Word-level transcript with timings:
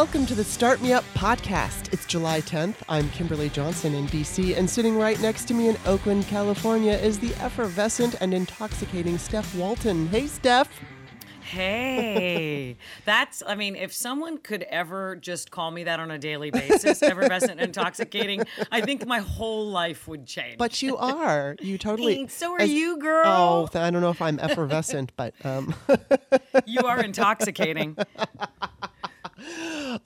welcome 0.00 0.24
to 0.24 0.34
the 0.34 0.42
Start 0.42 0.80
Me 0.80 0.94
Up 0.94 1.04
podcast. 1.12 1.92
It's 1.92 2.06
July 2.06 2.40
10th. 2.40 2.76
I'm 2.88 3.10
Kimberly 3.10 3.50
Johnson 3.50 3.92
in 3.92 4.06
DC, 4.06 4.56
and 4.56 4.68
sitting 4.68 4.96
right 4.96 5.20
next 5.20 5.44
to 5.48 5.52
me 5.52 5.68
in 5.68 5.76
Oakland, 5.84 6.26
California 6.26 6.94
is 6.94 7.18
the 7.18 7.34
effervescent 7.34 8.14
and 8.22 8.32
intoxicating 8.32 9.18
Steph 9.18 9.54
Walton. 9.54 10.08
Hey, 10.08 10.26
Steph. 10.26 10.80
Hey, 11.42 12.78
that's, 13.04 13.42
I 13.46 13.54
mean, 13.56 13.76
if 13.76 13.92
someone 13.92 14.38
could 14.38 14.62
ever 14.70 15.16
just 15.16 15.50
call 15.50 15.70
me 15.70 15.84
that 15.84 16.00
on 16.00 16.10
a 16.10 16.18
daily 16.18 16.50
basis, 16.50 17.02
effervescent, 17.02 17.50
and 17.50 17.60
intoxicating, 17.60 18.44
I 18.72 18.80
think 18.80 19.06
my 19.06 19.18
whole 19.18 19.68
life 19.68 20.08
would 20.08 20.24
change. 20.24 20.56
But 20.56 20.80
you 20.80 20.96
are. 20.96 21.56
You 21.60 21.76
totally. 21.76 22.14
Thanks. 22.14 22.32
So 22.32 22.54
are 22.54 22.62
as- 22.62 22.70
you, 22.70 22.96
girl. 22.96 23.26
Oh, 23.74 23.78
I 23.78 23.90
don't 23.90 24.00
know 24.00 24.08
if 24.08 24.22
I'm 24.22 24.40
effervescent, 24.40 25.12
but 25.16 25.34
um, 25.44 25.74
You 26.64 26.80
are 26.84 27.02
intoxicating. 27.02 27.98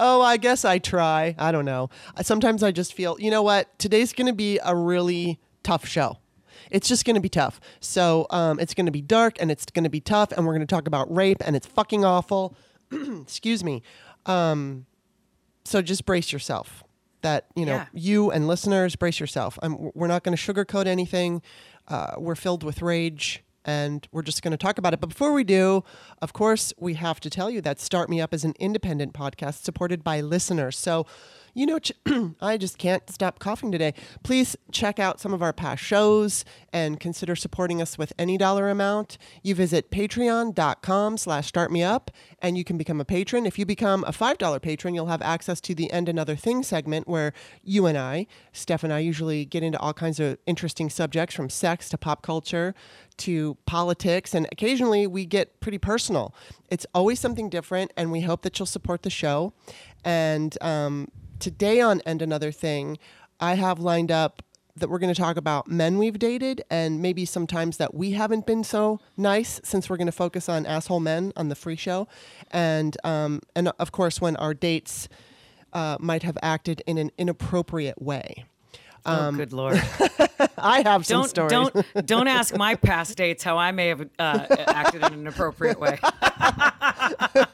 oh, 0.01 0.23
I 0.23 0.37
guess 0.37 0.65
I 0.65 0.79
try. 0.79 1.35
I 1.39 1.53
don't 1.53 1.65
know. 1.65 1.91
Sometimes 2.23 2.63
I 2.63 2.73
just 2.73 2.95
feel, 2.95 3.17
you 3.19 3.31
know 3.31 3.43
what? 3.43 3.77
Today's 3.79 4.13
going 4.13 4.27
to 4.27 4.33
be 4.33 4.59
a 4.65 4.75
really 4.75 5.39
tough 5.63 5.87
show. 5.87 6.19
It's 6.71 6.89
just 6.89 7.05
going 7.05 7.15
to 7.15 7.21
be 7.21 7.29
tough. 7.29 7.61
So 7.81 8.27
um, 8.31 8.59
it's 8.59 8.75
going 8.75 8.87
to 8.87 8.93
be 8.93 9.03
dark 9.03 9.37
and 9.41 9.51
it's 9.51 9.67
going 9.67 9.85
to 9.85 9.91
be 9.91 10.01
tough, 10.01 10.33
and 10.33 10.47
we're 10.47 10.55
going 10.55 10.67
to 10.67 10.75
talk 10.75 10.87
about 10.87 11.15
rape, 11.15 11.43
and 11.45 11.55
it's 11.55 11.67
fucking 11.67 12.05
awful. 12.05 12.57
Excuse 12.93 13.63
me. 13.63 13.83
Um, 14.27 14.87
so 15.65 15.83
just 15.83 16.05
brace 16.07 16.33
yourself. 16.33 16.83
That 17.23 17.47
you 17.55 17.65
know, 17.65 17.77
Yeah. 17.77 17.87
you 17.95 18.31
and 18.31 18.47
listeners, 18.49 18.97
brace 18.97 19.21
yourself. 19.21 19.59
I'm, 19.63 19.91
we're 19.95 20.09
not 20.09 20.25
going 20.25 20.37
to 20.37 20.43
sugarcoat 20.53 20.87
anything. 20.87 21.43
Uh, 21.87 22.15
we're 22.19 22.35
filled 22.35 22.63
with 22.65 22.83
rage, 22.83 23.44
and 23.65 24.07
we're 24.13 24.23
just 24.23 24.43
going 24.43 24.53
to 24.53 24.57
talk 24.57 24.79
about 24.79 24.95
it. 24.95 25.01
But 25.01 25.09
before 25.09 25.33
we 25.33 25.45
do, 25.45 25.85
of 26.21 26.33
course, 26.33 26.73
we 26.79 26.95
have 26.95 27.21
to 27.21 27.31
tell 27.31 27.51
you 27.51 27.61
that 27.63 27.81
Start 27.81 28.09
Me 28.11 28.21
Up 28.21 28.35
is 28.35 28.45
an 28.45 28.55
independent 28.59 29.13
podcast 29.13 29.63
supported 29.63 30.05
by 30.05 30.21
listeners. 30.21 30.79
So, 30.79 31.07
you 31.55 31.67
know, 31.67 31.79
ch- 31.79 31.93
I 32.41 32.57
just 32.57 32.79
can't 32.79 33.09
stop 33.09 33.39
coughing 33.39 33.73
today. 33.73 33.95
Please 34.23 34.57
check 34.73 34.99
out 34.99 35.21
some 35.21 35.33
of 35.33 35.43
our 35.43 35.53
past 35.53 35.83
shows 35.83 36.45
and 36.73 37.01
consider 37.01 37.37
supporting 37.37 37.81
us 37.81 37.97
with 37.97 38.13
any 38.19 38.37
dollar 38.37 38.69
amount. 38.69 39.17
You 39.43 39.55
visit 39.55 39.91
patreon.com 39.91 41.17
slash 41.17 41.51
startmeup 41.51 42.09
and 42.41 42.59
you 42.59 42.65
can 42.65 42.77
become 42.77 43.01
a 43.01 43.05
patron. 43.05 43.47
If 43.47 43.59
you 43.59 43.65
become 43.65 44.05
a 44.05 44.13
$5 44.13 44.61
patron, 44.61 44.95
you'll 44.95 45.07
have 45.07 45.23
access 45.23 45.61
to 45.63 45.75
the 45.75 45.91
And 45.91 46.09
Another 46.09 46.37
Thing 46.37 46.63
segment 46.63 47.09
where 47.09 47.33
you 47.63 47.87
and 47.87 47.97
I, 47.97 48.27
Steph 48.53 48.85
and 48.85 48.93
I, 48.93 48.99
usually 48.99 49.45
get 49.45 49.63
into 49.63 49.79
all 49.79 49.95
kinds 49.95 50.21
of 50.21 50.39
interesting 50.47 50.91
subjects 50.91 51.35
from 51.35 51.49
sex 51.49 51.89
to 51.91 51.99
pop 51.99 52.23
culture 52.23 52.75
to 53.19 53.57
politics, 53.67 54.35
and 54.35 54.47
occasionally 54.51 55.07
we 55.07 55.25
get 55.25 55.61
pretty 55.61 55.79
personal. 55.79 56.35
It's 56.69 56.87
always 56.95 57.21
something 57.21 57.49
different, 57.49 57.93
and 57.97 58.11
we 58.11 58.23
hope 58.23 58.43
that 58.43 58.59
you'll 58.59 58.67
support 58.67 59.03
the 59.03 59.11
show. 59.11 59.53
And 60.05 60.57
um, 60.61 61.09
today 61.45 61.79
on 61.79 62.01
And 62.07 62.23
Another 62.23 62.51
Thing, 62.51 62.97
I 63.39 63.57
have 63.57 63.79
lined 63.79 64.11
up 64.11 64.43
that 64.77 64.89
we're 64.89 64.99
going 64.99 65.13
to 65.13 65.21
talk 65.21 65.37
about 65.37 65.69
men 65.69 65.99
we've 65.99 66.19
dated 66.19 66.65
and 66.71 67.03
maybe 67.03 67.27
sometimes 67.27 67.77
that 67.77 67.93
we 67.93 68.13
haven't 68.13 68.47
been 68.47 68.65
so 68.65 68.99
nice 69.19 69.61
since 69.63 69.91
we're 69.91 69.99
going 69.99 70.07
to 70.07 70.13
focus 70.13 70.49
on 70.49 70.65
asshole 70.65 71.01
men 71.01 71.35
on 71.37 71.51
the 71.51 71.55
free 71.55 71.77
show 71.77 72.09
and 72.51 72.97
um, 73.05 73.41
and 73.55 73.69
of 73.79 73.93
course 73.93 74.23
when 74.23 74.37
our 74.37 74.55
dates 74.55 75.07
uh, 75.75 75.99
might 76.01 76.23
have 76.23 76.39
acted 76.43 76.83
in 76.87 76.97
an 76.97 77.13
inappropriate 77.19 78.01
way 78.01 78.47
oh, 79.05 79.31
good 79.31 79.53
lord! 79.53 79.77
i 80.57 80.83
have 80.83 81.05
some 81.07 81.21
Don't 81.21 81.29
stories 81.29 81.51
don't 81.51 82.07
don't 82.07 82.27
ask 82.27 82.57
my 82.57 82.75
past 82.75 83.17
dates 83.17 83.45
how 83.45 83.59
I 83.59 83.71
may 83.71 83.89
have 83.89 84.09
uh, 84.19 84.47
acted 84.67 85.03
in 85.03 85.13
an 85.13 85.21
inappropriate 85.21 85.79
way. 85.79 86.01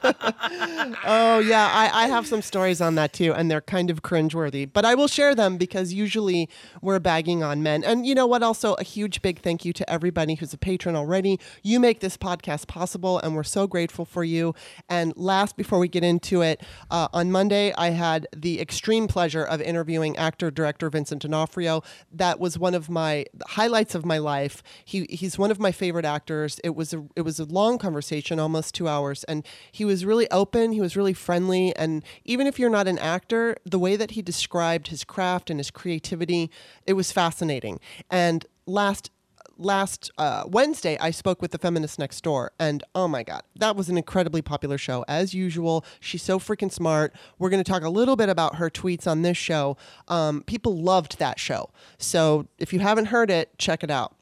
Oh 1.03 1.39
yeah, 1.39 1.69
I, 1.71 2.03
I 2.03 2.07
have 2.07 2.27
some 2.27 2.41
stories 2.41 2.81
on 2.81 2.95
that 2.95 3.13
too, 3.13 3.33
and 3.33 3.49
they're 3.49 3.61
kind 3.61 3.89
of 3.89 4.01
cringeworthy. 4.03 4.69
But 4.71 4.85
I 4.85 4.95
will 4.95 5.07
share 5.07 5.33
them 5.33 5.57
because 5.57 5.93
usually 5.93 6.49
we're 6.81 6.99
bagging 6.99 7.43
on 7.43 7.63
men. 7.63 7.83
And 7.83 8.05
you 8.05 8.13
know 8.13 8.27
what? 8.27 8.43
Also, 8.43 8.73
a 8.75 8.83
huge 8.83 9.21
big 9.21 9.39
thank 9.39 9.65
you 9.65 9.73
to 9.73 9.89
everybody 9.89 10.35
who's 10.35 10.53
a 10.53 10.57
patron 10.57 10.95
already. 10.95 11.39
You 11.63 11.79
make 11.79 11.99
this 11.99 12.17
podcast 12.17 12.67
possible, 12.67 13.19
and 13.19 13.35
we're 13.35 13.43
so 13.43 13.67
grateful 13.67 14.05
for 14.05 14.23
you. 14.23 14.53
And 14.89 15.13
last, 15.15 15.57
before 15.57 15.79
we 15.79 15.87
get 15.87 16.03
into 16.03 16.41
it, 16.41 16.61
uh, 16.89 17.07
on 17.13 17.31
Monday 17.31 17.73
I 17.77 17.89
had 17.89 18.27
the 18.35 18.61
extreme 18.61 19.07
pleasure 19.07 19.43
of 19.43 19.61
interviewing 19.61 20.15
actor 20.17 20.51
director 20.51 20.89
Vincent 20.89 21.23
D'Onofrio. 21.23 21.81
That 22.11 22.39
was 22.39 22.59
one 22.59 22.75
of 22.75 22.89
my 22.89 23.25
highlights 23.47 23.95
of 23.95 24.05
my 24.05 24.19
life. 24.19 24.61
He 24.85 25.07
he's 25.09 25.37
one 25.37 25.51
of 25.51 25.59
my 25.59 25.71
favorite 25.71 26.05
actors. 26.05 26.59
It 26.63 26.75
was 26.75 26.93
a 26.93 27.03
it 27.15 27.21
was 27.21 27.39
a 27.39 27.45
long 27.45 27.77
conversation, 27.77 28.39
almost 28.39 28.75
two 28.75 28.87
hours, 28.87 29.23
and 29.25 29.45
he 29.71 29.85
was 29.85 30.05
really 30.05 30.29
open. 30.31 30.51
He 30.69 30.79
was 30.79 30.95
really 30.95 31.13
friendly, 31.13 31.75
and 31.75 32.03
even 32.25 32.45
if 32.45 32.59
you're 32.59 32.69
not 32.69 32.87
an 32.87 32.99
actor, 32.99 33.57
the 33.65 33.79
way 33.79 33.95
that 33.95 34.11
he 34.11 34.21
described 34.21 34.89
his 34.89 35.03
craft 35.03 35.49
and 35.49 35.59
his 35.59 35.71
creativity, 35.71 36.51
it 36.85 36.93
was 36.93 37.11
fascinating. 37.11 37.79
And 38.09 38.45
last 38.67 39.09
last 39.57 40.11
uh, 40.17 40.43
Wednesday, 40.47 40.97
I 40.99 41.11
spoke 41.11 41.41
with 41.41 41.51
the 41.51 41.57
feminist 41.57 41.99
next 41.99 42.21
door, 42.21 42.51
and 42.59 42.83
oh 42.95 43.07
my 43.07 43.23
god, 43.23 43.43
that 43.55 43.75
was 43.75 43.89
an 43.89 43.97
incredibly 43.97 44.41
popular 44.41 44.77
show 44.77 45.05
as 45.07 45.33
usual. 45.33 45.85
She's 45.99 46.23
so 46.23 46.39
freaking 46.39 46.71
smart. 46.71 47.13
We're 47.39 47.49
going 47.49 47.63
to 47.63 47.71
talk 47.71 47.83
a 47.83 47.89
little 47.89 48.15
bit 48.15 48.29
about 48.29 48.55
her 48.55 48.69
tweets 48.69 49.07
on 49.07 49.21
this 49.21 49.37
show. 49.37 49.77
Um, 50.07 50.43
people 50.43 50.77
loved 50.77 51.19
that 51.19 51.39
show, 51.39 51.69
so 51.97 52.47
if 52.59 52.73
you 52.73 52.79
haven't 52.79 53.05
heard 53.05 53.31
it, 53.31 53.57
check 53.57 53.83
it 53.83 53.91
out. 53.91 54.15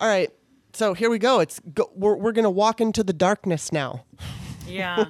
All 0.00 0.08
right, 0.08 0.30
so 0.72 0.94
here 0.94 1.10
we 1.10 1.18
go. 1.18 1.40
It's 1.40 1.60
go, 1.74 1.90
we're 1.94 2.16
we're 2.16 2.32
going 2.32 2.44
to 2.44 2.50
walk 2.50 2.80
into 2.80 3.02
the 3.02 3.12
darkness 3.12 3.72
now. 3.72 4.04
Yeah, 4.66 5.06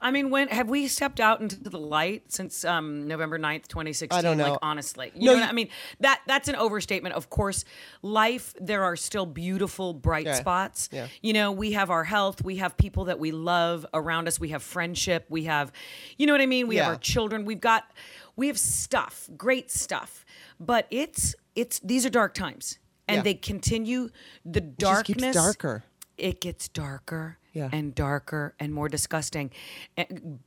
I 0.00 0.10
mean, 0.10 0.30
when 0.30 0.48
have 0.48 0.68
we 0.68 0.88
stepped 0.88 1.20
out 1.20 1.40
into 1.40 1.56
the 1.62 1.78
light 1.78 2.30
since 2.32 2.64
um, 2.64 3.06
November 3.08 3.38
9th, 3.38 3.68
twenty 3.68 3.92
sixteen? 3.92 4.18
I 4.18 4.22
don't 4.22 4.36
know. 4.36 4.50
Like 4.52 4.58
honestly, 4.62 5.12
you 5.14 5.26
No, 5.26 5.32
know, 5.32 5.38
what 5.40 5.44
you- 5.44 5.50
I 5.50 5.52
mean 5.52 5.68
that 6.00 6.20
that's 6.26 6.48
an 6.48 6.56
overstatement. 6.56 7.14
Of 7.14 7.30
course, 7.30 7.64
life 8.02 8.54
there 8.60 8.84
are 8.84 8.96
still 8.96 9.26
beautiful 9.26 9.94
bright 9.94 10.26
Yeah. 10.26 10.34
spots. 10.34 10.88
Yeah. 10.92 11.08
You 11.22 11.32
know, 11.32 11.52
we 11.52 11.72
have 11.72 11.90
our 11.90 12.04
health, 12.04 12.42
we 12.42 12.56
have 12.56 12.76
people 12.76 13.04
that 13.06 13.18
we 13.18 13.30
love 13.30 13.86
around 13.94 14.28
us, 14.28 14.38
we 14.40 14.48
have 14.50 14.62
friendship, 14.62 15.26
we 15.28 15.44
have, 15.44 15.72
you 16.16 16.26
know 16.26 16.32
what 16.32 16.40
I 16.40 16.46
mean. 16.46 16.66
We 16.68 16.76
Yeah. 16.76 16.84
have 16.84 16.92
our 16.94 16.98
children. 16.98 17.44
We've 17.44 17.60
got, 17.60 17.84
we 18.36 18.48
have 18.48 18.58
stuff, 18.58 19.28
great 19.36 19.70
stuff. 19.70 20.24
But 20.60 20.86
it's 20.90 21.34
it's 21.54 21.78
these 21.80 22.04
are 22.06 22.10
dark 22.10 22.34
times, 22.34 22.78
and 23.06 23.18
Yeah. 23.18 23.22
they 23.22 23.34
continue. 23.34 24.10
The 24.44 24.60
darkness 24.60 25.16
keeps 25.22 25.34
darker. 25.34 25.84
It 26.18 26.40
gets 26.40 26.68
darker 26.68 27.38
Yeah. 27.52 27.68
and 27.72 27.94
darker 27.94 28.54
and 28.60 28.72
more 28.74 28.88
disgusting. 28.88 29.50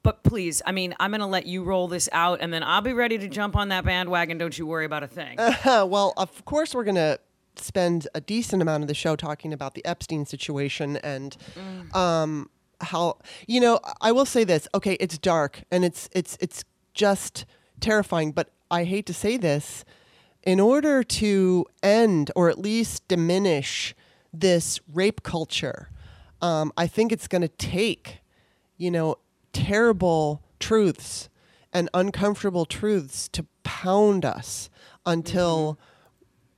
But 0.04 0.24
please, 0.24 0.62
I 0.66 0.72
mean, 0.72 0.94
I'm 1.00 1.12
going 1.12 1.22
to 1.22 1.26
let 1.28 1.46
you 1.46 1.64
roll 1.64 1.88
this 1.88 2.08
out 2.12 2.40
and 2.42 2.54
then 2.54 2.64
I'll 2.64 2.82
be 2.82 2.94
ready 2.94 3.18
to 3.18 3.28
jump 3.28 3.56
on 3.56 3.70
that 3.70 3.84
bandwagon. 3.86 4.38
Don't 4.38 4.58
you 4.58 4.66
worry 4.66 4.86
about 4.86 5.04
a 5.04 5.08
thing. 5.08 5.40
Uh, 5.40 5.86
well, 5.90 6.14
of 6.18 6.44
course, 6.46 6.74
we're 6.76 6.84
going 6.84 6.96
to 6.96 7.20
spend 7.58 8.08
a 8.16 8.22
decent 8.22 8.62
amount 8.62 8.84
of 8.84 8.88
the 8.88 8.94
show 8.94 9.16
talking 9.16 9.52
about 9.54 9.74
the 9.74 9.84
Epstein 9.86 10.26
situation 10.26 10.98
and 10.98 11.36
um, 11.94 12.50
how 12.80 13.18
you 13.48 13.59
know. 13.59 13.80
I 14.00 14.12
will 14.12 14.26
say 14.26 14.44
this. 14.44 14.68
Okay, 14.74 14.94
it's 15.00 15.18
dark 15.18 15.64
and 15.72 15.84
it's 15.86 16.09
it's 16.14 16.38
it's 16.40 16.64
just 16.94 17.46
terrifying. 17.80 18.32
But 18.32 18.52
I 18.72 18.86
hate 18.86 19.06
to 19.08 19.14
say 19.14 19.38
this. 19.38 19.84
In 20.44 20.59
order 20.59 21.03
to 21.03 21.66
end 21.84 22.32
or 22.36 22.50
at 22.50 22.58
least 22.58 23.08
diminish 23.08 23.94
this 24.34 24.80
rape 24.92 25.24
culture, 25.24 25.90
um, 26.42 26.72
I 26.78 26.88
think 26.88 27.12
it's 27.12 27.28
going 27.28 27.42
to 27.42 27.47
take, 27.47 28.22
you 28.78 28.92
know, 28.92 29.18
terrible 29.53 30.42
truths 30.59 31.30
and 31.74 31.90
uncomfortable 31.94 32.66
truths 32.66 33.28
to 33.29 33.46
pound 33.64 34.26
us 34.26 34.70
until 35.06 35.79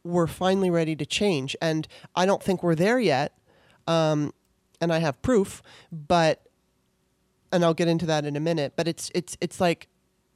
we're 0.04 0.28
finally 0.28 0.70
ready 0.70 0.96
to 0.96 1.06
change. 1.06 1.56
And 1.62 1.88
I 2.16 2.26
don't 2.26 2.44
think 2.44 2.64
we're 2.64 2.76
there 2.76 3.00
yet. 3.00 3.38
Um, 3.88 4.34
and 4.82 4.92
I 4.92 5.00
have 5.00 5.22
proof, 5.22 5.62
but 5.92 6.46
and 7.52 7.64
I'll 7.64 7.74
get 7.74 7.88
into 7.88 8.06
that 8.08 8.26
in 8.26 8.36
a 8.36 8.40
minute. 8.40 8.74
But 8.76 8.88
it's 8.88 9.12
it's 9.14 9.38
it's 9.40 9.62
like, 9.62 9.88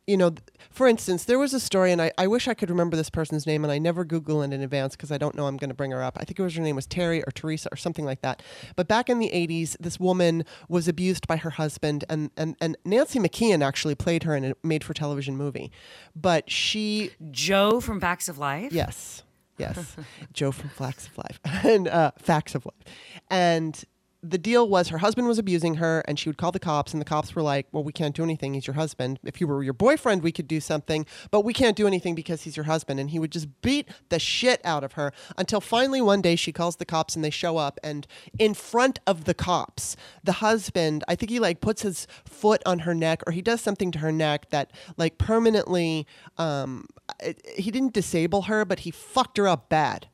you 0.08 0.16
know, 0.16 0.34
for 0.72 0.88
instance, 0.88 1.26
there 1.26 1.38
was 1.38 1.54
a 1.54 1.60
story, 1.60 1.92
and 1.92 2.02
I, 2.02 2.12
I 2.18 2.28
wish 2.28 2.48
I 2.48 2.54
could 2.54 2.70
remember 2.70 2.96
this 2.96 3.10
person's 3.10 3.46
name, 3.46 3.66
and 3.66 3.72
I 3.72 3.78
never 3.78 4.06
Google 4.06 4.42
it 4.42 4.54
in 4.54 4.62
advance 4.62 4.96
because 4.96 5.12
I 5.12 5.18
don't 5.18 5.36
know 5.36 5.48
I'm 5.48 5.58
going 5.58 5.70
to 5.70 5.76
bring 5.76 5.92
her 5.92 6.02
up. 6.02 6.18
I 6.20 6.24
think 6.24 6.40
it 6.40 6.42
was 6.42 6.56
her 6.56 6.64
name 6.64 6.78
was 6.78 6.88
Terry 6.88 7.22
or 7.24 7.32
Teresa 7.32 7.68
or 7.74 7.76
something 7.76 8.06
like 8.06 8.22
that. 8.22 8.42
But 8.78 8.88
back 8.88 9.10
in 9.10 9.20
the 9.20 9.30
80s, 9.30 9.76
this 9.80 10.00
woman 10.00 10.46
was 10.70 10.88
abused 10.88 11.28
by 11.28 11.36
her 11.38 11.52
husband, 11.52 12.06
and 12.10 12.32
and, 12.38 12.56
and 12.62 12.78
Nancy 12.86 13.20
McKeon 13.20 13.64
actually 13.64 13.96
played 13.96 14.24
her 14.24 14.34
in 14.34 14.46
a 14.46 14.54
made-for-television 14.64 15.36
movie. 15.36 15.72
But 16.16 16.50
she 16.50 17.12
Jo 17.30 17.82
from 17.82 18.00
Facts 18.00 18.30
of 18.30 18.38
Life. 18.38 18.72
Yes, 18.72 19.24
yes, 19.58 19.98
Jo 20.34 20.54
from 20.54 20.70
Facts 20.70 21.08
of 21.08 21.18
Life 21.18 21.40
and 21.66 21.90
uh, 21.90 22.12
Facts 22.18 22.56
of 22.56 22.66
Life, 22.66 22.96
and 23.30 23.84
the 24.30 24.38
deal 24.38 24.68
was 24.68 24.90
her 24.90 25.00
husband 25.00 25.28
was 25.28 25.40
abusing 25.40 25.76
her 25.76 26.04
and 26.08 26.20
she 26.20 26.30
would 26.30 26.38
call 26.38 26.52
the 26.52 26.60
cops 26.60 26.94
and 26.94 27.02
the 27.02 27.06
cops 27.06 27.36
were 27.36 27.42
like 27.42 27.68
well 27.72 27.84
we 27.84 27.92
can't 27.92 28.16
do 28.16 28.24
anything. 28.24 28.54
He's 28.54 28.68
your 28.68 28.76
husband. 28.76 29.20
If 29.24 29.40
you 29.42 29.48
were 29.48 29.64
your 29.64 29.74
boyfriend 29.74 30.24
we 30.24 30.32
could 30.32 30.48
do 30.48 30.60
something 30.60 31.06
but 31.32 31.42
we 31.42 31.54
can't 31.54 31.76
do 31.76 31.88
anything 31.88 32.16
because 32.16 32.44
he's 32.44 32.58
your 32.58 32.66
husband. 32.66 33.00
And 33.00 33.10
he 33.10 33.20
would 33.20 33.32
just 33.32 33.62
beat 33.62 33.88
the 34.10 34.20
shit 34.20 34.62
out 34.64 34.84
of 34.84 34.94
her 34.94 35.12
until 35.38 35.62
finally 35.62 36.02
one 36.02 36.22
day 36.22 36.36
she 36.36 36.52
calls 36.52 36.78
the 36.78 36.86
cops 36.86 37.16
and 37.16 37.24
they 37.24 37.30
show 37.30 37.58
up 37.58 37.80
and 37.84 38.08
in 38.38 38.54
front 38.54 39.00
of 39.08 39.26
the 39.26 39.34
cops 39.34 39.96
the 40.24 40.34
husband 40.34 41.04
i 41.08 41.16
think 41.16 41.30
he 41.30 41.40
like 41.40 41.62
puts 41.62 41.82
his 41.82 42.08
foot 42.26 42.62
on 42.66 42.80
her 42.80 42.94
neck 42.94 43.22
or 43.26 43.32
he 43.32 43.42
does 43.42 43.62
something 43.62 43.92
to 43.92 44.00
her 44.00 44.12
neck 44.12 44.50
that 44.50 44.72
like 44.98 45.18
permanently 45.18 46.06
um 46.38 46.86
it, 47.22 47.42
he 47.58 47.72
didn't 47.72 47.94
disable 47.94 48.44
her 48.44 48.66
but 48.66 48.80
he 48.80 48.92
fucked 48.92 49.38
her 49.38 49.48
up 49.48 49.70
bad. 49.70 50.08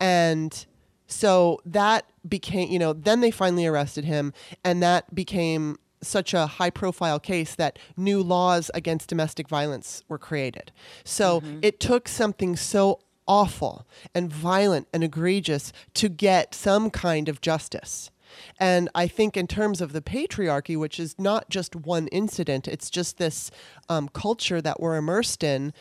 And 0.00 0.66
so 1.10 1.60
that 1.64 2.06
became, 2.26 2.70
you 2.70 2.78
know, 2.78 2.92
then 2.92 3.20
they 3.20 3.30
finally 3.30 3.66
arrested 3.66 4.04
him, 4.04 4.32
and 4.64 4.82
that 4.82 5.14
became 5.14 5.76
such 6.02 6.32
a 6.32 6.46
high 6.46 6.70
profile 6.70 7.20
case 7.20 7.54
that 7.56 7.78
new 7.96 8.22
laws 8.22 8.70
against 8.72 9.08
domestic 9.08 9.48
violence 9.48 10.02
were 10.08 10.18
created. 10.18 10.72
So 11.04 11.42
it 11.60 11.78
took 11.78 12.08
something 12.08 12.56
so 12.56 13.00
awful 13.26 13.86
and 14.14 14.32
violent 14.32 14.88
and 14.94 15.04
egregious 15.04 15.72
to 15.94 16.08
get 16.08 16.54
some 16.54 16.90
kind 16.90 17.28
of 17.28 17.40
justice. 17.40 18.10
And 18.58 18.88
I 18.94 19.08
think, 19.08 19.36
in 19.36 19.46
terms 19.46 19.80
of 19.80 19.92
the 19.92 20.00
patriarchy, 20.00 20.78
which 20.78 21.00
is 21.00 21.16
not 21.18 21.50
just 21.50 21.74
one 21.74 22.06
incident, 22.08 22.68
it's 22.68 22.88
just 22.88 23.18
this 23.18 23.50
um, 23.88 24.08
culture 24.08 24.62
that 24.62 24.80
we're 24.80 24.96
immersed 24.96 25.42
in, 25.42 25.72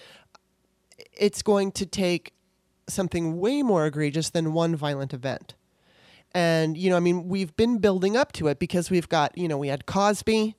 it's 1.13 1.41
going 1.43 1.71
to 1.73 1.85
take 1.85 2.33
something 2.91 3.39
way 3.39 3.61
more 3.61 3.85
egregious 3.85 4.29
than 4.29 4.53
one 4.53 4.75
violent 4.75 5.13
event. 5.13 5.53
And, 6.31 6.77
you 6.77 6.89
know, 6.89 6.97
I 6.97 6.99
mean, 6.99 7.27
we've 7.27 7.55
been 7.55 7.79
building 7.79 8.15
up 8.15 8.31
to 8.33 8.47
it 8.47 8.59
because 8.59 8.89
we've 8.89 9.09
got, 9.09 9.37
you 9.37 9.47
know, 9.47 9.57
we 9.57 9.69
had 9.69 9.85
Cosby 9.85 10.55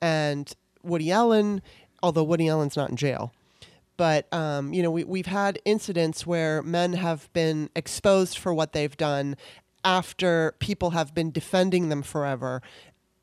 and 0.00 0.52
Woody 0.82 1.10
Allen, 1.10 1.60
although 2.02 2.22
Woody 2.22 2.48
Allen's 2.48 2.76
not 2.76 2.90
in 2.90 2.96
jail. 2.96 3.32
But, 3.96 4.32
um, 4.32 4.72
you 4.72 4.82
know, 4.82 4.92
we, 4.92 5.02
we've 5.02 5.26
had 5.26 5.58
incidents 5.64 6.24
where 6.24 6.62
men 6.62 6.92
have 6.92 7.32
been 7.32 7.68
exposed 7.74 8.38
for 8.38 8.54
what 8.54 8.72
they've 8.72 8.96
done 8.96 9.36
after 9.84 10.54
people 10.60 10.90
have 10.90 11.14
been 11.14 11.32
defending 11.32 11.88
them 11.88 12.02
forever. 12.02 12.62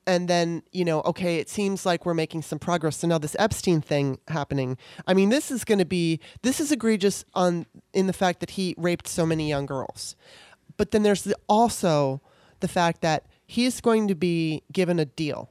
And 0.08 0.28
then, 0.28 0.62
you 0.72 0.86
know, 0.86 1.02
okay, 1.02 1.38
it 1.38 1.50
seems 1.50 1.86
like 1.86 2.06
we're 2.06 2.14
making 2.14 2.44
some 2.44 2.60
progress. 2.60 2.98
So 2.98 3.08
now 3.08 3.18
this 3.18 3.36
Epstein 3.40 3.82
thing 3.82 4.20
happening. 4.28 4.78
I 5.08 5.14
mean, 5.16 5.30
this 5.30 5.50
is 5.50 5.64
going 5.64 5.80
to 5.80 5.86
be, 5.86 6.20
this 6.44 6.60
is 6.60 6.72
egregious 6.72 7.26
on 7.34 7.66
in 7.94 8.06
the 8.08 8.14
fact 8.14 8.40
that 8.42 8.52
he 8.52 8.76
raped 8.78 9.08
so 9.08 9.26
many 9.26 9.50
young 9.50 9.66
girls. 9.66 10.16
But 10.78 10.92
then 10.92 11.02
there's 11.04 11.24
the, 11.24 11.36
also 11.50 12.22
the 12.60 12.68
fact 12.68 13.02
that 13.02 13.26
he's 13.48 13.82
going 13.82 14.08
to 14.08 14.16
be 14.16 14.62
given 14.72 15.00
a 15.00 15.06
deal 15.06 15.50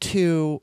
to, 0.00 0.62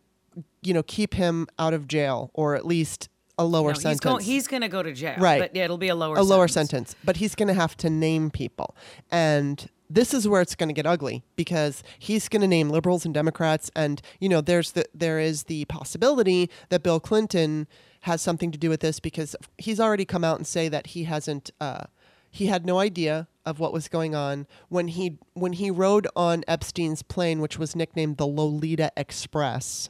you 0.61 0.73
know, 0.73 0.83
keep 0.83 1.13
him 1.13 1.47
out 1.59 1.73
of 1.73 1.87
jail 1.87 2.31
or 2.33 2.55
at 2.55 2.65
least 2.65 3.09
a 3.37 3.45
lower 3.45 3.69
No, 3.69 3.73
he's 3.73 3.81
sentence. 3.81 3.99
going. 3.99 4.23
He's 4.23 4.47
going 4.47 4.61
to 4.61 4.69
go 4.69 4.81
to 4.81 4.93
jail. 4.93 5.15
Right. 5.19 5.39
But 5.39 5.55
it'll 5.55 5.77
be 5.77 5.89
a 5.89 5.95
lower. 5.95 6.15
a 6.15 6.23
lower 6.23 6.47
sentence. 6.47 6.91
sentence, 6.91 6.95
but 7.03 7.17
he's 7.17 7.35
going 7.35 7.49
to 7.49 7.53
have 7.53 7.77
to 7.77 7.89
name 7.89 8.31
people. 8.31 8.75
And 9.11 9.69
this 9.89 10.13
is 10.13 10.27
where 10.27 10.41
it's 10.41 10.55
going 10.55 10.69
to 10.69 10.73
get 10.73 10.85
ugly 10.85 11.23
because 11.35 11.83
he's 11.97 12.27
going 12.27 12.41
to 12.41 12.47
name 12.47 12.69
liberals 12.69 13.05
and 13.05 13.13
Democrats 13.13 13.71
and 13.75 14.01
you 14.19 14.29
know 14.29 14.41
there's 14.41 14.71
the 14.71 14.85
there 14.93 15.19
is 15.19 15.43
the 15.43 15.65
possibility 15.65 16.49
that 16.69 16.83
Bill 16.83 16.99
Clinton 16.99 17.67
has 18.01 18.21
something 18.21 18.51
to 18.51 18.57
do 18.57 18.69
with 18.69 18.81
this 18.81 18.99
because 18.99 19.35
he's 19.57 19.79
already 19.79 20.05
come 20.05 20.23
out 20.23 20.37
and 20.37 20.45
say 20.45 20.69
that 20.69 20.87
he 20.87 21.05
hasn't 21.05 21.51
uh, 21.59 21.85
he 22.29 22.47
had 22.47 22.65
no 22.65 22.79
idea 22.79 23.27
of 23.45 23.59
what 23.59 23.73
was 23.73 23.87
going 23.87 24.13
on 24.13 24.45
when 24.69 24.89
he 24.89 25.17
when 25.33 25.53
he 25.53 25.71
rode 25.71 26.07
on 26.15 26.43
Epstein's 26.47 27.01
plane 27.01 27.39
which 27.39 27.57
was 27.57 27.75
nicknamed 27.75 28.17
the 28.17 28.27
Lolita 28.27 28.91
Express 28.97 29.89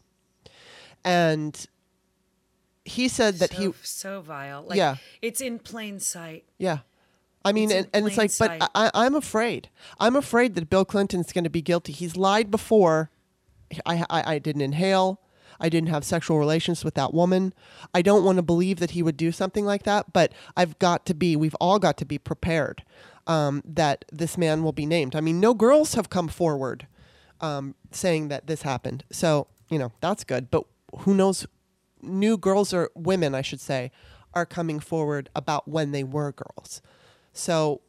and 1.04 1.68
he 2.88 3.08
said 3.08 3.36
that 3.36 3.54
so, 3.54 3.62
he 3.62 3.74
so 3.84 4.22
vile. 4.22 4.64
Like, 4.64 4.78
Yeah. 4.78 4.96
It's 5.22 5.42
in 5.42 5.60
plain 5.60 6.00
sight. 6.00 6.46
Yeah. 6.58 6.80
I 7.48 7.52
mean, 7.54 7.72
It's 7.72 7.88
and, 7.94 8.06
and 8.06 8.08
it's 8.08 8.18
like, 8.18 8.60
but. 8.60 8.72
I, 8.76 8.92
I'm 8.94 9.16
afraid. 9.16 9.70
I'm 10.00 10.16
afraid 10.16 10.56
that 10.56 10.70
Bill 10.70 10.86
Clinton's 10.86 11.32
going 11.32 11.44
to 11.44 11.50
be 11.50 11.62
guilty. 11.62 11.94
He's 11.94 12.16
lied 12.16 12.52
before. 12.52 13.10
I, 13.86 14.06
I, 14.10 14.36
I 14.36 14.40
didn't 14.40 14.62
inhale. 14.62 15.22
I 15.60 15.70
didn't 15.70 15.90
have 15.90 16.04
sexual 16.04 16.38
relations 16.38 16.86
with 16.86 16.94
that 16.96 17.14
woman. 17.14 17.54
I 17.94 18.02
don't 18.02 18.24
want 18.24 18.36
to 18.36 18.44
believe 18.44 18.80
that 18.80 18.92
he 18.92 19.02
would 19.02 19.18
do 19.18 19.32
something 19.32 19.66
like 19.66 19.84
that, 19.84 20.14
but 20.14 20.32
I've 20.56 20.78
got 20.80 21.06
to 21.08 21.14
be, 21.14 21.36
we've 21.36 21.56
all 21.56 21.80
got 21.80 21.98
to 21.98 22.06
be 22.06 22.18
prepared 22.18 22.84
um, 23.26 23.64
that 23.66 24.06
this 24.12 24.38
man 24.38 24.64
will 24.64 24.72
be 24.72 24.86
named. 24.86 25.16
I 25.16 25.22
mean, 25.22 25.40
no 25.40 25.54
girls 25.54 25.96
have 25.96 26.10
come 26.10 26.28
forward 26.28 26.88
um, 27.42 27.76
saying 27.92 28.28
that 28.28 28.48
this 28.48 28.62
happened. 28.62 29.04
So, 29.12 29.48
you 29.70 29.80
know, 29.80 29.92
that's 30.00 30.24
good. 30.24 30.52
But 30.52 30.66
who 31.00 31.14
knows? 31.14 31.48
New 32.02 32.38
girls 32.38 32.74
or 32.74 32.92
women, 32.94 33.34
I 33.34 33.42
should 33.42 33.60
say, 33.60 33.92
are 34.34 34.46
coming 34.46 34.80
forward 34.80 35.30
about 35.36 35.68
when 35.68 35.92
they 35.92 36.04
were 36.04 36.32
girls. 36.32 36.82
So, 37.38 37.82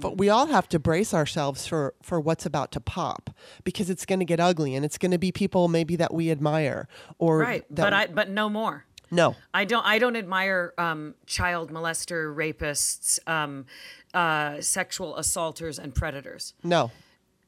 but 0.00 0.16
we 0.16 0.28
all 0.28 0.46
have 0.46 0.68
to 0.70 0.78
brace 0.78 1.12
ourselves 1.12 1.66
for 1.66 1.94
for 2.02 2.20
what's 2.20 2.46
about 2.46 2.72
to 2.72 2.80
pop 2.80 3.30
because 3.64 3.90
it's 3.90 4.06
going 4.06 4.18
to 4.18 4.24
get 4.24 4.40
ugly 4.40 4.74
and 4.74 4.84
it's 4.84 4.98
going 4.98 5.10
to 5.10 5.18
be 5.18 5.30
people 5.30 5.68
maybe 5.68 5.96
that 5.96 6.12
we 6.12 6.30
admire 6.30 6.88
or 7.18 7.38
Right. 7.38 7.64
But 7.70 7.92
I. 7.92 8.06
But 8.06 8.30
no 8.30 8.48
more. 8.48 8.86
no 9.10 9.36
I 9.52 9.64
don't. 9.64 9.84
I 9.86 9.98
don't 9.98 10.16
admire 10.16 10.72
um, 10.78 11.14
child 11.26 11.70
molester, 11.70 12.34
rapists, 12.34 13.18
um, 13.28 13.66
uh, 14.14 14.60
sexual 14.60 15.16
assaulters, 15.16 15.78
and 15.78 15.94
predators, 15.94 16.54
no 16.64 16.90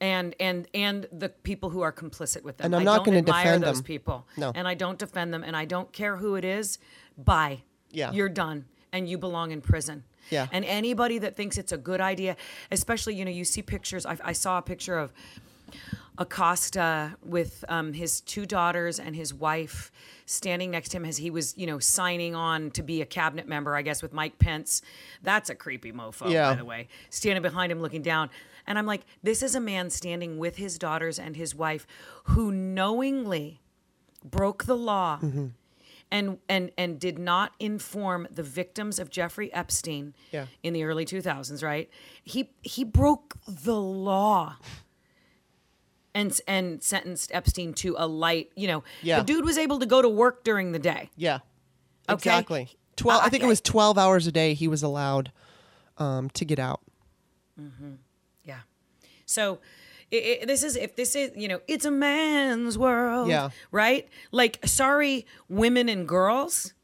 and 0.00 0.34
and 0.40 0.66
and 0.74 1.06
the 1.12 1.28
people 1.28 1.70
who 1.70 1.82
are 1.82 1.92
complicit 1.92 2.42
with 2.42 2.56
them. 2.56 2.66
And 2.66 2.76
I'm 2.76 2.84
not 2.84 3.04
gonna 3.04 3.22
defend 3.22 3.62
those 3.62 3.76
them. 3.76 3.84
people. 3.84 4.26
No. 4.36 4.52
and 4.54 4.66
I 4.66 4.74
don't 4.74 4.98
defend 4.98 5.32
them, 5.32 5.44
and 5.44 5.56
I 5.56 5.64
don't 5.64 5.92
care 5.92 6.16
who 6.16 6.36
it 6.36 6.44
is. 6.44 6.78
Bye. 7.16 7.62
Yeah. 7.90 8.12
you're 8.12 8.28
done, 8.28 8.66
and 8.92 9.08
you 9.08 9.18
belong 9.18 9.50
in 9.50 9.60
prison. 9.60 10.04
Yeah. 10.30 10.46
and 10.52 10.64
anybody 10.64 11.18
that 11.18 11.36
thinks 11.36 11.58
it's 11.58 11.72
a 11.72 11.78
good 11.78 12.00
idea, 12.00 12.36
especially 12.70 13.14
you 13.14 13.24
know, 13.24 13.30
you 13.30 13.44
see 13.44 13.62
pictures. 13.62 14.06
I, 14.06 14.16
I 14.24 14.32
saw 14.32 14.58
a 14.58 14.62
picture 14.62 14.98
of 14.98 15.12
Acosta 16.18 17.16
with 17.24 17.64
um, 17.68 17.92
his 17.92 18.20
two 18.20 18.44
daughters 18.44 18.98
and 19.00 19.16
his 19.16 19.32
wife 19.32 19.90
standing 20.26 20.70
next 20.70 20.90
to 20.90 20.98
him 20.98 21.04
as 21.04 21.16
he 21.16 21.30
was, 21.30 21.56
you 21.56 21.66
know, 21.66 21.78
signing 21.78 22.34
on 22.34 22.70
to 22.72 22.82
be 22.82 23.00
a 23.00 23.06
cabinet 23.06 23.48
member, 23.48 23.74
I 23.74 23.82
guess, 23.82 24.02
with 24.02 24.12
Mike 24.12 24.38
Pence. 24.38 24.82
That's 25.22 25.48
a 25.50 25.54
creepy 25.54 25.92
mofo, 25.92 26.30
Yeah. 26.30 26.50
by 26.50 26.56
the 26.56 26.64
way. 26.64 26.88
Standing 27.08 27.42
behind 27.42 27.72
him, 27.72 27.80
looking 27.80 28.02
down. 28.02 28.30
And 28.66 28.78
I'm 28.78 28.86
like, 28.86 29.02
this 29.22 29.42
is 29.42 29.54
a 29.54 29.60
man 29.60 29.88
standing 29.90 30.38
with 30.38 30.56
his 30.56 30.78
daughters 30.78 31.18
and 31.18 31.36
his 31.36 31.54
wife 31.54 31.86
who 32.24 32.52
knowingly 32.52 33.60
broke 34.22 34.64
the 34.64 34.76
law 34.76 35.18
and, 36.12 36.38
and, 36.48 36.70
and 36.76 36.98
did 36.98 37.18
not 37.18 37.52
inform 37.60 38.26
the 38.30 38.42
victims 38.42 38.98
of 38.98 39.10
Jeffrey 39.10 39.52
Epstein 39.52 40.14
Yeah. 40.32 40.46
in 40.62 40.72
the 40.72 40.84
early 40.84 41.04
2000s, 41.04 41.62
right? 41.62 41.88
He, 42.24 42.50
he 42.62 42.84
broke 42.84 43.34
the 43.46 43.80
law 43.80 44.56
and 46.14 46.38
and 46.48 46.82
sentenced 46.82 47.30
Epstein 47.32 47.72
to 47.74 47.94
a 47.96 48.06
light. 48.06 48.50
You 48.56 48.66
know, 48.68 48.84
Yeah. 49.02 49.18
the 49.20 49.24
dude 49.24 49.44
was 49.44 49.56
able 49.58 49.78
to 49.78 49.86
go 49.86 50.02
to 50.02 50.08
work 50.08 50.42
during 50.44 50.72
the 50.72 50.78
day. 50.80 51.10
yeah 51.16 51.38
Okay. 52.08 52.14
exactly 52.14 52.68
12 52.96 53.22
I- 53.22 53.26
I 53.26 53.28
think 53.28 53.44
it 53.44 53.46
was 53.46 53.60
12 53.60 53.96
hours 53.96 54.26
a 54.26 54.32
day 54.32 54.54
he 54.54 54.66
was 54.66 54.82
allowed 54.82 55.30
um, 55.98 56.28
to 56.30 56.44
get 56.44 56.58
out 56.58 56.80
Yeah. 58.44 58.60
So 59.26 59.60
i 60.12 60.38
i 60.42 60.44
this 60.44 60.62
is 60.62 60.76
if 60.76 60.96
this 60.96 61.14
is 61.14 61.30
you 61.36 61.48
know 61.48 61.60
it's 61.68 61.84
a 61.84 61.90
man's 61.90 62.76
world. 62.78 63.28
Yeah. 63.28 63.50
Right. 63.72 64.08
Like 64.32 64.58
sorry, 64.66 65.26
women 65.48 65.88
and 65.88 66.06
girls, 66.08 66.74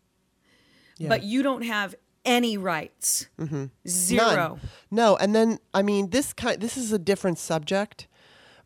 Yeah. 0.99 1.09
but 1.09 1.23
you 1.23 1.43
don't 1.43 1.63
have 1.63 1.95
any 2.25 2.57
rights. 2.59 3.27
Mm-hmm. 3.39 3.67
Zero. 3.89 4.27
None. 4.37 4.61
No, 4.91 5.17
and 5.17 5.35
then 5.35 5.59
I 5.73 5.83
mean 5.83 6.11
this 6.11 6.33
kind 6.33 6.61
this 6.61 6.77
is 6.77 6.93
a 6.93 6.99
different 6.99 7.39
subject, 7.39 8.07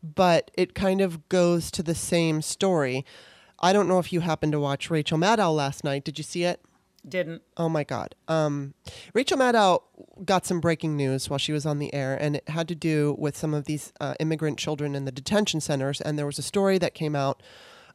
but 0.03 0.51
it 0.55 0.73
kind 0.75 1.01
of 1.01 1.27
goes 1.29 1.71
to 1.71 1.83
the 1.83 1.95
same 1.95 2.41
story. 2.41 3.05
I 3.59 3.73
don't 3.73 3.87
know 3.87 3.99
if 3.99 4.11
you 4.11 4.21
happened 4.21 4.53
to 4.53 4.59
watch 4.59 4.89
Rachel 4.89 5.19
Maddow 5.19 5.55
last 5.55 5.83
night. 5.83 6.03
Did 6.03 6.17
you 6.17 6.23
see 6.23 6.43
it? 6.43 6.59
Didn't. 7.07 7.41
Oh 7.57 7.67
my 7.67 7.83
God. 7.83 8.13
Um, 8.27 8.75
Rachel 9.13 9.37
Maddow 9.37 9.81
got 10.23 10.45
some 10.45 10.59
breaking 10.59 10.95
news 10.95 11.29
while 11.29 11.39
she 11.39 11.51
was 11.51 11.65
on 11.65 11.79
the 11.79 11.93
air, 11.93 12.15
and 12.19 12.35
it 12.35 12.49
had 12.49 12.67
to 12.67 12.75
do 12.75 13.15
with 13.17 13.35
some 13.35 13.53
of 13.53 13.65
these 13.65 13.91
uh, 13.99 14.13
immigrant 14.19 14.59
children 14.59 14.93
in 14.95 15.05
the 15.05 15.11
detention 15.11 15.61
centers. 15.61 15.99
And 15.99 16.17
there 16.17 16.27
was 16.27 16.37
a 16.37 16.43
story 16.43 16.77
that 16.77 16.93
came 16.93 17.15
out 17.15 17.41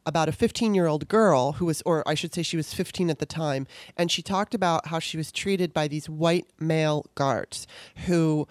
about 0.05 0.27
a 0.27 0.33
15 0.33 0.73
year 0.73 0.87
old 0.87 1.07
girl 1.07 1.53
who 1.53 1.65
was, 1.65 1.81
or 1.85 2.03
I 2.07 2.15
should 2.15 2.33
say, 2.33 2.43
she 2.43 2.57
was 2.57 2.73
15 2.73 3.09
at 3.09 3.19
the 3.19 3.25
time, 3.25 3.65
and 3.95 4.11
she 4.11 4.21
talked 4.21 4.53
about 4.53 4.87
how 4.87 4.99
she 4.99 5.15
was 5.15 5.31
treated 5.31 5.73
by 5.73 5.87
these 5.87 6.09
white 6.09 6.47
male 6.59 7.05
guards 7.15 7.67
who. 8.07 8.47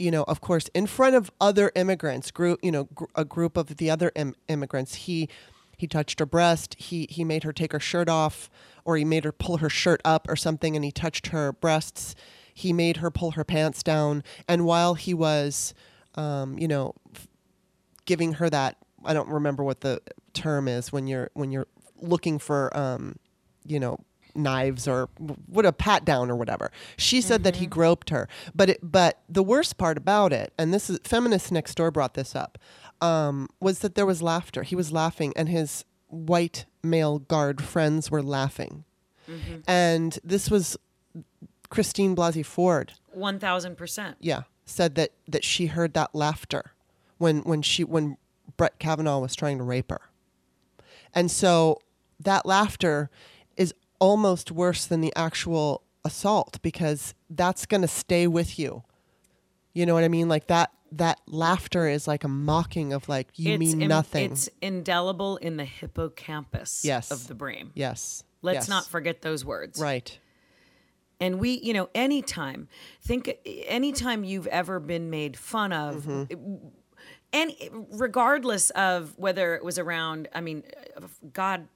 You 0.00 0.12
know, 0.12 0.22
of 0.28 0.40
course, 0.40 0.68
in 0.74 0.86
front 0.86 1.16
of 1.16 1.28
other 1.40 1.72
immigrants, 1.74 2.30
group, 2.30 2.60
you 2.62 2.70
know, 2.70 2.84
gr- 2.84 3.06
a 3.16 3.24
group 3.24 3.56
of 3.56 3.78
the 3.78 3.90
other 3.90 4.12
Im- 4.14 4.36
immigrants, 4.46 4.94
he 4.94 5.28
he 5.76 5.88
touched 5.88 6.20
her 6.20 6.26
breast. 6.26 6.76
He 6.78 7.08
he 7.10 7.24
made 7.24 7.42
her 7.42 7.52
take 7.52 7.72
her 7.72 7.80
shirt 7.80 8.08
off, 8.08 8.48
or 8.88 8.96
he 8.96 9.04
made 9.04 9.22
her 9.22 9.32
pull 9.32 9.58
her 9.58 9.68
shirt 9.68 10.00
up 10.02 10.26
or 10.30 10.34
something, 10.34 10.74
and 10.74 10.82
he 10.82 10.90
touched 10.90 11.26
her 11.26 11.52
breasts. 11.52 12.14
He 12.54 12.72
made 12.72 12.96
her 12.96 13.10
pull 13.10 13.32
her 13.32 13.44
pants 13.44 13.82
down, 13.82 14.24
and 14.48 14.64
while 14.64 14.94
he 14.94 15.12
was, 15.12 15.74
um, 16.14 16.58
you 16.58 16.66
know, 16.66 16.94
f- 17.14 17.28
giving 18.06 18.32
her 18.34 18.48
that 18.48 18.78
I 19.04 19.12
don't 19.12 19.28
remember 19.28 19.62
what 19.62 19.82
the 19.82 20.00
term 20.32 20.68
is 20.68 20.90
when 20.90 21.06
you're 21.06 21.28
when 21.34 21.52
you're 21.52 21.66
looking 22.00 22.38
for 22.38 22.74
um, 22.74 23.16
you 23.66 23.78
know 23.78 23.98
knives 24.34 24.88
or 24.88 25.10
what 25.46 25.66
a 25.66 25.72
pat 25.72 26.06
down 26.06 26.30
or 26.30 26.36
whatever. 26.36 26.72
She 26.96 27.20
said 27.20 27.44
that 27.44 27.56
he 27.56 27.66
groped 27.66 28.08
her, 28.08 28.26
but 28.54 28.70
it, 28.70 28.78
but 28.82 29.20
the 29.28 29.42
worst 29.42 29.76
part 29.76 29.98
about 29.98 30.32
it, 30.32 30.54
and 30.56 30.72
this 30.72 30.88
is 30.88 30.98
feminists 31.04 31.50
next 31.50 31.74
door 31.74 31.90
brought 31.90 32.14
this 32.14 32.34
up, 32.34 32.56
um, 33.02 33.50
was 33.60 33.80
that 33.80 33.96
there 33.96 34.06
was 34.06 34.22
laughter. 34.22 34.62
He 34.62 34.74
was 34.74 34.92
laughing, 34.92 35.34
and 35.36 35.50
his 35.50 35.84
white 36.08 36.66
male 36.82 37.18
guard 37.18 37.62
friends 37.62 38.10
were 38.10 38.22
laughing, 38.22 38.84
mm-hmm. 39.28 39.60
and 39.66 40.18
this 40.24 40.50
was 40.50 40.76
Christine 41.68 42.16
Blasey 42.16 42.44
Ford. 42.44 42.94
One 43.12 43.38
thousand 43.38 43.76
percent. 43.76 44.16
Yeah, 44.20 44.42
said 44.64 44.94
that 44.96 45.12
that 45.26 45.44
she 45.44 45.66
heard 45.66 45.94
that 45.94 46.14
laughter 46.14 46.72
when 47.18 47.40
when 47.40 47.62
she 47.62 47.84
when 47.84 48.16
Brett 48.56 48.78
Kavanaugh 48.78 49.20
was 49.20 49.34
trying 49.34 49.58
to 49.58 49.64
rape 49.64 49.90
her, 49.90 50.00
and 51.14 51.30
so 51.30 51.80
that 52.20 52.46
laughter 52.46 53.10
is 53.56 53.74
almost 53.98 54.50
worse 54.50 54.86
than 54.86 55.00
the 55.00 55.12
actual 55.16 55.82
assault 56.04 56.58
because 56.62 57.14
that's 57.28 57.66
going 57.66 57.82
to 57.82 57.88
stay 57.88 58.26
with 58.26 58.58
you. 58.58 58.82
You 59.72 59.86
know 59.86 59.94
what 59.94 60.04
I 60.04 60.08
mean? 60.08 60.28
Like 60.28 60.46
that 60.48 60.72
that 60.92 61.20
laughter 61.26 61.86
is 61.88 62.06
like 62.08 62.24
a 62.24 62.28
mocking 62.28 62.92
of 62.92 63.08
like 63.08 63.28
you 63.36 63.52
it's 63.54 63.58
mean 63.74 63.88
nothing. 63.88 64.32
It's 64.32 64.48
indelible 64.62 65.36
in 65.36 65.56
the 65.56 65.64
hippocampus 65.64 66.84
Yes. 66.84 67.10
of 67.10 67.26
the 67.28 67.34
brain. 67.34 67.70
yes. 67.74 68.22
Let's 68.40 68.56
yes. 68.56 68.68
not 68.68 68.86
forget 68.86 69.20
those 69.22 69.44
words. 69.44 69.80
Right. 69.80 70.16
And 71.20 71.40
we, 71.40 71.58
you 71.58 71.72
know, 71.72 71.88
anytime, 71.94 72.68
think 73.02 73.36
anytime 73.66 74.22
you've 74.22 74.46
ever 74.46 74.78
been 74.78 75.10
made 75.10 75.36
fun 75.36 75.72
of, 75.72 76.04
Mm-hmm. 76.06 76.68
and 77.32 77.52
regardless 77.92 78.70
of 78.70 79.18
whether 79.18 79.56
it 79.56 79.64
was 79.64 79.78
around, 79.78 80.28
I 80.32 80.40
mean, 80.40 80.62
God 81.32 81.66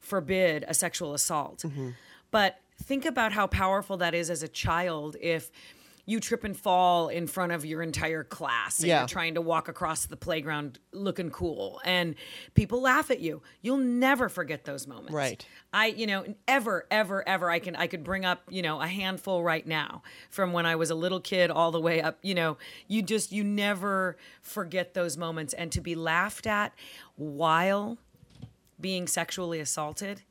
forbid 0.00 0.64
a 0.66 0.72
sexual 0.74 1.12
assault, 1.14 1.58
Mm-hmm. 1.66 1.90
but 2.30 2.58
think 2.82 3.04
about 3.04 3.32
how 3.32 3.46
powerful 3.46 3.96
that 3.98 4.14
is 4.14 4.30
as 4.30 4.42
a 4.42 4.48
child 4.48 5.16
if 5.20 5.50
you 6.08 6.20
trip 6.20 6.42
and 6.42 6.56
fall 6.56 7.08
in 7.08 7.26
front 7.26 7.52
of 7.52 7.66
your 7.66 7.82
entire 7.82 8.24
class 8.24 8.78
and 8.78 8.88
Yeah. 8.88 9.00
you're 9.00 9.08
trying 9.08 9.34
to 9.34 9.42
walk 9.42 9.68
across 9.68 10.06
the 10.06 10.16
playground 10.16 10.78
looking 10.90 11.28
cool 11.30 11.82
and 11.84 12.14
people 12.54 12.80
laugh 12.80 13.10
at 13.10 13.20
you 13.20 13.42
you'll 13.60 13.76
never 13.76 14.30
forget 14.30 14.64
those 14.64 14.86
moments 14.86 15.12
Right. 15.12 15.44
I, 15.70 15.88
you 15.88 16.06
know, 16.06 16.24
ever, 16.46 16.86
ever, 16.90 17.28
ever, 17.28 17.50
I 17.50 17.58
can, 17.58 17.76
I 17.76 17.88
could 17.88 18.02
bring 18.02 18.24
up, 18.24 18.40
you 18.48 18.62
know, 18.62 18.80
a 18.80 18.86
handful 18.86 19.42
right 19.42 19.66
now 19.66 20.02
from 20.30 20.52
when 20.54 20.64
I 20.64 20.76
was 20.76 20.88
a 20.90 20.94
little 20.94 21.20
kid 21.20 21.50
all 21.50 21.70
the 21.72 21.80
way 21.80 22.00
up. 22.00 22.18
You 22.22 22.34
know, 22.34 22.56
you 22.86 23.02
just, 23.02 23.32
you 23.32 23.44
never 23.44 24.16
forget 24.40 24.94
those 24.94 25.18
moments, 25.18 25.52
and 25.52 25.70
to 25.72 25.82
be 25.82 25.94
laughed 25.94 26.46
at 26.46 26.72
while 27.16 27.98
being 28.80 29.06
sexually 29.06 29.60
assaulted, 29.60 30.22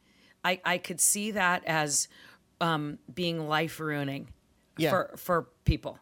I, 0.43 0.60
I 0.65 0.77
could 0.79 1.00
see 1.00 1.29
that 1.31 1.63
as 1.65 2.07
um, 2.60 2.98
being 3.13 3.48
life 3.48 3.79
ruining 3.79 4.29
Yeah. 4.77 4.89
for 4.89 5.12
for 5.17 5.48
people. 5.65 6.00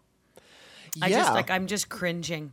I 1.01 1.07
yeah. 1.07 1.17
just 1.17 1.33
like 1.33 1.49
I'm 1.49 1.67
just 1.67 1.89
cringing. 1.89 2.51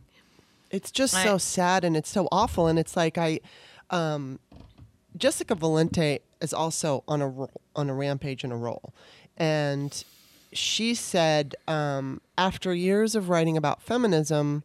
It's 0.71 0.91
just 0.91 1.15
I- 1.15 1.23
so 1.23 1.37
sad 1.37 1.83
and 1.83 1.95
it's 1.95 2.09
so 2.09 2.27
awful. 2.31 2.67
And 2.67 2.79
it's 2.79 2.97
like 2.97 3.17
I, 3.17 3.39
um, 3.89 4.39
Jessica 5.15 5.55
Valenti 5.55 6.19
is 6.41 6.53
also 6.53 7.03
on 7.07 7.21
a 7.21 7.27
roll, 7.27 7.51
on 7.75 7.89
a 7.89 7.93
rampage 7.93 8.43
and 8.43 8.51
a 8.51 8.55
roll, 8.55 8.93
and 9.37 10.03
she 10.51 10.93
said 10.93 11.55
um, 11.67 12.21
after 12.37 12.73
years 12.73 13.15
of 13.15 13.29
writing 13.29 13.55
about 13.57 13.81
feminism, 13.81 14.63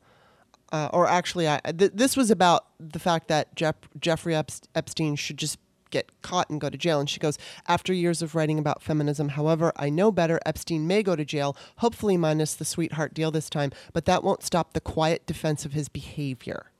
uh, 0.73 0.89
or 0.93 1.07
actually, 1.07 1.49
I 1.49 1.61
th- 1.61 1.93
this 1.95 2.17
was 2.17 2.31
about 2.31 2.67
the 2.79 2.99
fact 2.99 3.29
that 3.29 3.55
Jeff- 3.55 3.89
Jeffrey 4.01 4.35
Epst- 4.35 4.67
Epstein 4.75 5.17
should 5.17 5.37
just 5.39 5.59
get 5.91 6.11
caught 6.23 6.51
and 6.51 6.61
go 6.61 6.71
to 6.71 6.79
jail. 6.79 7.01
And 7.01 7.09
she 7.09 7.21
goes, 7.21 7.39
after 7.67 7.93
years 7.93 8.23
of 8.23 8.35
writing 8.35 8.59
about 8.59 8.83
feminism, 8.83 9.31
however, 9.31 9.73
I 9.77 9.91
know 9.91 10.11
better. 10.11 10.41
Epstein 10.45 10.87
may 10.87 11.03
go 11.03 11.17
to 11.17 11.25
jail, 11.25 11.57
hopefully 11.77 12.17
minus 12.17 12.55
the 12.55 12.65
sweetheart 12.65 13.15
deal 13.15 13.31
this 13.31 13.51
time, 13.51 13.73
but 13.93 14.05
that 14.05 14.25
won't 14.25 14.43
stop 14.43 14.73
the 14.73 14.81
quiet 14.81 15.27
defense 15.27 15.65
of 15.65 15.73
his 15.73 15.89
behavior. 15.89 16.71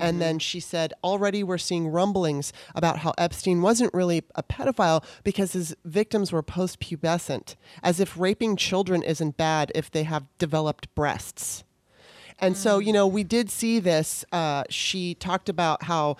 And 0.00 0.20
then 0.20 0.40
she 0.40 0.58
said, 0.58 0.92
already 1.04 1.44
we're 1.44 1.56
seeing 1.56 1.86
rumblings 1.86 2.52
about 2.74 2.98
how 2.98 3.14
Epstein 3.16 3.62
wasn't 3.62 3.94
really 3.94 4.24
a 4.34 4.42
pedophile 4.42 5.04
because 5.22 5.52
his 5.52 5.76
victims 5.84 6.32
were 6.32 6.42
post-pubescent, 6.42 7.54
as 7.80 8.00
if 8.00 8.18
raping 8.18 8.56
children 8.56 9.00
isn't 9.04 9.36
bad 9.36 9.70
if 9.76 9.88
they 9.88 10.02
have 10.02 10.26
developed 10.38 10.92
breasts. 10.96 11.62
And 12.40 12.56
so, 12.56 12.78
you 12.78 12.92
know, 12.92 13.06
we 13.06 13.22
did 13.22 13.48
see 13.48 13.78
this. 13.78 14.24
Uh, 14.32 14.64
she 14.70 15.14
talked 15.14 15.48
about 15.48 15.84
how 15.84 16.16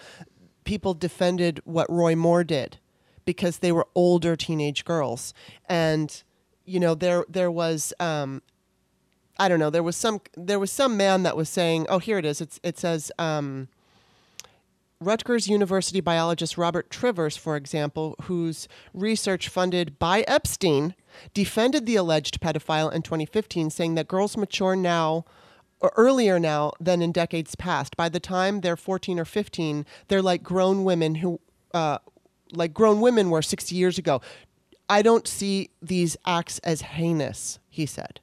people 0.71 0.95
defended 0.95 1.61
what 1.65 1.91
Roy 1.91 2.15
Moore 2.15 2.45
did 2.45 2.79
because 3.25 3.59
they 3.59 3.73
were 3.73 3.89
older 3.97 4.37
teenage 4.37 4.85
girls, 4.85 5.35
and 5.69 6.23
you 6.65 6.79
know, 6.79 6.95
there 6.95 7.25
there 7.29 7.51
was. 7.51 7.93
Um, 7.99 8.43
I 9.37 9.49
don't 9.49 9.59
know. 9.59 9.71
There 9.71 9.83
was 9.83 9.97
some. 9.97 10.21
There 10.37 10.61
was 10.61 10.71
some 10.71 10.97
man 10.97 11.25
that 11.25 11.37
was 11.37 11.49
saying, 11.49 11.87
"Oh, 11.89 11.99
here 11.99 12.19
it 12.19 12.25
is. 12.25 12.41
It's 12.41 12.61
it 12.63 12.79
says." 12.79 13.11
Um, 13.19 13.67
Rutgers 15.01 15.49
University 15.49 16.01
biologist 16.01 16.57
Robert 16.59 16.91
Trivers, 16.91 17.37
for 17.37 17.57
example, 17.57 18.15
whose 18.25 18.69
research 18.95 19.49
funded 19.49 19.99
by 19.99 20.21
Epstein, 20.29 20.95
defended 21.35 21.87
the 21.87 21.97
alleged 21.97 22.41
pedophile 22.41 22.93
in 22.93 23.01
2015, 23.03 23.71
saying 23.71 23.95
that 23.95 24.07
girls 24.07 24.37
mature 24.37 24.77
now 24.77 25.25
earlier 25.97 26.39
now 26.39 26.73
than 26.81 27.03
in 27.03 27.13
decades 27.13 27.55
past. 27.55 27.97
By 27.97 28.09
the 28.09 28.21
time 28.21 28.61
they're 28.61 28.77
14 28.77 29.19
or 29.19 29.25
15, 29.25 29.87
they're 30.09 30.23
like 30.23 30.43
grown 30.43 30.85
women 30.85 31.17
who, 31.17 31.41
uh, 31.73 31.99
like 32.53 32.75
grown 32.75 33.01
women 33.01 33.31
were 33.31 33.43
60 33.43 33.75
years 33.75 33.99
ago. 33.99 34.21
I 34.89 35.03
don't 35.03 35.27
see 35.27 35.71
these 35.81 36.17
acts 36.27 36.59
as 36.61 36.83
heinous, 36.83 37.59
he 37.69 37.87
said. 37.87 38.21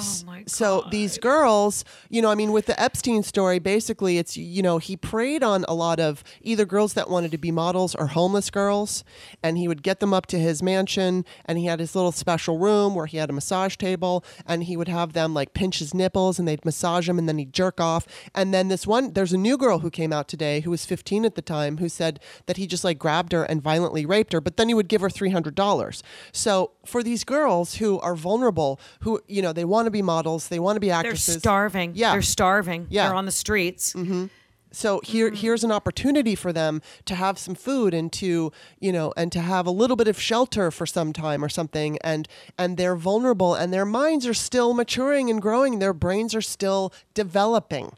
Oh 0.00 0.26
my 0.26 0.38
god. 0.40 0.50
So 0.50 0.86
these 0.90 1.18
girls, 1.18 1.84
you 2.08 2.20
know, 2.22 2.30
I 2.30 2.34
mean, 2.34 2.52
with 2.52 2.66
the 2.66 2.80
Epstein 2.80 3.22
story, 3.22 3.58
basically, 3.58 4.18
it's 4.18 4.36
you 4.36 4.62
know, 4.62 4.78
he 4.78 4.96
preyed 4.96 5.42
on 5.42 5.64
a 5.68 5.74
lot 5.74 6.00
of 6.00 6.22
either 6.42 6.64
girls 6.64 6.94
that 6.94 7.10
wanted 7.10 7.30
to 7.32 7.38
be 7.38 7.50
models 7.50 7.94
or 7.94 8.08
homeless 8.08 8.50
girls, 8.50 9.04
and 9.42 9.58
he 9.58 9.68
would 9.68 9.82
get 9.82 10.00
them 10.00 10.12
up 10.14 10.26
to 10.26 10.38
his 10.38 10.62
mansion, 10.62 11.24
and 11.44 11.58
he 11.58 11.66
had 11.66 11.80
his 11.80 11.94
little 11.94 12.12
special 12.12 12.58
room 12.58 12.94
where 12.94 13.06
he 13.06 13.18
had 13.18 13.30
a 13.30 13.32
massage 13.32 13.76
table, 13.76 14.24
and 14.46 14.64
he 14.64 14.76
would 14.76 14.88
have 14.88 15.12
them 15.12 15.34
like 15.34 15.54
pinch 15.54 15.78
his 15.78 15.94
nipples, 15.94 16.38
and 16.38 16.46
they'd 16.46 16.64
massage 16.64 17.08
him, 17.08 17.18
and 17.18 17.28
then 17.28 17.38
he'd 17.38 17.52
jerk 17.52 17.80
off, 17.80 18.06
and 18.34 18.52
then 18.52 18.68
this 18.68 18.86
one, 18.86 19.12
there's 19.12 19.32
a 19.32 19.38
new 19.38 19.56
girl 19.56 19.80
who 19.80 19.90
came 19.90 20.12
out 20.12 20.28
today 20.28 20.60
who 20.60 20.70
was 20.70 20.84
15 20.84 21.24
at 21.24 21.34
the 21.34 21.42
time, 21.42 21.78
who 21.78 21.88
said 21.88 22.20
that 22.46 22.56
he 22.56 22.66
just 22.66 22.84
like 22.84 22.98
grabbed 22.98 23.32
her 23.32 23.44
and 23.44 23.62
violently 23.62 24.06
raped 24.06 24.32
her, 24.32 24.40
but 24.40 24.56
then 24.56 24.68
he 24.68 24.74
would 24.74 24.88
give 24.88 25.00
her 25.00 25.08
$300. 25.08 26.02
So 26.32 26.72
for 26.84 27.02
these 27.02 27.24
girls 27.24 27.76
who 27.76 28.00
are 28.00 28.14
vulnerable, 28.14 28.80
who 29.00 29.20
you 29.26 29.42
know, 29.42 29.52
they 29.52 29.64
want 29.64 29.83
to 29.86 29.90
be 29.90 30.02
models, 30.02 30.48
they 30.48 30.58
want 30.58 30.76
to 30.76 30.80
be 30.80 30.90
actresses. 30.90 31.34
they're 31.34 31.40
starving. 31.40 31.92
Yeah. 31.94 32.12
They're 32.12 32.22
starving. 32.22 32.86
Yeah. 32.90 33.08
They're 33.08 33.16
on 33.16 33.26
the 33.26 33.32
streets. 33.32 33.92
Mm-hmm. 33.94 34.26
So 34.74 35.00
here 35.04 35.28
mm-hmm. 35.28 35.36
here's 35.36 35.64
an 35.64 35.72
opportunity 35.72 36.34
for 36.34 36.52
them 36.52 36.82
to 37.04 37.14
have 37.14 37.38
some 37.38 37.54
food 37.54 37.94
and 37.94 38.12
to, 38.14 38.52
you 38.80 38.92
know, 38.92 39.12
and 39.16 39.30
to 39.32 39.40
have 39.40 39.66
a 39.66 39.70
little 39.70 39.96
bit 39.96 40.08
of 40.08 40.20
shelter 40.20 40.70
for 40.70 40.84
some 40.84 41.12
time 41.12 41.44
or 41.44 41.48
something 41.48 41.98
and 42.02 42.28
and 42.58 42.76
they're 42.76 42.96
vulnerable 42.96 43.54
and 43.54 43.72
their 43.72 43.86
minds 43.86 44.26
are 44.26 44.34
still 44.34 44.74
maturing 44.74 45.30
and 45.30 45.40
growing, 45.40 45.78
their 45.78 45.94
brains 45.94 46.34
are 46.34 46.42
still 46.42 46.92
developing. 47.14 47.92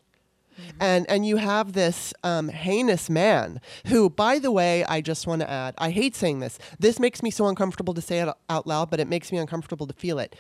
Mm-hmm. 0.59 0.77
And 0.81 1.11
and 1.11 1.27
you 1.27 1.37
have 1.37 1.73
this 1.73 2.15
um, 2.23 2.49
heinous 2.49 3.11
man 3.11 3.61
who, 3.87 4.09
by 4.09 4.39
the 4.39 4.51
way, 4.51 4.85
I 4.85 5.01
just 5.01 5.27
want 5.27 5.41
to 5.43 5.51
add, 5.51 5.75
I 5.79 5.91
hate 5.91 6.15
saying 6.15 6.41
this. 6.41 6.59
This 6.79 6.99
makes 6.99 7.23
me 7.23 7.31
so 7.31 7.47
uncomfortable 7.47 7.95
to 7.95 8.01
say 8.01 8.21
it 8.21 8.29
out 8.49 8.67
loud, 8.67 8.91
but 8.91 9.01
it 9.01 9.09
makes 9.09 9.31
me 9.33 9.39
uncomfortable 9.39 9.87
to 9.87 9.93
feel 9.93 10.19
it. 10.19 10.35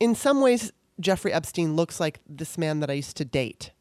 In 0.00 0.14
some 0.14 0.40
ways, 0.40 0.72
Jeffrey 1.00 1.32
Epstein 1.32 1.76
looks 1.76 2.00
like 2.00 2.20
this 2.28 2.58
man 2.58 2.80
that 2.80 2.90
I 2.90 2.94
used 2.94 3.16
to 3.16 3.24
date. 3.24 3.72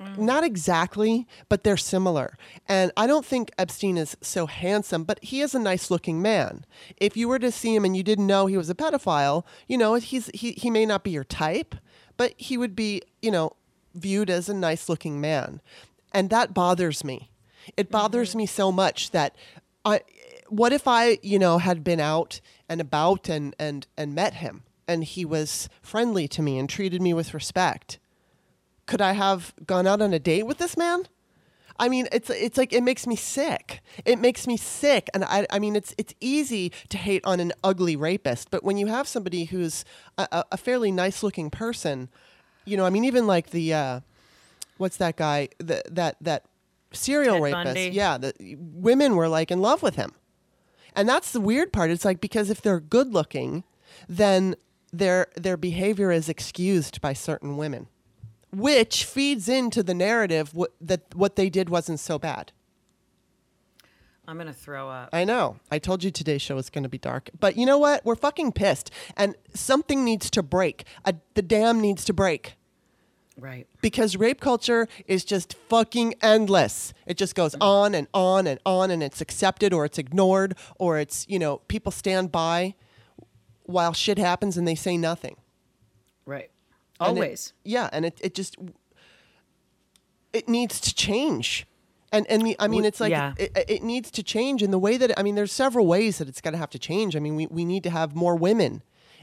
Mm. 0.00 0.18
Not 0.18 0.44
exactly, 0.44 1.26
but 1.48 1.62
they're 1.62 1.76
similar. 1.76 2.36
And 2.68 2.90
I 2.96 3.06
don't 3.06 3.24
think 3.24 3.50
Epstein 3.58 3.98
is 3.98 4.16
so 4.20 4.46
handsome, 4.46 5.04
but 5.04 5.22
he 5.22 5.40
is 5.40 5.54
a 5.54 5.58
nice 5.58 5.90
looking 5.90 6.22
man. 6.22 6.64
If 6.96 7.16
you 7.16 7.28
were 7.28 7.38
to 7.38 7.52
see 7.52 7.74
him 7.74 7.84
and 7.84 7.96
you 7.96 8.02
didn't 8.02 8.26
know 8.26 8.46
he 8.46 8.56
was 8.56 8.70
a 8.70 8.74
pedophile, 8.74 9.44
you 9.68 9.76
know, 9.76 9.94
he's 9.94 10.30
he, 10.32 10.52
he 10.52 10.70
may 10.70 10.86
not 10.86 11.04
be 11.04 11.10
your 11.10 11.24
type, 11.24 11.74
but 12.16 12.34
he 12.36 12.56
would 12.56 12.74
be, 12.74 13.02
you 13.20 13.30
know, 13.30 13.52
viewed 13.94 14.30
as 14.30 14.48
a 14.48 14.54
nice 14.54 14.88
looking 14.88 15.20
man. 15.20 15.60
And 16.12 16.30
that 16.30 16.54
bothers 16.54 17.04
me. 17.04 17.30
It 17.76 17.86
mm-hmm. 17.86 17.92
bothers 17.92 18.34
me 18.34 18.46
so 18.46 18.72
much 18.72 19.10
that 19.10 19.36
I 19.84 20.00
what 20.48 20.72
if 20.72 20.88
I, 20.88 21.18
you 21.22 21.38
know, 21.38 21.58
had 21.58 21.84
been 21.84 22.00
out 22.00 22.40
and 22.68 22.80
about 22.80 23.28
and 23.28 23.54
and 23.58 23.86
and 23.96 24.14
met 24.14 24.34
him 24.34 24.62
and 24.90 25.04
he 25.04 25.24
was 25.24 25.68
friendly 25.80 26.26
to 26.28 26.42
me 26.42 26.58
and 26.58 26.68
treated 26.68 27.00
me 27.00 27.14
with 27.14 27.32
respect? 27.34 27.98
could 28.90 29.00
I 29.00 29.12
have 29.12 29.54
gone 29.66 29.86
out 29.86 30.02
on 30.02 30.12
a 30.12 30.18
date 30.18 30.46
with 30.46 30.58
this 30.58 30.76
man? 30.76 31.04
I 31.78 31.88
mean, 31.88 32.08
it's 32.10 32.28
it's 32.28 32.58
like 32.58 32.72
it 32.72 32.82
makes 32.82 33.06
me 33.06 33.14
sick. 33.14 33.80
It 34.04 34.18
makes 34.18 34.46
me 34.48 34.56
sick, 34.56 35.08
and 35.14 35.24
I 35.24 35.46
I 35.48 35.60
mean, 35.60 35.76
it's 35.76 35.94
it's 35.96 36.12
easy 36.20 36.72
to 36.88 36.98
hate 36.98 37.24
on 37.24 37.38
an 37.38 37.52
ugly 37.62 37.94
rapist, 37.94 38.50
but 38.50 38.64
when 38.64 38.76
you 38.76 38.88
have 38.88 39.06
somebody 39.06 39.44
who's 39.44 39.84
a, 40.18 40.44
a- 40.50 40.56
fairly 40.56 40.90
nice 40.90 41.22
looking 41.22 41.50
person, 41.50 42.08
you 42.66 42.76
know, 42.76 42.84
I 42.84 42.90
mean, 42.90 43.04
even 43.04 43.28
like 43.28 43.50
the 43.50 43.72
uh, 43.72 44.00
what's 44.76 44.96
that 44.98 45.16
guy? 45.16 45.48
The, 45.58 45.82
that 45.88 46.16
that 46.20 46.44
serial 46.92 47.36
Ted 47.36 47.42
rapist. 47.44 47.64
Bundy. 47.64 47.90
Yeah, 47.96 48.18
the 48.18 48.34
women 48.58 49.14
were 49.14 49.28
like 49.28 49.50
in 49.52 49.62
love 49.62 49.82
with 49.82 49.94
him, 49.94 50.12
and 50.96 51.08
that's 51.08 51.30
the 51.30 51.40
weird 51.40 51.72
part. 51.72 51.90
It's 51.90 52.04
like 52.04 52.20
because 52.20 52.50
if 52.50 52.60
they're 52.60 52.80
good 52.80 53.14
looking, 53.14 53.62
then 54.08 54.56
their 54.92 55.28
their 55.36 55.56
behavior 55.56 56.10
is 56.10 56.28
excused 56.28 57.00
by 57.00 57.12
certain 57.12 57.56
women, 57.56 57.86
which 58.52 59.04
feeds 59.04 59.48
into 59.48 59.82
the 59.82 59.94
narrative 59.94 60.52
wh- 60.58 60.72
that 60.80 61.14
what 61.14 61.36
they 61.36 61.48
did 61.50 61.68
wasn't 61.68 62.00
so 62.00 62.18
bad. 62.18 62.52
I'm 64.26 64.38
gonna 64.38 64.52
throw 64.52 64.88
up. 64.88 65.08
I 65.12 65.24
know. 65.24 65.56
I 65.72 65.80
told 65.80 66.04
you 66.04 66.10
today's 66.12 66.40
show 66.42 66.54
was 66.54 66.70
going 66.70 66.84
to 66.84 66.88
be 66.88 66.98
dark. 66.98 67.30
But 67.40 67.56
you 67.56 67.66
know 67.66 67.78
what? 67.78 68.04
We're 68.04 68.14
fucking 68.14 68.52
pissed. 68.52 68.90
And 69.16 69.34
something 69.54 70.04
needs 70.04 70.30
to 70.30 70.42
break. 70.42 70.84
A, 71.04 71.14
the 71.34 71.42
dam 71.42 71.80
needs 71.80 72.04
to 72.04 72.12
break. 72.12 72.54
Right. 73.36 73.66
Because 73.80 74.16
rape 74.16 74.40
culture 74.40 74.86
is 75.06 75.24
just 75.24 75.54
fucking 75.68 76.14
endless. 76.22 76.92
It 77.06 77.16
just 77.16 77.34
goes 77.34 77.56
on 77.60 77.94
and 77.94 78.06
on 78.14 78.46
and 78.46 78.60
on, 78.64 78.90
and 78.90 79.02
it's 79.02 79.20
accepted 79.20 79.72
or 79.72 79.84
it's 79.84 79.98
ignored, 79.98 80.56
or 80.78 80.98
it's, 80.98 81.26
you 81.28 81.38
know, 81.38 81.58
people 81.66 81.90
stand 81.90 82.30
by 82.30 82.74
while 83.70 83.92
shit 83.92 84.18
happens 84.18 84.56
and 84.56 84.66
they 84.66 84.74
say 84.74 84.96
nothing. 84.96 85.36
Right. 86.26 86.50
And 87.00 87.16
it- 87.16 87.20
Always. 87.20 87.52
yeah, 87.64 87.88
and 87.92 88.04
it, 88.04 88.18
it 88.22 88.34
just 88.34 88.56
it 90.32 90.48
needs 90.48 90.80
to 90.80 90.94
change. 90.94 91.66
And 92.12 92.26
and 92.26 92.42
the, 92.42 92.56
I 92.58 92.66
mean 92.68 92.84
it's 92.84 93.00
like 93.00 93.10
yeah. 93.10 93.34
it, 93.38 93.52
it 93.68 93.82
needs 93.82 94.10
to 94.12 94.22
change 94.22 94.62
in 94.62 94.70
the 94.70 94.78
way 94.78 94.96
that 94.96 95.18
I 95.18 95.22
mean 95.22 95.36
there's 95.36 95.52
several 95.52 95.86
ways 95.86 96.18
that 96.18 96.28
it's 96.28 96.40
going 96.40 96.52
to 96.52 96.58
have 96.58 96.70
to 96.70 96.78
change. 96.78 97.16
I 97.16 97.20
mean 97.20 97.36
we, 97.36 97.46
we 97.46 97.64
need 97.64 97.84
to 97.84 97.90
have 97.90 98.16
more 98.16 98.34
women 98.34 98.82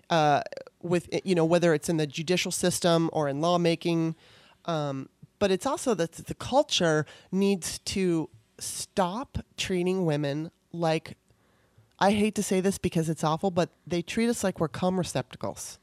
uh, 0.09 0.41
with 0.81 1.09
you 1.25 1.35
know 1.35 1.45
whether 1.45 1.73
it's 1.73 1.89
in 1.89 1.97
the 1.97 2.07
judicial 2.07 2.51
system 2.51 3.09
or 3.11 3.27
in 3.27 3.41
lawmaking 3.41 4.15
um, 4.65 5.09
but 5.39 5.51
it's 5.51 5.65
also 5.65 5.93
that 5.93 6.13
the 6.13 6.33
culture 6.33 7.05
needs 7.31 7.79
to 7.79 8.29
stop 8.59 9.37
treating 9.55 10.05
women 10.05 10.51
like 10.71 11.17
I 11.99 12.11
hate 12.11 12.35
to 12.35 12.43
say 12.43 12.61
this 12.61 12.77
because 12.77 13.09
it's 13.09 13.23
awful, 13.23 13.49
but 13.51 13.69
they 13.87 14.01
treat 14.01 14.29
us 14.29 14.43
like 14.43 14.59
we're 14.59 14.67
cum 14.67 14.97
receptacles. 14.97 15.79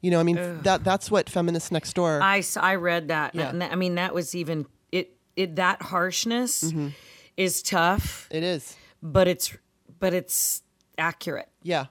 You 0.00 0.10
know, 0.10 0.18
I 0.20 0.22
mean 0.22 0.36
that 0.62 0.82
that's 0.84 1.10
what 1.10 1.28
feminists 1.28 1.70
next 1.70 1.92
door. 1.94 2.20
I, 2.22 2.42
I 2.56 2.76
read 2.76 3.08
that. 3.08 3.34
Yeah. 3.34 3.50
And 3.50 3.60
that- 3.60 3.72
I 3.72 3.74
mean, 3.76 3.96
that 3.96 4.14
was 4.14 4.34
even 4.34 4.66
it. 4.90 5.16
It 5.36 5.56
that 5.56 5.82
harshness 5.82 6.64
Mm-hmm. 6.64 6.88
is 7.36 7.62
tough, 7.62 8.26
it 8.30 8.42
is, 8.42 8.76
but 9.02 9.28
it's 9.28 9.54
but 9.98 10.14
it's 10.14 10.62
accurate. 10.96 11.48
yeah, 11.62 11.86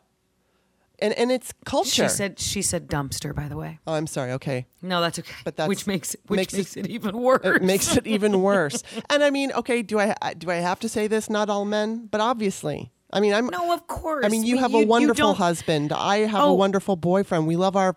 and 0.97 1.13
and 1.13 1.31
it's 1.31 1.53
culture. 1.65 2.03
She 2.03 2.09
said 2.09 2.39
she 2.39 2.61
said 2.63 2.87
dumpster. 2.87 3.33
By 3.35 3.47
the 3.47 3.55
way, 3.57 3.77
"Oh, 3.85 3.93
I'm 3.93 4.07
sorry. 4.07 4.31
Okay, 4.33 4.65
no, 4.81 4.99
that's 5.01 5.19
okay. 5.19 5.31
But 5.45 5.55
that's- 5.57 5.69
which 5.69 5.85
makes 5.87 6.15
it 6.15 6.21
which 6.27 6.37
makes 6.37 6.53
makes, 6.53 6.77
it- 6.77 6.85
it, 6.87 6.91
even 6.91 7.15
worse. 7.17 7.41
it 7.43 7.61
makes 7.61 7.95
it 7.95 8.07
even 8.07 8.41
worse." 8.49 8.81
and 9.11 9.23
I 9.23 9.29
mean, 9.29 9.51
okay, 9.53 9.81
do 9.83 9.99
I 9.99 10.15
do 10.37 10.49
I 10.49 10.55
have 10.55 10.79
to 10.81 10.89
say 10.89 11.05
this? 11.07 11.29
Not 11.29 11.49
all 11.49 11.63
men, 11.65 12.07
but 12.11 12.21
obviously, 12.21 12.91
I 13.11 13.19
mean, 13.19 13.33
I'm 13.33 13.47
no, 13.47 13.73
of 13.73 13.87
course. 13.87 14.23
I 14.25 14.29
mean, 14.29 14.43
you 14.43 14.57
have 14.59 14.71
you- 14.71 14.83
a 14.83 14.85
wonderful 14.85 15.33
husband. 15.35 15.91
I 15.91 16.19
have 16.19 16.41
a 16.41 16.45
Oh. 16.45 16.53
wonderful 16.53 16.95
boyfriend. 16.95 17.47
We 17.47 17.55
love 17.55 17.75
our, 17.75 17.95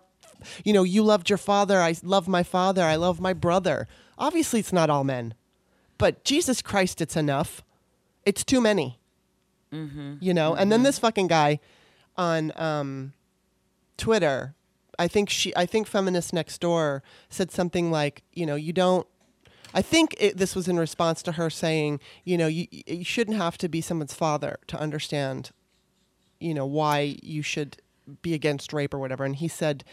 you 0.65 0.73
know, 0.73 0.83
you 0.83 1.03
loved 1.03 1.29
your 1.29 1.37
father. 1.37 1.79
I 1.81 1.95
love 2.03 2.27
my 2.27 2.41
father. 2.43 2.83
I 2.83 2.95
love 2.95 3.19
my 3.19 3.33
brother. 3.33 3.87
Obviously, 4.17 4.59
it's 4.59 4.73
not 4.73 4.89
all 4.89 5.03
men, 5.03 5.33
but 5.97 6.23
Jesus 6.23 6.61
Christ, 6.61 6.99
it's 7.01 7.15
enough. 7.15 7.63
It's 8.25 8.43
too 8.43 8.59
many. 8.61 8.99
You 9.71 10.35
know, 10.35 10.53
and 10.53 10.71
then 10.71 10.83
this 10.83 10.99
fucking 10.99 11.25
guy 11.27 11.59
on 12.15 12.51
um, 12.55 13.13
Twitter, 13.97 14.53
I 14.99 15.07
think 15.07 15.31
she, 15.31 15.51
I 15.55 15.65
think 15.65 15.87
feminist 15.87 16.31
next 16.31 16.61
door 16.61 17.01
said 17.29 17.49
something 17.49 17.89
like, 17.89 18.21
you 18.33 18.45
know, 18.45 18.53
you 18.55 18.71
don't. 18.71 19.07
I 19.73 19.81
think 19.81 20.15
it, 20.19 20.37
this 20.37 20.55
was 20.55 20.67
in 20.67 20.77
response 20.77 21.23
to 21.23 21.33
her 21.33 21.49
saying, 21.49 21.99
you 22.23 22.37
know, 22.37 22.47
you, 22.47 22.67
you 22.71 23.03
shouldn't 23.03 23.37
have 23.37 23.57
to 23.59 23.69
be 23.69 23.81
someone's 23.81 24.13
father 24.13 24.57
to 24.67 24.79
understand 24.79 25.51
you 26.43 26.53
know 26.53 26.65
why 26.65 27.17
you 27.23 27.41
should 27.41 27.77
be 28.21 28.33
against 28.33 28.73
rape 28.73 28.93
or 28.93 28.99
whatever. 28.99 29.23
And 29.23 29.35
he 29.37 29.47
said 29.47 29.83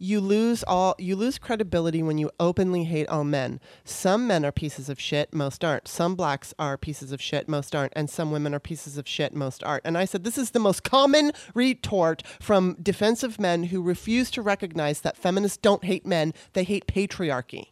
you 0.00 0.20
lose 0.20 0.62
all 0.62 0.94
you 0.98 1.16
lose 1.16 1.38
credibility 1.38 2.02
when 2.02 2.18
you 2.18 2.30
openly 2.40 2.84
hate 2.84 3.08
all 3.08 3.24
men. 3.24 3.60
Some 3.84 4.26
men 4.26 4.44
are 4.44 4.52
pieces 4.52 4.88
of 4.88 4.98
shit 4.98 5.34
most 5.34 5.64
aren't. 5.64 5.86
Some 5.86 6.14
blacks 6.14 6.54
are 6.58 6.78
pieces 6.78 7.12
of 7.12 7.20
shit 7.20 7.48
most 7.48 7.74
aren't. 7.74 7.92
And 7.94 8.08
some 8.08 8.32
women 8.32 8.54
are 8.54 8.60
pieces 8.60 8.96
of 8.96 9.06
shit 9.06 9.34
most 9.34 9.62
aren't. 9.62 9.84
And 9.84 9.98
i 9.98 10.04
said 10.04 10.24
this 10.24 10.38
is 10.38 10.50
the 10.50 10.60
most 10.60 10.82
common 10.82 11.32
retort 11.52 12.22
from 12.40 12.76
defensive 12.82 13.38
men 13.38 13.64
who 13.64 13.82
refuse 13.82 14.30
to 14.32 14.42
recognize 14.42 15.02
that 15.02 15.16
feminists 15.16 15.58
don't 15.58 15.84
hate 15.84 16.06
men. 16.06 16.32
They 16.54 16.64
hate 16.64 16.86
patriarchy 16.86 17.66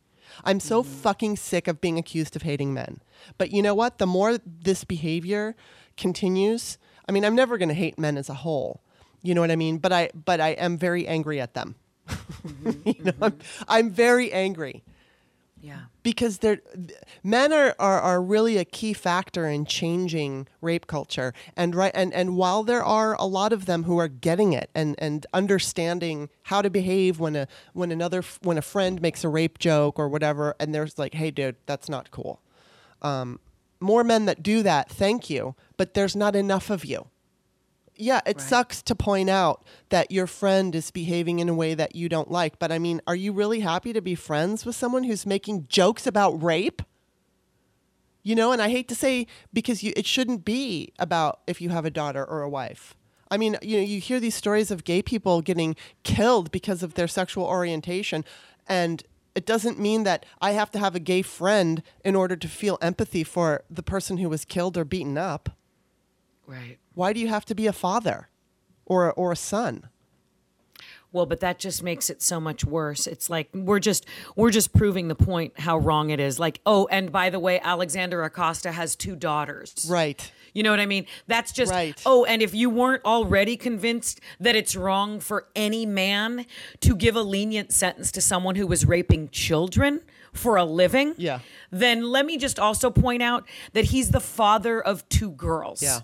I'm 0.45 0.61
so 0.61 0.83
mm-hmm. 0.83 0.93
fucking 0.93 1.37
sick 1.37 1.69
of 1.69 1.81
being 1.81 1.99
accused 1.99 2.37
of 2.37 2.43
hating 2.43 2.75
men. 2.75 3.01
But 3.39 3.51
you 3.51 3.63
know 3.63 3.75
what? 3.75 3.99
The 3.99 4.07
more 4.07 4.39
this 4.45 4.85
behavior 4.85 5.55
continues, 5.97 6.79
I 7.09 7.13
mean, 7.13 7.25
I'm 7.25 7.35
never 7.35 7.59
going 7.59 7.69
to 7.69 7.75
hate 7.75 7.99
men 7.99 8.17
as 8.17 8.29
a 8.29 8.35
whole. 8.35 8.83
You 9.23 9.35
know 9.35 9.41
what 9.41 9.51
I 9.51 9.57
mean? 9.57 9.79
But 9.79 9.93
I 9.93 10.11
but 10.15 10.41
I 10.41 10.51
am 10.51 10.79
very 10.79 11.07
angry 11.07 11.41
at 11.41 11.55
them. 11.55 11.77
you 12.85 13.03
know, 13.03 13.13
I'm, 13.21 13.33
mm-hmm. 13.33 13.63
I'm 13.67 13.91
very 13.91 14.33
angry 14.33 14.85
Yeah. 15.67 15.87
because 16.05 16.39
they're 16.39 16.61
men 17.25 17.53
are, 17.53 17.75
are, 17.81 18.01
are 18.01 18.23
really 18.23 18.57
a 18.57 18.65
key 18.65 18.93
factor 18.93 19.49
in 19.49 19.65
changing 19.65 20.47
rape 20.61 20.87
culture. 20.87 21.35
And 21.57 21.75
right 21.75 21.91
and, 21.93 22.15
and 22.15 22.37
while 22.37 22.63
there 22.63 22.85
are 22.85 23.17
a 23.19 23.27
lot 23.27 23.53
of 23.53 23.67
them 23.67 23.83
who 23.83 23.99
are 23.99 24.07
getting 24.07 24.53
it 24.53 24.71
and, 24.77 24.95
and 24.99 25.27
understanding 25.35 26.29
how 26.45 26.63
to 26.63 26.71
behave 26.71 27.19
when 27.19 27.35
a 27.35 27.49
when 27.73 27.91
another 27.91 28.23
when 28.43 28.59
a 28.59 28.63
friend 28.63 29.03
makes 29.03 29.25
a 29.25 29.29
rape 29.29 29.59
joke 29.59 29.99
or 29.99 30.09
whatever 30.09 30.55
and 30.61 30.73
there's 30.73 31.01
like 31.01 31.15
hey 31.15 31.33
dude 31.33 31.57
that's 31.67 31.89
not 31.89 32.13
cool. 32.13 32.41
Um, 33.03 33.41
more 33.81 34.05
men 34.05 34.27
that 34.27 34.45
do 34.45 34.63
that 34.63 34.89
thank 34.89 35.29
you 35.29 35.57
but 35.77 35.95
there's 35.95 36.15
not 36.15 36.37
enough 36.37 36.71
of 36.71 36.85
you 36.85 37.09
yeah, 37.97 38.21
it 38.27 38.37
Right. 38.37 38.41
sucks 38.41 38.83
to 38.83 38.95
point 38.95 39.29
out 39.31 39.65
that 39.89 40.11
your 40.11 40.27
friend 40.27 40.75
is 40.75 40.91
behaving 40.91 41.39
in 41.39 41.49
a 41.49 41.55
way 41.55 41.75
that 41.75 41.95
you 41.97 42.09
don't 42.09 42.31
like, 42.31 42.59
but 42.59 42.71
I 42.73 42.79
mean, 42.79 43.01
are 43.07 43.17
you 43.17 43.33
really 43.33 43.61
happy 43.61 43.93
to 43.93 44.01
be 44.01 44.15
friends 44.15 44.65
with 44.65 44.77
someone 44.77 45.05
who's 45.05 45.27
making 45.27 45.67
jokes 45.69 46.07
about 46.07 46.43
rape? 46.43 46.83
You 48.23 48.35
know, 48.35 48.51
and 48.53 48.61
I 48.61 48.71
hate 48.71 48.89
to 48.89 48.95
say 48.95 49.27
because 49.53 49.83
you, 49.83 49.93
it 49.97 50.05
shouldn't 50.07 50.45
be 50.45 50.93
about 50.99 51.41
if 51.47 51.61
you 51.61 51.69
have 51.71 51.85
a 51.85 51.91
daughter 51.91 52.25
or 52.25 52.43
a 52.43 52.49
wife. 52.49 52.95
I 53.31 53.37
mean, 53.37 53.57
you 53.63 53.77
know, 53.79 53.83
you 53.85 54.01
hear 54.01 54.21
these 54.21 54.35
stories 54.35 54.71
of 54.71 54.85
gay 54.85 55.03
people 55.03 55.43
getting 55.43 55.77
killed 56.03 56.51
because 56.51 56.83
of 56.83 56.95
their 56.95 57.09
sexual 57.09 57.45
orientation, 57.45 58.25
and 58.69 59.03
it 59.35 59.47
doesn't 59.47 59.79
mean 59.79 60.05
that 60.05 60.25
I 60.41 60.53
have 60.53 60.71
to 60.73 60.79
have 60.79 60.95
a 60.95 61.01
gay 61.01 61.23
friend 61.23 61.83
in 62.05 62.17
order 62.17 62.37
to 62.37 62.49
feel 62.49 62.79
empathy 62.81 63.23
for 63.23 63.63
the 63.71 63.83
person 63.83 64.19
who 64.19 64.29
was 64.29 64.45
killed 64.45 64.77
or 64.77 64.85
beaten 64.85 65.19
up. 65.19 65.51
Right. 66.47 66.79
Why 66.95 67.13
do 67.13 67.21
you 67.21 67.29
have 67.29 67.45
to 67.47 67.55
be 67.55 67.67
a 67.67 67.73
father 67.73 68.29
or 68.85 69.13
or 69.13 69.33
a 69.33 69.37
son? 69.37 69.89
Well, 71.13 71.25
but 71.25 71.41
that 71.41 71.59
just 71.59 71.83
makes 71.83 72.11
it 72.11 72.21
so 72.21 72.41
much 72.41 72.65
worse. 72.65 73.07
It's 73.07 73.31
like 73.31 73.49
we're 73.55 73.79
just 73.79 74.05
we're 74.35 74.51
just 74.51 74.73
proving 74.75 75.09
the 75.09 75.15
point 75.15 75.59
how 75.61 75.79
wrong 75.79 76.11
it 76.11 76.21
is. 76.21 76.39
Like, 76.39 76.61
oh, 76.67 76.87
and 76.91 77.11
by 77.11 77.31
the 77.31 77.39
way, 77.39 77.59
Alexander 77.61 78.23
Acosta 78.23 78.73
has 78.73 78.95
two 78.97 79.17
daughters. 79.17 79.87
Right. 79.89 80.31
You 80.53 80.63
know 80.63 80.71
what 80.71 80.81
I 80.81 80.87
mean? 80.87 81.07
That's 81.27 81.53
just 81.53 81.73
Right. 81.73 82.01
oh, 82.05 82.25
and 82.27 82.43
if 82.43 82.55
you 82.55 82.69
weren't 82.71 83.05
already 83.05 83.57
convinced 83.57 84.21
that 84.41 84.57
it's 84.57 84.75
wrong 84.77 85.21
for 85.21 85.47
any 85.55 85.87
man 85.87 86.45
to 86.81 86.95
give 86.97 87.17
a 87.17 87.23
lenient 87.23 87.73
sentence 87.73 88.11
to 88.13 88.21
someone 88.21 88.57
who 88.57 88.67
was 88.67 88.85
raping 88.85 89.29
children 89.31 90.01
for 90.33 90.57
a 90.57 90.65
living, 90.65 91.15
Yeah. 91.17 91.39
then 91.71 92.11
let 92.11 92.27
me 92.27 92.37
just 92.37 92.59
also 92.59 92.91
point 92.91 93.23
out 93.23 93.47
that 93.73 93.87
he's 93.87 94.11
the 94.11 94.21
father 94.21 94.81
of 94.83 95.09
two 95.09 95.31
girls. 95.31 95.83
Yeah. 95.83 96.01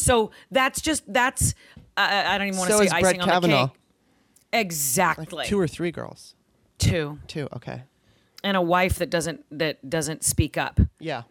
So 0.00 0.30
that's 0.52 0.80
just 0.80 1.02
that's 1.12 1.54
I, 1.96 2.34
I 2.34 2.38
don't 2.38 2.46
even 2.48 2.58
want 2.58 2.70
to 2.70 2.76
So 2.76 2.80
say 2.80 2.86
is 2.86 2.92
icing 2.92 3.02
Brett 3.02 3.20
on 3.20 3.28
Kavanaugh. 3.28 3.62
the 3.66 3.68
cake. 3.68 3.78
Exactly. 4.52 5.44
Two 5.46 5.58
or 5.58 5.66
three 5.68 5.90
girls. 5.90 6.34
Two. 6.78 7.18
Two. 7.26 7.48
Okay. 7.54 7.82
And 8.44 8.56
a 8.56 8.62
wife 8.62 8.96
that 8.96 9.10
doesn't 9.10 9.44
that 9.50 9.88
doesn't 9.90 10.24
speak 10.24 10.56
up. 10.56 10.80
Yeah. 11.00 11.22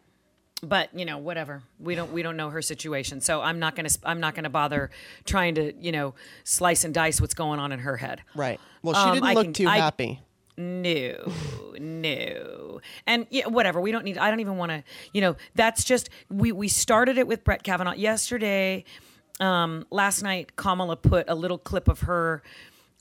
But, 0.64 0.90
you 0.98 1.06
know, 1.06 1.18
whatever. 1.20 1.62
We 1.80 1.96
don't 1.96 2.12
we 2.12 2.22
don't 2.24 2.36
know 2.36 2.50
her 2.50 2.62
situation. 2.62 3.22
So 3.22 3.42
I'm 3.42 3.60
not 3.60 3.76
going 3.76 3.88
to 3.88 4.00
I'm 4.04 4.20
not 4.20 4.36
to 4.44 4.50
bother 4.50 4.90
trying 5.26 5.56
to, 5.56 5.74
you 5.80 5.92
know, 5.92 6.16
slice 6.44 6.84
and 6.84 6.94
dice 6.94 7.22
what's 7.22 7.34
going 7.36 7.60
on 7.60 7.72
in 7.72 7.80
her 7.80 7.98
head. 7.98 8.22
Right. 8.36 8.60
Well, 8.82 8.94
she 8.96 9.00
Um, 9.00 9.14
didn't 9.16 9.28
I 9.28 9.34
look 9.34 9.46
can- 9.46 9.54
too 9.54 9.68
I- 9.68 9.78
happy. 9.78 10.22
No, 10.58 11.32
no. 11.80 12.82
And 13.06 13.28
yeah, 13.30 13.48
whatever. 13.48 13.80
We 13.80 13.91
don't 13.91 14.04
need, 14.04 14.17
I 14.17 14.30
don't 14.30 14.39
even 14.39 14.58
want 14.58 14.72
to, 14.72 14.84
you 15.13 15.22
know, 15.22 15.36
that's 15.56 15.84
just, 15.84 16.10
we, 16.30 16.52
we 16.52 16.67
started 16.67 17.17
it 17.17 17.28
with 17.28 17.43
Brett 17.43 17.63
Kavanaugh 17.63 17.93
yesterday. 17.93 18.84
Um, 19.39 19.86
last 19.91 20.24
night, 20.24 20.56
Kamala 20.56 20.96
put 20.96 21.30
a 21.30 21.36
little 21.36 21.60
clip 21.60 21.88
of 21.88 22.02
her 22.02 22.41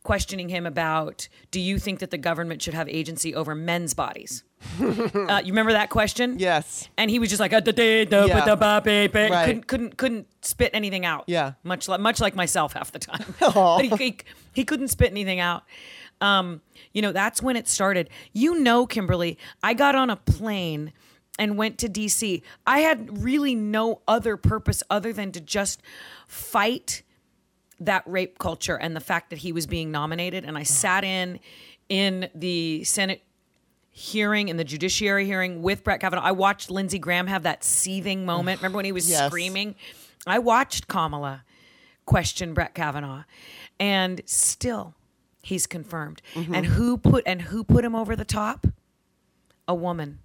questioning 0.03 0.49
him 0.49 0.67
about, 0.67 1.29
do 1.51 1.61
you 1.61 1.79
think 1.79 1.99
that 1.99 2.11
the 2.11 2.19
government 2.19 2.63
should 2.63 2.75
have 2.75 2.89
agency 2.89 3.35
over 3.35 3.55
men's 3.55 3.93
bodies? 3.95 4.45
uh, 4.81 5.41
you 5.45 5.53
remember 5.53 5.73
that 5.73 5.91
question? 5.91 6.39
Yes. 6.39 6.89
And 6.97 7.11
he 7.11 7.19
was 7.19 7.29
just 7.29 7.41
like, 7.41 7.53
couldn't 9.47 9.67
couldn't 9.67 9.97
couldn't 9.97 10.27
spit 10.43 10.71
anything 10.75 11.05
out. 11.05 11.25
Yeah. 11.27 11.53
much 11.63 11.89
like 11.89 12.01
much 12.01 12.21
like 12.21 12.35
myself 12.35 12.73
half 12.73 12.93
the 12.93 12.99
time. 12.99 13.35
but 13.41 13.81
he, 13.83 13.89
he 13.97 14.19
he 14.55 14.65
couldn't 14.65 14.89
spit 14.89 15.11
anything 15.11 15.41
out. 15.41 15.65
Um, 16.21 16.63
you 16.93 17.03
know, 17.03 17.13
that's 17.13 17.43
when 17.43 17.57
it 17.57 17.69
started. 17.69 18.09
You 18.33 18.59
know, 18.61 18.87
Kimberly, 18.87 19.39
I 19.63 19.75
got 19.75 19.95
on 19.95 20.09
a 20.11 20.17
plane 20.17 20.93
and 21.39 21.59
went 21.59 21.79
to 21.79 21.89
DC. 21.89 22.43
I 22.67 22.79
had 22.81 23.23
really 23.23 23.55
no 23.55 24.01
other 24.09 24.37
purpose 24.37 24.83
other 24.89 25.13
than 25.13 25.33
to 25.33 25.41
just 25.41 25.83
fight 26.27 27.03
that 27.79 28.03
rape 28.07 28.39
culture 28.39 28.77
and 28.77 28.97
the 28.97 29.01
fact 29.01 29.29
that 29.31 29.41
he 29.41 29.53
was 29.53 29.67
being 29.67 29.91
nominated. 29.91 30.45
And 30.45 30.57
I 30.57 30.63
sat 30.63 31.05
in 31.05 31.39
in 31.91 32.31
the 32.35 32.85
Senate 32.85 33.23
hearing 33.91 34.49
in 34.49 34.57
the 34.57 34.65
judiciary 34.65 35.25
hearing 35.27 35.63
with 35.63 35.85
Brett 35.85 36.01
Kavanaugh. 36.01 36.23
I 36.23 36.33
watched 36.33 36.71
Lindsey 36.71 36.99
Graham 36.99 37.27
have 37.29 37.45
that 37.45 37.65
seething 37.65 38.25
moment. 38.27 38.61
Remember 38.61 38.77
when 38.77 38.85
he 38.85 38.93
was 38.93 39.09
Yes. 39.11 39.27
screaming? 39.27 39.75
I 40.27 40.39
watched 40.39 40.89
Kamala 40.89 41.45
question 42.05 42.53
Brett 42.53 42.75
Kavanaugh, 42.75 43.25
and 43.81 44.21
still 44.27 44.95
he's 45.47 45.67
confirmed. 45.67 46.21
Mm-hmm. 46.35 46.55
And 46.55 46.67
who 46.67 46.99
put 46.99 47.23
and 47.27 47.41
who 47.43 47.63
put 47.63 47.85
him 47.85 47.95
over 47.95 48.17
the 48.17 48.25
top? 48.25 48.67
A 49.69 49.75
woman. 49.75 50.19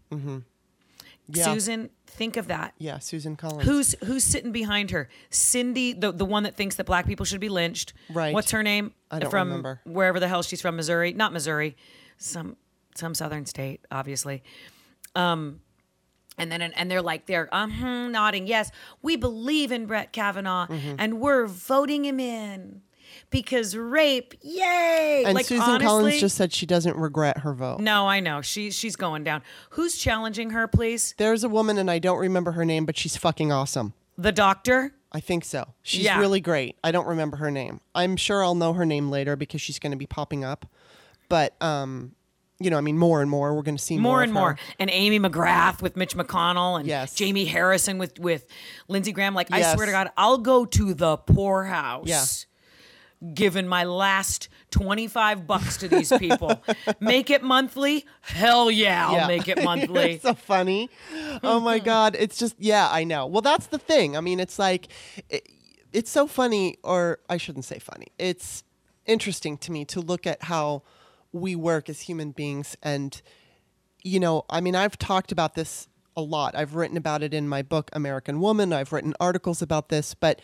Yeah. 1.27 1.45
Susan, 1.45 1.89
think 2.07 2.35
of 2.35 2.47
that. 2.47 2.73
Yeah, 2.77 2.99
Susan 2.99 3.35
Collins. 3.37 3.63
Who's 3.63 3.95
who's 4.03 4.23
sitting 4.23 4.51
behind 4.51 4.91
her? 4.91 5.07
Cindy, 5.29 5.93
the 5.93 6.11
the 6.11 6.25
one 6.25 6.43
that 6.43 6.55
thinks 6.55 6.75
that 6.75 6.85
black 6.85 7.05
people 7.07 7.25
should 7.25 7.39
be 7.39 7.49
lynched. 7.49 7.93
Right. 8.09 8.33
What's 8.33 8.51
her 8.51 8.63
name? 8.63 8.93
I 9.09 9.19
don't 9.19 9.29
from 9.31 9.47
remember. 9.47 9.81
wherever 9.85 10.19
the 10.19 10.27
hell 10.27 10.41
she's 10.41 10.61
from, 10.61 10.75
Missouri. 10.75 11.13
Not 11.13 11.31
Missouri, 11.33 11.77
some 12.17 12.57
some 12.95 13.13
southern 13.15 13.45
state, 13.45 13.85
obviously. 13.91 14.43
Um, 15.15 15.61
and 16.37 16.51
then 16.51 16.61
and 16.61 16.89
they're 16.91 17.01
like 17.01 17.27
they're 17.27 17.47
uh-huh, 17.53 18.07
nodding 18.07 18.47
yes, 18.47 18.71
we 19.01 19.15
believe 19.15 19.71
in 19.71 19.85
Brett 19.85 20.11
Kavanaugh 20.11 20.67
Mm-hmm. 20.67 20.95
and 20.99 21.19
we're 21.21 21.45
voting 21.45 22.03
him 22.05 22.19
in 22.19 22.81
because 23.29 23.75
rape, 23.75 24.33
yay! 24.41 25.23
and 25.25 25.35
like 25.35 25.45
Susan 25.45 25.63
honestly, 25.63 25.85
Collins 25.85 26.19
just 26.19 26.35
said 26.35 26.53
she 26.53 26.65
doesn't 26.65 26.95
regret 26.97 27.39
her 27.39 27.53
vote. 27.53 27.79
no, 27.79 28.07
I 28.07 28.19
know 28.19 28.41
she 28.41 28.71
she's 28.71 28.95
going 28.95 29.23
down. 29.23 29.41
Who's 29.71 29.97
challenging 29.97 30.51
her, 30.51 30.67
please? 30.67 31.13
There's 31.17 31.43
a 31.43 31.49
woman, 31.49 31.77
and 31.77 31.89
I 31.89 31.99
don't 31.99 32.19
remember 32.19 32.51
her 32.53 32.65
name, 32.65 32.85
but 32.85 32.97
she's 32.97 33.17
fucking 33.17 33.51
awesome. 33.51 33.93
The 34.17 34.31
doctor. 34.31 34.93
I 35.13 35.19
think 35.19 35.43
so. 35.43 35.73
She's 35.81 36.03
Yeah. 36.05 36.19
really 36.19 36.39
great. 36.39 36.77
I 36.83 36.91
don't 36.91 37.05
remember 37.07 37.35
her 37.37 37.51
name. 37.51 37.81
I'm 37.93 38.15
sure 38.15 38.43
I'll 38.45 38.55
know 38.55 38.71
her 38.73 38.85
name 38.85 39.09
later 39.09 39.35
because 39.35 39.59
she's 39.59 39.77
going 39.77 39.91
to 39.91 39.97
be 39.97 40.05
popping 40.05 40.45
up. 40.45 40.65
But 41.27 41.61
um, 41.61 42.13
you 42.59 42.69
know, 42.69 42.77
I 42.77 42.81
mean, 42.81 42.97
more 42.97 43.21
and 43.21 43.29
more 43.29 43.53
we're 43.55 43.63
going 43.63 43.75
to 43.75 43.83
see 43.83 43.95
more, 43.97 44.03
more 44.13 44.23
and 44.23 44.31
more. 44.33 44.57
And 44.79 44.89
Amy 44.89 45.19
McGrath 45.19 45.81
with 45.81 45.97
Mitch 45.97 46.15
McConnell 46.15 46.79
and 46.79 46.87
Yes. 46.87 47.15
Jamie 47.15 47.43
Harrison 47.45 47.97
with 47.97 48.19
with 48.19 48.45
Lindsey 48.87 49.11
Graham. 49.11 49.33
Like 49.33 49.51
I 49.51 49.73
swear 49.73 49.85
to 49.85 49.91
God, 49.91 50.11
I'll 50.15 50.37
go 50.37 50.63
to 50.65 50.93
the 50.93 51.17
poorhouse. 51.17 52.07
Yeah. 52.07 52.23
Giving 53.33 53.67
my 53.67 53.83
last 53.83 54.49
25 54.71 55.45
bucks 55.45 55.77
to 55.77 55.87
these 55.87 56.11
people. 56.17 56.63
make 56.99 57.29
it 57.29 57.43
monthly? 57.43 58.05
Hell 58.21 58.71
yeah, 58.71 59.07
I'll 59.07 59.13
Yeah. 59.15 59.27
make 59.27 59.47
it 59.47 59.63
monthly. 59.63 60.13
it's 60.13 60.23
so 60.23 60.33
funny. 60.33 60.89
Oh 61.43 61.59
my 61.59 61.77
god, 61.91 62.15
it's 62.17 62.37
just 62.37 62.55
yeah, 62.57 62.89
I 62.91 63.03
know. 63.03 63.27
Well, 63.27 63.41
that's 63.41 63.67
the 63.67 63.77
thing. 63.77 64.17
I 64.17 64.21
mean, 64.21 64.39
it's 64.39 64.57
like 64.57 64.87
it, 65.29 65.47
it's 65.93 66.09
so 66.09 66.25
funny 66.25 66.77
or 66.83 67.19
I 67.29 67.37
shouldn't 67.37 67.65
say 67.65 67.77
funny. 67.77 68.07
It's 68.17 68.63
interesting 69.05 69.57
to 69.59 69.71
me 69.71 69.85
to 69.85 69.99
look 70.01 70.25
at 70.25 70.43
how 70.43 70.81
we 71.31 71.55
work 71.55 71.89
as 71.89 72.01
human 72.01 72.31
beings 72.31 72.75
and 72.81 73.21
you 74.03 74.19
know, 74.19 74.45
I 74.49 74.61
mean, 74.61 74.75
I've 74.75 74.97
talked 74.97 75.31
about 75.31 75.53
this 75.53 75.87
a 76.17 76.21
lot. 76.23 76.55
I've 76.55 76.73
written 76.73 76.97
about 76.97 77.21
it 77.21 77.35
in 77.35 77.47
my 77.47 77.61
book 77.61 77.91
American 77.93 78.39
Woman. 78.39 78.73
I've 78.73 78.91
written 78.91 79.13
articles 79.19 79.61
about 79.61 79.89
this, 79.89 80.15
but 80.15 80.41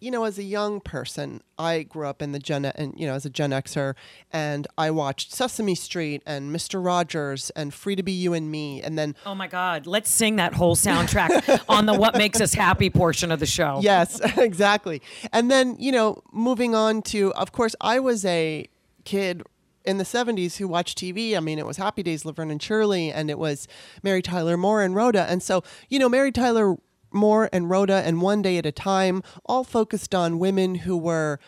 you 0.00 0.10
know, 0.10 0.24
as 0.24 0.38
a 0.38 0.42
young 0.42 0.80
person, 0.80 1.42
I 1.58 1.82
grew 1.82 2.06
up 2.06 2.22
in 2.22 2.32
the 2.32 2.38
Gen 2.38 2.64
and 2.64 2.98
you 2.98 3.06
know, 3.06 3.14
as 3.14 3.24
a 3.26 3.30
Gen 3.30 3.50
Xer, 3.50 3.94
and 4.32 4.66
I 4.78 4.90
watched 4.90 5.32
Sesame 5.32 5.74
Street 5.74 6.22
and 6.26 6.54
Mr. 6.54 6.84
Rogers 6.84 7.50
and 7.50 7.72
Free 7.72 7.96
to 7.96 8.02
Be 8.02 8.12
You 8.12 8.32
and 8.32 8.50
Me, 8.50 8.82
and 8.82 8.98
then 8.98 9.14
oh 9.26 9.34
my 9.34 9.46
God, 9.46 9.86
let's 9.86 10.10
sing 10.10 10.36
that 10.36 10.54
whole 10.54 10.74
soundtrack 10.76 11.64
on 11.68 11.86
the 11.86 11.94
What 11.94 12.16
Makes 12.16 12.40
Us 12.40 12.54
Happy 12.54 12.90
portion 12.90 13.30
of 13.30 13.40
the 13.40 13.46
show. 13.46 13.80
yes, 13.82 14.20
exactly. 14.38 15.02
And 15.32 15.50
then, 15.50 15.76
you 15.78 15.92
know, 15.92 16.22
moving 16.32 16.74
on 16.74 17.02
to, 17.02 17.32
of 17.34 17.52
course, 17.52 17.74
I 17.80 18.00
was 18.00 18.24
a 18.24 18.66
kid 19.04 19.42
in 19.84 19.98
the 19.98 20.04
70s 20.04 20.56
who 20.56 20.68
watched 20.68 20.98
TV. 20.98 21.36
I 21.36 21.40
mean, 21.40 21.58
it 21.58 21.66
was 21.66 21.76
Happy 21.76 22.02
Days, 22.02 22.24
Laverne 22.24 22.50
and 22.50 22.62
Shirley, 22.62 23.10
and 23.10 23.30
it 23.30 23.38
was 23.38 23.66
Mary 24.02 24.22
Tyler 24.22 24.56
Moore 24.56 24.82
and 24.82 24.94
Rhoda. 24.94 25.24
And 25.24 25.42
so, 25.42 25.62
you 25.88 25.98
know, 25.98 26.08
Mary 26.08 26.32
Tyler 26.32 26.76
Moore 27.12 27.48
and 27.52 27.68
Rhoda 27.68 28.02
and 28.04 28.20
One 28.20 28.42
Day 28.42 28.58
at 28.58 28.66
a 28.66 28.72
Time 28.72 29.22
all 29.44 29.64
focused 29.64 30.14
on 30.14 30.38
women 30.38 30.76
who 30.76 30.96
were 30.96 31.38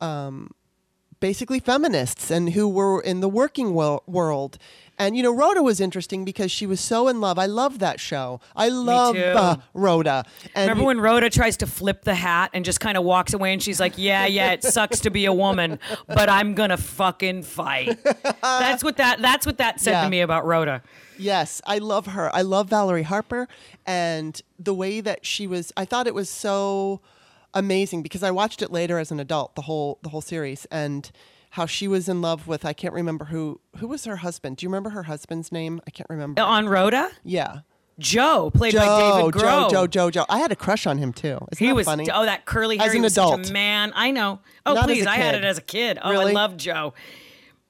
um, 0.00 0.50
basically 1.20 1.58
feminists 1.60 2.30
and 2.30 2.50
who 2.50 2.68
were 2.68 3.00
in 3.00 3.20
the 3.20 3.28
working 3.28 3.74
wo- 3.74 4.02
world. 4.06 4.58
And 5.00 5.16
you 5.16 5.22
know, 5.22 5.32
Rhoda 5.32 5.62
was 5.62 5.80
interesting 5.80 6.24
because 6.24 6.50
she 6.50 6.66
was 6.66 6.80
so 6.80 7.06
in 7.06 7.20
love. 7.20 7.38
I 7.38 7.46
love 7.46 7.78
that 7.78 8.00
show. 8.00 8.40
I 8.56 8.68
love 8.68 9.16
uh, 9.16 9.56
Rhoda. 9.72 10.24
And 10.56 10.68
Remember 10.68 10.86
when 10.88 11.00
Rhoda 11.00 11.30
tries 11.30 11.56
to 11.58 11.68
flip 11.68 12.02
the 12.02 12.16
hat 12.16 12.50
and 12.52 12.64
just 12.64 12.80
kind 12.80 12.98
of 12.98 13.04
walks 13.04 13.32
away 13.32 13.52
and 13.52 13.62
she's 13.62 13.78
like, 13.78 13.92
"Yeah, 13.96 14.26
yeah, 14.26 14.50
it 14.50 14.64
sucks 14.64 14.98
to 15.00 15.10
be 15.10 15.24
a 15.26 15.32
woman, 15.32 15.78
but 16.08 16.28
I'm 16.28 16.54
gonna 16.54 16.76
fucking 16.76 17.44
fight." 17.44 17.96
That's 18.42 18.82
what 18.82 18.96
that 18.96 19.22
that's 19.22 19.46
what 19.46 19.58
that 19.58 19.80
said 19.80 19.92
Yeah. 19.92 20.02
to 20.04 20.10
me 20.10 20.20
about 20.20 20.44
Rhoda. 20.44 20.82
Yes, 21.16 21.60
I 21.64 21.78
love 21.78 22.06
her. 22.06 22.34
I 22.34 22.42
love 22.42 22.68
Valerie 22.68 23.02
Harper 23.04 23.46
and 23.86 24.40
the 24.58 24.74
way 24.74 25.00
that 25.00 25.24
she 25.24 25.46
was 25.46 25.72
I 25.76 25.84
thought 25.84 26.08
it 26.08 26.14
was 26.14 26.28
so 26.28 27.00
amazing 27.54 28.02
because 28.02 28.22
I 28.22 28.30
watched 28.30 28.62
it 28.62 28.70
later 28.70 28.98
as 28.98 29.10
an 29.10 29.20
adult, 29.20 29.54
the 29.54 29.62
whole 29.62 29.98
the 30.02 30.08
whole 30.10 30.20
series 30.20 30.66
and 30.70 31.10
how 31.50 31.66
she 31.66 31.88
was 31.88 32.08
in 32.08 32.20
love 32.20 32.46
with 32.46 32.64
I 32.64 32.72
can't 32.72 32.94
remember 32.94 33.26
who 33.26 33.60
who 33.78 33.88
was 33.88 34.04
her 34.04 34.16
husband. 34.16 34.58
Do 34.58 34.64
you 34.64 34.68
remember 34.68 34.90
her 34.90 35.04
husband's 35.04 35.50
name? 35.50 35.80
I 35.86 35.90
can't 35.90 36.08
remember. 36.10 36.42
On 36.42 36.68
Rhoda, 36.68 37.10
yeah. 37.24 37.60
Joe, 37.98 38.50
played 38.54 38.74
by 38.74 38.84
Joe, 38.84 39.20
David 39.30 39.40
Joe, 39.40 39.46
Groh. 39.46 39.70
Joe, 39.70 39.86
Joe, 39.88 40.10
Joe. 40.10 40.24
I 40.28 40.38
had 40.38 40.52
a 40.52 40.56
crush 40.56 40.86
on 40.86 40.98
him 40.98 41.12
too. 41.12 41.38
Isn't 41.50 41.66
He 41.66 41.72
was 41.72 41.86
funny? 41.86 42.08
oh 42.12 42.24
that 42.26 42.44
curly 42.44 42.76
hair. 42.76 42.88
As 42.88 42.94
an 42.94 43.04
adult. 43.04 43.50
a 43.50 43.52
man. 43.52 43.92
I 43.96 44.12
know. 44.12 44.40
Oh 44.64 44.74
Not 44.74 44.84
please, 44.84 45.04
I 45.06 45.16
had 45.16 45.34
it 45.34 45.44
as 45.44 45.58
a 45.58 45.62
kid. 45.62 45.98
Oh, 46.00 46.12
I 46.20 46.30
love 46.32 46.56
Joe. 46.56 46.94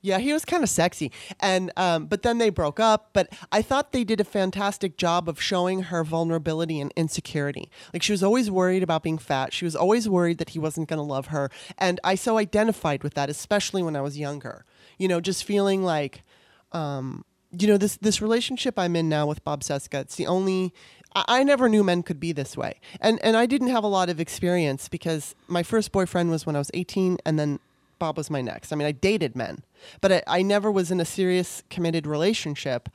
Yeah, 0.01 0.19
he 0.19 0.33
was 0.33 0.45
kind 0.45 0.63
of 0.63 0.69
sexy, 0.69 1.11
and 1.41 1.73
um, 1.77 2.07
but 2.07 2.23
then 2.23 2.39
they 2.39 2.51
broke 2.51 2.79
up. 2.79 3.11
But 3.13 3.33
I 3.51 3.63
thought 3.63 3.91
they 3.91 4.05
did 4.05 4.21
a 4.21 4.25
fantastic 4.25 4.97
job 4.97 5.29
of 5.29 5.41
showing 5.41 5.85
her 5.85 6.05
vulnerability 6.05 6.81
and 6.81 6.93
insecurity. 6.95 7.69
Like 7.93 8.05
she 8.05 8.13
was 8.13 8.23
always 8.23 8.49
worried 8.49 8.85
about 8.85 9.03
being 9.03 9.19
fat. 9.19 9.53
She 9.53 9.65
was 9.65 9.75
always 9.75 10.09
worried 10.09 10.39
that 10.39 10.51
he 10.51 10.61
wasn't 10.61 10.89
going 10.89 10.99
to 10.99 11.03
love 11.03 11.27
her, 11.27 11.51
and 11.79 11.99
I 12.05 12.15
so 12.15 12.39
identified 12.39 13.03
with 13.03 13.15
that, 13.15 13.29
especially 13.29 13.83
when 13.83 13.97
I 13.97 14.01
was 14.01 14.17
younger. 14.17 14.65
You 14.99 15.09
know, 15.09 15.21
just 15.21 15.43
feeling 15.43 15.83
like, 15.83 16.23
um, 16.71 17.25
you 17.51 17.67
know, 17.67 17.77
this 17.77 17.97
this 17.97 18.23
relationship 18.23 18.79
I'm 18.79 18.95
in 18.95 19.09
now 19.09 19.27
with 19.27 19.43
Bob 19.43 19.63
Seska. 19.63 20.03
It's 20.03 20.17
the 20.17 20.27
only. 20.27 20.73
I, 21.15 21.43
never 21.43 21.71
knew 21.71 21.83
men 21.83 22.03
could 22.03 22.21
be 22.21 22.33
this 22.33 22.57
way, 22.57 22.79
and 23.01 23.19
and 23.25 23.37
I 23.37 23.47
didn't 23.47 23.69
have 23.69 23.83
a 23.83 23.89
lot 23.89 24.11
of 24.11 24.21
experience 24.21 24.89
because 24.89 25.35
my 25.49 25.65
first 25.65 25.91
boyfriend 25.91 26.31
was 26.31 26.47
when 26.47 26.55
I 26.55 26.61
was 26.61 26.71
18, 26.75 27.19
and 27.25 27.39
then 27.39 27.59
Bob 27.99 28.17
was 28.17 28.31
my 28.31 28.41
next. 28.41 28.73
I 28.73 28.77
mean, 28.77 28.87
I 28.87 28.93
dated 28.93 29.37
men, 29.37 29.65
but 30.01 30.13
I, 30.13 30.23
I 30.27 30.43
never 30.43 30.71
was 30.71 30.91
in 30.91 31.01
a 31.01 31.05
serious 31.05 31.63
committed 31.71 32.07
relationship, 32.07 32.89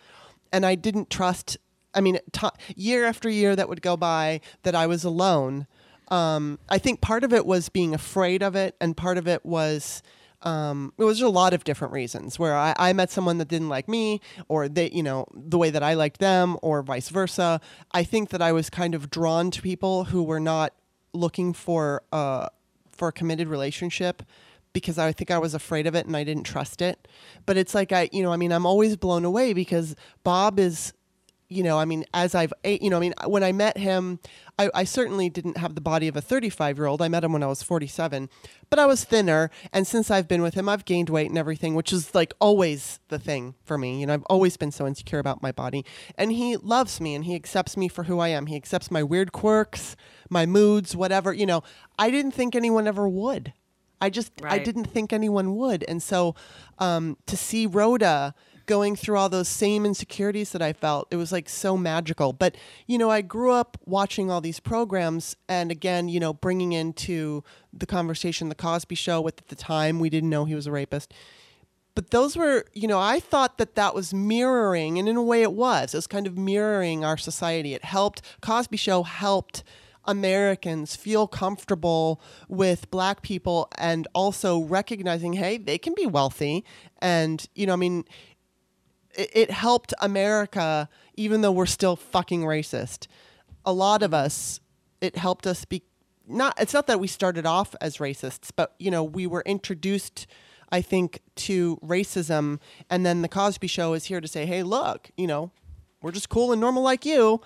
and 0.51 0.65
I 0.65 0.75
didn't 0.75 1.09
trust. 1.09 1.57
I 1.93 2.01
mean, 2.01 2.19
t- 2.31 2.47
year 2.75 3.05
after 3.05 3.29
year 3.29 3.55
that 3.55 3.69
would 3.69 3.81
go 3.81 3.97
by 3.97 4.41
that 4.63 4.75
I 4.75 4.87
was 4.87 5.03
alone. 5.03 5.67
Um, 6.09 6.59
I 6.69 6.77
think 6.77 7.01
part 7.01 7.23
of 7.23 7.33
it 7.33 7.45
was 7.45 7.69
being 7.69 7.93
afraid 7.93 8.43
of 8.43 8.55
it, 8.55 8.75
and 8.81 8.95
part 8.97 9.17
of 9.17 9.27
it 9.27 9.45
was 9.45 10.01
um, 10.43 10.93
it 10.97 11.03
was 11.03 11.21
a 11.21 11.29
lot 11.29 11.53
of 11.53 11.63
different 11.63 11.93
reasons 11.93 12.37
where 12.37 12.55
I, 12.55 12.73
I 12.77 12.93
met 12.93 13.09
someone 13.09 13.37
that 13.37 13.47
didn't 13.47 13.69
like 13.69 13.87
me, 13.87 14.21
or 14.47 14.67
they, 14.67 14.89
you 14.91 15.03
know, 15.03 15.25
the 15.33 15.57
way 15.57 15.69
that 15.69 15.81
I 15.83 15.93
liked 15.93 16.19
them, 16.19 16.57
or 16.61 16.81
vice 16.81 17.09
versa. 17.09 17.61
I 17.91 18.03
think 18.03 18.29
that 18.29 18.41
I 18.41 18.51
was 18.51 18.69
kind 18.69 18.93
of 18.93 19.09
drawn 19.09 19.51
to 19.51 19.61
people 19.61 20.05
who 20.05 20.23
were 20.23 20.39
not 20.39 20.73
looking 21.13 21.53
for 21.53 22.03
uh, 22.11 22.49
for 22.91 23.07
a 23.07 23.11
committed 23.11 23.47
relationship 23.47 24.23
because 24.73 24.97
I 24.97 25.11
think 25.11 25.31
I 25.31 25.37
was 25.37 25.53
afraid 25.53 25.87
of 25.87 25.95
it 25.95 26.05
and 26.05 26.17
I 26.17 26.23
didn't 26.23 26.43
trust 26.43 26.81
it. 26.81 27.07
But 27.45 27.57
it's 27.57 27.73
like 27.73 27.91
I, 27.91 28.09
you 28.11 28.23
know, 28.23 28.33
I 28.33 28.37
mean, 28.37 28.51
I'm 28.51 28.65
always 28.65 28.97
blown 28.97 29.23
away 29.23 29.53
because 29.53 29.95
Bob 30.23 30.59
is, 30.59 30.93
you 31.47 31.61
know, 31.61 31.77
I 31.77 31.85
mean, 31.85 32.03
as 32.13 32.33
I've, 32.33 32.51
you 32.63 32.89
know, 32.89 32.97
I 32.97 32.99
mean, 32.99 33.13
when 33.27 33.43
I 33.43 33.51
met 33.51 33.77
him, 33.77 34.19
I, 34.57 34.69
I 34.73 34.83
certainly 34.83 35.29
didn't 35.29 35.57
have 35.57 35.75
the 35.75 35.81
body 35.81 36.07
of 36.07 36.15
a 36.15 36.21
35 36.21 36.77
year 36.77 36.87
old. 36.87 37.01
I 37.01 37.07
met 37.07 37.23
him 37.23 37.31
when 37.31 37.43
I 37.43 37.47
was 37.47 37.61
47, 37.61 38.29
but 38.71 38.79
I 38.79 38.87
was 38.87 39.03
thinner. 39.03 39.51
And 39.71 39.85
since 39.85 40.09
I've 40.09 40.27
been 40.27 40.41
with 40.41 40.55
him, 40.55 40.67
I've 40.67 40.85
gained 40.85 41.09
weight 41.09 41.29
and 41.29 41.37
everything, 41.37 41.75
which 41.75 41.93
is 41.93 42.15
like 42.15 42.33
always 42.39 42.99
the 43.09 43.19
thing 43.19 43.53
for 43.63 43.77
me. 43.77 43.99
You 43.99 44.07
know, 44.07 44.15
I've 44.15 44.23
always 44.23 44.57
been 44.57 44.71
so 44.71 44.87
insecure 44.87 45.19
about 45.19 45.43
my 45.43 45.51
body. 45.51 45.85
And 46.17 46.31
he 46.31 46.57
loves 46.57 46.99
me 46.99 47.13
and 47.13 47.25
he 47.25 47.35
accepts 47.35 47.77
me 47.77 47.87
for 47.87 48.05
who 48.05 48.19
I 48.19 48.29
am. 48.29 48.47
He 48.47 48.55
accepts 48.55 48.89
my 48.89 49.03
weird 49.03 49.31
quirks, 49.31 49.95
my 50.29 50.47
moods, 50.47 50.95
whatever. 50.95 51.31
You 51.31 51.45
know, 51.45 51.61
I 51.99 52.09
didn't 52.09 52.31
think 52.31 52.55
anyone 52.55 52.87
ever 52.87 53.07
would. 53.07 53.53
I 54.05 54.09
just 54.09 54.31
I 54.43 54.59
didn't 54.59 54.85
think 54.95 55.13
anyone 55.13 55.55
would, 55.55 55.83
and 55.87 56.01
so 56.03 56.35
um, 56.79 57.17
to 57.25 57.35
see 57.37 57.65
Rhoda 57.65 58.33
going 58.65 58.95
through 58.95 59.17
all 59.17 59.27
those 59.29 59.49
same 59.49 59.85
insecurities 59.85 60.51
that 60.53 60.61
I 60.61 60.71
felt, 60.73 61.07
it 61.11 61.17
was 61.17 61.31
like 61.33 61.49
so 61.49 61.75
magical. 61.77 62.31
But 62.33 62.55
you 62.87 62.97
know, 62.97 63.09
I 63.09 63.21
grew 63.21 63.51
up 63.51 63.77
watching 63.85 64.31
all 64.31 64.41
these 64.41 64.59
programs, 64.59 65.35
and 65.47 65.71
again, 65.71 66.07
you 66.09 66.19
know, 66.19 66.33
bringing 66.33 66.71
into 66.73 67.43
the 67.71 67.85
conversation 67.85 68.49
the 68.49 68.55
Cosby 68.55 68.95
Show. 68.95 69.21
With 69.21 69.37
at 69.39 69.47
the 69.47 69.55
time, 69.55 69.99
we 69.99 70.09
didn't 70.09 70.29
know 70.29 70.45
he 70.45 70.55
was 70.55 70.67
a 70.67 70.71
rapist. 70.71 71.13
but 71.95 72.09
those 72.09 72.35
were, 72.35 72.65
you 72.73 72.87
know, 72.87 72.99
I 72.99 73.19
thought 73.19 73.57
that 73.59 73.75
that 73.75 73.93
was 73.93 74.13
mirroring, 74.13 74.97
and 74.97 75.07
in 75.07 75.15
a 75.15 75.23
way 75.23 75.43
it 75.43 75.53
was. 75.53 75.93
It 75.93 75.97
was 75.97 76.07
kind 76.07 76.25
of 76.27 76.37
mirroring 76.37 77.05
our 77.05 77.17
society. 77.17 77.73
It 77.73 77.83
helped, 77.85 78.21
Cosby 78.41 78.77
Show 78.77 79.03
helped 79.03 79.63
Americans 80.05 80.95
feel 80.95 81.27
comfortable 81.27 82.21
with 82.47 82.89
black 82.91 83.21
people 83.21 83.69
and 83.77 84.07
also 84.13 84.59
recognizing, 84.59 85.33
hey, 85.33 85.57
they 85.57 85.77
can 85.77 85.93
be 85.95 86.05
wealthy. 86.05 86.65
And, 86.99 87.47
you 87.55 87.65
know, 87.65 87.73
I 87.73 87.77
mean, 87.77 88.05
it, 89.15 89.29
it 89.33 89.51
helped 89.51 89.93
America, 90.01 90.89
even 91.15 91.41
though 91.41 91.51
we're 91.51 91.65
still 91.65 91.95
fucking 91.95 92.41
racist. 92.41 93.07
A 93.65 93.73
lot 93.73 94.03
of 94.03 94.13
us, 94.13 94.59
it 95.01 95.15
helped 95.15 95.47
us 95.47 95.65
be 95.65 95.83
not, 96.25 96.59
it's 96.59 96.73
not 96.73 96.87
that 96.87 96.99
we 97.01 97.07
started 97.07 97.45
off 97.45 97.75
as 97.81 97.97
racists, 97.97 98.49
but, 98.55 98.75
you 98.79 98.89
know, 98.89 99.03
we 99.03 99.27
were 99.27 99.43
introduced 99.45 100.25
I 100.73 100.81
think, 100.81 101.21
to 101.35 101.77
racism. 101.85 102.59
And 102.89 103.05
then 103.05 103.21
the 103.21 103.27
Cosby 103.27 103.67
Show 103.67 103.93
is 103.93 104.05
here 104.05 104.19
to 104.19 104.27
say, 104.27 104.47
hey, 104.47 104.63
look, 104.63 105.11
you 105.15 105.27
know, 105.27 105.51
we're 106.01 106.11
just 106.11 106.29
cool 106.29 106.51
and 106.51 106.59
normal 106.59 106.81
like 106.81 107.05
you. 107.05 107.41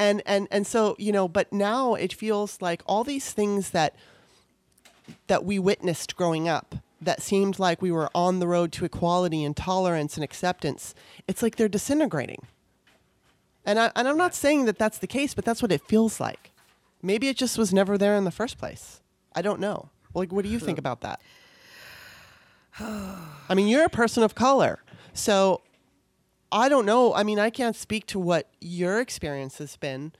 And 0.00 0.22
and 0.24 0.48
and 0.50 0.66
so, 0.66 0.96
you 0.98 1.12
know, 1.12 1.28
but 1.28 1.52
now 1.52 1.92
it 1.92 2.14
feels 2.14 2.62
like 2.62 2.82
all 2.86 3.04
these 3.04 3.32
things 3.32 3.70
that 3.70 3.94
that 5.26 5.44
we 5.44 5.58
witnessed 5.58 6.16
growing 6.16 6.48
up 6.48 6.76
that 7.02 7.20
seemed 7.20 7.58
like 7.58 7.82
we 7.82 7.92
were 7.92 8.08
on 8.14 8.38
the 8.38 8.48
road 8.48 8.72
to 8.72 8.86
equality 8.86 9.44
and 9.44 9.54
tolerance 9.54 10.16
and 10.16 10.24
acceptance, 10.24 10.94
it's 11.28 11.42
like 11.42 11.56
they're 11.56 11.68
disintegrating. 11.68 12.46
And, 13.64 13.78
I, 13.78 13.92
and 13.94 14.08
I'm 14.08 14.16
not 14.16 14.34
saying 14.34 14.64
that 14.66 14.78
that's 14.78 14.98
the 14.98 15.06
case, 15.06 15.34
but 15.34 15.44
that's 15.44 15.60
what 15.60 15.72
it 15.72 15.82
feels 15.86 16.18
like. 16.18 16.50
Maybe 17.02 17.28
it 17.28 17.36
just 17.36 17.58
was 17.58 17.72
never 17.72 17.98
there 17.98 18.16
in 18.16 18.24
the 18.24 18.30
first 18.30 18.58
place. 18.58 19.00
I 19.34 19.42
don't 19.42 19.60
know. 19.60 19.90
Like, 20.14 20.32
what 20.32 20.44
do 20.44 20.50
you 20.50 20.58
think 20.58 20.78
about 20.78 21.02
that? 21.02 21.20
I 22.80 23.54
mean, 23.54 23.68
you're 23.68 23.84
a 23.84 23.90
person 23.90 24.22
of 24.22 24.34
color. 24.34 24.82
So 25.12 25.60
I 26.52 26.68
don't 26.68 26.86
know. 26.86 27.14
I 27.14 27.22
mean, 27.22 27.38
I 27.38 27.50
can't 27.50 27.76
speak 27.76 28.06
to 28.08 28.18
what 28.18 28.48
your 28.60 29.00
experience 29.00 29.58
has 29.58 29.76
been 29.76 30.12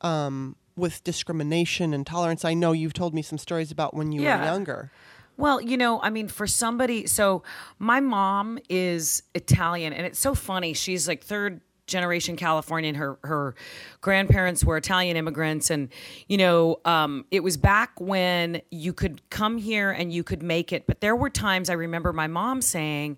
um, 0.00 0.56
with 0.76 1.02
discrimination 1.04 1.94
and 1.94 2.06
tolerance. 2.06 2.44
I 2.44 2.54
know 2.54 2.72
you've 2.72 2.92
told 2.94 3.14
me 3.14 3.22
some 3.22 3.38
stories 3.38 3.70
about 3.70 3.94
when 3.94 4.12
you 4.12 4.22
Yeah. 4.22 4.38
were 4.38 4.44
younger. 4.44 4.90
Well, 5.36 5.60
you 5.60 5.76
know, 5.76 6.00
I 6.02 6.10
mean, 6.10 6.26
for 6.26 6.48
somebody, 6.48 7.06
so 7.06 7.44
my 7.78 8.00
mom 8.00 8.58
is 8.68 9.22
Italian, 9.34 9.92
and 9.92 10.04
it's 10.04 10.18
so 10.18 10.34
funny. 10.34 10.72
She's 10.72 11.06
like 11.06 11.22
third 11.22 11.60
generation 11.86 12.36
Californian. 12.36 12.96
Her 12.96 13.18
her 13.22 13.54
grandparents 14.00 14.64
were 14.64 14.76
Italian 14.76 15.16
immigrants, 15.16 15.70
and 15.70 15.90
you 16.26 16.38
know, 16.38 16.80
um, 16.84 17.24
it 17.30 17.44
was 17.44 17.56
back 17.56 18.00
when 18.00 18.62
you 18.72 18.92
could 18.92 19.22
come 19.30 19.58
here 19.58 19.92
and 19.92 20.12
you 20.12 20.24
could 20.24 20.42
make 20.42 20.72
it. 20.72 20.88
But 20.88 21.00
there 21.00 21.14
were 21.14 21.30
times 21.30 21.70
I 21.70 21.74
remember 21.74 22.12
my 22.12 22.26
mom 22.26 22.60
saying, 22.60 23.16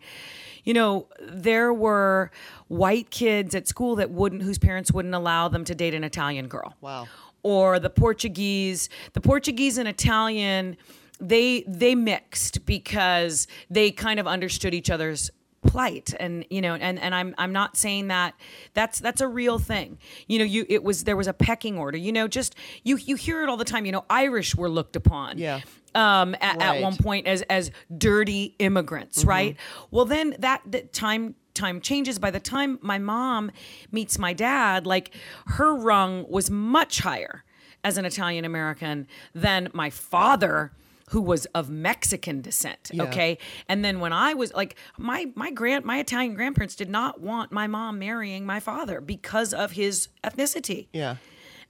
you 0.64 0.74
know, 0.74 1.08
there 1.20 1.72
were 1.72 2.30
white 2.68 3.10
kids 3.10 3.54
at 3.54 3.66
school 3.68 3.96
that 3.96 4.10
wouldn't, 4.10 4.42
whose 4.42 4.58
parents 4.58 4.92
wouldn't 4.92 5.14
allow 5.14 5.48
them 5.48 5.64
to 5.64 5.74
date 5.74 5.94
an 5.94 6.04
Italian 6.04 6.48
girl 6.48 6.74
Wow. 6.80 7.08
or 7.42 7.78
the 7.78 7.90
Portuguese, 7.90 8.88
the 9.12 9.20
Portuguese 9.20 9.78
and 9.78 9.88
Italian, 9.88 10.76
they 11.20 11.64
they 11.66 11.94
mixed 11.94 12.64
because 12.64 13.46
they 13.68 13.90
kind 13.90 14.18
of 14.18 14.26
understood 14.26 14.72
each 14.74 14.90
other's 14.90 15.30
plight 15.62 16.14
and 16.18 16.44
you 16.48 16.60
know 16.62 16.74
and 16.74 16.98
and 16.98 17.14
I'm 17.14 17.34
I'm 17.36 17.52
not 17.52 17.76
saying 17.76 18.08
that 18.08 18.34
that's 18.74 18.98
that's 18.98 19.20
a 19.20 19.28
real 19.28 19.58
thing. 19.58 19.98
You 20.26 20.38
know, 20.38 20.44
you 20.44 20.64
it 20.68 20.82
was 20.82 21.04
there 21.04 21.16
was 21.16 21.26
a 21.26 21.32
pecking 21.34 21.76
order. 21.78 21.98
You 21.98 22.12
know, 22.12 22.28
just 22.28 22.54
you 22.82 22.96
you 22.96 23.16
hear 23.16 23.42
it 23.42 23.48
all 23.48 23.56
the 23.58 23.64
time, 23.64 23.84
you 23.86 23.92
know, 23.92 24.04
Irish 24.08 24.54
were 24.54 24.68
looked 24.70 24.96
upon 24.96 25.38
Yeah. 25.38 25.60
um, 25.94 26.34
at, 26.36 26.42
at 26.42 26.58
Right. 26.58 26.74
Mm-hmm. 26.76 26.82
one 26.82 26.96
point 26.96 27.26
as 27.26 27.42
as 27.42 27.70
dirty 27.96 28.54
immigrants, 28.58 29.24
right? 29.24 29.56
Well, 29.90 30.06
then 30.06 30.34
that, 30.38 30.62
that 30.66 30.92
time 30.92 31.34
time 31.52 31.80
changes. 31.80 32.18
By 32.18 32.30
the 32.30 32.40
time 32.40 32.78
my 32.80 32.98
mom 32.98 33.50
meets 33.92 34.18
my 34.18 34.32
dad, 34.32 34.86
like 34.86 35.12
her 35.46 35.74
rung 35.74 36.24
was 36.28 36.50
much 36.50 37.00
higher 37.00 37.44
as 37.84 37.98
an 37.98 38.04
Italian 38.06 38.44
American 38.44 39.06
than 39.34 39.68
my 39.74 39.90
father. 39.90 40.72
Who 41.10 41.20
was 41.20 41.46
of 41.46 41.70
Mexican 41.70 42.40
descent? 42.40 42.90
Yeah. 42.92 43.04
Okay, 43.04 43.38
and 43.68 43.84
then 43.84 44.00
when 44.00 44.12
I 44.12 44.34
was 44.34 44.52
like 44.54 44.76
my 44.98 45.26
my 45.34 45.50
grand 45.50 45.84
my 45.84 45.98
Italian 45.98 46.34
grandparents 46.34 46.74
did 46.76 46.88
not 46.88 47.20
want 47.20 47.50
my 47.52 47.66
mom 47.66 47.98
marrying 47.98 48.46
my 48.46 48.60
father 48.60 49.00
because 49.00 49.52
of 49.52 49.72
his 49.72 50.08
ethnicity. 50.24 50.86
Yeah. 50.92 51.16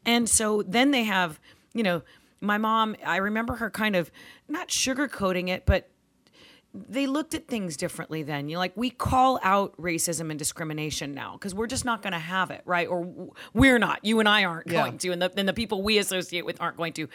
And 0.07 0.29
so 0.29 0.62
then 0.62 0.90
they 0.92 1.05
have, 1.05 1.38
you 1.74 1.83
know, 1.83 2.03
my 2.40 2.57
mom, 2.59 2.96
I 3.05 3.16
remember 3.16 3.57
her 3.57 3.68
kind 3.70 3.94
of 3.96 4.11
not 4.48 4.68
sugarcoating 4.68 5.48
it, 5.48 5.66
but 5.66 5.90
they 6.72 7.07
looked 7.07 7.35
at 7.35 7.48
things 7.48 7.76
differently 7.76 8.22
then. 8.22 8.48
You 8.48 8.55
know, 8.55 8.61
like 8.61 8.76
we 8.76 8.90
call 8.90 9.40
out 9.42 9.76
racism 9.76 10.31
and 10.31 10.38
discrimination 10.38 11.12
now 11.14 11.33
because 11.33 11.55
we're 11.55 11.66
just 11.66 11.85
not 11.85 12.00
going 12.00 12.12
to 12.12 12.18
have 12.18 12.50
it, 12.50 12.62
right? 12.64 12.87
Or 12.88 13.31
we're 13.53 13.79
not. 13.79 14.05
You 14.05 14.20
and 14.20 14.29
I 14.29 14.44
aren't 14.44 14.68
Yeah. 14.68 14.83
going 14.83 14.98
to, 14.98 15.11
and 15.12 15.20
the, 15.20 15.33
and 15.37 15.48
the 15.48 15.53
people 15.53 15.83
we 15.83 15.98
associate 15.98 16.46
with 16.46 16.61
aren't 16.61 16.76
going 16.76 16.92
to. 16.94 17.09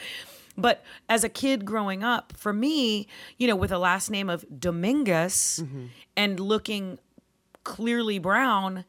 But 0.58 0.84
as 1.10 1.24
a 1.24 1.30
kid 1.30 1.66
growing 1.66 2.04
up, 2.04 2.34
for 2.36 2.54
me, 2.54 3.08
you 3.38 3.48
know, 3.48 3.56
with 3.56 3.72
a 3.72 3.78
last 3.78 4.10
name 4.10 4.30
of 4.30 4.46
Dominguez 4.60 5.62
mm-hmm. 5.64 5.86
and 6.16 6.40
looking 6.40 7.00
clearly 7.64 8.20
brown 8.20 8.86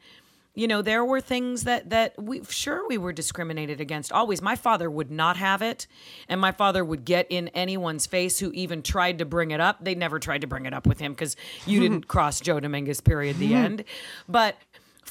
you 0.57 0.67
know 0.67 0.83
there 0.83 1.05
were 1.05 1.21
things 1.21 1.65
that 1.65 1.91
that 1.91 2.21
we 2.21 2.43
sure 2.45 2.89
we 2.89 2.99
were 2.99 3.13
discriminated 3.13 3.81
against 3.81 4.11
always. 4.11 4.43
My 4.43 4.57
father 4.57 4.91
would 4.91 5.11
not 5.11 5.37
have 5.37 5.63
it 5.63 5.87
and 6.29 6.41
my 6.41 6.51
father 6.51 6.85
would 6.85 7.05
get 7.05 7.27
in 7.31 7.49
anyone's 7.49 8.07
face 8.07 8.41
who 8.41 8.51
even 8.53 8.83
tried 8.83 9.19
to 9.19 9.25
bring 9.25 9.51
it 9.53 9.61
up. 9.61 9.85
They 9.85 9.95
never 9.95 10.19
tried 10.19 10.41
to 10.41 10.47
bring 10.47 10.67
it 10.67 10.73
up 10.73 10.87
with 10.87 10.99
him 10.99 11.13
because 11.13 11.37
you 11.67 11.79
didn't 11.81 12.09
cross 12.09 12.41
joe 12.41 12.59
dominguez 12.59 13.01
period 13.03 13.37
the 13.37 13.55
end. 13.67 13.85
But 14.29 14.57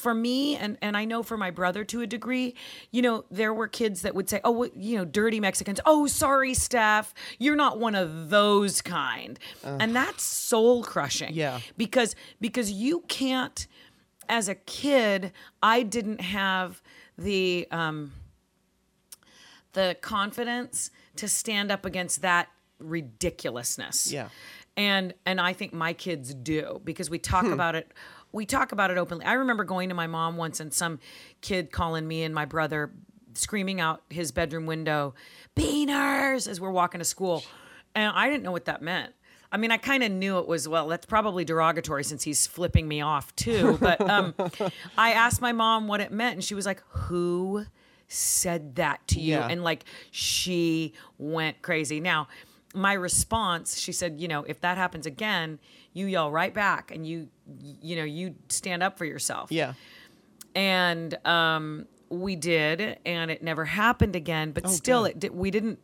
for 0.05 0.13
me 0.13 0.55
and 0.55 0.77
and 0.83 0.95
I 0.95 1.03
know 1.05 1.23
for 1.23 1.35
my 1.35 1.49
brother 1.49 1.83
to 1.85 2.01
a 2.01 2.05
degree, 2.07 2.53
you 2.91 3.01
know, 3.01 3.25
there 3.31 3.51
were 3.55 3.67
kids 3.67 4.03
that 4.03 4.13
would 4.13 4.29
say, 4.29 4.39
"Oh, 4.43 4.51
what- 4.51 4.75
you 4.77 4.95
know, 4.97 5.03
dirty 5.03 5.39
Mexicans. 5.39 5.79
Oh, 5.83 6.05
sorry, 6.05 6.53
Steph, 6.53 7.11
you're 7.39 7.55
not 7.55 7.79
one 7.79 7.95
of 7.95 8.29
those 8.29 8.83
kind." 8.83 9.39
And 9.63 9.95
that's 9.95 10.21
soul 10.23 10.83
crushing. 10.83 11.33
Yeah. 11.33 11.59
Because 11.75 12.15
because 12.39 12.71
you 12.71 13.03
can't 13.07 13.65
as 14.29 14.47
a 14.47 14.55
kid, 14.55 15.31
I 15.63 15.81
didn't 15.81 16.21
have 16.21 16.83
the 17.17 17.67
um 17.71 18.11
the 19.73 19.97
confidence 20.01 20.91
to 21.15 21.27
stand 21.27 21.71
up 21.71 21.83
against 21.83 22.21
that 22.21 22.47
ridiculousness. 22.79 24.11
Yeah. 24.11 24.29
And 24.77 25.13
and 25.25 25.39
I 25.41 25.53
think 25.53 25.73
my 25.73 25.93
kids 25.93 26.33
do 26.33 26.79
because 26.83 27.09
we 27.09 27.17
talk 27.17 27.45
about 27.45 27.73
it 27.75 27.91
we 28.35 28.45
talk 28.45 28.73
about 28.73 28.91
it 28.91 28.97
openly. 28.97 29.25
I 29.25 29.33
remember 29.33 29.63
going 29.63 29.89
to 29.89 29.95
my 29.95 30.07
mom 30.07 30.35
once 30.35 30.59
and 30.59 30.73
some 30.73 30.99
kid 31.41 31.71
calling 31.71 32.05
me 32.05 32.23
and 32.23 32.35
my 32.35 32.45
brother 32.45 32.91
screaming 33.33 33.79
out 33.79 34.03
his 34.09 34.31
bedroom 34.31 34.65
window, 34.65 35.15
"Beaners!" 35.55 36.47
as 36.47 36.59
we're 36.59 36.71
walking 36.71 36.99
to 36.99 37.05
school. 37.05 37.43
And 37.95 38.11
I 38.13 38.29
didn't 38.29 38.43
know 38.43 38.51
what 38.51 38.65
that 38.65 38.81
meant. 38.81 39.13
I 39.51 39.57
mean, 39.57 39.71
I 39.71 39.77
kind 39.77 40.03
of 40.03 40.11
knew 40.11 40.37
it 40.39 40.47
was 40.47 40.67
well. 40.67 40.89
That's 40.89 41.05
probably 41.05 41.45
derogatory 41.45 42.03
since 42.03 42.23
he's 42.23 42.45
flipping 42.45 42.89
me 42.89 42.99
off 42.99 43.33
too. 43.37 43.77
But 43.79 44.01
um, 44.01 44.35
I 44.97 45.13
asked 45.13 45.39
my 45.39 45.53
mom 45.53 45.87
what 45.87 46.01
it 46.01 46.11
meant, 46.11 46.35
and 46.35 46.43
she 46.43 46.55
was 46.55 46.65
like, 46.65 46.83
"Who 46.89 47.65
said 48.09 48.75
that 48.75 49.07
to 49.09 49.19
you?" 49.21 49.35
Yeah. 49.35 49.47
And 49.47 49.63
like 49.63 49.85
she 50.11 50.93
went 51.17 51.61
crazy. 51.61 52.01
Now, 52.01 52.27
my 52.73 52.93
response, 52.93 53.79
she 53.79 53.93
said, 53.93 54.19
"You 54.19 54.27
know, 54.27 54.43
if 54.43 54.59
that 54.59 54.77
happens 54.77 55.05
again, 55.05 55.59
you 55.95 56.05
yell 56.05 56.29
right 56.29 56.53
back, 56.53 56.91
and 56.91 57.07
you, 57.07 57.27
you 57.81 57.95
know, 57.95 58.03
you 58.03 58.35
stand 58.49 58.83
up 58.83 58.99
for 58.99 59.05
yourself." 59.05 59.51
Yeah. 59.51 59.73
and 60.53 61.17
um, 61.27 61.87
we 62.09 62.35
did, 62.35 62.97
and 63.05 63.31
it 63.31 63.41
never 63.43 63.65
happened 63.65 64.15
again. 64.15 64.51
But 64.51 64.69
still, 64.69 64.99
Oh, 64.99 65.03
good. 65.05 65.11
it 65.11 65.19
did, 65.19 65.35
we 65.35 65.49
didn't 65.51 65.79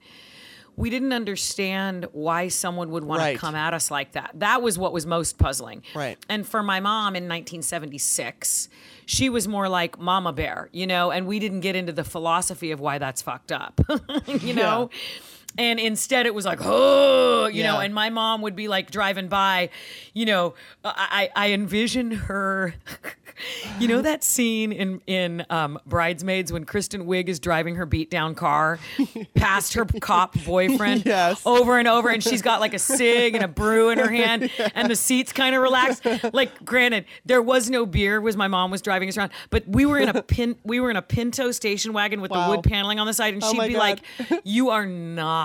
we 0.78 0.90
didn't 0.90 1.12
understand 1.12 2.08
why 2.14 2.48
someone 2.48 2.92
would 2.92 3.04
want 3.04 3.20
Right. 3.20 3.34
to 3.34 3.38
come 3.40 3.56
at 3.56 3.74
us 3.74 3.92
like 3.92 4.14
that. 4.14 4.32
That 4.36 4.62
was 4.62 4.78
what 4.78 4.94
was 4.94 5.06
most 5.06 5.38
puzzling. 5.38 5.84
Right. 5.94 6.18
And 6.30 6.48
for 6.48 6.64
my 6.64 6.80
mom 6.80 7.14
in 7.18 7.28
1976, 7.28 8.70
she 9.06 9.30
was 9.30 9.50
more 9.50 9.68
like 9.68 10.00
Mama 10.00 10.32
Bear, 10.32 10.70
you 10.72 10.88
know, 10.88 11.12
and 11.12 11.28
we 11.28 11.40
didn't 11.40 11.60
get 11.60 11.76
into 11.76 11.92
the 11.92 12.06
philosophy 12.06 12.72
of 12.72 12.80
why 12.80 13.00
that's 13.00 13.22
fucked 13.22 13.52
up, 13.52 13.82
you 14.28 14.54
know. 14.54 14.90
And 15.58 15.80
instead, 15.80 16.26
it 16.26 16.34
was 16.34 16.46
like, 16.46 16.60
oh, 16.62 17.48
you 17.48 17.64
know. 17.64 17.80
And 17.80 17.94
my 17.94 18.10
mom 18.10 18.42
would 18.42 18.56
be 18.56 18.68
like 18.68 18.92
driving 18.92 19.28
by, 19.28 19.70
you 20.14 20.26
know. 20.26 20.54
I 20.84 21.30
I 21.36 21.48
I 21.48 21.52
envision 21.54 22.12
her. 22.12 22.74
You 23.80 23.88
know 23.88 24.04
that 24.04 24.24
scene 24.24 24.72
in 24.72 25.02
in 25.08 25.44
um, 25.50 25.80
Bridesmaids 25.88 26.54
when 26.54 26.64
Kristen 26.64 27.08
Wiig 27.08 27.28
is 27.28 27.40
driving 27.40 27.74
her 27.74 27.88
beat 27.88 28.12
down 28.12 28.36
car 28.36 28.78
past 29.36 29.74
her 29.74 29.84
cop 29.86 30.36
boyfriend 30.46 31.08
Yes. 31.08 31.42
over 31.44 31.80
and 31.80 31.88
over, 31.88 32.10
and 32.10 32.24
she's 32.24 32.44
got 32.44 32.60
like 32.60 32.76
a 32.76 32.80
cig 32.80 33.34
and 33.34 33.44
a 33.44 33.48
brew 33.48 33.90
in 33.90 33.98
her 33.98 34.10
hand, 34.12 34.52
and 34.76 34.92
the 34.92 34.96
seats 34.96 35.34
kind 35.34 35.56
of 35.56 35.62
relaxed. 35.64 36.06
Like, 36.34 36.64
granted, 36.64 37.06
there 37.26 37.42
was 37.42 37.68
no 37.68 37.88
beer, 37.88 38.22
was 38.22 38.38
my 38.38 38.48
mom 38.48 38.70
was 38.70 38.84
driving 38.84 39.10
us 39.10 39.18
around, 39.18 39.32
but 39.50 39.68
we 39.68 39.88
were 39.88 39.98
in 39.98 40.10
a 40.10 40.22
pin, 40.22 40.56
we 40.64 40.80
were 40.80 40.92
in 40.92 40.98
a 40.98 41.02
Pinto 41.02 41.50
station 41.52 41.94
wagon 41.94 42.22
with 42.22 42.30
Wow. 42.30 42.44
the 42.52 42.58
wood 42.58 42.64
paneling 42.64 43.00
on 43.00 43.08
the 43.08 43.14
side, 43.14 43.34
and 43.34 43.44
Oh 43.44 43.52
she'd 43.54 43.60
be 43.70 43.74
God. 43.74 43.80
like, 44.30 44.42
"You 44.44 44.70
are 44.70 44.86
not 44.86 45.41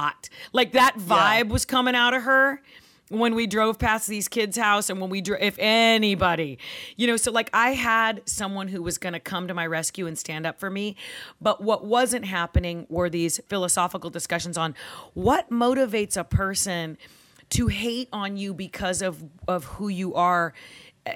like 0.52 0.72
that." 0.72 0.96
Vibe 0.98 1.48
was 1.48 1.64
coming 1.64 1.94
out 1.94 2.14
of 2.14 2.22
her. 2.22 2.60
when 3.08 3.34
we 3.36 3.46
drove 3.46 3.78
past 3.78 4.08
these 4.08 4.26
kids' 4.26 4.56
house 4.56 4.90
and 4.90 5.00
when 5.00 5.10
we 5.10 5.20
drove, 5.20 5.40
if 5.40 5.56
anybody, 5.58 6.58
you 6.96 7.06
know, 7.06 7.16
so 7.16 7.30
like 7.30 7.48
I 7.52 7.70
had 7.70 8.20
someone 8.26 8.68
who 8.68 8.82
was 8.82 8.98
going 8.98 9.12
to 9.12 9.20
come 9.20 9.46
to 9.48 9.54
my 9.54 9.66
rescue 9.66 10.06
and 10.06 10.18
stand 10.18 10.44
up 10.44 10.58
for 10.58 10.70
me. 10.70 10.96
But 11.40 11.62
what 11.62 11.84
wasn't 11.84 12.24
happening 12.24 12.86
were 12.88 13.08
these 13.08 13.38
philosophical 13.48 14.10
discussions 14.10 14.58
on 14.58 14.74
what 15.14 15.50
motivates 15.50 16.16
a 16.16 16.24
person 16.24 16.98
to 17.50 17.68
hate 17.68 18.08
on 18.12 18.36
you 18.36 18.52
because 18.52 19.02
of, 19.02 19.22
of 19.46 19.64
who 19.64 19.86
you 19.86 20.12
are 20.14 20.52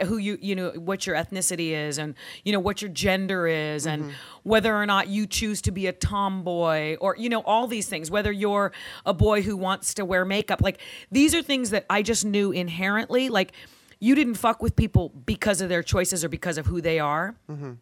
who 0.06 0.16
you 0.18 0.38
you 0.40 0.54
know 0.54 0.70
what 0.70 1.06
your 1.06 1.16
ethnicity 1.16 1.70
is 1.70 1.98
and 1.98 2.14
you 2.44 2.52
know 2.52 2.60
what 2.60 2.80
your 2.82 2.90
gender 2.90 3.46
is 3.46 3.86
and 3.86 4.02
Mm-hmm. 4.04 4.12
whether 4.44 4.74
or 4.74 4.86
not 4.86 5.08
you 5.08 5.26
choose 5.26 5.60
to 5.62 5.70
be 5.70 5.86
a 5.86 5.92
tomboy 5.92 6.96
or 7.00 7.16
you 7.16 7.28
know 7.28 7.40
all 7.42 7.66
these 7.66 7.88
things 7.88 8.10
whether 8.10 8.30
you're 8.32 8.72
a 9.04 9.12
boy 9.14 9.42
who 9.42 9.56
wants 9.56 9.94
to 9.94 10.04
wear 10.04 10.24
makeup 10.24 10.60
like 10.62 10.78
these 11.10 11.34
are 11.34 11.42
things 11.42 11.70
that 11.70 11.84
I 11.90 12.02
just 12.02 12.24
knew 12.24 12.50
inherently 12.52 13.28
like 13.28 13.52
you 13.98 14.14
didn't 14.14 14.34
fuck 14.34 14.62
with 14.62 14.76
people 14.76 15.10
because 15.26 15.60
of 15.60 15.68
their 15.68 15.82
choices 15.82 16.24
or 16.24 16.28
because 16.28 16.56
of 16.56 16.66
who 16.66 16.80
they 16.80 16.98
are 16.98 17.34
Mm-hmm. 17.50 17.72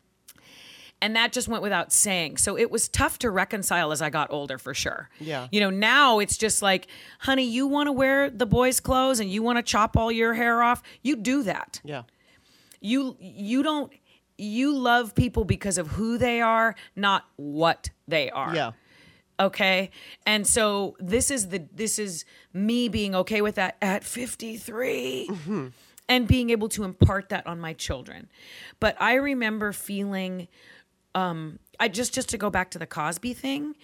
And 1.00 1.14
that 1.16 1.32
just 1.32 1.48
went 1.48 1.62
without 1.62 1.92
saying. 1.92 2.38
So 2.38 2.56
it 2.58 2.70
was 2.70 2.88
tough 2.88 3.18
to 3.20 3.30
reconcile 3.30 3.92
as 3.92 4.02
I 4.02 4.10
got 4.10 4.32
older 4.32 4.58
for 4.58 4.74
sure. 4.74 5.08
Yeah. 5.20 5.48
You 5.52 5.60
know, 5.60 5.70
now 5.70 6.18
it's 6.18 6.36
just 6.36 6.60
like, 6.62 6.88
honey, 7.20 7.44
you 7.48 7.66
want 7.66 7.86
to 7.86 7.92
wear 7.92 8.30
the 8.30 8.46
boys' 8.46 8.80
clothes 8.80 9.20
and 9.20 9.30
you 9.30 9.42
want 9.42 9.58
to 9.58 9.62
chop 9.62 9.96
all 9.96 10.10
your 10.10 10.34
hair 10.34 10.62
off, 10.62 10.82
you 11.02 11.16
do 11.16 11.42
that. 11.44 11.80
Yeah. 11.84 12.02
You 12.80 13.16
you 13.20 13.62
don't 13.62 13.92
you 14.36 14.76
love 14.76 15.14
people 15.16 15.44
because 15.44 15.78
of 15.78 15.88
who 15.88 16.16
they 16.16 16.40
are, 16.40 16.76
not 16.94 17.24
what 17.36 17.90
they 18.06 18.30
are 18.30 18.54
Yeah. 18.54 18.70
okay 19.40 19.90
and 20.26 20.46
so 20.46 20.96
this 21.00 21.30
is 21.30 21.48
the 21.48 21.66
this 21.74 21.98
is 21.98 22.24
me 22.52 22.88
being 22.88 23.14
okay 23.14 23.40
with 23.40 23.56
that 23.56 23.76
at 23.82 24.04
53 24.04 25.28
mm-hmm. 25.30 25.66
and 26.08 26.28
being 26.28 26.50
able 26.50 26.68
to 26.70 26.84
impart 26.84 27.28
that 27.30 27.46
on 27.46 27.60
my 27.60 27.72
children 27.72 28.28
but 28.80 28.96
i 29.00 29.14
remember 29.14 29.72
feeling 29.72 30.48
um 31.18 31.58
i 31.80 31.88
just 31.88 32.14
just 32.14 32.28
to 32.28 32.38
go 32.38 32.50
back 32.50 32.70
to 32.70 32.78
the 32.78 32.86
cosby 32.86 33.32
thing 33.34 33.74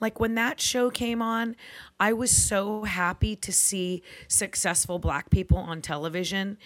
like 0.00 0.18
when 0.20 0.34
that 0.34 0.60
show 0.60 0.90
came 0.90 1.22
on 1.22 1.56
i 1.98 2.12
was 2.12 2.30
so 2.30 2.84
happy 2.84 3.34
to 3.36 3.52
see 3.52 4.02
successful 4.28 4.98
black 4.98 5.30
people 5.30 5.58
on 5.58 5.80
television 5.80 6.58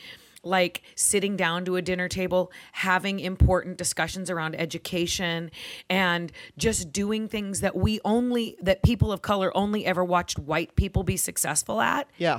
like 0.44 0.83
sitting 0.94 1.37
down 1.37 1.64
to 1.64 1.76
a 1.76 1.83
dinner 1.83 2.09
table, 2.09 2.52
having 2.72 3.20
important 3.20 3.76
discussions 3.76 4.31
around 4.31 4.54
education, 4.54 5.50
and 5.90 6.33
just 6.57 6.92
doing 6.92 7.28
things 7.28 7.61
that 7.61 7.76
we 7.76 8.00
only, 8.04 8.57
that 8.62 8.83
people 8.83 9.11
of 9.11 9.20
color 9.20 9.54
only 9.57 9.85
ever 9.85 10.04
watched 10.04 10.38
white 10.38 10.74
people 10.76 11.02
be 11.02 11.16
successful 11.16 11.81
at. 11.81 12.09
Yeah. 12.18 12.38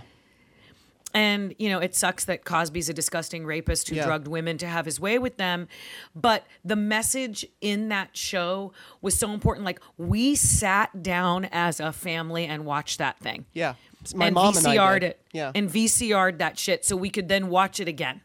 And, 1.14 1.56
you 1.58 1.70
know, 1.70 1.80
it 1.80 1.96
sucks 1.96 2.26
that 2.26 2.46
Cosby's 2.46 2.88
a 2.88 2.94
disgusting 2.94 3.44
rapist 3.46 3.90
who 3.90 3.96
Yeah. 3.96 4.06
drugged 4.06 4.28
women 4.28 4.58
to 4.60 4.68
have 4.68 4.86
his 4.86 5.00
way 5.00 5.18
with 5.18 5.38
them. 5.38 5.68
But 6.16 6.46
the 6.64 6.76
message 6.76 7.46
in 7.62 7.90
that 7.90 8.16
show 8.16 8.74
was 9.02 9.18
so 9.18 9.32
important. 9.34 9.66
Like, 9.66 9.82
we 9.98 10.36
sat 10.36 11.02
down 11.02 11.46
as 11.52 11.80
a 11.80 11.92
family 11.92 12.46
and 12.46 12.64
watched 12.64 13.00
that 13.00 13.20
thing 13.20 13.46
Yeah. 13.54 13.74
My 14.16 14.28
and 14.28 14.36
mom 14.36 14.56
and 14.56 14.66
I 14.68 14.76
VCR'd 14.78 15.02
did. 15.02 15.10
it. 15.12 15.22
Yeah. 15.34 15.52
And 15.56 15.68
VCR'd 15.70 16.38
that 16.40 16.60
shit 16.60 16.86
so 16.86 16.96
we 16.96 17.10
could 17.10 17.28
then 17.28 17.50
watch 17.50 17.80
it 17.80 17.88
again. 17.88 18.22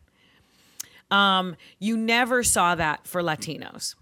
Um, 1.11 1.57
you 1.79 1.97
never 1.97 2.43
saw 2.43 2.75
that 2.75 3.07
for 3.07 3.23
Latinos. 3.23 3.95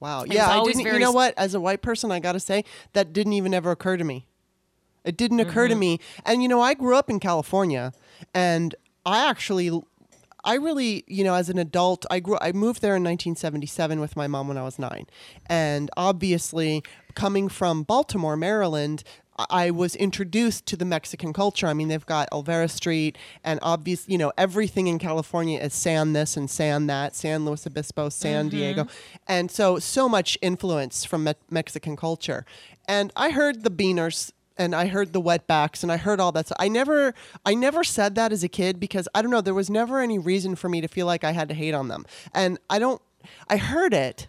Wow. 0.00 0.24
Yeah, 0.24 0.48
I 0.48 0.62
didn't. 0.64 0.80
You 0.86 0.98
know 1.00 1.10
what? 1.12 1.34
As 1.36 1.54
a 1.54 1.60
white 1.60 1.82
person, 1.82 2.12
I 2.12 2.20
got 2.20 2.32
to 2.32 2.40
say 2.40 2.64
that 2.92 3.12
didn't 3.12 3.32
even 3.32 3.52
ever 3.52 3.70
occur 3.72 3.96
to 3.96 4.04
me. 4.04 4.26
It 5.08 5.16
didn't 5.16 5.40
occur 5.40 5.66
to 5.68 5.74
Mm-hmm. 5.74 5.80
me. 5.80 6.00
And 6.26 6.42
you 6.42 6.48
know, 6.48 6.60
I 6.60 6.74
grew 6.74 6.94
up 7.00 7.08
in 7.10 7.18
California, 7.20 7.92
and 8.34 8.74
I 9.06 9.28
actually, 9.28 9.68
I 10.44 10.54
really, 10.54 11.04
you 11.06 11.24
know, 11.24 11.34
as 11.34 11.48
an 11.48 11.58
adult, 11.58 12.04
I 12.10 12.20
grew. 12.20 12.38
I 12.40 12.52
moved 12.52 12.80
there 12.82 12.96
in 12.96 13.02
1977 13.02 14.00
with 14.00 14.16
my 14.16 14.26
mom 14.26 14.48
when 14.48 14.58
I 14.58 14.62
was 14.62 14.78
nine, 14.78 15.06
and 15.46 15.90
obviously, 15.96 16.82
coming 17.14 17.48
from 17.48 17.82
Baltimore, 17.82 18.36
Maryland. 18.36 19.02
I- 19.50 19.70
was 19.70 19.94
introduced 19.94 20.66
to 20.66 20.76
the 20.76 20.84
Mexican 20.84 21.32
culture. 21.32 21.68
I 21.68 21.72
mean, 21.72 21.86
they've 21.86 22.04
got 22.04 22.28
Olvera 22.32 22.68
Street, 22.68 23.16
and 23.44 23.60
obvious, 23.62 24.02
you 24.08 24.18
know, 24.18 24.32
everything 24.36 24.88
in 24.88 24.98
California 24.98 25.60
is 25.60 25.72
San 25.74 26.12
this 26.12 26.36
and 26.36 26.50
San 26.50 26.88
that, 26.88 27.14
San 27.14 27.44
Luis 27.44 27.64
Obispo, 27.64 28.08
San 28.08 28.48
Diego, 28.48 28.88
and 29.28 29.48
so 29.48 29.78
so 29.78 30.08
much 30.08 30.36
influence 30.42 31.04
from 31.04 31.22
Me- 31.22 31.34
Mexican 31.50 31.94
culture. 31.94 32.44
And 32.88 33.12
I 33.14 33.30
heard 33.30 33.62
the 33.62 33.70
Beaners 33.70 34.32
and 34.58 34.74
I 34.74 34.86
heard 34.86 35.12
the 35.12 35.20
wetbacks 35.20 35.82
and 35.82 35.90
I 35.92 35.96
heard 35.96 36.20
all 36.20 36.32
that 36.32 36.46
stuff. 36.46 36.56
I 36.60 36.68
never 36.68 37.14
I 37.46 37.54
never 37.54 37.84
said 37.84 38.14
that 38.16 38.32
as 38.32 38.42
a 38.42 38.48
kid 38.48 38.78
because 38.80 39.08
I 39.14 39.22
don't 39.22 39.30
know, 39.30 39.40
there 39.40 39.54
was 39.54 39.70
never 39.70 40.00
any 40.00 40.18
reason 40.18 40.56
for 40.56 40.68
me 40.68 40.80
to 40.80 40.88
feel 40.88 41.06
like 41.06 41.24
I 41.24 41.32
had 41.32 41.48
to 41.48 41.54
hate 41.54 41.74
on 41.74 41.88
them. 41.88 42.04
And 42.34 42.58
I 42.68 42.78
don't 42.78 43.00
I 43.48 43.56
heard 43.56 43.94
it, 43.94 44.28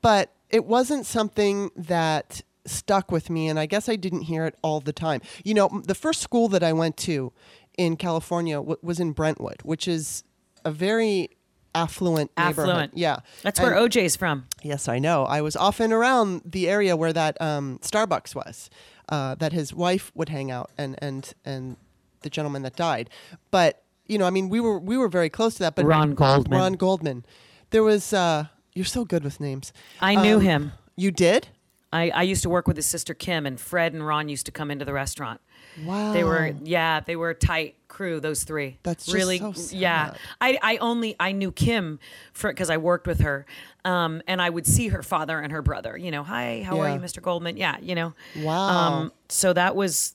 but 0.00 0.32
it 0.50 0.64
wasn't 0.64 1.06
something 1.06 1.70
that 1.76 2.42
stuck 2.64 3.10
with 3.10 3.28
me 3.30 3.48
and 3.48 3.58
I 3.58 3.66
guess 3.66 3.88
I 3.88 3.96
didn't 3.96 4.22
hear 4.22 4.46
it 4.46 4.56
all 4.62 4.80
the 4.80 4.92
time. 4.92 5.20
You 5.44 5.54
know, 5.54 5.82
the 5.84 5.94
first 5.94 6.20
school 6.20 6.48
that 6.48 6.62
I 6.62 6.72
went 6.72 6.96
to 6.98 7.32
in 7.76 7.96
California 7.96 8.56
w- 8.56 8.76
was 8.82 9.00
in 9.00 9.12
Brentwood, 9.12 9.62
which 9.62 9.88
is 9.88 10.22
a 10.64 10.70
very 10.70 11.30
affluent 11.74 12.30
neighborhood. 12.36 12.68
Affluent. 12.68 12.98
Yeah. 12.98 13.16
That's 13.42 13.58
And- 13.58 13.66
where 13.68 13.76
OJ's 13.76 14.14
from. 14.14 14.44
Yes, 14.62 14.88
I 14.88 14.98
know. 14.98 15.24
I 15.24 15.40
was 15.40 15.56
often 15.56 15.90
around 15.92 16.42
the 16.44 16.68
area 16.68 16.96
where 16.96 17.12
that 17.14 17.40
um, 17.40 17.78
Starbucks 17.82 18.34
was, 18.34 18.68
uh, 19.08 19.34
that 19.36 19.52
his 19.52 19.72
wife 19.74 20.10
would 20.14 20.28
hang 20.28 20.50
out, 20.50 20.70
and 20.78 20.96
and 21.02 21.32
and 21.44 21.76
the 22.22 22.30
gentleman 22.30 22.62
that 22.62 22.76
died. 22.76 23.10
But 23.50 23.82
you 24.06 24.18
know, 24.18 24.26
I 24.26 24.30
mean, 24.30 24.48
we 24.48 24.60
were 24.60 24.78
we 24.78 24.96
were 24.96 25.08
very 25.08 25.28
close 25.30 25.54
to 25.54 25.60
that. 25.60 25.74
But 25.76 25.84
Ron 25.86 26.14
Goldman. 26.14 26.58
Ron 26.58 26.72
Goldman. 26.74 27.24
There 27.70 27.82
was. 27.82 28.12
Uh, 28.12 28.46
you're 28.74 28.84
so 28.86 29.04
good 29.04 29.22
with 29.22 29.38
names. 29.38 29.70
I 30.00 30.14
knew 30.14 30.36
Um, 30.36 30.40
him. 30.42 30.72
You 30.96 31.10
did? 31.10 31.48
I, 31.92 32.10
I 32.10 32.22
used 32.22 32.42
to 32.44 32.48
work 32.48 32.66
with 32.66 32.76
his 32.76 32.86
sister 32.86 33.14
Kim, 33.14 33.44
and 33.46 33.60
Fred 33.60 33.92
and 33.92 34.06
Ron 34.06 34.28
used 34.28 34.46
to 34.46 34.52
come 34.52 34.70
into 34.70 34.84
the 34.84 34.92
restaurant. 34.92 35.40
Wow. 35.84 36.12
They 36.12 36.24
were, 36.24 36.54
yeah, 36.64 37.00
they 37.00 37.16
were 37.16 37.30
a 37.30 37.34
tight 37.34 37.76
crew. 37.88 38.20
Those 38.20 38.44
three. 38.44 38.78
That's 38.82 39.06
just 39.06 39.14
really, 39.14 39.38
so 39.38 39.76
yeah. 39.76 40.14
I, 40.40 40.58
I 40.62 40.76
only 40.78 41.16
I 41.20 41.32
knew 41.32 41.52
Kim 41.52 41.98
for 42.32 42.50
because 42.50 42.70
I 42.70 42.76
worked 42.78 43.06
with 43.06 43.20
her, 43.20 43.46
um, 43.84 44.22
and 44.26 44.40
I 44.40 44.50
would 44.50 44.66
see 44.66 44.88
her 44.88 45.02
father 45.02 45.38
and 45.38 45.52
her 45.52 45.62
brother. 45.62 45.96
You 45.96 46.10
know, 46.10 46.22
hi, 46.22 46.62
how 46.64 46.80
are 46.80 46.90
you, 46.90 46.98
Mr. 47.00 47.22
Goldman? 47.22 47.56
Yeah, 47.56 47.76
you 47.80 47.94
know. 47.94 48.14
Wow. 48.38 48.68
Um, 48.68 49.12
so 49.28 49.52
that 49.52 49.76
was 49.76 50.14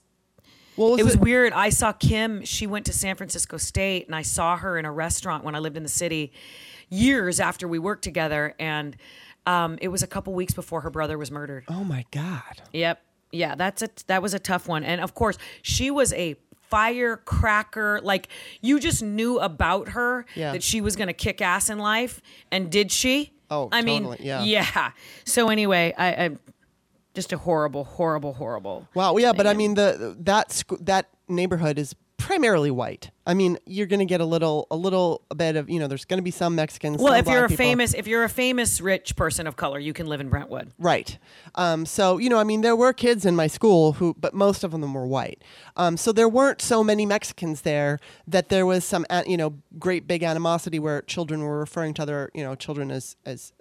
What 0.75 0.91
was 0.91 0.99
it 0.99 1.03
was 1.03 1.15
it? 1.15 1.21
weird. 1.21 1.53
I 1.53 1.69
saw 1.69 1.91
Kim. 1.91 2.43
She 2.45 2.67
went 2.67 2.85
to 2.87 2.93
San 2.93 3.15
Francisco 3.15 3.57
State, 3.57 4.05
and 4.07 4.15
I 4.15 4.23
saw 4.23 4.57
her 4.57 4.77
in 4.77 4.85
a 4.85 4.91
restaurant 4.91 5.43
when 5.43 5.55
I 5.55 5.59
lived 5.59 5.77
in 5.77 5.83
the 5.83 5.89
city, 5.89 6.31
years 6.89 7.39
after 7.39 7.67
we 7.67 7.79
worked 7.79 8.03
together, 8.03 8.53
and 8.59 8.95
um, 9.47 9.77
it 9.81 9.87
was 9.87 10.03
a 10.03 10.07
couple 10.07 10.33
weeks 10.33 10.53
before 10.53 10.81
her 10.81 10.89
brother 10.91 11.17
was 11.17 11.31
murdered. 11.31 11.63
Oh 11.69 11.83
my 11.83 12.05
God. 12.11 12.61
Yep. 12.73 13.01
Yeah, 13.31 13.55
that's 13.55 13.81
a 13.81 13.89
that 14.07 14.21
was 14.21 14.33
a 14.33 14.39
tough 14.39 14.67
one. 14.67 14.83
And 14.83 15.01
of 15.01 15.13
course, 15.15 15.37
she 15.61 15.89
was 15.89 16.13
a 16.13 16.35
firecracker. 16.69 17.99
Like 18.03 18.27
you 18.61 18.79
just 18.79 19.01
knew 19.03 19.39
about 19.39 19.89
her 19.89 20.25
Yeah. 20.35 20.51
that 20.53 20.63
she 20.63 20.81
was 20.81 20.95
going 20.95 21.07
to 21.07 21.13
kick 21.13 21.41
ass 21.41 21.69
in 21.69 21.79
life, 21.79 22.21
and 22.51 22.71
did 22.71 22.91
she? 22.91 23.33
Oh, 23.49 23.69
I 23.71 23.81
mean, 23.81 24.03
totally, 24.03 24.27
yeah. 24.27 24.43
yeah. 24.43 24.91
So 25.23 25.49
anyway, 25.49 25.93
I, 25.97 26.07
I 26.25 26.29
just 27.13 27.31
a 27.33 27.37
horrible, 27.37 27.85
horrible, 27.85 28.33
horrible. 28.33 28.87
Wow. 28.93 29.17
Yeah, 29.17 29.31
but 29.33 29.47
I 29.47 29.53
mean, 29.53 29.73
the 29.75 30.15
that 30.19 30.51
sc- 30.51 30.79
that 30.81 31.09
neighborhood 31.27 31.79
is 31.79 31.95
primarily 32.27 32.69
white. 32.69 33.09
I 33.25 33.33
mean, 33.33 33.57
you're 33.65 33.87
going 33.87 34.01
to 34.01 34.05
get 34.05 34.19
a 34.19 34.25
little 34.25 34.67
a 34.69 34.75
little 34.75 35.23
bit 35.35 35.55
of 35.55 35.69
you 35.69 35.79
know. 35.79 35.87
There's 35.87 36.03
going 36.03 36.17
to 36.17 36.23
be 36.23 36.31
some 36.31 36.55
Mexicans. 36.55 37.01
Well, 37.01 37.13
some 37.13 37.19
if 37.19 37.27
you're 37.27 37.45
a 37.45 37.47
people. 37.47 37.65
famous, 37.65 37.93
if 37.93 38.05
you're 38.05 38.25
a 38.25 38.29
famous 38.29 38.81
rich 38.81 39.15
person 39.15 39.47
of 39.47 39.55
color, 39.55 39.79
you 39.79 39.93
can 39.93 40.07
live 40.07 40.19
in 40.19 40.27
Brentwood. 40.27 40.73
Right. 40.77 41.17
Um, 41.55 41.85
so, 41.85 42.17
you 42.17 42.29
know, 42.29 42.37
I 42.37 42.43
mean, 42.43 42.61
there 42.61 42.75
were 42.75 42.91
kids 42.91 43.25
in 43.25 43.33
my 43.35 43.47
school 43.47 43.93
who, 43.93 44.13
but 44.19 44.33
most 44.33 44.65
of 44.65 44.71
them 44.71 44.93
were 44.93 45.07
white. 45.07 45.41
Um, 45.77 45.95
so 45.95 46.11
there 46.11 46.27
weren't 46.27 46.61
so 46.61 46.83
many 46.83 47.05
Mexicans 47.05 47.61
there 47.61 47.99
that 48.27 48.49
there 48.49 48.65
was 48.65 48.83
some, 48.83 49.05
you 49.25 49.37
know, 49.37 49.53
great 49.79 50.05
big 50.05 50.21
animosity 50.21 50.79
where 50.79 51.01
children 51.03 51.41
were 51.43 51.59
referring 51.59 51.93
to 51.95 52.01
other, 52.01 52.29
you 52.33 52.43
know, 52.43 52.55
children 52.55 52.91
as, 52.91 53.15
as 53.25 53.53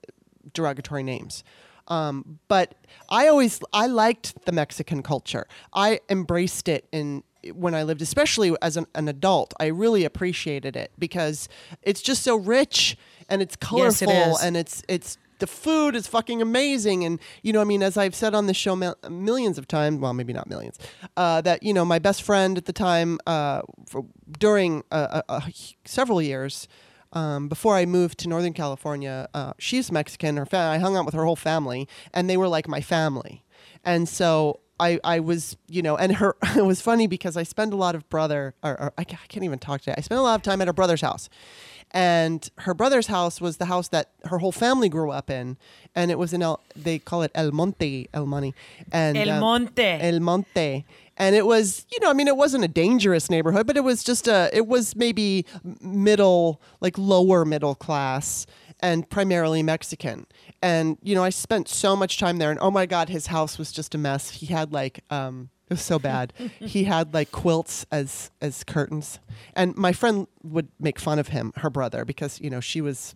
derogatory 0.52 1.04
names. 1.04 1.44
Um, 1.88 2.40
but 2.48 2.74
I 3.08 3.28
always, 3.28 3.60
I 3.72 3.86
liked 3.86 4.44
the 4.44 4.50
Mexican 4.50 5.04
culture. 5.04 5.46
I 5.72 6.00
embraced 6.08 6.68
it 6.68 6.88
in, 6.90 7.22
when 7.52 7.74
I 7.74 7.82
lived, 7.82 8.02
especially 8.02 8.54
as 8.62 8.76
an, 8.76 8.86
an 8.94 9.08
adult, 9.08 9.54
I 9.60 9.66
really 9.66 10.04
appreciated 10.04 10.76
it 10.76 10.92
because 10.98 11.48
it's 11.82 12.02
just 12.02 12.22
so 12.22 12.36
rich 12.36 12.96
and 13.28 13.42
it's 13.42 13.56
Yes, 13.72 14.02
it 14.02 14.06
colorful 14.06 14.36
and 14.38 14.56
it's 14.56 14.82
it's 14.88 15.18
the 15.38 15.46
food 15.46 15.94
is 15.94 16.06
fucking 16.06 16.40
amazing. 16.40 17.04
And 17.04 17.20
you 17.42 17.52
know 17.52 17.60
i 17.60 17.64
mean 17.64 17.82
as 17.82 17.96
i've 17.96 18.14
said 18.14 18.34
on 18.34 18.46
this 18.46 18.56
show 18.56 18.74
mil- 18.76 18.96
millions 19.10 19.58
of 19.58 19.66
times 19.68 19.98
well 20.00 20.14
maybe 20.14 20.32
not 20.32 20.48
millions 20.48 20.78
uh, 21.16 21.40
that 21.42 21.62
you 21.62 21.74
know 21.74 21.84
my 21.84 21.98
best 21.98 22.22
friend 22.22 22.56
at 22.56 22.64
the 22.64 22.72
time 22.72 23.18
uh, 23.26 23.60
for, 23.88 24.04
during 24.38 24.82
uh, 24.90 25.40
several 25.84 26.22
years 26.22 26.68
um, 27.12 27.48
before 27.48 27.74
i 27.76 27.84
moved 27.84 28.18
to 28.18 28.28
northern 28.28 28.52
california 28.52 29.28
uh, 29.34 29.52
she's 29.58 29.92
mexican. 29.92 30.36
Her 30.36 30.46
fa- 30.46 30.70
i 30.74 30.78
hung 30.78 30.96
out 30.96 31.04
with 31.04 31.14
her 31.14 31.24
whole 31.24 31.36
family 31.36 31.88
and 32.14 32.28
they 32.30 32.36
were 32.36 32.48
like 32.48 32.66
my 32.68 32.80
family. 32.80 33.42
And 33.84 34.08
so 34.08 34.60
I, 34.78 35.00
I 35.04 35.20
was, 35.20 35.56
you 35.68 35.82
know, 35.82 35.96
and 35.96 36.16
her, 36.16 36.36
it 36.56 36.64
was 36.64 36.80
funny 36.80 37.06
because 37.06 37.36
I 37.36 37.42
spend 37.42 37.72
a 37.72 37.76
lot 37.76 37.94
of 37.94 38.08
brother, 38.08 38.54
or, 38.62 38.80
or 38.80 38.92
I, 38.98 39.04
ca- 39.04 39.18
I 39.22 39.26
can't 39.26 39.44
even 39.44 39.58
talk 39.58 39.80
today. 39.80 39.94
I 39.96 40.00
spent 40.00 40.18
a 40.18 40.22
lot 40.22 40.34
of 40.34 40.42
time 40.42 40.60
at 40.60 40.66
her 40.66 40.72
brother's 40.72 41.00
house. 41.00 41.28
And 41.92 42.50
her 42.58 42.74
brother's 42.74 43.06
house 43.06 43.40
was 43.40 43.58
the 43.58 43.66
house 43.66 43.88
that 43.88 44.10
her 44.24 44.38
whole 44.38 44.52
family 44.52 44.88
grew 44.88 45.10
up 45.10 45.30
in. 45.30 45.56
And 45.94 46.10
it 46.10 46.18
was 46.18 46.32
in 46.32 46.42
El, 46.42 46.60
they 46.74 46.98
call 46.98 47.22
it 47.22 47.30
El 47.34 47.52
Monte, 47.52 48.08
El 48.12 48.26
Monte. 48.26 48.54
And, 48.92 49.16
El 49.16 49.30
um, 49.30 49.40
Monte. 49.40 49.82
El 49.82 50.20
Monte. 50.20 50.84
And 51.16 51.34
it 51.34 51.46
was, 51.46 51.86
you 51.90 51.98
know, 52.00 52.10
I 52.10 52.12
mean, 52.12 52.28
it 52.28 52.36
wasn't 52.36 52.64
a 52.64 52.68
dangerous 52.68 53.30
neighborhood, 53.30 53.66
but 53.66 53.76
it 53.76 53.84
was 53.84 54.04
just 54.04 54.28
a, 54.28 54.50
it 54.52 54.66
was 54.66 54.94
maybe 54.94 55.46
middle, 55.80 56.60
like 56.80 56.98
lower 56.98 57.44
middle 57.44 57.74
class 57.74 58.46
and 58.80 59.08
primarily 59.08 59.62
Mexican. 59.62 60.26
And, 60.66 60.98
you 61.00 61.14
know, 61.14 61.22
I 61.22 61.30
spent 61.30 61.68
so 61.68 61.94
much 61.94 62.18
time 62.18 62.38
there 62.38 62.50
and 62.50 62.58
oh 62.60 62.72
my 62.72 62.86
God, 62.86 63.08
his 63.08 63.28
house 63.28 63.56
was 63.56 63.70
just 63.70 63.94
a 63.94 63.98
mess. 63.98 64.30
He 64.30 64.46
had 64.46 64.72
like, 64.72 65.04
um, 65.10 65.50
it 65.70 65.74
was 65.74 65.82
so 65.82 66.00
bad. 66.00 66.32
he 66.58 66.82
had 66.84 67.14
like 67.14 67.30
quilts 67.30 67.86
as 67.92 68.32
as 68.40 68.64
curtains. 68.64 69.20
And 69.54 69.76
my 69.76 69.92
friend 69.92 70.26
would 70.42 70.68
make 70.80 70.98
fun 70.98 71.20
of 71.20 71.28
him, 71.28 71.52
her 71.58 71.70
brother, 71.70 72.04
because, 72.04 72.40
you 72.40 72.50
know, 72.50 72.58
she 72.58 72.80
was 72.80 73.14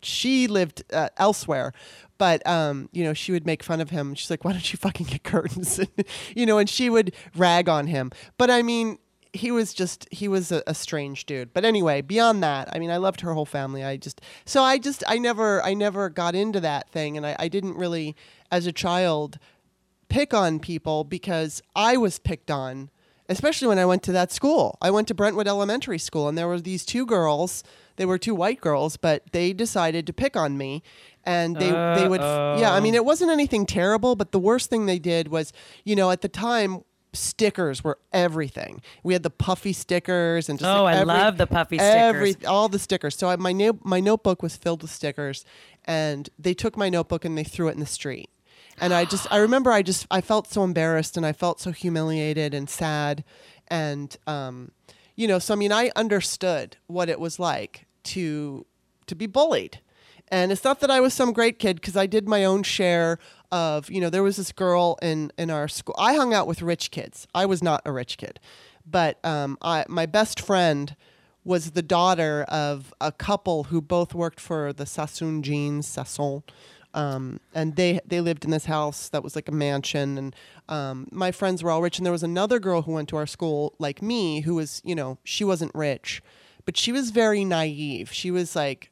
she 0.00 0.46
lived 0.46 0.84
uh, 0.92 1.08
elsewhere 1.16 1.72
but 2.18 2.46
um, 2.46 2.88
you 2.92 3.02
know 3.02 3.14
she 3.14 3.32
would 3.32 3.46
make 3.46 3.62
fun 3.62 3.80
of 3.80 3.90
him 3.90 4.14
she's 4.14 4.30
like 4.30 4.44
why 4.44 4.52
don't 4.52 4.72
you 4.72 4.76
fucking 4.76 5.06
get 5.06 5.24
curtains 5.24 5.80
you 6.36 6.46
know 6.46 6.58
and 6.58 6.68
she 6.68 6.88
would 6.90 7.12
rag 7.34 7.68
on 7.68 7.86
him 7.86 8.12
but 8.36 8.50
i 8.50 8.62
mean 8.62 8.98
he 9.32 9.50
was 9.50 9.74
just 9.74 10.06
he 10.10 10.28
was 10.28 10.52
a, 10.52 10.62
a 10.66 10.74
strange 10.74 11.26
dude. 11.26 11.52
But 11.52 11.64
anyway 11.64 12.00
beyond 12.00 12.42
that 12.42 12.68
i 12.74 12.78
mean 12.78 12.90
i 12.90 12.96
loved 12.96 13.20
her 13.20 13.34
whole 13.34 13.46
family. 13.46 13.84
I 13.84 13.96
just 13.96 14.20
so 14.44 14.62
i 14.62 14.78
just 14.78 15.04
i 15.06 15.18
never 15.18 15.62
i 15.62 15.74
never 15.74 16.08
got 16.08 16.34
into 16.34 16.60
that 16.60 16.88
thing. 16.90 17.16
And 17.16 17.26
i, 17.26 17.36
I 17.38 17.48
didn't 17.48 17.76
really 17.76 18.16
as 18.50 18.66
a 18.66 18.72
child 18.72 19.38
pick 20.08 20.32
on 20.32 20.60
people 20.60 21.04
because 21.04 21.62
i 21.74 21.96
was 21.96 22.18
picked 22.18 22.50
on 22.50 22.90
especially 23.28 23.66
when 23.68 23.78
i 23.78 23.84
went 23.84 24.02
to 24.04 24.12
that 24.12 24.30
school. 24.30 24.78
I 24.80 24.90
went 24.90 25.08
to 25.08 25.14
brentwood 25.14 25.48
elementary 25.48 25.98
school 25.98 26.28
and 26.28 26.38
there 26.38 26.48
were 26.48 26.60
these 26.60 26.84
two 26.84 27.04
girls. 27.04 27.64
They 27.96 28.06
were 28.06 28.18
two 28.18 28.34
white 28.34 28.60
girls, 28.60 28.96
but 28.96 29.24
they 29.32 29.52
decided 29.52 30.06
to 30.06 30.12
pick 30.12 30.36
on 30.36 30.56
me, 30.56 30.82
and 31.24 31.56
they 31.56 31.70
they 31.70 32.08
would 32.08 32.20
yeah. 32.20 32.72
I 32.72 32.80
mean, 32.80 32.94
it 32.94 33.04
wasn't 33.04 33.30
anything 33.30 33.66
terrible, 33.66 34.16
but 34.16 34.32
the 34.32 34.38
worst 34.38 34.70
thing 34.70 34.86
they 34.86 34.98
did 34.98 35.28
was, 35.28 35.52
you 35.84 35.96
know, 35.96 36.10
at 36.10 36.20
the 36.20 36.28
time. 36.28 36.82
Stickers 37.16 37.82
were 37.82 37.98
everything. 38.12 38.80
We 39.02 39.12
had 39.12 39.22
the 39.22 39.30
puffy 39.30 39.72
stickers 39.72 40.48
and 40.48 40.58
just 40.58 40.68
Oh, 40.68 40.84
like 40.84 40.96
I 40.96 41.02
love 41.02 41.38
the 41.38 41.46
puffy 41.46 41.78
every 41.78 42.32
stickers. 42.32 42.46
all 42.48 42.68
the 42.68 42.78
stickers. 42.78 43.16
So 43.16 43.28
I, 43.28 43.36
my 43.36 43.52
no, 43.52 43.78
my 43.82 44.00
notebook 44.00 44.42
was 44.42 44.56
filled 44.56 44.82
with 44.82 44.90
stickers, 44.90 45.44
and 45.84 46.28
they 46.38 46.54
took 46.54 46.76
my 46.76 46.88
notebook 46.88 47.24
and 47.24 47.36
they 47.36 47.44
threw 47.44 47.68
it 47.68 47.72
in 47.72 47.80
the 47.80 47.86
street. 47.86 48.30
And 48.80 48.92
I 48.92 49.04
just 49.04 49.26
I 49.32 49.36
remember 49.48 49.70
I 49.72 49.82
just 49.82 50.06
I 50.10 50.20
felt 50.20 50.48
so 50.48 50.62
embarrassed 50.64 51.16
and 51.16 51.24
I 51.26 51.32
felt 51.32 51.60
so 51.60 51.72
humiliated 51.72 52.54
and 52.54 52.68
sad, 52.70 53.24
and 53.68 54.16
um, 54.26 54.72
you 55.14 55.26
know, 55.26 55.38
so 55.38 55.54
I 55.54 55.56
mean 55.56 55.72
I 55.72 55.90
understood 55.96 56.76
what 56.86 57.08
it 57.08 57.18
was 57.20 57.38
like 57.38 57.86
to 58.04 58.66
to 59.06 59.14
be 59.14 59.26
bullied. 59.26 59.80
And 60.28 60.50
it's 60.50 60.64
not 60.64 60.80
that 60.80 60.90
I 60.90 60.98
was 60.98 61.14
some 61.14 61.32
great 61.32 61.60
kid 61.60 61.76
because 61.76 61.96
I 61.96 62.06
did 62.06 62.26
my 62.28 62.44
own 62.44 62.64
share 62.64 63.20
of, 63.52 63.90
you 63.90 64.00
know, 64.00 64.10
there 64.10 64.22
was 64.22 64.36
this 64.36 64.52
girl 64.52 64.98
in 65.02 65.32
in 65.38 65.50
our 65.50 65.68
school. 65.68 65.94
I 65.98 66.14
hung 66.14 66.34
out 66.34 66.46
with 66.46 66.62
rich 66.62 66.90
kids. 66.90 67.26
I 67.34 67.46
was 67.46 67.62
not 67.62 67.82
a 67.84 67.92
rich 67.92 68.18
kid, 68.18 68.40
but 68.84 69.24
um, 69.24 69.58
I 69.62 69.84
my 69.88 70.06
best 70.06 70.40
friend 70.40 70.96
was 71.44 71.70
the 71.70 71.82
daughter 71.82 72.44
of 72.48 72.92
a 73.00 73.12
couple 73.12 73.64
who 73.64 73.80
both 73.80 74.14
worked 74.14 74.40
for 74.40 74.72
the 74.72 74.84
Sassoon 74.84 75.42
Jeans, 75.42 75.86
Sassoon. 75.86 76.42
Um, 76.92 77.40
and 77.54 77.76
they 77.76 78.00
they 78.06 78.20
lived 78.20 78.44
in 78.44 78.50
this 78.50 78.64
house 78.64 79.10
that 79.10 79.22
was 79.22 79.36
like 79.36 79.48
a 79.48 79.52
mansion, 79.52 80.16
and 80.16 80.36
um, 80.68 81.08
my 81.12 81.30
friends 81.30 81.62
were 81.62 81.70
all 81.70 81.82
rich. 81.82 81.98
And 81.98 82.06
there 82.06 82.12
was 82.12 82.22
another 82.22 82.58
girl 82.58 82.82
who 82.82 82.92
went 82.92 83.08
to 83.10 83.16
our 83.16 83.26
school 83.26 83.74
like 83.78 84.00
me, 84.00 84.40
who 84.40 84.54
was 84.54 84.80
you 84.84 84.94
know 84.94 85.18
she 85.22 85.44
wasn't 85.44 85.74
rich, 85.74 86.22
but 86.64 86.76
she 86.76 86.92
was 86.92 87.10
very 87.10 87.44
naive. 87.44 88.10
She 88.12 88.30
was 88.30 88.56
like 88.56 88.90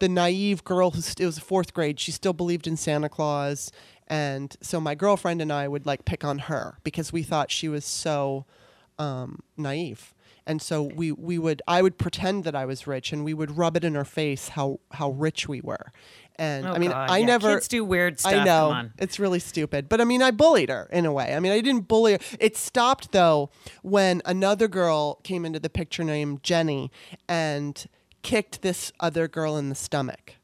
the 0.00 0.08
naive 0.08 0.64
girl 0.64 0.90
who 0.90 1.00
st- 1.00 1.20
it 1.20 1.26
was 1.26 1.38
fourth 1.38 1.72
grade. 1.74 1.98
She 2.00 2.12
still 2.12 2.32
believed 2.32 2.66
in 2.66 2.76
Santa 2.76 3.08
Claus, 3.08 3.70
and 4.08 4.56
so 4.60 4.80
my 4.80 4.94
girlfriend 4.94 5.40
and 5.40 5.52
I 5.52 5.68
would 5.68 5.86
like 5.86 6.04
pick 6.04 6.24
on 6.24 6.40
her 6.40 6.78
because 6.84 7.12
we 7.12 7.22
thought 7.22 7.50
she 7.50 7.68
was 7.68 7.84
so 7.84 8.44
um, 8.98 9.40
naive. 9.56 10.12
And 10.46 10.60
so 10.60 10.82
we, 10.82 11.10
we 11.10 11.38
would 11.38 11.62
I 11.66 11.80
would 11.80 11.96
pretend 11.96 12.44
that 12.44 12.54
I 12.54 12.66
was 12.66 12.86
rich, 12.86 13.12
and 13.14 13.24
we 13.24 13.32
would 13.32 13.56
rub 13.56 13.78
it 13.78 13.84
in 13.84 13.94
her 13.94 14.04
face 14.04 14.48
how 14.50 14.78
how 14.92 15.10
rich 15.10 15.48
we 15.48 15.62
were. 15.62 15.90
And 16.36 16.66
Oh, 16.66 16.72
I 16.72 16.78
mean, 16.78 16.90
God, 16.90 17.08
I 17.10 17.18
yeah, 17.18 17.26
never 17.26 17.54
kids 17.54 17.68
do 17.68 17.82
weird 17.82 18.20
stuff. 18.20 18.34
I 18.34 18.44
know 18.44 18.88
it's 18.98 19.18
really 19.18 19.38
stupid, 19.38 19.88
but 19.88 20.02
I 20.02 20.04
mean, 20.04 20.20
I 20.20 20.32
bullied 20.32 20.68
her 20.68 20.86
in 20.92 21.06
a 21.06 21.12
way. 21.12 21.34
I 21.34 21.40
mean, 21.40 21.52
I 21.52 21.60
didn't 21.62 21.88
bully 21.88 22.12
her. 22.14 22.18
It 22.40 22.58
stopped 22.58 23.12
though 23.12 23.50
when 23.82 24.20
another 24.26 24.68
girl 24.68 25.14
came 25.22 25.46
into 25.46 25.60
the 25.60 25.70
picture 25.70 26.04
named 26.04 26.42
Jenny 26.42 26.90
and 27.26 27.86
kicked 28.24 28.62
this 28.62 28.92
other 28.98 29.28
girl 29.28 29.56
in 29.56 29.68
the 29.68 29.74
stomach. 29.76 30.34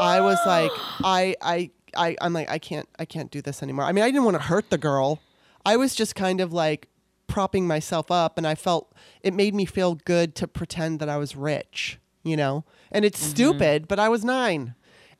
I 0.00 0.22
was 0.22 0.38
like, 0.46 0.70
I, 1.04 1.36
I, 1.42 1.70
I, 1.96 2.16
I'm 2.22 2.32
like, 2.32 2.48
I 2.48 2.58
can't, 2.58 2.88
I 2.98 3.04
can't 3.04 3.30
do 3.30 3.42
this 3.42 3.62
anymore. 3.62 3.84
I 3.84 3.92
mean, 3.92 4.04
I 4.04 4.08
didn't 4.08 4.24
want 4.24 4.36
to 4.36 4.42
hurt 4.44 4.70
the 4.70 4.78
girl. 4.78 5.20
I 5.66 5.76
was 5.76 5.94
just 5.94 6.14
kind 6.14 6.40
of 6.40 6.52
like 6.52 6.88
propping 7.26 7.66
myself 7.66 8.10
up, 8.10 8.38
and 8.38 8.46
I 8.46 8.54
felt 8.54 8.94
it 9.22 9.34
made 9.34 9.54
me 9.54 9.66
feel 9.66 9.96
good 9.96 10.34
to 10.36 10.48
pretend 10.48 11.00
that 11.00 11.10
I 11.10 11.18
was 11.18 11.36
rich, 11.36 11.98
you 12.22 12.36
know. 12.36 12.64
And 12.90 13.04
it's 13.04 13.18
stupid, 13.18 13.88
but 13.88 13.98
I 13.98 14.08
was 14.08 14.24
nine 14.24 14.74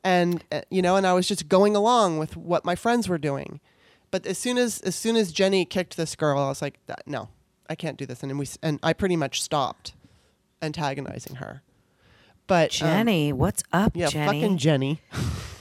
and 0.05 0.43
uh, 0.51 0.61
you 0.69 0.81
know 0.81 0.95
and 0.95 1.05
i 1.05 1.11
was 1.11 1.27
just 1.27 1.49
going 1.49 1.75
along 1.75 2.17
with 2.17 2.37
what 2.37 2.63
my 2.63 2.75
friends 2.75 3.09
were 3.09 3.17
doing 3.17 3.59
but 4.11 4.25
as 4.25 4.37
soon 4.37 4.57
as 4.57 4.79
as 4.81 4.95
soon 4.95 5.17
as 5.17 5.33
jenny 5.33 5.65
kicked 5.65 5.97
this 5.97 6.15
girl 6.15 6.39
i 6.39 6.47
was 6.47 6.61
like 6.61 6.79
no 7.05 7.27
i 7.69 7.75
can't 7.75 7.97
do 7.97 8.05
this 8.05 8.23
and 8.23 8.39
we 8.39 8.47
and 8.61 8.79
i 8.83 8.93
pretty 8.93 9.17
much 9.17 9.41
stopped 9.41 9.93
antagonizing 10.61 11.37
her 11.37 11.63
but 12.47 12.81
um, 12.81 12.87
Jenny, 12.87 13.33
what's 13.33 13.63
up, 13.73 13.95
yeah 13.95 14.07
Jenny? 14.07 14.41
fucking 14.41 14.57
jenny. 14.57 15.01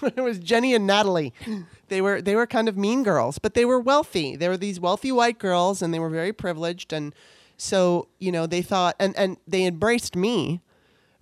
It 0.03 0.21
was 0.21 0.39
jenny 0.39 0.75
and 0.75 0.87
natalie. 0.87 1.33
They 1.89 2.01
were 2.01 2.21
they 2.23 2.35
were 2.35 2.47
kind 2.47 2.69
of 2.69 2.77
mean 2.77 3.03
girls 3.03 3.39
but 3.39 3.55
they 3.55 3.65
were 3.65 3.79
wealthy. 3.79 4.37
They 4.37 4.49
were 4.49 4.57
these 4.57 4.81
wealthy 4.81 5.13
white 5.13 5.39
girls 5.39 5.83
and 5.83 5.93
they 5.93 5.99
were 5.99 6.11
very 6.11 6.33
privileged 6.33 6.93
and 6.93 7.15
so 7.57 8.09
you 8.19 8.33
know 8.33 8.47
they 8.47 8.63
thought 8.63 8.97
and 8.99 9.17
and 9.17 9.37
they 9.47 9.65
embraced 9.65 10.17
me 10.17 10.61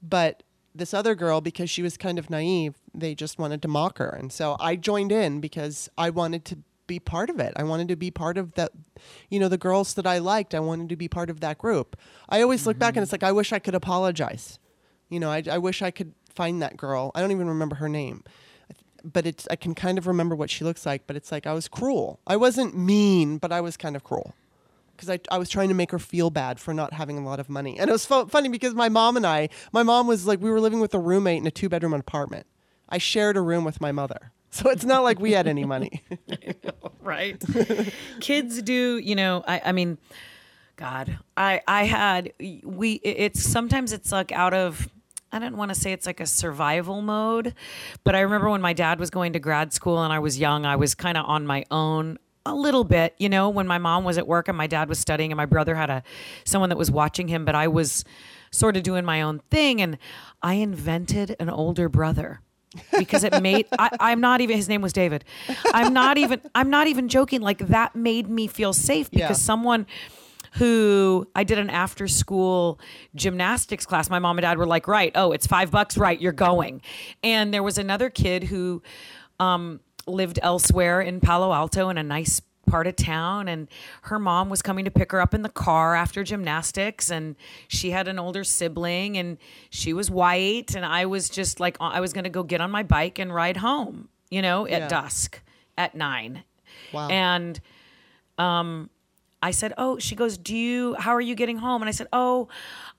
but 0.02 0.42
this 0.74 0.94
other 0.94 1.14
girl 1.14 1.40
because 1.40 1.68
she 1.68 1.82
was 1.82 1.96
kind 1.96 2.18
of 2.18 2.30
naive 2.30 2.74
they 2.94 3.14
just 3.14 3.38
wanted 3.38 3.60
to 3.62 3.68
mock 3.68 3.98
her 3.98 4.08
and 4.08 4.32
so 4.32 4.56
i 4.58 4.74
joined 4.74 5.12
in 5.12 5.40
because 5.40 5.90
i 5.98 6.08
wanted 6.08 6.44
to 6.44 6.56
be 6.86 6.98
part 6.98 7.30
of 7.30 7.38
it. 7.38 7.52
I 7.56 7.62
wanted 7.62 7.88
to 7.88 7.96
be 7.96 8.10
part 8.10 8.36
of 8.36 8.54
that 8.54 8.72
you 9.30 9.38
know 9.38 9.48
the 9.48 9.58
girls 9.58 9.94
that 9.94 10.06
i 10.06 10.18
liked 10.18 10.54
i 10.54 10.60
wanted 10.60 10.88
to 10.88 10.96
be 10.96 11.08
part 11.08 11.30
of 11.30 11.40
that 11.40 11.58
group. 11.58 11.96
I 12.28 12.42
always 12.42 12.66
look 12.66 12.78
back 12.78 12.96
and 12.96 13.02
it's 13.02 13.12
like 13.12 13.22
i 13.22 13.32
wish 13.32 13.52
i 13.52 13.58
could 13.58 13.74
apologize 13.74 14.58
you 15.12 15.20
know 15.20 15.30
i, 15.30 15.42
I 15.50 15.58
wish 15.58 15.82
i 15.82 15.90
could 15.90 16.12
find 16.34 16.62
that 16.62 16.76
girl 16.76 17.12
i 17.14 17.20
don't 17.20 17.30
even 17.30 17.48
remember 17.48 17.76
her 17.76 17.88
name 17.88 18.24
but 19.04 19.26
it's 19.26 19.46
i 19.50 19.56
can 19.56 19.74
kind 19.74 19.98
of 19.98 20.06
remember 20.06 20.34
what 20.34 20.50
she 20.50 20.64
looks 20.64 20.86
like 20.86 21.06
but 21.06 21.16
it's 21.16 21.30
like 21.30 21.46
i 21.46 21.52
was 21.52 21.68
cruel 21.68 22.20
i 22.26 22.36
wasn't 22.36 22.76
mean 22.76 23.38
but 23.38 23.52
i 23.52 23.60
was 23.60 23.76
kind 23.76 23.96
of 23.96 24.04
cruel 24.04 24.34
because 24.96 25.10
I, 25.10 25.34
I 25.34 25.38
was 25.38 25.48
trying 25.48 25.68
to 25.68 25.74
make 25.74 25.90
her 25.90 25.98
feel 25.98 26.30
bad 26.30 26.60
for 26.60 26.72
not 26.72 26.92
having 26.92 27.18
a 27.18 27.24
lot 27.24 27.40
of 27.40 27.48
money. 27.48 27.78
And 27.78 27.88
it 27.88 27.92
was 27.92 28.06
fu- 28.06 28.26
funny 28.26 28.48
because 28.48 28.74
my 28.74 28.88
mom 28.88 29.16
and 29.16 29.26
I, 29.26 29.48
my 29.72 29.82
mom 29.82 30.06
was 30.06 30.26
like, 30.26 30.40
we 30.40 30.48
were 30.48 30.60
living 30.60 30.78
with 30.78 30.94
a 30.94 30.98
roommate 30.98 31.38
in 31.38 31.46
a 31.46 31.50
two 31.50 31.68
bedroom 31.68 31.92
apartment. 31.92 32.46
I 32.88 32.98
shared 32.98 33.36
a 33.36 33.40
room 33.40 33.64
with 33.64 33.80
my 33.80 33.90
mother. 33.90 34.30
So 34.54 34.68
it's 34.68 34.84
not 34.84 35.02
like 35.02 35.18
we 35.18 35.32
had 35.32 35.46
any 35.46 35.64
money. 35.64 36.04
right? 37.00 37.42
Kids 38.20 38.60
do, 38.60 38.98
you 38.98 39.14
know. 39.14 39.42
I, 39.48 39.62
I 39.64 39.72
mean, 39.72 39.96
God, 40.76 41.18
I, 41.38 41.62
I 41.66 41.84
had 41.84 42.34
we. 42.62 43.00
It's 43.02 43.42
sometimes 43.42 43.94
it's 43.94 44.12
like 44.12 44.30
out 44.30 44.52
of. 44.52 44.90
I 45.32 45.38
don't 45.38 45.56
want 45.56 45.70
to 45.70 45.74
say 45.74 45.92
it's 45.92 46.06
like 46.06 46.20
a 46.20 46.26
survival 46.26 47.00
mode, 47.00 47.54
but 48.04 48.14
I 48.14 48.20
remember 48.20 48.50
when 48.50 48.60
my 48.60 48.72
dad 48.74 49.00
was 49.00 49.08
going 49.10 49.32
to 49.32 49.38
grad 49.38 49.72
school 49.72 50.02
and 50.02 50.12
I 50.12 50.18
was 50.18 50.38
young, 50.38 50.66
I 50.66 50.76
was 50.76 50.94
kind 50.94 51.16
of 51.16 51.24
on 51.26 51.46
my 51.46 51.64
own 51.70 52.18
a 52.44 52.54
little 52.54 52.84
bit, 52.84 53.14
you 53.18 53.28
know, 53.28 53.48
when 53.48 53.66
my 53.66 53.78
mom 53.78 54.04
was 54.04 54.18
at 54.18 54.26
work 54.26 54.48
and 54.48 54.58
my 54.58 54.66
dad 54.66 54.88
was 54.88 54.98
studying 54.98 55.30
and 55.30 55.36
my 55.36 55.46
brother 55.46 55.74
had 55.76 55.90
a 55.90 56.02
someone 56.44 56.68
that 56.70 56.76
was 56.78 56.90
watching 56.90 57.28
him, 57.28 57.44
but 57.44 57.54
I 57.54 57.68
was 57.68 58.04
sort 58.50 58.76
of 58.76 58.82
doing 58.82 59.04
my 59.04 59.22
own 59.22 59.40
thing 59.50 59.80
and 59.80 59.96
I 60.42 60.54
invented 60.54 61.36
an 61.40 61.48
older 61.48 61.88
brother 61.88 62.40
because 62.98 63.22
it 63.24 63.40
made 63.40 63.66
I, 63.78 63.90
I'm 64.00 64.20
not 64.20 64.40
even 64.40 64.56
his 64.56 64.68
name 64.68 64.82
was 64.82 64.92
David. 64.92 65.24
I'm 65.72 65.92
not 65.92 66.18
even 66.18 66.40
I'm 66.54 66.68
not 66.68 66.88
even 66.88 67.08
joking. 67.08 67.40
Like 67.42 67.58
that 67.68 67.94
made 67.94 68.28
me 68.28 68.48
feel 68.48 68.72
safe 68.72 69.10
because 69.10 69.38
Yeah. 69.38 69.44
someone 69.46 69.86
who 70.54 71.26
I 71.34 71.44
did 71.44 71.58
an 71.58 71.70
after 71.70 72.06
school 72.08 72.78
gymnastics 73.14 73.86
class. 73.86 74.10
My 74.10 74.18
mom 74.18 74.38
and 74.38 74.42
dad 74.42 74.58
were 74.58 74.66
like, 74.66 74.86
right, 74.88 75.12
oh, 75.14 75.32
it's 75.32 75.46
five 75.46 75.70
bucks, 75.70 75.96
right, 75.96 76.20
you're 76.20 76.32
going. 76.32 76.82
And 77.22 77.52
there 77.54 77.62
was 77.62 77.78
another 77.78 78.10
kid 78.10 78.44
who 78.44 78.82
um, 79.40 79.80
lived 80.06 80.38
elsewhere 80.42 81.00
in 81.00 81.20
Palo 81.20 81.52
Alto 81.52 81.88
in 81.88 81.96
a 81.98 82.02
nice 82.02 82.42
part 82.66 82.86
of 82.86 82.94
town 82.94 83.48
and 83.48 83.66
her 84.02 84.20
mom 84.20 84.48
was 84.48 84.62
coming 84.62 84.84
to 84.84 84.90
pick 84.90 85.10
her 85.10 85.20
up 85.20 85.34
in 85.34 85.42
the 85.42 85.48
car 85.48 85.96
after 85.96 86.22
gymnastics 86.22 87.10
and 87.10 87.34
she 87.66 87.90
had 87.90 88.06
an 88.06 88.20
older 88.20 88.44
sibling 88.44 89.18
and 89.18 89.36
she 89.68 89.92
was 89.92 90.08
white 90.08 90.76
and 90.76 90.86
I 90.86 91.06
was 91.06 91.28
just 91.28 91.58
like 91.58 91.76
I 91.80 91.98
was 91.98 92.12
going 92.12 92.22
to 92.22 92.30
go 92.30 92.44
get 92.44 92.60
on 92.60 92.70
my 92.70 92.84
bike 92.84 93.18
and 93.18 93.34
ride 93.34 93.56
home, 93.56 94.08
you 94.30 94.42
know, 94.42 94.64
at 94.66 94.82
Yeah. 94.82 94.88
dusk 94.88 95.42
at 95.76 95.96
9. 95.96 96.44
Wow. 96.92 97.08
And 97.08 97.60
um, 98.38 98.90
I 99.42 99.50
said, 99.50 99.74
"Oh," 99.76 99.98
she 99.98 100.14
goes, 100.14 100.38
"Do 100.38 100.56
you? 100.56 100.94
How 100.94 101.12
are 101.14 101.20
you 101.20 101.34
getting 101.34 101.58
home?" 101.58 101.82
And 101.82 101.88
I 101.88 101.92
said, 101.92 102.06
"Oh, 102.12 102.48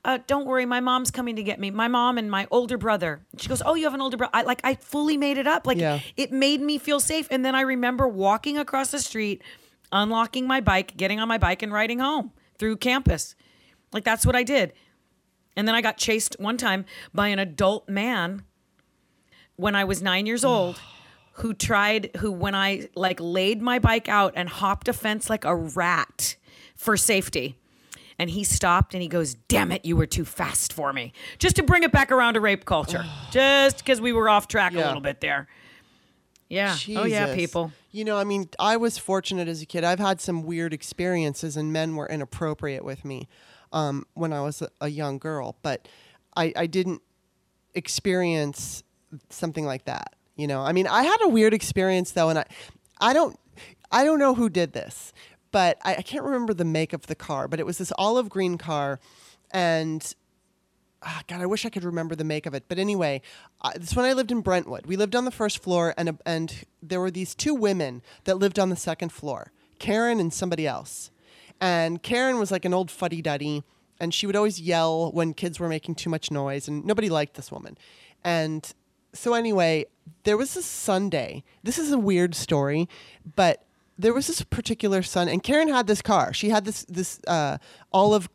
uh, 0.04 0.18
don't 0.26 0.44
worry, 0.46 0.66
my 0.66 0.80
mom's 0.80 1.10
coming 1.10 1.36
to 1.36 1.42
get 1.42 1.58
me. 1.58 1.70
My 1.70 1.88
mom 1.88 2.18
and 2.18 2.30
my 2.30 2.46
older 2.50 2.76
brother." 2.76 3.20
She 3.38 3.48
goes, 3.48 3.62
"Oh, 3.64 3.74
you 3.74 3.84
have 3.84 3.94
an 3.94 4.02
older 4.02 4.18
brother?" 4.18 4.30
I 4.34 4.42
like 4.42 4.60
I 4.62 4.74
fully 4.74 5.16
made 5.16 5.38
it 5.38 5.46
up. 5.46 5.66
Like 5.66 5.78
Yeah. 5.78 6.00
it 6.16 6.30
made 6.32 6.60
me 6.60 6.76
feel 6.78 7.00
safe. 7.00 7.26
And 7.30 7.44
then 7.44 7.54
I 7.54 7.62
remember 7.62 8.06
walking 8.06 8.58
across 8.58 8.90
the 8.90 8.98
street, 9.00 9.40
unlocking 9.90 10.46
my 10.46 10.60
bike, 10.60 10.96
getting 10.96 11.18
on 11.18 11.28
my 11.28 11.38
bike, 11.38 11.62
and 11.62 11.72
riding 11.72 11.98
home 12.00 12.32
through 12.58 12.76
campus. 12.76 13.34
Like 13.92 14.04
that's 14.04 14.26
what 14.26 14.36
I 14.36 14.42
did. 14.42 14.74
And 15.56 15.66
then 15.66 15.74
I 15.74 15.80
got 15.80 15.96
chased 15.96 16.36
one 16.38 16.56
time 16.58 16.84
by 17.14 17.28
an 17.28 17.38
adult 17.38 17.88
man 17.88 18.42
when 19.56 19.74
I 19.74 19.84
was 19.84 20.02
nine 20.02 20.26
years 20.26 20.44
old. 20.44 20.80
Who 21.38 21.52
tried, 21.54 22.10
who, 22.18 22.30
when 22.30 22.54
I 22.54 22.88
like 22.94 23.18
laid 23.20 23.60
my 23.60 23.78
bike 23.78 24.08
out 24.08 24.34
and 24.36 24.48
hopped 24.48 24.88
a 24.88 24.92
fence 24.92 25.28
like 25.28 25.44
a 25.44 25.54
rat 25.54 26.36
for 26.76 26.96
safety. 26.96 27.58
And 28.18 28.30
he 28.30 28.44
stopped 28.44 28.94
and 28.94 29.02
he 29.02 29.08
goes, 29.08 29.34
Damn 29.34 29.72
it, 29.72 29.84
you 29.84 29.96
were 29.96 30.06
too 30.06 30.24
fast 30.24 30.72
for 30.72 30.92
me. 30.92 31.12
Just 31.38 31.56
to 31.56 31.64
bring 31.64 31.82
it 31.82 31.90
back 31.90 32.12
around 32.12 32.34
to 32.34 32.40
rape 32.40 32.64
culture. 32.64 33.04
Just 33.32 33.78
because 33.78 34.00
we 34.00 34.12
were 34.12 34.28
off 34.28 34.46
track 34.46 34.74
a 34.74 34.76
little 34.76 35.00
bit 35.00 35.20
there. 35.20 35.48
Yeah. 36.48 36.76
Oh, 36.96 37.04
yeah, 37.04 37.34
people. 37.34 37.72
You 37.90 38.04
know, 38.04 38.16
I 38.16 38.24
mean, 38.24 38.48
I 38.58 38.76
was 38.76 38.98
fortunate 38.98 39.48
as 39.48 39.62
a 39.62 39.66
kid. 39.66 39.82
I've 39.82 39.98
had 39.98 40.20
some 40.20 40.42
weird 40.44 40.72
experiences, 40.72 41.56
and 41.56 41.72
men 41.72 41.96
were 41.96 42.08
inappropriate 42.08 42.84
with 42.84 43.04
me 43.04 43.28
um, 43.72 44.04
when 44.14 44.32
I 44.32 44.40
was 44.40 44.62
a, 44.62 44.68
a 44.80 44.88
young 44.88 45.18
girl. 45.18 45.56
But 45.62 45.88
I, 46.36 46.52
I 46.54 46.66
didn't 46.66 47.02
experience 47.74 48.82
something 49.30 49.64
like 49.64 49.84
that. 49.86 50.14
You 50.36 50.46
know, 50.46 50.62
I 50.62 50.72
mean, 50.72 50.86
I 50.86 51.04
had 51.04 51.18
a 51.22 51.28
weird 51.28 51.54
experience 51.54 52.10
though, 52.10 52.28
and 52.28 52.38
I, 52.40 52.46
I 53.00 53.12
don't, 53.12 53.38
I 53.90 54.04
don't 54.04 54.18
know 54.18 54.34
who 54.34 54.48
did 54.48 54.72
this, 54.72 55.12
but 55.52 55.78
I, 55.84 55.96
I 55.96 56.02
can't 56.02 56.24
remember 56.24 56.52
the 56.54 56.64
make 56.64 56.92
of 56.92 57.06
the 57.06 57.14
car. 57.14 57.46
But 57.46 57.60
it 57.60 57.66
was 57.66 57.78
this 57.78 57.92
olive 57.96 58.28
green 58.28 58.58
car, 58.58 58.98
and 59.52 60.14
ah, 61.02 61.22
God, 61.28 61.40
I 61.40 61.46
wish 61.46 61.64
I 61.64 61.70
could 61.70 61.84
remember 61.84 62.16
the 62.16 62.24
make 62.24 62.46
of 62.46 62.54
it. 62.54 62.64
But 62.68 62.78
anyway, 62.78 63.22
uh, 63.60 63.72
this 63.76 63.94
when 63.94 64.06
I 64.06 64.12
lived 64.12 64.32
in 64.32 64.40
Brentwood. 64.40 64.86
We 64.86 64.96
lived 64.96 65.14
on 65.14 65.24
the 65.24 65.30
first 65.30 65.62
floor, 65.62 65.94
and 65.96 66.18
and 66.26 66.64
there 66.82 67.00
were 67.00 67.12
these 67.12 67.34
two 67.34 67.54
women 67.54 68.02
that 68.24 68.38
lived 68.38 68.58
on 68.58 68.70
the 68.70 68.76
second 68.76 69.12
floor, 69.12 69.52
Karen 69.78 70.18
and 70.18 70.32
somebody 70.32 70.66
else. 70.66 71.10
And 71.60 72.02
Karen 72.02 72.38
was 72.38 72.50
like 72.50 72.64
an 72.64 72.74
old 72.74 72.90
fuddy 72.90 73.22
duddy, 73.22 73.62
and 74.00 74.12
she 74.12 74.26
would 74.26 74.34
always 74.34 74.60
yell 74.60 75.12
when 75.12 75.32
kids 75.32 75.60
were 75.60 75.68
making 75.68 75.94
too 75.94 76.10
much 76.10 76.32
noise, 76.32 76.66
and 76.66 76.84
nobody 76.84 77.08
liked 77.08 77.34
this 77.34 77.52
woman. 77.52 77.78
And 78.24 78.74
so 79.14 79.34
anyway, 79.34 79.86
there 80.24 80.36
was 80.36 80.54
this 80.54 80.66
Sunday. 80.66 81.44
This 81.62 81.78
is 81.78 81.92
a 81.92 81.98
weird 81.98 82.34
story, 82.34 82.88
but 83.36 83.64
there 83.98 84.12
was 84.12 84.26
this 84.26 84.42
particular 84.42 85.02
Sun, 85.02 85.28
and 85.28 85.42
Karen 85.42 85.68
had 85.68 85.86
this 85.86 86.02
car. 86.02 86.32
She 86.32 86.50
had 86.50 86.64
this 86.64 86.84
this 86.84 87.20
uh, 87.26 87.58
olive 87.92 88.28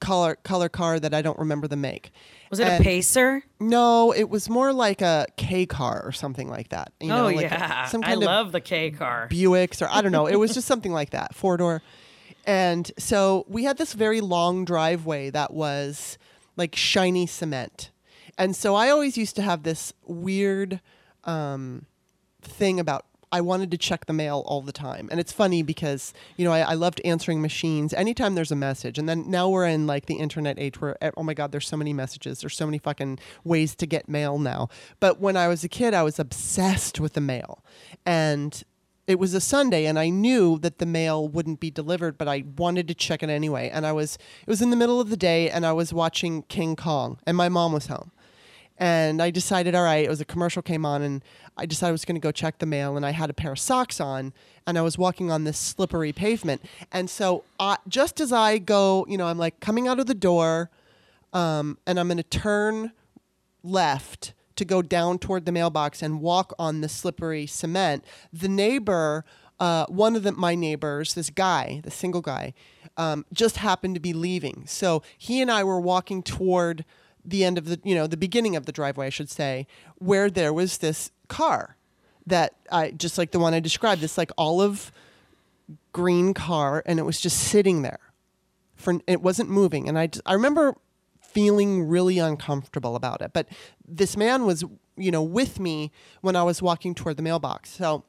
color 0.00 0.36
color 0.42 0.68
car 0.68 1.00
that 1.00 1.14
I 1.14 1.22
don't 1.22 1.38
remember 1.38 1.68
the 1.68 1.76
make. 1.76 2.10
Was 2.50 2.58
it 2.58 2.66
a 2.68 2.82
pacer? 2.82 3.42
No, 3.60 4.12
it 4.12 4.28
was 4.28 4.50
more 4.50 4.74
like 4.74 5.00
a 5.00 5.26
K 5.38 5.64
car 5.64 6.02
or 6.04 6.12
something 6.12 6.48
like 6.48 6.68
that. 6.68 6.92
You 7.00 7.08
know, 7.08 7.28
oh, 7.28 7.30
like 7.30 7.46
a- 7.46 7.54
yeah. 7.54 7.86
some 7.86 8.02
I 8.02 8.08
kind 8.08 8.22
of 8.22 8.26
love 8.26 8.52
the 8.52 8.60
K 8.60 8.90
car. 8.90 9.28
Buicks 9.30 9.80
or 9.80 9.88
I 9.90 10.02
don't 10.02 10.12
know. 10.12 10.26
It 10.26 10.36
was 10.36 10.52
just 10.52 10.66
something 10.72 10.92
like 10.92 11.10
that, 11.10 11.34
four 11.34 11.56
door. 11.56 11.82
And 12.44 12.90
so 12.98 13.46
we 13.48 13.64
had 13.64 13.78
this 13.78 13.92
very 13.92 14.20
long 14.20 14.64
driveway 14.64 15.30
that 15.30 15.54
was 15.54 16.18
like 16.56 16.76
shiny 16.76 17.26
cement. 17.26 17.91
And 18.38 18.56
so 18.56 18.74
I 18.74 18.90
always 18.90 19.16
used 19.16 19.36
to 19.36 19.42
have 19.42 19.62
this 19.62 19.92
weird 20.04 20.80
um, 21.24 21.86
thing 22.42 22.80
about 22.80 23.06
I 23.34 23.40
wanted 23.40 23.70
to 23.70 23.78
check 23.78 24.04
the 24.04 24.12
mail 24.12 24.44
all 24.46 24.60
the 24.60 24.72
time. 24.72 25.08
And 25.10 25.18
it's 25.18 25.32
funny 25.32 25.62
because, 25.62 26.12
you 26.36 26.44
know, 26.44 26.52
I, 26.52 26.60
I 26.60 26.74
loved 26.74 27.00
answering 27.02 27.40
machines 27.40 27.94
anytime 27.94 28.34
there's 28.34 28.52
a 28.52 28.56
message. 28.56 28.98
And 28.98 29.08
then 29.08 29.30
now 29.30 29.48
we're 29.48 29.66
in 29.66 29.86
like 29.86 30.04
the 30.04 30.16
internet 30.16 30.58
age 30.58 30.80
where, 30.82 31.02
eh, 31.02 31.10
oh 31.16 31.22
my 31.22 31.32
God, 31.32 31.50
there's 31.50 31.66
so 31.66 31.78
many 31.78 31.94
messages. 31.94 32.42
There's 32.42 32.54
so 32.54 32.66
many 32.66 32.76
fucking 32.76 33.18
ways 33.42 33.74
to 33.76 33.86
get 33.86 34.06
mail 34.06 34.38
now. 34.38 34.68
But 35.00 35.18
when 35.18 35.38
I 35.38 35.48
was 35.48 35.64
a 35.64 35.68
kid, 35.68 35.94
I 35.94 36.02
was 36.02 36.18
obsessed 36.18 37.00
with 37.00 37.14
the 37.14 37.22
mail. 37.22 37.64
And 38.04 38.62
it 39.06 39.18
was 39.18 39.32
a 39.32 39.40
Sunday 39.40 39.86
and 39.86 39.98
I 39.98 40.10
knew 40.10 40.58
that 40.58 40.78
the 40.78 40.86
mail 40.86 41.26
wouldn't 41.26 41.58
be 41.58 41.70
delivered, 41.70 42.18
but 42.18 42.28
I 42.28 42.44
wanted 42.56 42.86
to 42.88 42.94
check 42.94 43.22
it 43.22 43.30
anyway. 43.30 43.70
And 43.72 43.86
I 43.86 43.92
was, 43.92 44.16
it 44.42 44.48
was 44.48 44.60
in 44.60 44.70
the 44.70 44.76
middle 44.76 45.00
of 45.00 45.08
the 45.08 45.16
day 45.16 45.48
and 45.48 45.64
I 45.64 45.72
was 45.72 45.92
watching 45.92 46.42
King 46.42 46.76
Kong 46.76 47.18
and 47.26 47.36
my 47.36 47.48
mom 47.48 47.72
was 47.72 47.86
home. 47.86 48.12
And 48.82 49.22
I 49.22 49.30
decided, 49.30 49.76
all 49.76 49.84
right, 49.84 50.04
it 50.04 50.08
was 50.08 50.20
a 50.20 50.24
commercial 50.24 50.60
came 50.60 50.84
on, 50.84 51.02
and 51.02 51.22
I 51.56 51.66
decided 51.66 51.90
I 51.90 51.92
was 51.92 52.04
going 52.04 52.16
to 52.16 52.20
go 52.20 52.32
check 52.32 52.58
the 52.58 52.66
mail. 52.66 52.96
And 52.96 53.06
I 53.06 53.12
had 53.12 53.30
a 53.30 53.32
pair 53.32 53.52
of 53.52 53.60
socks 53.60 54.00
on, 54.00 54.32
and 54.66 54.76
I 54.76 54.82
was 54.82 54.98
walking 54.98 55.30
on 55.30 55.44
this 55.44 55.56
slippery 55.56 56.12
pavement. 56.12 56.62
And 56.90 57.08
so, 57.08 57.44
uh, 57.60 57.76
just 57.86 58.20
as 58.20 58.32
I 58.32 58.58
go, 58.58 59.06
you 59.08 59.16
know, 59.16 59.26
I'm 59.26 59.38
like 59.38 59.60
coming 59.60 59.86
out 59.86 60.00
of 60.00 60.06
the 60.06 60.16
door, 60.16 60.68
um, 61.32 61.78
and 61.86 62.00
I'm 62.00 62.08
going 62.08 62.16
to 62.16 62.24
turn 62.24 62.90
left 63.62 64.34
to 64.56 64.64
go 64.64 64.82
down 64.82 65.20
toward 65.20 65.46
the 65.46 65.52
mailbox 65.52 66.02
and 66.02 66.20
walk 66.20 66.52
on 66.58 66.80
the 66.80 66.88
slippery 66.88 67.46
cement. 67.46 68.04
The 68.32 68.48
neighbor, 68.48 69.24
uh, 69.60 69.86
one 69.86 70.16
of 70.16 70.24
the, 70.24 70.32
my 70.32 70.56
neighbors, 70.56 71.14
this 71.14 71.30
guy, 71.30 71.82
the 71.84 71.92
single 71.92 72.20
guy, 72.20 72.52
um, 72.96 73.26
just 73.32 73.58
happened 73.58 73.94
to 73.94 74.00
be 74.00 74.12
leaving. 74.12 74.64
So 74.66 75.04
he 75.16 75.40
and 75.40 75.52
I 75.52 75.62
were 75.62 75.80
walking 75.80 76.24
toward 76.24 76.84
the 77.24 77.44
end 77.44 77.58
of 77.58 77.66
the, 77.66 77.80
you 77.84 77.94
know, 77.94 78.06
the 78.06 78.16
beginning 78.16 78.56
of 78.56 78.66
the 78.66 78.72
driveway, 78.72 79.06
I 79.06 79.10
should 79.10 79.30
say, 79.30 79.66
where 79.96 80.30
there 80.30 80.52
was 80.52 80.78
this 80.78 81.10
car 81.28 81.76
that 82.26 82.54
I 82.70 82.90
just 82.90 83.18
like 83.18 83.30
the 83.30 83.38
one 83.38 83.54
I 83.54 83.60
described, 83.60 84.00
this 84.00 84.18
like 84.18 84.30
olive 84.38 84.92
green 85.92 86.34
car, 86.34 86.82
and 86.86 86.98
it 86.98 87.02
was 87.02 87.20
just 87.20 87.38
sitting 87.38 87.82
there 87.82 88.12
for 88.82 89.00
it 89.06 89.22
wasn't 89.22 89.48
moving. 89.48 89.88
And 89.88 89.98
I 89.98 90.08
I 90.26 90.34
remember 90.34 90.76
feeling 91.20 91.84
really 91.84 92.18
uncomfortable 92.18 92.96
about 92.96 93.22
it. 93.22 93.32
But 93.32 93.48
this 93.86 94.16
man 94.16 94.44
was 94.44 94.64
you 94.96 95.10
know 95.10 95.22
with 95.22 95.58
me 95.58 95.90
when 96.20 96.36
I 96.36 96.42
was 96.42 96.60
walking 96.60 96.94
toward 96.94 97.16
the 97.16 97.22
mailbox. 97.22 97.70
So 97.70 98.04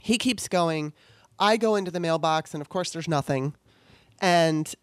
he 0.00 0.18
keeps 0.18 0.48
going. 0.48 0.92
I 1.38 1.56
go 1.56 1.76
into 1.76 1.90
the 1.90 2.00
mailbox 2.00 2.54
and 2.54 2.60
of 2.60 2.68
course 2.68 2.90
there's 2.90 3.08
nothing. 3.08 3.54
And 4.20 4.74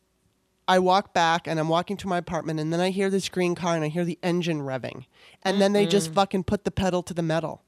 I 0.69 0.77
walk 0.77 1.15
back 1.15 1.47
and 1.47 1.59
I'm 1.59 1.67
walking 1.67 1.97
to 1.97 2.07
my 2.07 2.19
apartment 2.19 2.59
and 2.59 2.71
then 2.71 2.79
I 2.79 2.91
hear 2.91 3.09
this 3.09 3.27
green 3.27 3.55
car 3.55 3.73
and 3.73 3.83
I 3.83 3.87
hear 3.87 4.05
the 4.05 4.19
engine 4.21 4.61
revving. 4.61 5.05
And 5.41 5.59
then 5.59 5.73
they 5.73 5.87
just 5.87 6.13
fucking 6.13 6.43
put 6.43 6.63
the 6.63 6.69
pedal 6.69 7.01
to 7.03 7.13
the 7.13 7.23
metal. 7.23 7.63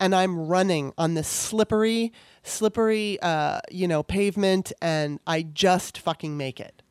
And 0.00 0.14
I'm 0.14 0.48
running 0.48 0.94
on 0.96 1.12
this 1.12 1.28
slippery 1.28 2.14
slippery 2.42 3.20
uh, 3.20 3.60
you 3.70 3.86
know 3.86 4.02
pavement 4.02 4.72
and 4.80 5.20
I 5.26 5.42
just 5.42 5.98
fucking 5.98 6.38
make 6.38 6.58
it. 6.58 6.82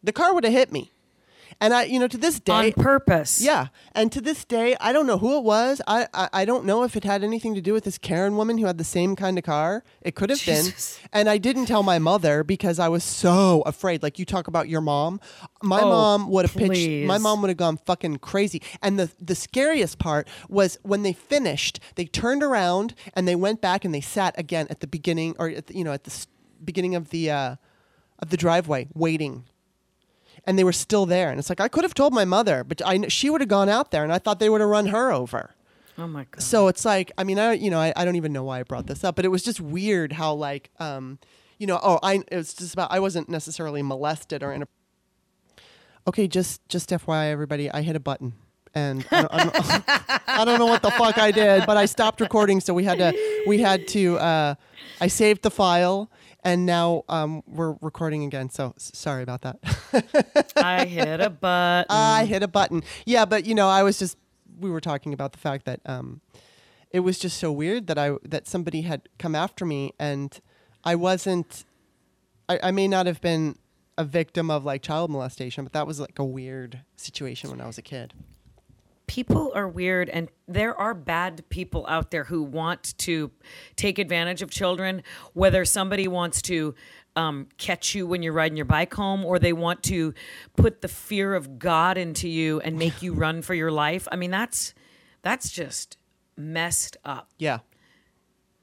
The 0.00 0.12
car 0.12 0.32
would 0.32 0.44
have 0.44 0.52
hit 0.52 0.70
me 0.70 0.92
and 1.60 1.72
I 1.74 1.84
you 1.84 1.98
know 1.98 2.08
to 2.08 2.18
this 2.18 2.38
day 2.40 2.52
On 2.52 2.72
purpose. 2.72 3.40
yeah, 3.40 3.68
and 3.94 4.12
to 4.12 4.20
this 4.20 4.44
day, 4.44 4.76
I 4.80 4.92
don't 4.92 5.06
know 5.06 5.18
who 5.18 5.36
it 5.38 5.44
was. 5.44 5.80
I, 5.86 6.06
I 6.14 6.28
I 6.32 6.44
don't 6.44 6.64
know 6.64 6.82
if 6.84 6.96
it 6.96 7.04
had 7.04 7.24
anything 7.24 7.54
to 7.54 7.60
do 7.60 7.72
with 7.72 7.84
this 7.84 7.98
Karen 7.98 8.36
woman 8.36 8.58
who 8.58 8.66
had 8.66 8.78
the 8.78 8.84
same 8.84 9.16
kind 9.16 9.38
of 9.38 9.44
car. 9.44 9.82
It 10.02 10.14
could 10.14 10.30
have 10.30 10.44
been, 10.44 10.66
and 11.12 11.28
I 11.28 11.38
didn't 11.38 11.66
tell 11.66 11.82
my 11.82 11.98
mother 11.98 12.44
because 12.44 12.78
I 12.78 12.88
was 12.88 13.04
so 13.04 13.62
afraid. 13.66 14.02
Like 14.02 14.18
you 14.18 14.24
talk 14.24 14.46
about 14.48 14.68
your 14.68 14.80
mom, 14.80 15.20
my 15.62 15.80
Oh, 15.80 15.88
mom 15.88 16.30
would 16.30 16.44
have 16.44 16.54
pitched. 16.56 17.06
My 17.06 17.18
mom 17.18 17.40
would 17.42 17.48
have 17.48 17.56
gone 17.56 17.76
fucking 17.78 18.18
crazy. 18.18 18.62
And 18.82 18.98
the 18.98 19.10
the 19.20 19.34
scariest 19.34 19.98
part 19.98 20.28
was 20.48 20.78
when 20.82 21.02
they 21.02 21.12
finished, 21.12 21.80
they 21.96 22.04
turned 22.04 22.42
around 22.42 22.94
and 23.14 23.26
they 23.26 23.36
went 23.36 23.60
back 23.60 23.84
and 23.84 23.94
they 23.94 24.00
sat 24.00 24.38
again 24.38 24.66
at 24.70 24.80
the 24.80 24.86
beginning, 24.86 25.34
or 25.38 25.48
at 25.48 25.66
the, 25.68 25.76
you 25.76 25.84
know 25.84 25.92
at 25.92 26.04
the 26.04 26.26
beginning 26.64 26.94
of 26.94 27.10
the 27.10 27.30
uh, 27.30 27.56
of 28.18 28.30
the 28.30 28.36
driveway, 28.36 28.88
waiting 28.94 29.44
and 30.44 30.58
they 30.58 30.64
were 30.64 30.72
still 30.72 31.06
there. 31.06 31.30
And 31.30 31.38
it's 31.38 31.48
like 31.48 31.60
I 31.60 31.68
could 31.68 31.84
have 31.84 31.94
told 31.94 32.12
my 32.12 32.24
mother, 32.24 32.64
but 32.64 32.82
I 32.84 33.08
she 33.08 33.30
would 33.30 33.40
have 33.40 33.48
gone 33.48 33.68
out 33.68 33.90
there, 33.90 34.02
and 34.02 34.12
I 34.12 34.18
thought 34.18 34.40
they 34.40 34.48
would 34.48 34.60
have 34.60 34.70
run 34.70 34.86
her 34.86 35.12
over. 35.12 35.54
Oh 35.98 36.06
my 36.06 36.24
god. 36.30 36.42
So 36.42 36.68
it's 36.68 36.84
like 36.84 37.12
I 37.18 37.24
mean 37.24 37.38
I 37.38 37.52
you 37.52 37.70
know 37.70 37.78
I, 37.78 37.92
I 37.96 38.04
don't 38.04 38.16
even 38.16 38.32
know 38.32 38.44
why 38.44 38.60
I 38.60 38.62
brought 38.62 38.86
this 38.86 39.04
up, 39.04 39.16
but 39.16 39.24
it 39.24 39.28
was 39.28 39.42
just 39.42 39.60
weird 39.60 40.12
how 40.12 40.32
like 40.34 40.70
um 40.78 41.18
you 41.58 41.66
know 41.66 41.78
oh 41.82 41.98
I 42.02 42.22
it 42.28 42.36
was 42.36 42.54
just 42.54 42.72
about 42.72 42.90
I 42.90 43.00
wasn't 43.00 43.28
necessarily 43.28 43.82
molested 43.82 44.42
or 44.42 44.52
in 44.52 44.62
a 44.62 44.68
okay 46.06 46.26
just 46.26 46.66
just 46.68 46.90
FYI 46.90 47.30
everybody 47.30 47.70
I 47.70 47.82
hit 47.82 47.96
a 47.96 48.00
button. 48.00 48.34
And 48.72 49.04
I 49.10 49.22
don't, 49.22 49.34
I, 49.34 49.44
don't, 49.44 49.84
I 50.28 50.44
don't 50.44 50.58
know 50.60 50.66
what 50.66 50.80
the 50.82 50.92
fuck 50.92 51.18
I 51.18 51.32
did, 51.32 51.66
but 51.66 51.76
I 51.76 51.86
stopped 51.86 52.20
recording, 52.20 52.60
so 52.60 52.72
we 52.72 52.84
had 52.84 52.98
to 52.98 53.42
we 53.46 53.58
had 53.58 53.88
to. 53.88 54.16
Uh, 54.18 54.54
I 55.00 55.08
saved 55.08 55.42
the 55.42 55.50
file, 55.50 56.08
and 56.44 56.66
now 56.66 57.04
um, 57.08 57.42
we're 57.46 57.76
recording 57.80 58.24
again. 58.24 58.50
So 58.50 58.74
sorry 58.78 59.22
about 59.22 59.42
that. 59.42 59.58
I 60.56 60.84
hit 60.84 61.20
a 61.20 61.30
button. 61.46 61.86
I 61.90 62.24
hit 62.24 62.42
a 62.42 62.48
button. 62.48 62.82
Yeah, 63.06 63.24
but 63.24 63.46
you 63.46 63.54
know, 63.54 63.68
I 63.68 63.82
was 63.82 63.98
just 63.98 64.16
we 64.58 64.70
were 64.70 64.80
talking 64.80 65.12
about 65.12 65.32
the 65.32 65.38
fact 65.38 65.64
that 65.66 65.80
um, 65.86 66.20
it 66.90 67.00
was 67.00 67.18
just 67.18 67.38
so 67.38 67.52
weird 67.52 67.86
that 67.86 67.98
I 67.98 68.12
that 68.24 68.46
somebody 68.46 68.82
had 68.82 69.08
come 69.18 69.34
after 69.34 69.64
me 69.64 69.92
and 69.98 70.38
I 70.84 70.94
wasn't. 70.94 71.64
I, 72.48 72.58
I 72.64 72.70
may 72.70 72.88
not 72.88 73.06
have 73.06 73.20
been 73.20 73.56
a 73.96 74.04
victim 74.04 74.50
of 74.50 74.64
like 74.64 74.82
child 74.82 75.10
molestation, 75.10 75.64
but 75.64 75.72
that 75.72 75.86
was 75.86 76.00
like 76.00 76.18
a 76.18 76.24
weird 76.24 76.80
situation 76.96 77.50
when 77.50 77.60
I 77.60 77.66
was 77.66 77.78
a 77.78 77.82
kid. 77.82 78.14
People 79.10 79.50
are 79.56 79.68
weird 79.68 80.08
and 80.08 80.28
there 80.46 80.72
are 80.78 80.94
bad 80.94 81.42
people 81.48 81.84
out 81.88 82.12
there 82.12 82.22
who 82.22 82.44
want 82.44 82.96
to 82.96 83.28
take 83.74 83.98
advantage 83.98 84.40
of 84.40 84.50
children 84.50 85.02
whether 85.32 85.64
somebody 85.64 86.06
wants 86.06 86.40
to 86.40 86.72
um, 87.16 87.48
catch 87.58 87.92
you 87.92 88.06
when 88.06 88.22
you're 88.22 88.32
riding 88.32 88.56
your 88.56 88.64
bike 88.64 88.94
home 88.94 89.24
or 89.24 89.40
they 89.40 89.52
want 89.52 89.82
to 89.82 90.14
put 90.56 90.80
the 90.80 90.86
fear 90.86 91.34
of 91.34 91.58
god 91.58 91.98
into 91.98 92.28
you 92.28 92.60
and 92.60 92.78
make 92.78 93.02
you 93.02 93.12
run 93.12 93.42
for 93.42 93.52
your 93.52 93.72
life 93.72 94.06
i 94.12 94.16
mean 94.16 94.30
that's 94.30 94.74
that's 95.22 95.50
just 95.50 95.96
messed 96.36 96.96
up 97.04 97.28
Yeah. 97.38 97.58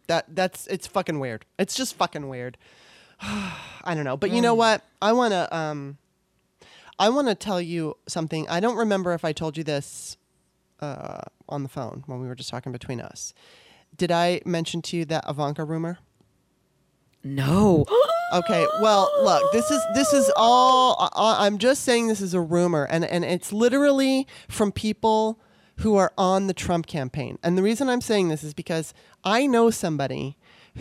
That 0.08 0.34
that's 0.34 0.68
it's 0.68 0.88
fucking 0.88 1.20
weird. 1.20 1.46
It's 1.60 1.76
just 1.76 1.96
fucking 1.96 2.30
weird. 2.30 2.58
I 3.22 3.94
don't 3.94 4.06
know, 4.06 4.16
but 4.16 4.32
you 4.32 4.42
know 4.42 4.56
what? 4.56 4.82
I 5.02 5.12
want 5.12 5.34
to 5.34 5.54
um 5.54 5.98
I 6.98 7.10
want 7.10 7.28
to 7.28 7.36
tell 7.36 7.62
you 7.62 7.98
something. 8.08 8.48
I 8.48 8.62
don't 8.62 8.78
remember 8.78 9.14
if 9.14 9.26
I 9.26 9.34
told 9.34 9.58
you 9.58 9.66
this 9.66 10.16
uh 10.80 11.22
on 11.50 11.64
the 11.64 11.70
phone 11.70 12.04
when 12.08 12.20
we 12.20 12.28
were 12.28 12.36
just 12.36 12.50
talking 12.50 12.72
between 12.72 13.02
us. 13.02 13.34
Did 13.96 14.12
I 14.12 14.42
mention 14.46 14.82
to 14.84 14.98
you 14.98 15.06
that 15.06 15.26
Ivanka 15.28 15.64
rumor? 15.64 16.00
no 17.24 17.86
Okay, 18.34 18.68
well, 18.82 19.10
look, 19.22 19.52
this 19.54 19.72
is 19.72 19.82
this 19.94 20.12
is 20.12 20.30
all. 20.36 21.10
I, 21.16 21.46
I'm 21.46 21.58
just 21.58 21.84
saying 21.84 22.08
this 22.08 22.20
is 22.20 22.34
a 22.34 22.42
rumor, 22.42 22.84
and 22.84 23.06
and 23.06 23.24
it's 23.24 23.54
literally 23.54 24.28
from 24.50 24.74
people 24.74 25.40
who 25.78 25.96
are 25.96 26.12
on 26.18 26.48
the 26.48 26.54
Trump 26.54 26.88
campaign. 26.88 27.40
And 27.42 27.58
the 27.58 27.64
reason 27.64 27.88
I'm 27.88 28.02
saying 28.02 28.28
this 28.28 28.44
is 28.44 28.54
because 28.54 28.94
I 29.24 29.46
know 29.46 29.70
somebody 29.70 30.36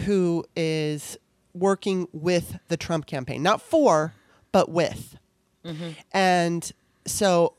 who 0.07 0.45
is 0.57 1.19
working 1.55 2.09
with 2.13 2.59
the 2.69 2.77
Trump 2.77 3.07
campaign, 3.07 3.43
not 3.43 3.61
for, 3.61 4.15
but 4.53 4.71
with. 4.71 5.17
Mm-hmm. 5.65 5.91
And 6.13 6.73
so 7.07 7.55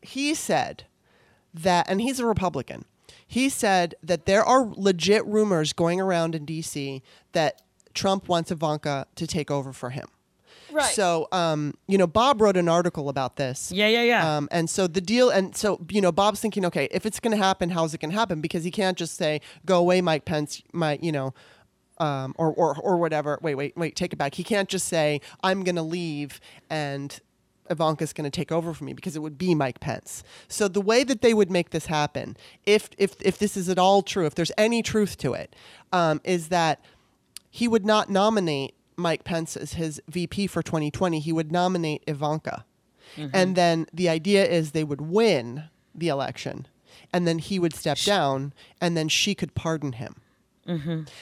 he 0.00 0.34
said 0.34 0.84
that, 1.62 1.88
and 1.88 2.00
he's 2.00 2.20
a 2.20 2.26
Republican. 2.26 2.84
He 3.26 3.48
said 3.48 3.94
that 4.02 4.26
there 4.26 4.44
are 4.44 4.66
legit 4.76 5.24
rumors 5.26 5.72
going 5.72 6.00
around 6.00 6.34
in 6.34 6.44
D.C. 6.44 7.02
that 7.32 7.62
Trump 7.94 8.28
wants 8.28 8.50
Ivanka 8.50 9.06
to 9.16 9.26
take 9.26 9.50
over 9.50 9.72
for 9.72 9.90
him. 9.90 10.06
Right. 10.70 10.84
So, 10.94 11.28
um, 11.32 11.74
you 11.86 11.96
know, 11.96 12.06
Bob 12.06 12.40
wrote 12.40 12.56
an 12.56 12.68
article 12.68 13.08
about 13.08 13.36
this. 13.36 13.72
yeah 13.72 13.88
yeah 13.88 14.02
yeah 14.02 14.36
Um, 14.36 14.48
and 14.50 14.68
so 14.68 14.86
the 14.86 15.00
deal, 15.00 15.30
and 15.30 15.56
so 15.56 15.80
you 15.90 16.00
know, 16.00 16.12
Bob's 16.12 16.40
thinking, 16.40 16.64
okay, 16.66 16.88
if 16.90 17.06
it's 17.06 17.20
going 17.20 17.36
to 17.36 17.42
happen, 17.42 17.70
how's 17.70 17.94
it 17.94 18.00
going 18.00 18.10
to 18.10 18.16
happen? 18.18 18.40
Because 18.40 18.64
he 18.64 18.70
can't 18.70 18.96
just 18.96 19.14
say, 19.16 19.40
"Go 19.64 19.78
away, 19.78 20.00
Mike 20.02 20.24
Pence," 20.26 20.62
my, 20.72 20.98
you 21.00 21.10
know, 21.10 21.32
um, 21.98 22.34
or 22.38 22.52
or 22.52 22.76
or 22.76 22.98
whatever. 22.98 23.38
Wait, 23.42 23.54
wait, 23.54 23.76
wait, 23.76 23.96
take 23.96 24.12
it 24.12 24.16
back. 24.16 24.34
He 24.34 24.44
can't 24.44 24.68
just 24.68 24.86
say, 24.86 25.20
"I'm 25.42 25.64
going 25.64 25.76
to 25.76 25.82
leave," 25.82 26.38
and 26.68 27.18
Ivanka's 27.70 28.12
going 28.12 28.30
to 28.30 28.36
take 28.36 28.52
over 28.52 28.72
for 28.74 28.84
me 28.84 28.92
because 28.92 29.16
it 29.16 29.20
would 29.20 29.38
be 29.38 29.54
Mike 29.54 29.80
Pence. 29.80 30.22
So 30.48 30.68
the 30.68 30.80
way 30.80 31.04
that 31.04 31.22
they 31.22 31.34
would 31.34 31.50
make 31.50 31.70
this 31.70 31.86
happen, 31.86 32.36
if 32.64 32.90
if 32.98 33.16
if 33.20 33.38
this 33.38 33.56
is 33.56 33.68
at 33.68 33.78
all 33.78 34.02
true, 34.02 34.26
if 34.26 34.34
there's 34.34 34.52
any 34.58 34.82
truth 34.82 35.16
to 35.18 35.34
it, 35.34 35.54
um, 35.92 36.20
is 36.24 36.48
that 36.48 36.80
he 37.50 37.68
would 37.68 37.84
not 37.84 38.10
nominate 38.10 38.74
Mike 38.96 39.24
Pence 39.24 39.56
as 39.56 39.74
his 39.74 40.00
VP 40.08 40.46
for 40.48 40.62
2020. 40.62 41.20
He 41.20 41.32
would 41.32 41.52
nominate 41.52 42.02
Ivanka. 42.06 42.64
And 43.32 43.56
then 43.56 43.86
the 43.92 44.08
idea 44.08 44.46
is 44.46 44.72
they 44.72 44.84
would 44.84 45.00
win 45.00 45.64
the 45.94 46.08
election 46.08 46.66
and 47.12 47.26
then 47.26 47.38
he 47.38 47.58
would 47.58 47.74
step 47.74 47.98
down 47.98 48.52
and 48.80 48.96
then 48.96 49.08
she 49.08 49.34
could 49.34 49.54
pardon 49.54 49.92
him. 49.92 50.16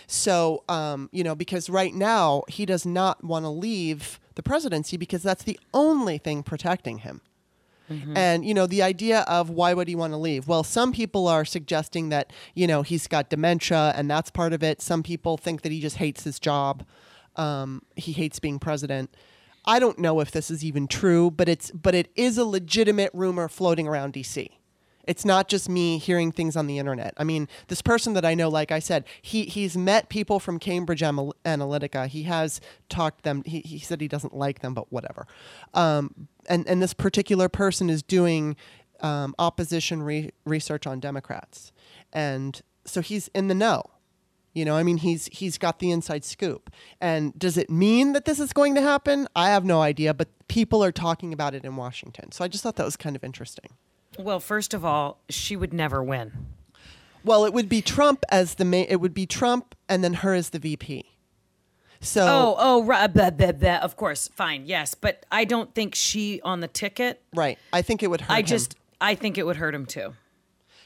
So, 0.07 0.64
um, 0.68 1.09
you 1.12 1.22
know, 1.24 1.34
because 1.34 1.70
right 1.70 1.94
now 1.94 2.42
he 2.49 2.66
does 2.66 2.84
not 2.84 3.22
want 3.22 3.44
to 3.44 3.49
leave 3.49 4.18
the 4.34 4.42
presidency 4.42 4.97
because 4.97 5.22
that's 5.22 5.44
the 5.44 5.59
only 5.72 6.18
thing 6.18 6.42
protecting 6.42 6.99
him. 6.99 7.20
And 8.16 8.44
you 8.44 8.53
know 8.53 8.66
the 8.66 8.82
idea 8.82 9.20
of 9.28 9.49
why 9.49 9.72
would 9.72 9.86
he 9.86 9.94
want 9.94 10.12
to 10.12 10.16
leave? 10.16 10.49
Well, 10.49 10.64
some 10.64 10.92
people 10.92 11.28
are 11.28 11.44
suggesting 11.44 12.09
that 12.09 12.32
you 12.55 12.66
know 12.66 12.82
he's 12.82 13.07
got 13.07 13.30
dementia 13.30 13.92
and 13.97 14.11
that's 14.11 14.30
part 14.30 14.53
of 14.53 14.62
it. 14.64 14.82
Some 14.82 15.05
people 15.05 15.36
think 15.36 15.62
that 15.62 15.70
he 15.70 15.80
just 15.80 15.99
hates 15.99 16.24
his 16.24 16.40
job. 16.40 16.84
Um, 17.36 17.82
he 17.94 18.11
hates 18.12 18.40
being 18.40 18.59
president. 18.59 19.14
I 19.66 19.78
don't 19.78 19.99
know 19.99 20.18
if 20.20 20.30
this 20.32 20.51
is 20.51 20.64
even 20.64 20.88
true, 20.88 21.30
but 21.30 21.49
it's 21.49 21.70
but 21.70 21.94
it 21.94 22.11
is 22.16 22.38
a 22.38 22.44
legitimate 22.44 23.11
rumor 23.14 23.49
floating 23.49 23.86
around 23.86 24.14
DC. 24.14 24.51
It's 25.07 25.24
not 25.24 25.48
just 25.48 25.68
me 25.68 25.98
hearing 25.98 26.32
things 26.32 26.57
on 26.57 26.66
the 26.66 26.78
internet. 26.78 27.14
I 27.16 27.24
mean, 27.24 27.48
this 27.68 27.82
person 27.82 28.14
that 28.14 28.24
I 28.24 28.34
know, 28.34 28.48
like 28.48 28.72
I 28.72 28.78
said, 28.78 29.04
he 29.22 29.44
he's 29.44 29.76
met 29.76 30.09
people 30.09 30.40
from 30.40 30.59
Cambridge 30.59 31.00
Analytica. 31.00 32.09
He 32.09 32.24
has 32.24 32.61
talked 32.88 33.22
them. 33.22 33.42
He, 33.44 33.61
he 33.61 33.78
said 33.78 34.00
he 34.00 34.09
doesn't 34.09 34.34
like 34.34 34.61
them, 34.61 34.74
but 34.74 34.92
whatever. 34.92 35.26
Um, 35.74 36.28
and 36.48 36.66
and 36.66 36.82
this 36.82 36.94
particular 36.94 37.48
person 37.48 37.88
is 37.88 38.02
doing 38.02 38.57
um, 39.00 39.34
opposition 39.38 40.02
re- 40.02 40.30
research 40.44 40.86
on 40.86 41.00
Democrats, 41.00 41.72
and 42.12 42.61
so 42.84 43.00
he's 43.00 43.28
in 43.28 43.48
the 43.48 43.54
know. 43.54 43.84
You 44.54 44.64
know, 44.64 44.74
I 44.74 44.82
mean, 44.84 44.96
he's 44.96 45.26
he's 45.26 45.59
got 45.59 45.80
the 45.80 45.90
inside 45.90 46.24
scoop. 46.24 46.70
And 46.98 47.38
does 47.38 47.59
it 47.59 47.68
mean 47.68 48.14
that 48.14 48.24
this 48.24 48.40
is 48.40 48.54
going 48.54 48.74
to 48.76 48.80
happen? 48.80 49.28
I 49.36 49.50
have 49.50 49.66
no 49.66 49.82
idea, 49.82 50.14
but 50.14 50.28
people 50.48 50.82
are 50.82 50.92
talking 50.92 51.34
about 51.34 51.54
it 51.54 51.62
in 51.62 51.76
Washington. 51.76 52.32
So 52.32 52.42
I 52.42 52.48
just 52.48 52.62
thought 52.62 52.76
that 52.76 52.84
was 52.86 52.96
kind 52.96 53.14
of 53.14 53.22
interesting. 53.22 53.76
Well 54.19 54.41
first 54.41 54.75
of 54.75 54.85
all 54.85 55.19
she 55.29 55.57
would 55.57 55.73
never 55.73 56.03
win 56.03 56.33
Well, 57.25 57.45
it 57.45 57.53
would 57.53 57.69
be 57.69 57.83
Trump 57.83 58.23
as 58.31 58.55
the 58.55 58.64
main. 58.64 58.87
It 58.89 59.01
would 59.01 59.12
be 59.12 59.27
Trump 59.27 59.75
and 59.89 60.05
then 60.05 60.14
her 60.23 60.33
as 60.33 60.51
the 60.51 60.61
VP. 60.61 61.05
So 62.01 62.23
Oh, 62.25 62.55
oh, 62.57 62.85
right. 62.85 63.12
Blah, 63.12 63.31
blah, 63.31 63.51
blah. 63.51 63.79
Of 63.79 63.97
course, 63.97 64.29
fine, 64.29 64.64
yes, 64.67 64.95
but 64.95 65.27
I 65.33 65.45
don't 65.45 65.75
think 65.75 65.97
she 65.97 66.41
on 66.43 66.61
the 66.61 66.69
ticket. 66.69 67.21
right, 67.35 67.59
I 67.73 67.83
think 67.83 68.03
it 68.05 68.11
would 68.11 68.21
hurt. 68.21 68.33
I 68.33 68.41
him. 68.41 68.47
just, 68.47 68.77
I 69.01 69.17
think 69.17 69.39
it 69.39 69.45
would 69.45 69.57
hurt 69.57 69.75
him 69.75 69.87
too. 69.87 70.14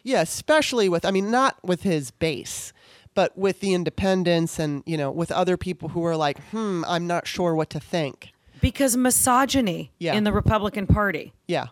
yeah, 0.03 0.23
especially 0.23 0.89
with. 0.89 1.05
I 1.05 1.11
mean, 1.11 1.31
not 1.31 1.59
with 1.63 1.83
his 1.83 2.11
base, 2.11 2.73
but 3.15 3.37
with 3.37 3.61
the 3.61 3.75
independents 3.75 4.59
and 4.59 4.83
you 4.87 4.97
know 4.97 5.11
with 5.11 5.31
other 5.31 5.59
people 5.59 5.91
who 5.91 6.03
are 6.07 6.17
like, 6.17 6.39
hmm, 6.53 6.85
I'm 6.87 7.07
not 7.07 7.27
sure 7.27 7.55
what 7.55 7.69
to 7.71 7.81
think. 7.81 8.33
Because 8.63 8.97
misogyny 8.97 9.91
Yeah. 9.99 10.15
in 10.15 10.25
the 10.25 10.33
Republican 10.33 10.87
Party. 10.87 11.33
Yeah. 11.47 11.67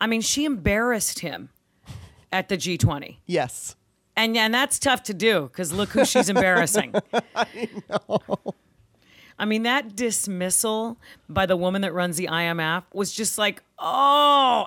I 0.00 0.06
mean, 0.06 0.20
she 0.20 0.44
embarrassed 0.44 1.20
him 1.20 1.50
at 2.32 2.48
the 2.48 2.56
G20. 2.56 3.18
Yes. 3.26 3.76
And 4.16 4.36
and 4.36 4.54
that's 4.54 4.78
tough 4.78 5.02
to 5.04 5.14
do 5.14 5.42
because 5.42 5.72
look 5.72 5.88
who 5.90 6.04
she's 6.04 6.28
embarrassing. 6.28 6.94
I 7.34 7.68
know. 7.88 8.20
I 9.36 9.44
mean, 9.46 9.64
that 9.64 9.96
dismissal 9.96 10.96
by 11.28 11.46
the 11.46 11.56
woman 11.56 11.82
that 11.82 11.92
runs 11.92 12.16
the 12.16 12.28
IMF 12.28 12.84
was 12.92 13.12
just 13.12 13.36
like, 13.36 13.62
oh, 13.80 13.84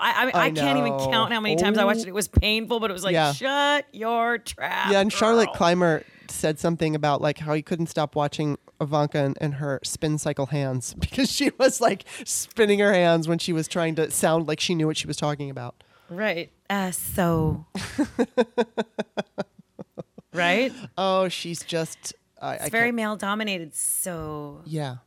I, 0.01 0.31
I, 0.33 0.37
I 0.37 0.43
I, 0.47 0.51
can't 0.51 0.77
even 0.77 0.97
count 1.09 1.31
how 1.31 1.39
many 1.39 1.55
times 1.55 1.77
I 1.77 1.85
watched 1.85 2.01
it. 2.01 2.09
It 2.09 2.13
was 2.13 2.27
painful, 2.27 2.81
but 2.81 2.89
it 2.89 2.93
was 2.93 3.05
like, 3.05 3.13
Yeah. 3.13 3.31
shut 3.31 3.85
your 3.93 4.39
trap. 4.39 4.91
Yeah, 4.91 4.99
and 4.99 5.11
Charlotte 5.11 5.45
girl. 5.47 5.55
Clymer 5.55 6.03
said 6.31 6.59
something 6.59 6.95
about 6.95 7.21
like 7.21 7.39
how 7.39 7.53
he 7.53 7.61
couldn't 7.61 7.87
stop 7.87 8.15
watching 8.15 8.57
Ivanka 8.79 9.19
and, 9.19 9.37
and 9.41 9.55
her 9.55 9.79
spin 9.83 10.17
cycle 10.17 10.47
hands 10.47 10.93
because 10.99 11.31
she 11.31 11.51
was 11.57 11.81
like 11.81 12.05
spinning 12.25 12.79
her 12.79 12.93
hands 12.93 13.27
when 13.27 13.39
she 13.39 13.53
was 13.53 13.67
trying 13.67 13.95
to 13.95 14.11
sound 14.11 14.47
like 14.47 14.59
she 14.59 14.75
knew 14.75 14.87
what 14.87 14.97
she 14.97 15.07
was 15.07 15.17
talking 15.17 15.49
about. 15.49 15.83
Right. 16.09 16.51
Uh, 16.69 16.91
so. 16.91 17.65
right? 20.33 20.71
Oh, 20.97 21.27
she's 21.29 21.63
just 21.63 22.13
I, 22.41 22.55
It's 22.55 22.65
I 22.65 22.69
very 22.69 22.91
male 22.91 23.15
dominated. 23.15 23.73
So. 23.73 24.61
yeah, 24.65 24.97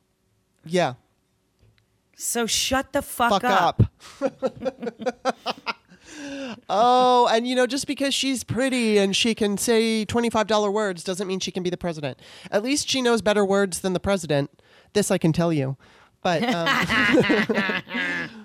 yeah. 0.65 0.95
So 2.17 2.47
shut 2.47 2.93
the 2.93 3.01
fuck, 3.01 3.41
Fuck 3.41 3.45
up. 3.45 3.83
up. 4.21 5.51
oh, 6.69 7.29
and 7.33 7.47
you 7.47 7.55
know, 7.55 7.67
just 7.67 7.87
because 7.87 8.15
she's 8.15 8.45
pretty 8.45 8.99
and 8.99 9.15
she 9.15 9.35
can 9.35 9.57
say 9.57 10.05
twenty-five 10.05 10.47
dollar 10.47 10.71
words 10.71 11.05
doesn't 11.05 11.27
mean 11.27 11.41
she 11.41 11.51
can 11.51 11.63
be 11.63 11.71
the 11.71 11.77
president. 11.77 12.19
At 12.51 12.63
least 12.63 12.89
she 12.89 13.03
knows 13.03 13.23
better 13.23 13.45
words 13.45 13.81
than 13.81 13.93
the 13.93 14.01
president. 14.01 14.51
This 14.93 15.11
I 15.11 15.19
can 15.19 15.33
tell 15.33 15.53
you. 15.53 15.77
But 16.23 16.43
um, 16.43 17.83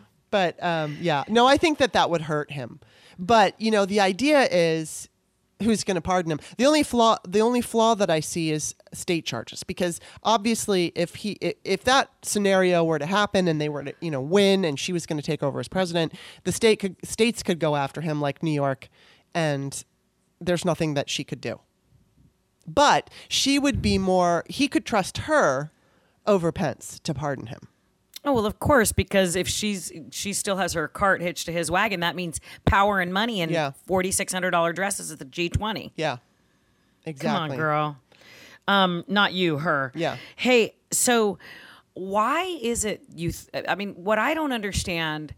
but 0.32 0.64
um, 0.64 0.98
yeah, 1.02 1.24
no, 1.28 1.48
I 1.48 1.58
think 1.58 1.78
that 1.80 1.94
that 1.94 2.10
would 2.10 2.22
hurt 2.22 2.52
him. 2.52 2.80
But 3.20 3.60
you 3.60 3.72
know, 3.72 3.86
the 3.86 4.00
idea 4.00 4.48
is 4.52 5.10
who's 5.64 5.84
going 5.84 5.95
to 5.95 6.01
pardon 6.01 6.32
him. 6.32 6.39
The 6.58 6.66
only 6.66 6.84
flaw, 6.84 7.18
the 7.28 7.39
only 7.39 7.62
flaw 7.62 7.95
that 7.95 8.10
I 8.10 8.20
see 8.20 8.51
is 8.51 8.76
state 8.93 9.26
charges, 9.26 9.64
because 9.64 9.99
obviously, 10.24 10.91
if 10.95 11.16
he 11.16 11.34
if 11.64 11.84
that 11.86 12.10
scenario 12.22 12.84
were 12.84 12.99
to 12.99 13.06
happen 13.06 13.47
and 13.47 13.60
they 13.60 13.70
were 13.70 13.84
to, 13.84 13.93
you 14.01 14.12
know, 14.12 14.22
win, 14.22 14.66
and 14.66 14.80
she 14.80 14.91
was 14.93 15.06
going 15.06 15.20
to 15.20 15.26
take 15.26 15.43
over 15.43 15.60
as 15.60 15.68
president, 15.68 16.14
the 16.43 16.51
state 16.51 16.80
could, 16.80 16.95
states 17.06 17.43
could 17.43 17.60
go 17.60 17.76
after 17.76 18.01
him, 18.01 18.20
like 18.20 18.43
New 18.43 18.51
York, 18.51 18.89
and 19.34 19.84
there's 20.41 20.66
nothing 20.66 20.93
that 20.95 21.10
she 21.10 21.24
could 21.24 21.41
do. 21.41 21.60
But 22.68 23.10
she 23.30 23.60
would 23.60 23.82
be 23.82 23.97
more. 23.97 24.43
He 24.49 24.68
could 24.68 24.86
trust 24.86 25.20
her 25.20 25.72
over 26.26 26.51
Pence 26.51 26.99
to 27.03 27.14
pardon 27.14 27.47
him. 27.47 27.68
Oh 28.26 28.34
well, 28.34 28.46
of 28.46 28.60
course, 28.60 28.92
because 28.92 29.36
if 29.36 29.48
she's 29.48 29.92
she 30.12 30.34
still 30.34 30.58
has 30.58 30.74
her 30.74 30.88
cart 30.88 31.22
hitched 31.22 31.46
to 31.46 31.52
his 31.52 31.70
wagon, 31.70 32.00
that 32.00 32.16
means 32.16 32.40
power 32.66 33.00
and 33.00 33.14
money 33.14 33.42
and 33.42 33.52
Yeah. 33.52 33.72
forty 33.86 34.12
six 34.12 34.34
hundred 34.34 34.52
dollar 34.52 34.74
dresses 34.74 35.12
at 35.12 35.20
the 35.20 35.26
G 35.26 35.48
twenty. 35.50 35.94
Yeah, 35.96 36.18
exactly. 37.06 37.30
Come 37.30 37.52
on, 37.52 37.58
girl. 37.58 37.98
Um, 38.68 39.04
not 39.08 39.34
you, 39.34 39.60
her. 39.60 39.92
Yeah. 39.94 40.18
Hey, 40.36 40.74
so 40.92 41.38
why 41.94 42.44
is 42.62 42.84
it 42.84 43.04
you? 43.16 43.32
Th- 43.32 43.66
I 43.68 43.76
mean, 43.76 43.92
what 43.94 44.18
I 44.18 44.34
don't 44.34 44.52
understand 44.52 45.34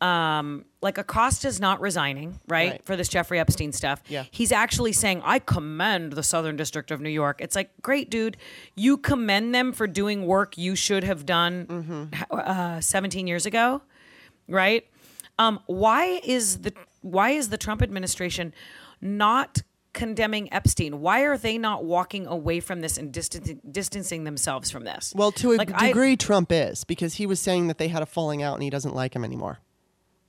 um, 0.00 0.64
like 0.80 0.96
Acosta's 0.98 1.60
not 1.60 1.80
resigning, 1.80 2.40
right, 2.48 2.70
Right. 2.70 2.84
for 2.86 2.96
this 2.96 3.08
Jeffrey 3.08 3.38
Epstein 3.38 3.72
stuff. 3.72 4.02
Yeah. 4.08 4.24
He's 4.30 4.50
actually 4.52 4.92
saying, 4.92 5.20
I 5.24 5.38
commend 5.40 6.12
the 6.14 6.22
Southern 6.22 6.56
District 6.56 6.90
of 6.90 7.00
New 7.00 7.10
York. 7.10 7.40
It's 7.40 7.54
like, 7.54 7.70
great, 7.82 8.10
dude. 8.10 8.36
You 8.76 8.96
commend 8.96 9.54
them 9.54 9.72
for 9.72 9.86
doing 9.86 10.26
work 10.26 10.56
you 10.56 10.74
should 10.74 11.04
have 11.04 11.26
done 11.26 11.66
Mm-hmm. 11.66 12.34
uh, 12.34 12.80
17 12.80 13.26
years 13.26 13.44
ago, 13.46 13.82
right? 14.48 14.86
Um, 15.38 15.60
why 15.66 16.20
is 16.24 16.58
the 16.62 16.72
why 17.02 17.30
is 17.30 17.48
the 17.48 17.56
Trump 17.58 17.80
administration 17.82 18.52
not 19.00 19.62
condemning 19.92 20.52
Epstein? 20.52 21.00
Why 21.00 21.22
are 21.22 21.36
they 21.38 21.56
not 21.58 21.84
walking 21.84 22.26
away 22.26 22.60
from 22.60 22.80
this 22.80 22.96
and 22.98 23.10
distancing, 23.12 23.60
distancing 23.70 24.24
themselves 24.24 24.70
from 24.70 24.84
this? 24.84 25.12
Well, 25.16 25.32
to 25.32 25.52
a 25.52 25.56
Like, 25.56 25.72
I- 25.74 25.88
degree, 25.88 26.16
Trump 26.16 26.52
is 26.52 26.84
because 26.84 27.14
he 27.14 27.26
was 27.26 27.40
saying 27.40 27.68
that 27.68 27.78
they 27.78 27.88
had 27.88 28.02
a 28.02 28.06
falling 28.06 28.42
out 28.42 28.54
and 28.54 28.62
he 28.62 28.70
doesn't 28.70 28.94
like 28.94 29.14
him 29.16 29.24
anymore. 29.24 29.58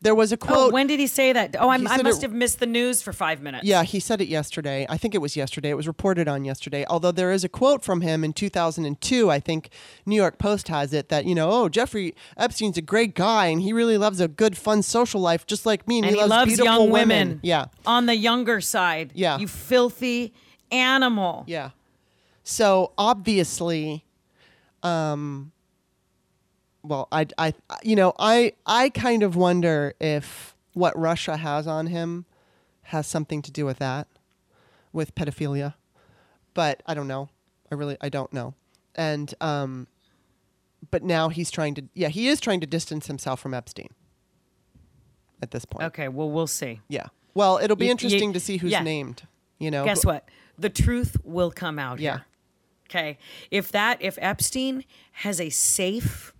There 0.03 0.15
was 0.15 0.31
a 0.31 0.35
Oh, 0.35 0.37
quote. 0.37 0.73
when 0.73 0.87
did 0.87 0.99
he 0.99 1.05
say 1.05 1.31
that? 1.31 1.55
Oh, 1.59 1.69
I 1.69 1.77
must 1.77 1.99
it- 1.99 2.21
have 2.23 2.33
missed 2.33 2.59
the 2.59 2.65
news 2.65 3.03
for 3.03 3.13
five 3.13 3.39
minutes. 3.41 3.63
yeah, 3.65 3.83
he 3.83 3.99
said 3.99 4.19
it 4.19 4.27
yesterday. 4.27 4.85
I 4.89 4.97
think 4.97 5.13
it 5.13 5.19
was 5.19 5.35
yesterday. 5.35 5.69
It 5.69 5.77
was 5.77 5.85
reported 5.87 6.27
on 6.27 6.43
yesterday. 6.43 6.85
Although 6.89 7.11
there 7.11 7.31
is 7.31 7.43
a 7.43 7.49
quote 7.49 7.83
from 7.83 8.01
him 8.01 8.23
in 8.23 8.33
2002, 8.33 9.29
I 9.29 9.39
think 9.39 9.69
New 10.07 10.15
York 10.15 10.39
Post 10.39 10.69
has 10.69 10.91
it 10.91 11.09
that, 11.09 11.25
you 11.25 11.35
know, 11.35 11.51
oh, 11.51 11.69
Jeffrey 11.69 12.15
Epstein's 12.35 12.77
a 12.77 12.81
great 12.81 13.13
guy 13.13 13.45
and 13.47 13.61
he 13.61 13.73
really 13.73 13.97
loves 13.97 14.19
a 14.19 14.27
good, 14.27 14.57
fun 14.57 14.81
social 14.81 15.21
life 15.21 15.45
just 15.45 15.67
like 15.67 15.87
me. 15.87 15.99
And, 15.99 16.07
and 16.07 16.15
he, 16.15 16.21
he 16.21 16.27
loves 16.27 16.49
beautiful 16.49 16.65
young 16.65 16.89
women. 16.89 17.27
women. 17.27 17.39
Yeah. 17.43 17.65
on 17.85 18.07
the 18.07 18.15
younger 18.15 18.59
side. 18.59 19.11
Yeah. 19.13 19.37
you 19.37 19.47
filthy 19.47 20.33
animal. 20.71 21.43
Yeah. 21.47 21.69
So 22.43 22.91
obviously, 22.97 24.03
um, 24.81 25.51
well, 26.83 27.07
I, 27.11 27.27
I, 27.37 27.53
you 27.83 27.95
know, 27.95 28.13
I, 28.19 28.53
I 28.65 28.89
kind 28.89 29.23
of 29.23 29.35
wonder 29.35 29.93
if 29.99 30.55
what 30.73 30.97
Russia 30.97 31.37
has 31.37 31.67
on 31.67 31.87
him 31.87 32.25
has 32.83 33.07
something 33.07 33.41
to 33.43 33.51
do 33.51 33.65
with 33.65 33.77
that, 33.79 34.07
with 34.93 35.13
pedophilia, 35.15 35.75
but 36.53 36.81
I 36.85 36.93
don't 36.93 37.07
know. 37.07 37.29
I 37.71 37.75
really, 37.75 37.97
I 38.01 38.09
don't 38.09 38.31
know. 38.33 38.53
And, 38.95 39.33
um, 39.41 39.87
but 40.89 41.03
now 41.03 41.29
he's 41.29 41.51
trying 41.51 41.75
to, 41.75 41.83
yeah, 41.93 42.09
he 42.09 42.27
is 42.27 42.39
trying 42.41 42.59
to 42.61 42.67
distance 42.67 43.07
himself 43.07 43.39
from 43.39 43.53
Epstein 43.53 43.89
at 45.41 45.51
this 45.51 45.65
point. 45.65 45.85
Okay, 45.87 46.07
well, 46.07 46.29
we'll 46.29 46.47
see. 46.47 46.81
Yeah. 46.87 47.07
Well, 47.33 47.59
it'll 47.61 47.75
be 47.77 47.85
You- 47.85 47.89
you- 47.89 47.91
interesting 47.91 48.33
to 48.33 48.39
see 48.39 48.57
who's 48.57 48.71
yeah. 48.71 48.83
named. 48.83 49.23
You 49.59 49.69
know. 49.71 49.85
Guess 49.85 50.03
what? 50.05 50.27
The 50.57 50.69
truth 50.69 51.17
will 51.23 51.51
come 51.51 51.77
out 51.77 51.99
Yeah. 51.99 52.11
here. 52.17 52.25
Okay. 52.89 53.17
If 53.51 53.71
that, 53.71 54.01
if 54.01 54.17
Epstein 54.21 54.83
has 55.13 55.39
a 55.39 55.49
safe 55.49 56.33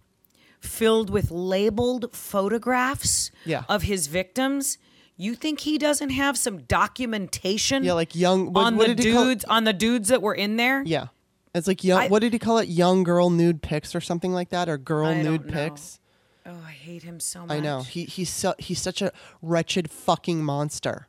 filled 0.62 1.10
with 1.10 1.30
labeled 1.32 2.16
photographs 2.16 3.32
Yeah. 3.46 3.64
of 3.68 3.84
his 3.84 4.08
victims, 4.08 4.78
you 5.18 5.36
think 5.36 5.62
he 5.62 5.78
doesn't 5.78 6.12
have 6.12 6.38
some 6.38 6.60
documentation? 6.64 7.84
Yeah, 7.84 7.94
like 7.94 8.16
young. 8.16 8.54
What, 8.54 8.66
on 8.66 8.78
what 8.78 8.88
the 8.88 8.96
dudes, 8.96 9.44
on 9.46 9.66
the 9.66 9.74
dudes 9.74 10.08
that 10.10 10.22
were 10.22 10.34
in 10.36 10.56
there. 10.56 10.84
Yeah. 10.86 11.08
It's 11.54 11.68
like 11.68 11.84
young. 11.84 12.00
I- 12.04 12.08
what 12.08 12.20
did 12.20 12.32
he 12.34 12.40
call 12.40 12.60
it? 12.60 12.70
Young 12.70 13.04
girl 13.04 13.30
nude 13.30 13.62
pics 13.62 13.94
or 13.94 14.00
something 14.02 14.32
like 14.32 14.50
that, 14.50 14.70
or 14.70 14.78
girl 14.78 15.08
I 15.08 15.22
nude 15.22 15.48
pics. 15.50 16.00
Oh, 16.46 16.58
I 16.66 16.72
hate 16.72 17.04
him 17.04 17.20
so 17.20 17.42
much. 17.42 17.52
I 17.52 17.60
know. 17.60 17.82
He 17.82 18.06
he's 18.06 18.30
so, 18.30 18.56
he's 18.58 18.82
such 18.82 19.02
a 19.02 19.12
wretched 19.42 19.92
fucking 19.92 20.44
monster. 20.44 21.08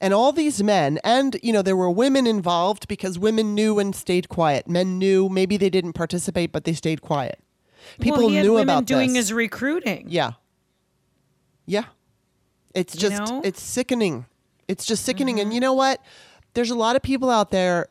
And 0.00 0.12
all 0.12 0.32
these 0.32 0.62
men, 0.62 0.98
and 1.04 1.36
you 1.42 1.52
know, 1.52 1.62
there 1.62 1.76
were 1.76 1.90
women 1.90 2.26
involved 2.26 2.88
because 2.88 3.18
women 3.18 3.54
knew 3.54 3.78
and 3.78 3.94
stayed 3.94 4.28
quiet. 4.28 4.68
Men 4.68 4.98
knew 4.98 5.28
maybe 5.28 5.56
they 5.56 5.70
didn't 5.70 5.92
participate, 5.92 6.50
but 6.50 6.64
they 6.64 6.72
stayed 6.72 7.00
quiet. 7.02 7.38
People 8.00 8.20
well, 8.26 8.30
knew 8.30 8.58
about 8.58 8.84
doing 8.86 9.08
this. 9.08 9.26
his 9.26 9.32
recruiting. 9.32 10.06
Yeah. 10.08 10.32
Yeah. 11.66 11.84
It's 12.74 12.94
You 12.94 13.00
just 13.08 13.30
know? 13.32 13.40
it's 13.44 13.62
sickening. 13.62 14.26
It's 14.68 14.84
just 14.84 15.04
sickening. 15.04 15.36
Mm-hmm. 15.36 15.42
And 15.46 15.54
you 15.54 15.60
know 15.60 15.74
what? 15.74 16.00
There's 16.54 16.70
a 16.70 16.74
lot 16.74 16.96
of 16.96 17.02
people 17.02 17.30
out 17.30 17.50
there 17.50 17.88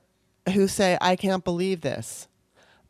who 0.54 0.68
say, 0.68 0.98
I 1.02 1.16
can't 1.16 1.44
believe 1.44 1.82
this. 1.82 2.28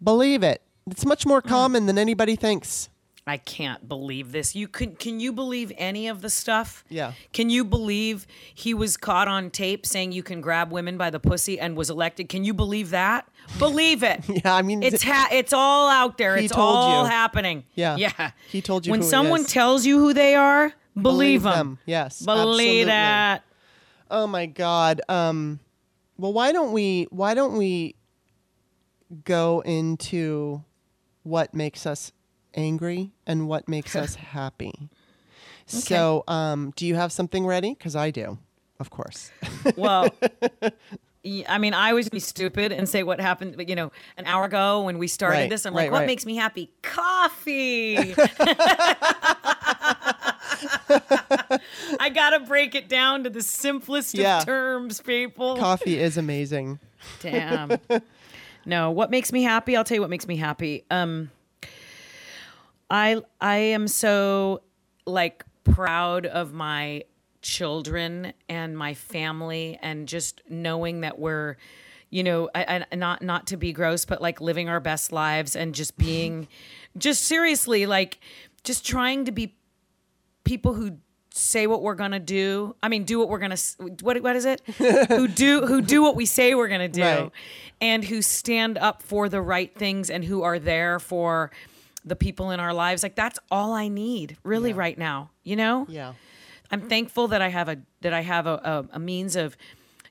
Believe 0.01 0.43
it. 0.43 0.61
It's 0.89 1.05
much 1.05 1.23
Mm. 1.23 1.29
more 1.29 1.41
common 1.41 1.85
than 1.85 1.97
anybody 1.97 2.35
thinks. 2.35 2.89
I 3.25 3.37
can't 3.37 3.87
believe 3.87 4.33
this. 4.33 4.53
You 4.53 4.67
can 4.67 4.95
can 4.95 5.19
you 5.21 5.31
believe 5.31 5.71
any 5.77 6.09
of 6.09 6.21
the 6.21 6.29
stuff? 6.29 6.83
Yeah. 6.89 7.13
Can 7.31 7.49
you 7.49 7.63
believe 7.63 8.27
he 8.53 8.73
was 8.73 8.97
caught 8.97 9.29
on 9.29 9.49
tape 9.49 9.85
saying 9.85 10.11
you 10.11 10.23
can 10.23 10.41
grab 10.41 10.71
women 10.73 10.97
by 10.97 11.09
the 11.09 11.21
pussy 11.21 11.57
and 11.57 11.77
was 11.77 11.89
elected? 11.89 12.27
Can 12.27 12.43
you 12.43 12.53
believe 12.53 12.89
that? 12.89 13.25
Believe 13.59 14.03
it. 14.03 14.21
Yeah, 14.43 14.53
I 14.55 14.61
mean, 14.61 14.83
it's 14.83 15.03
ha- 15.03 15.29
it's 15.31 15.53
all 15.53 15.89
out 15.89 16.17
there. 16.17 16.35
He 16.35 16.45
it's 16.45 16.53
all 16.53 17.03
you. 17.03 17.09
happening. 17.09 17.63
Yeah. 17.75 17.95
Yeah. 17.95 18.31
He 18.49 18.61
told 18.61 18.85
you 18.85 18.91
When 18.91 19.03
someone 19.03 19.45
tells 19.45 19.85
you 19.85 19.99
who 19.99 20.13
they 20.13 20.35
are, 20.35 20.73
believe, 20.93 21.03
Believe 21.03 21.43
them. 21.43 21.53
them. 21.53 21.79
Yes, 21.85 22.21
Believe 22.21 22.39
absolutely. 22.41 22.83
that. 22.85 23.43
Oh 24.11 24.27
my 24.27 24.47
God. 24.47 25.01
Um, 25.07 25.59
well, 26.17 26.33
why 26.33 26.51
don't 26.51 26.73
we? 26.73 27.07
Why 27.09 27.33
don't 27.35 27.57
we 27.57 27.95
go 29.23 29.61
into 29.61 30.63
what 31.23 31.53
makes 31.53 31.85
us 31.85 32.11
angry 32.55 33.11
and 33.27 33.47
what 33.47 33.67
makes 33.67 33.95
us 33.95 34.15
happy? 34.35 34.89
So, 35.65 36.23
um, 36.27 36.73
do 36.75 36.85
you 36.85 36.95
have 36.95 37.11
something 37.11 37.45
ready? 37.45 37.73
Because 37.73 37.95
I 37.95 38.11
do, 38.11 38.37
of 38.79 38.89
course. 38.89 39.31
Well, 39.77 40.09
I 41.47 41.57
mean, 41.57 41.73
I 41.73 41.89
always 41.91 42.09
be 42.09 42.19
stupid 42.19 42.73
and 42.73 42.87
say 42.89 43.01
what 43.01 43.21
happened, 43.21 43.55
but 43.55 43.69
you 43.69 43.75
know, 43.75 43.93
an 44.17 44.25
hour 44.25 44.43
ago 44.43 44.81
when 44.81 44.97
we 44.97 45.07
started 45.07 45.37
Right, 45.37 45.49
this. 45.49 45.65
I'm 45.65 45.73
right, 45.73 45.83
like, 45.83 45.91
what 45.93 45.99
right. 45.99 46.05
makes 46.07 46.25
me 46.25 46.35
happy? 46.35 46.69
Coffee. 46.81 48.13
I 51.99 52.11
gotta 52.13 52.41
break 52.41 52.75
it 52.75 52.89
down 52.89 53.23
to 53.23 53.29
the 53.29 53.41
simplest 53.41 54.15
Yeah. 54.15 54.39
of 54.39 54.45
terms, 54.45 55.01
people. 55.01 55.57
Coffee 55.57 55.99
is 55.99 56.17
amazing. 56.17 56.79
Damn. 57.21 57.77
no, 58.65 58.91
what 58.91 59.09
makes 59.11 59.31
me 59.31 59.43
happy? 59.43 59.75
I'll 59.77 59.83
tell 59.83 59.95
you 59.95 60.01
what 60.01 60.09
makes 60.09 60.27
me 60.27 60.35
happy. 60.35 60.83
Um, 60.91 61.31
I 62.93 63.21
I 63.41 63.55
am 63.57 63.87
so 63.87 64.61
like 65.05 65.43
proud 65.63 66.27
of 66.27 66.53
my 66.53 67.03
children 67.41 68.33
and 68.47 68.77
my 68.77 68.93
family 68.93 69.77
and 69.81 70.07
just 70.07 70.41
knowing 70.47 71.01
that 71.01 71.17
we're 71.19 71.57
you 72.09 72.23
know 72.23 72.49
I, 72.53 72.85
I, 72.91 72.95
not 72.95 73.21
not 73.21 73.47
to 73.47 73.57
be 73.57 73.73
gross 73.73 74.05
but 74.05 74.21
like 74.21 74.39
living 74.39 74.69
our 74.69 74.79
best 74.79 75.11
lives 75.11 75.55
and 75.55 75.73
just 75.73 75.97
being 75.97 76.47
just 76.97 77.23
seriously 77.23 77.85
like 77.87 78.19
just 78.63 78.85
trying 78.85 79.25
to 79.25 79.31
be 79.31 79.55
people 80.43 80.73
who 80.75 80.97
say 81.35 81.65
what 81.65 81.81
we're 81.81 81.95
gonna 81.95 82.19
do. 82.19 82.75
I 82.83 82.89
mean, 82.89 83.05
do 83.05 83.17
what 83.17 83.27
we're 83.27 83.39
gonna. 83.39 83.57
What 84.01 84.21
what 84.21 84.35
is 84.35 84.45
it? 84.45 84.61
who 85.07 85.27
do 85.27 85.65
who 85.65 85.81
do 85.81 86.03
what 86.03 86.15
we 86.15 86.27
say 86.27 86.53
we're 86.53 86.67
gonna 86.67 86.87
do, 86.87 87.01
Right. 87.01 87.31
and 87.81 88.05
who 88.05 88.21
stand 88.21 88.77
up 88.77 89.01
for 89.01 89.27
the 89.29 89.41
right 89.41 89.73
things 89.75 90.11
and 90.11 90.23
who 90.23 90.43
are 90.43 90.59
there 90.59 90.99
for 90.99 91.49
the 92.05 92.15
people 92.15 92.51
in 92.51 92.59
our 92.59 92.73
lives. 92.73 93.03
Like 93.03 93.15
that's 93.15 93.39
all 93.49 93.73
I 93.73 93.87
need, 93.87 94.37
really, 94.43 94.73
right 94.73 94.97
now. 94.97 95.29
You 95.43 95.55
know. 95.55 95.85
Yeah. 95.89 96.13
I'm 96.71 96.81
thankful 96.81 97.27
that 97.27 97.41
I 97.41 97.49
have 97.49 97.69
a 97.69 97.77
that 98.01 98.13
I 98.13 98.21
have 98.21 98.47
a, 98.47 98.85
a, 98.91 98.95
a 98.95 98.99
means 98.99 99.35
of, 99.35 99.55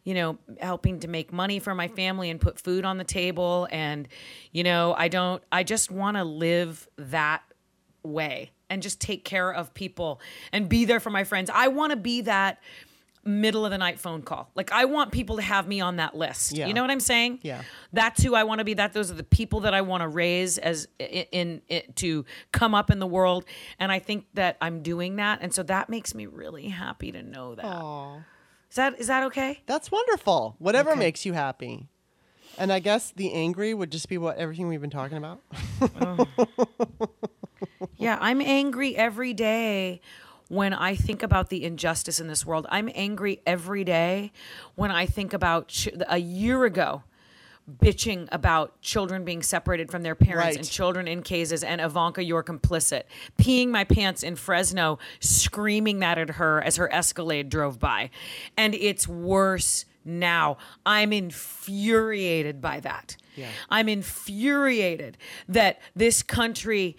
you 0.04 0.14
know, 0.14 0.38
helping 0.60 1.00
to 1.00 1.08
make 1.08 1.32
money 1.32 1.58
for 1.58 1.74
my 1.74 1.88
family 1.88 2.30
and 2.30 2.40
put 2.40 2.60
food 2.60 2.84
on 2.84 2.98
the 2.98 3.04
table. 3.04 3.66
And, 3.72 4.06
you 4.52 4.62
know, 4.62 4.94
I 4.96 5.08
don't. 5.08 5.42
I 5.50 5.64
just 5.64 5.90
want 5.90 6.16
to 6.16 6.24
live 6.24 6.88
that 6.96 7.42
way 8.04 8.52
and 8.70 8.80
just 8.82 9.00
take 9.00 9.24
care 9.24 9.52
of 9.52 9.74
people 9.74 10.20
and 10.52 10.68
be 10.68 10.84
there 10.84 11.00
for 11.00 11.10
my 11.10 11.24
friends. 11.24 11.50
I 11.52 11.68
want 11.68 11.90
to 11.90 11.96
be 11.96 12.22
that 12.22 12.58
middle 13.24 13.64
of 13.64 13.70
the 13.70 13.78
night 13.78 13.98
phone 14.00 14.22
call. 14.22 14.50
Like 14.54 14.72
I 14.72 14.84
want 14.86 15.12
people 15.12 15.36
to 15.36 15.42
have 15.42 15.68
me 15.68 15.80
on 15.80 15.96
that 15.96 16.16
list. 16.16 16.56
Yeah. 16.56 16.66
You 16.66 16.74
know 16.74 16.82
what 16.82 16.90
I'm 16.90 17.00
saying? 17.00 17.38
Yeah. 17.42 17.62
That's 17.92 18.22
who 18.22 18.34
I 18.34 18.44
want 18.44 18.58
to 18.58 18.64
be. 18.64 18.74
That 18.74 18.92
those 18.92 19.10
are 19.10 19.14
the 19.14 19.22
people 19.22 19.60
that 19.60 19.74
I 19.74 19.80
want 19.82 20.02
to 20.02 20.08
raise 20.08 20.58
as 20.58 20.88
in, 20.98 21.26
in, 21.32 21.62
in 21.68 21.82
to 21.96 22.24
come 22.52 22.74
up 22.74 22.90
in 22.90 22.98
the 22.98 23.06
world 23.06 23.44
and 23.78 23.92
I 23.92 23.98
think 24.00 24.26
that 24.34 24.56
I'm 24.60 24.82
doing 24.82 25.16
that 25.16 25.38
and 25.42 25.54
so 25.54 25.62
that 25.64 25.88
makes 25.88 26.14
me 26.14 26.26
really 26.26 26.68
happy 26.68 27.12
to 27.12 27.22
know 27.22 27.54
that. 27.54 27.64
Aw. 27.64 28.16
Is 28.70 28.76
that 28.76 28.98
is 29.00 29.06
that 29.06 29.24
okay? 29.24 29.60
That's 29.66 29.90
wonderful. 29.90 30.56
Whatever 30.58 30.90
Okay. 30.92 30.98
makes 30.98 31.24
you 31.24 31.32
happy. 31.32 31.88
And 32.58 32.72
I 32.72 32.80
guess 32.80 33.12
the 33.12 33.32
angry 33.32 33.72
would 33.72 33.90
just 33.92 34.08
be 34.08 34.18
what 34.18 34.36
everything 34.36 34.68
we've 34.68 34.80
been 34.80 34.90
talking 34.90 35.16
about. 35.18 35.40
Oh. 36.00 36.26
Yeah, 37.96 38.18
I'm 38.20 38.40
angry 38.40 38.96
every 38.96 39.32
day 39.32 40.00
when 40.52 40.74
I 40.74 40.94
think 40.94 41.22
about 41.22 41.48
the 41.48 41.64
injustice 41.64 42.20
in 42.20 42.28
this 42.28 42.44
world. 42.44 42.66
I'm 42.68 42.90
angry 42.94 43.40
every 43.46 43.84
day 43.84 44.32
when 44.74 44.90
I 44.90 45.06
think 45.06 45.32
about 45.32 45.68
ch- 45.68 45.88
a 46.06 46.18
year 46.18 46.64
ago 46.66 47.04
bitching 47.82 48.28
about 48.30 48.78
children 48.82 49.24
being 49.24 49.42
separated 49.42 49.90
from 49.90 50.02
their 50.02 50.14
parents 50.14 50.44
Right. 50.44 50.56
and 50.58 50.68
children 50.68 51.08
in 51.08 51.22
cases 51.22 51.62
and 51.64 51.80
Ivanka 51.80 52.22
you're 52.22 52.42
complicit 52.42 53.04
peeing 53.40 53.68
my 53.68 53.84
pants 53.84 54.22
in 54.24 54.34
Fresno 54.36 54.98
screaming 55.20 56.00
that 56.00 56.18
at 56.18 56.30
her 56.30 56.60
as 56.60 56.76
her 56.76 56.92
Escalade 56.92 57.48
drove 57.48 57.78
by 57.78 58.10
and 58.58 58.74
it's 58.74 59.06
worse 59.08 59.84
now 60.04 60.58
I'm 60.84 61.12
infuriated 61.12 62.60
by 62.60 62.80
that 62.80 63.16
Yeah. 63.36 63.48
I'm 63.70 63.88
infuriated 63.88 65.16
that 65.48 65.80
this 65.96 66.22
country, 66.22 66.96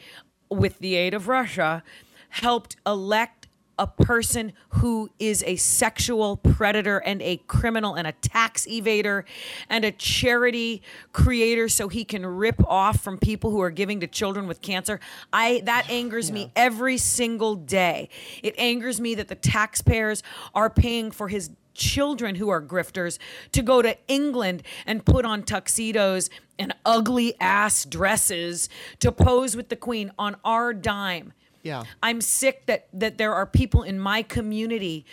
with 0.50 0.80
the 0.80 0.96
aid 0.96 1.14
of 1.14 1.28
Russia, 1.28 1.84
helped 2.30 2.78
elect 2.88 3.43
a 3.78 3.88
person 3.88 4.54
who 4.70 5.10
is 5.20 5.44
a 5.46 5.56
sexual 5.56 6.38
predator 6.38 7.00
and 7.00 7.22
a 7.22 7.38
criminal 7.48 7.96
and 7.96 8.08
a 8.08 8.12
tax 8.12 8.66
evader 8.66 9.24
and 9.70 9.84
a 9.84 9.92
charity 9.92 10.82
creator 11.12 11.68
so 11.68 11.88
he 11.88 12.04
can 12.04 12.26
rip 12.26 12.64
off 12.68 13.02
from 13.02 13.18
people 13.18 13.52
who 13.52 13.62
are 13.62 13.72
giving 13.72 14.00
to 14.00 14.08
children 14.08 14.48
with 14.48 14.62
cancer. 14.62 15.00
I 15.32 15.62
that 15.66 15.90
angers 15.90 16.32
me 16.32 16.52
every 16.56 16.98
single 16.98 17.56
day. 17.56 18.10
It 18.42 18.56
angers 18.58 19.02
me 19.02 19.16
that 19.16 19.28
the 19.28 19.36
taxpayers 19.36 20.24
are 20.54 20.70
paying 20.70 21.12
for 21.12 21.28
his 21.28 21.50
children 21.74 22.36
who 22.36 22.50
are 22.50 22.62
grifters 22.62 23.18
to 23.52 23.62
go 23.62 23.82
to 23.82 23.98
England 24.08 24.64
and 24.86 25.06
put 25.06 25.26
on 25.26 25.44
tuxedos 25.44 26.30
and 26.60 26.74
ugly 26.86 27.34
ass 27.40 27.86
dresses 27.86 28.70
to 29.00 29.12
pose 29.12 29.56
with 29.56 29.70
the 29.70 29.76
queen 29.76 30.12
on 30.18 30.36
our 30.46 30.74
dime. 30.74 31.34
Yeah. 31.64 31.84
I'm 32.04 32.22
sick 32.22 32.66
that 32.68 32.88
that 32.94 33.18
there 33.18 33.34
are 33.34 33.46
people 33.46 33.84
in 33.84 34.00
my 34.00 34.22
community 34.22 35.06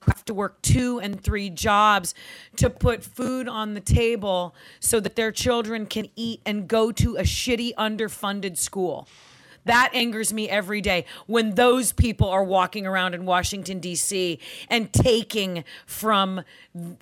who 0.00 0.10
have 0.10 0.24
to 0.24 0.34
work 0.34 0.60
two 0.62 0.98
and 1.00 1.20
three 1.20 1.50
jobs 1.50 2.14
to 2.56 2.70
put 2.70 3.04
food 3.04 3.46
on 3.48 3.74
the 3.74 3.80
table 3.80 4.54
so 4.80 5.00
that 5.00 5.16
their 5.16 5.30
children 5.30 5.86
can 5.86 6.08
eat 6.16 6.40
and 6.46 6.66
go 6.66 6.90
to 6.92 7.16
a 7.16 7.22
shitty 7.22 7.74
underfunded 7.74 8.56
school. 8.56 9.06
That 9.64 9.90
angers 9.92 10.32
me 10.32 10.48
every 10.48 10.80
day 10.80 11.04
when 11.26 11.54
those 11.54 11.92
people 11.92 12.28
are 12.30 12.44
walking 12.44 12.86
around 12.86 13.14
in 13.14 13.26
Washington, 13.26 13.80
D.C. 13.80 14.38
and 14.70 14.90
taking 14.92 15.62
from 15.84 16.42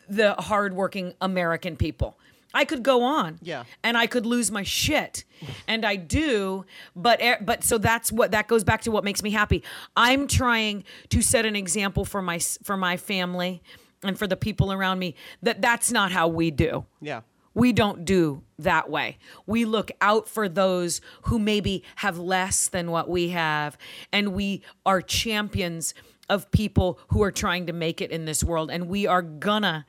the 0.08 0.34
hardworking 0.34 1.14
American 1.20 1.76
people. 1.76 2.18
I 2.56 2.64
could 2.64 2.82
go 2.82 3.02
on. 3.02 3.38
Yeah. 3.42 3.64
And 3.84 3.98
I 3.98 4.06
could 4.06 4.24
lose 4.24 4.50
my 4.50 4.62
shit. 4.62 5.24
And 5.68 5.84
I 5.84 5.96
do, 5.96 6.64
but 6.96 7.20
but 7.42 7.62
so 7.62 7.76
that's 7.76 8.10
what 8.10 8.30
that 8.30 8.48
goes 8.48 8.64
back 8.64 8.80
to 8.82 8.90
what 8.90 9.04
makes 9.04 9.22
me 9.22 9.30
happy. 9.30 9.62
I'm 9.94 10.26
trying 10.26 10.84
to 11.10 11.20
set 11.20 11.44
an 11.44 11.54
example 11.54 12.06
for 12.06 12.22
my 12.22 12.38
for 12.38 12.78
my 12.78 12.96
family 12.96 13.62
and 14.02 14.18
for 14.18 14.26
the 14.26 14.36
people 14.36 14.72
around 14.72 14.98
me 14.98 15.14
that 15.42 15.60
that's 15.60 15.92
not 15.92 16.12
how 16.12 16.28
we 16.28 16.50
do. 16.50 16.86
Yeah. 17.02 17.20
We 17.52 17.72
don't 17.72 18.06
do 18.06 18.42
that 18.58 18.88
way. 18.88 19.18
We 19.46 19.66
look 19.66 19.90
out 20.00 20.26
for 20.26 20.48
those 20.48 21.02
who 21.22 21.38
maybe 21.38 21.84
have 21.96 22.18
less 22.18 22.68
than 22.68 22.90
what 22.90 23.08
we 23.08 23.30
have, 23.30 23.76
and 24.12 24.32
we 24.32 24.62
are 24.86 25.02
champions 25.02 25.94
of 26.28 26.50
people 26.50 26.98
who 27.08 27.22
are 27.22 27.32
trying 27.32 27.66
to 27.66 27.72
make 27.72 28.00
it 28.00 28.10
in 28.10 28.24
this 28.24 28.42
world. 28.42 28.70
And 28.70 28.88
we 28.88 29.06
are 29.06 29.22
gonna 29.22 29.86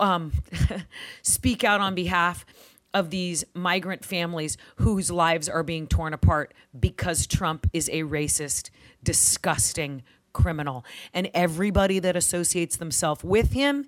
um, 0.00 0.32
speak 1.22 1.64
out 1.64 1.80
on 1.80 1.94
behalf 1.94 2.44
of 2.92 3.10
these 3.10 3.44
migrant 3.54 4.04
families 4.04 4.56
whose 4.76 5.10
lives 5.10 5.48
are 5.48 5.62
being 5.62 5.86
torn 5.86 6.12
apart 6.12 6.52
because 6.78 7.26
Trump 7.26 7.68
is 7.72 7.88
a 7.90 8.02
racist, 8.02 8.70
disgusting 9.02 10.02
criminal. 10.32 10.84
And 11.14 11.30
everybody 11.34 11.98
that 12.00 12.16
associates 12.16 12.76
themselves 12.76 13.22
with 13.22 13.52
him 13.52 13.86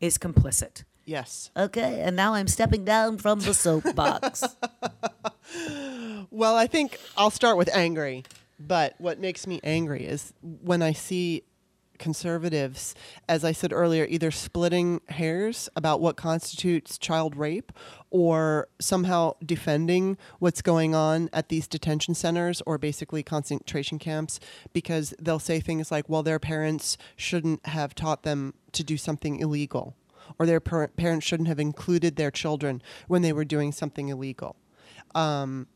is 0.00 0.18
complicit. 0.18 0.84
Yes. 1.04 1.50
Okay, 1.56 2.00
and 2.00 2.16
now 2.16 2.34
I'm 2.34 2.48
stepping 2.48 2.84
down 2.84 3.18
from 3.18 3.40
the 3.40 3.54
soapbox. 3.54 4.44
Well, 6.30 6.56
I 6.56 6.66
think 6.66 6.98
I'll 7.16 7.30
start 7.30 7.56
with 7.56 7.68
angry. 7.72 8.24
But 8.58 8.94
what 8.98 9.20
makes 9.20 9.46
me 9.46 9.60
angry 9.62 10.04
is 10.04 10.32
when 10.42 10.82
I 10.82 10.92
see 10.92 11.44
conservatives, 12.04 12.94
as 13.30 13.46
I 13.46 13.52
said 13.52 13.72
earlier, 13.72 14.06
either 14.10 14.30
splitting 14.30 15.00
hairs 15.08 15.70
about 15.74 16.02
what 16.02 16.16
constitutes 16.16 16.98
child 16.98 17.34
rape 17.34 17.72
or 18.10 18.68
somehow 18.78 19.36
defending 19.42 20.18
what's 20.38 20.60
going 20.60 20.94
on 20.94 21.30
at 21.32 21.48
these 21.48 21.66
detention 21.66 22.14
centers 22.14 22.60
or 22.66 22.76
basically 22.76 23.22
concentration 23.22 23.98
camps 23.98 24.38
because 24.74 25.14
they'll 25.18 25.38
say 25.38 25.60
things 25.60 25.90
like, 25.90 26.06
well, 26.06 26.22
their 26.22 26.38
parents 26.38 26.98
shouldn't 27.16 27.64
have 27.64 27.94
taught 27.94 28.22
them 28.22 28.52
to 28.72 28.84
do 28.84 28.98
something 28.98 29.38
illegal 29.40 29.96
or 30.38 30.44
their 30.44 30.60
par- 30.60 30.88
parents 30.88 31.24
shouldn't 31.24 31.48
have 31.48 31.58
included 31.58 32.16
their 32.16 32.30
children 32.30 32.82
when 33.08 33.22
they 33.22 33.32
were 33.32 33.46
doing 33.46 33.72
something 33.72 34.10
illegal. 34.10 34.56
Um, 35.14 35.68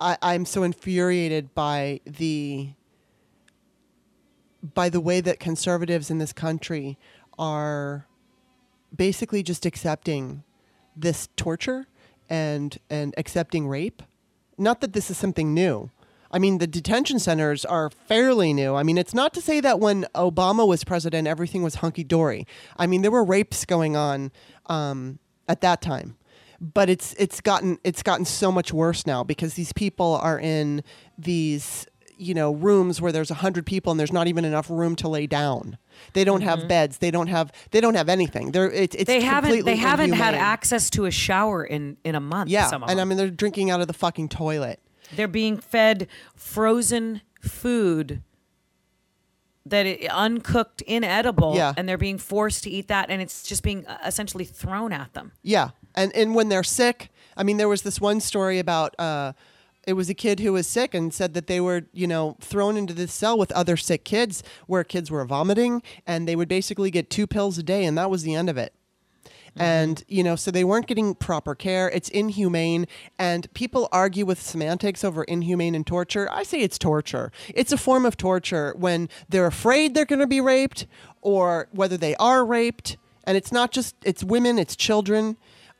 I, 0.00 0.18
I'm 0.20 0.44
so 0.44 0.64
infuriated 0.64 1.54
by 1.54 2.00
the 2.04 2.70
by 4.74 4.88
the 4.88 5.00
way 5.00 5.20
that 5.20 5.40
conservatives 5.40 6.10
in 6.10 6.18
this 6.18 6.32
country 6.32 6.98
are 7.38 8.06
basically 8.94 9.42
just 9.42 9.66
accepting 9.66 10.42
this 10.96 11.28
torture 11.36 11.86
and 12.28 12.78
and 12.90 13.14
accepting 13.16 13.68
rape. 13.68 14.02
Not 14.58 14.80
that 14.80 14.92
this 14.92 15.10
is 15.10 15.18
something 15.18 15.52
new. 15.52 15.90
I 16.30 16.38
mean, 16.38 16.58
the 16.58 16.66
detention 16.66 17.18
centers 17.18 17.64
are 17.64 17.90
fairly 17.90 18.52
new. 18.52 18.74
I 18.74 18.82
mean, 18.82 18.98
it's 18.98 19.14
not 19.14 19.32
to 19.34 19.40
say 19.40 19.60
that 19.60 19.78
when 19.78 20.06
Obama 20.14 20.66
was 20.66 20.82
president, 20.82 21.28
everything 21.28 21.62
was 21.62 21.76
hunky 21.76 22.04
dory. 22.04 22.46
I 22.76 22.86
mean, 22.86 23.02
there 23.02 23.10
were 23.10 23.24
rapes 23.24 23.64
going 23.64 23.96
on 23.96 24.32
um, 24.66 25.18
at 25.48 25.60
that 25.60 25.80
time, 25.80 26.16
but 26.60 26.90
it's 26.90 27.14
it's 27.14 27.40
gotten 27.40 27.78
it's 27.84 28.02
gotten 28.02 28.24
so 28.24 28.50
much 28.50 28.72
worse 28.72 29.06
now 29.06 29.22
because 29.22 29.54
these 29.54 29.72
people 29.72 30.14
are 30.16 30.40
in 30.40 30.82
these 31.16 31.86
you 32.18 32.34
know 32.34 32.52
rooms 32.52 33.00
where 33.00 33.12
there's 33.12 33.30
a 33.30 33.34
hundred 33.34 33.66
people 33.66 33.90
and 33.90 34.00
there's 34.00 34.12
not 34.12 34.26
even 34.26 34.44
enough 34.44 34.70
room 34.70 34.96
to 34.96 35.08
lay 35.08 35.26
down. 35.26 35.78
They 36.12 36.24
don't 36.24 36.42
have 36.42 36.68
beds. 36.68 36.98
They 36.98 37.10
don't 37.10 37.28
have 37.28 37.52
they 37.70 37.80
don't 37.80 37.94
have 37.94 38.08
anything. 38.08 38.52
They're 38.52 38.70
it's, 38.70 38.94
it's 38.94 39.06
They 39.06 39.20
haven't 39.20 39.64
they 39.64 39.76
haven't 39.76 40.12
had 40.12 40.34
access 40.34 40.90
to 40.90 41.04
a 41.06 41.10
shower 41.10 41.64
in 41.64 41.96
in 42.04 42.14
a 42.14 42.20
month. 42.20 42.50
Yeah, 42.50 42.68
some 42.68 42.82
of 42.82 42.90
and 42.90 43.00
I 43.00 43.04
mean 43.04 43.16
they're 43.18 43.30
drinking 43.30 43.70
out 43.70 43.80
of 43.80 43.86
the 43.86 43.92
fucking 43.94 44.28
toilet. 44.28 44.80
They're 45.14 45.28
being 45.28 45.58
fed 45.58 46.08
frozen 46.34 47.20
food 47.40 48.22
that 49.64 49.84
i 49.84 50.08
uncooked, 50.12 50.80
inedible, 50.82 51.56
Yeah. 51.56 51.74
and 51.76 51.88
they're 51.88 51.98
being 51.98 52.18
forced 52.18 52.62
to 52.64 52.70
eat 52.70 52.86
that, 52.88 53.10
and 53.10 53.20
it's 53.20 53.42
just 53.42 53.64
being 53.64 53.84
uh, 53.86 53.98
essentially 54.06 54.44
thrown 54.44 54.92
at 54.92 55.12
them. 55.14 55.32
Yeah, 55.42 55.70
and 55.94 56.14
and 56.14 56.34
when 56.34 56.48
they're 56.48 56.62
sick, 56.62 57.10
I 57.36 57.42
mean, 57.42 57.56
there 57.56 57.68
was 57.68 57.82
this 57.82 58.00
one 58.00 58.20
story 58.20 58.58
about 58.60 58.94
uh, 58.98 59.32
it 59.86 59.92
was 59.92 60.10
a 60.10 60.14
kid 60.14 60.40
who 60.40 60.52
was 60.52 60.66
sick 60.66 60.92
and 60.92 61.14
said 61.14 61.32
that 61.34 61.46
they 61.46 61.60
were 61.60 61.82
you 61.92 62.06
know 62.06 62.36
thrown 62.40 62.76
into 62.76 62.92
this 62.92 63.12
cell 63.12 63.38
with 63.38 63.52
other 63.52 63.76
sick 63.76 64.04
kids 64.04 64.42
where 64.66 64.84
kids 64.84 65.10
were 65.10 65.24
vomiting, 65.24 65.82
and 66.06 66.28
they 66.28 66.36
would 66.36 66.48
basically 66.48 66.90
get 66.90 67.08
two 67.08 67.26
pills 67.26 67.56
a 67.56 67.62
day, 67.62 67.84
and 67.84 67.96
that 67.96 68.10
was 68.10 68.22
the 68.22 68.34
end 68.34 68.50
of 68.50 68.58
it. 68.58 68.72
Mm-hmm. 69.24 69.62
And 69.62 70.04
you 70.08 70.22
know, 70.22 70.36
so 70.36 70.50
they 70.50 70.64
weren't 70.64 70.86
getting 70.86 71.14
proper 71.14 71.54
care. 71.54 71.88
It's 71.90 72.08
inhumane, 72.08 72.86
and 73.18 73.52
people 73.54 73.88
argue 73.92 74.26
with 74.26 74.42
semantics 74.42 75.04
over 75.04 75.24
inhumane 75.24 75.74
and 75.74 75.86
torture. 75.86 76.28
I 76.30 76.42
say 76.42 76.60
it's 76.60 76.78
torture. 76.78 77.30
It's 77.54 77.72
a 77.72 77.78
form 77.78 78.04
of 78.04 78.16
torture 78.16 78.74
when 78.76 79.08
they're 79.28 79.46
afraid 79.46 79.94
they're 79.94 80.04
going 80.04 80.18
to 80.18 80.26
be 80.26 80.40
raped, 80.40 80.86
or 81.22 81.68
whether 81.70 81.96
they 81.96 82.16
are 82.16 82.44
raped. 82.44 82.96
And 83.24 83.36
it's 83.36 83.50
not 83.50 83.72
just 83.72 83.96
it's 84.04 84.22
women, 84.22 84.58
it's 84.58 84.76
children. 84.76 85.36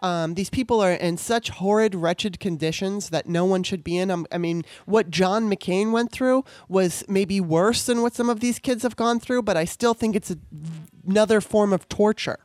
Um, 0.07 0.35
these 0.35 0.51
people 0.51 0.81
are 0.81 0.93
in 0.93 1.17
such 1.17 1.51
horrid, 1.51 1.95
wretched 1.95 2.39
conditions 2.39 3.11
that 3.11 3.27
no 3.27 3.45
one 3.45 3.63
should 3.65 3.83
be 3.83 3.97
in. 3.97 4.11
Um, 4.11 4.27
I 4.31 4.39
mean, 4.39 4.65
what 4.85 5.11
John 5.11 5.51
McCain 5.51 5.91
went 5.91 6.13
through 6.13 6.45
was 6.69 7.05
maybe 7.09 7.41
worse 7.41 7.85
than 7.85 8.03
what 8.03 8.15
some 8.15 8.31
of 8.31 8.39
these 8.41 8.59
kids 8.61 8.85
have 8.85 8.95
gone 8.95 9.19
through, 9.19 9.43
but 9.43 9.57
I 9.57 9.65
still 9.65 9.95
think 9.95 10.15
it's 10.15 10.31
a, 10.31 10.39
another 11.07 11.41
form 11.41 11.73
of 11.73 11.89
torture. 11.89 12.39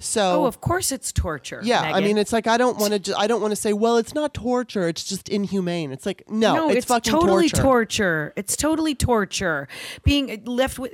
So 0.00 0.42
Oh, 0.42 0.46
of 0.46 0.60
course 0.60 0.90
it's 0.90 1.12
torture. 1.12 1.60
yeah, 1.62 1.80
I 1.80 2.00
mean, 2.00 2.18
it's 2.18 2.32
like 2.32 2.48
I 2.48 2.56
don't 2.56 2.76
want 2.76 2.92
to. 2.92 2.98
Ju- 2.98 3.14
I 3.16 3.28
don't 3.28 3.40
want 3.40 3.52
to 3.52 3.56
say, 3.56 3.72
well, 3.72 3.98
it's 3.98 4.14
not 4.14 4.34
torture. 4.34 4.88
It's 4.88 5.04
just 5.04 5.28
inhumane. 5.28 5.92
It's 5.92 6.04
like 6.04 6.24
no, 6.28 6.54
no, 6.56 6.68
it's, 6.68 6.78
it's, 6.78 6.86
fucking 6.86 7.12
totally 7.12 7.48
torture. 7.48 7.62
torture. 7.62 8.32
It's 8.34 8.56
totally 8.56 8.96
torture. 8.96 9.68
Being 10.02 10.42
left 10.44 10.80
with 10.80 10.92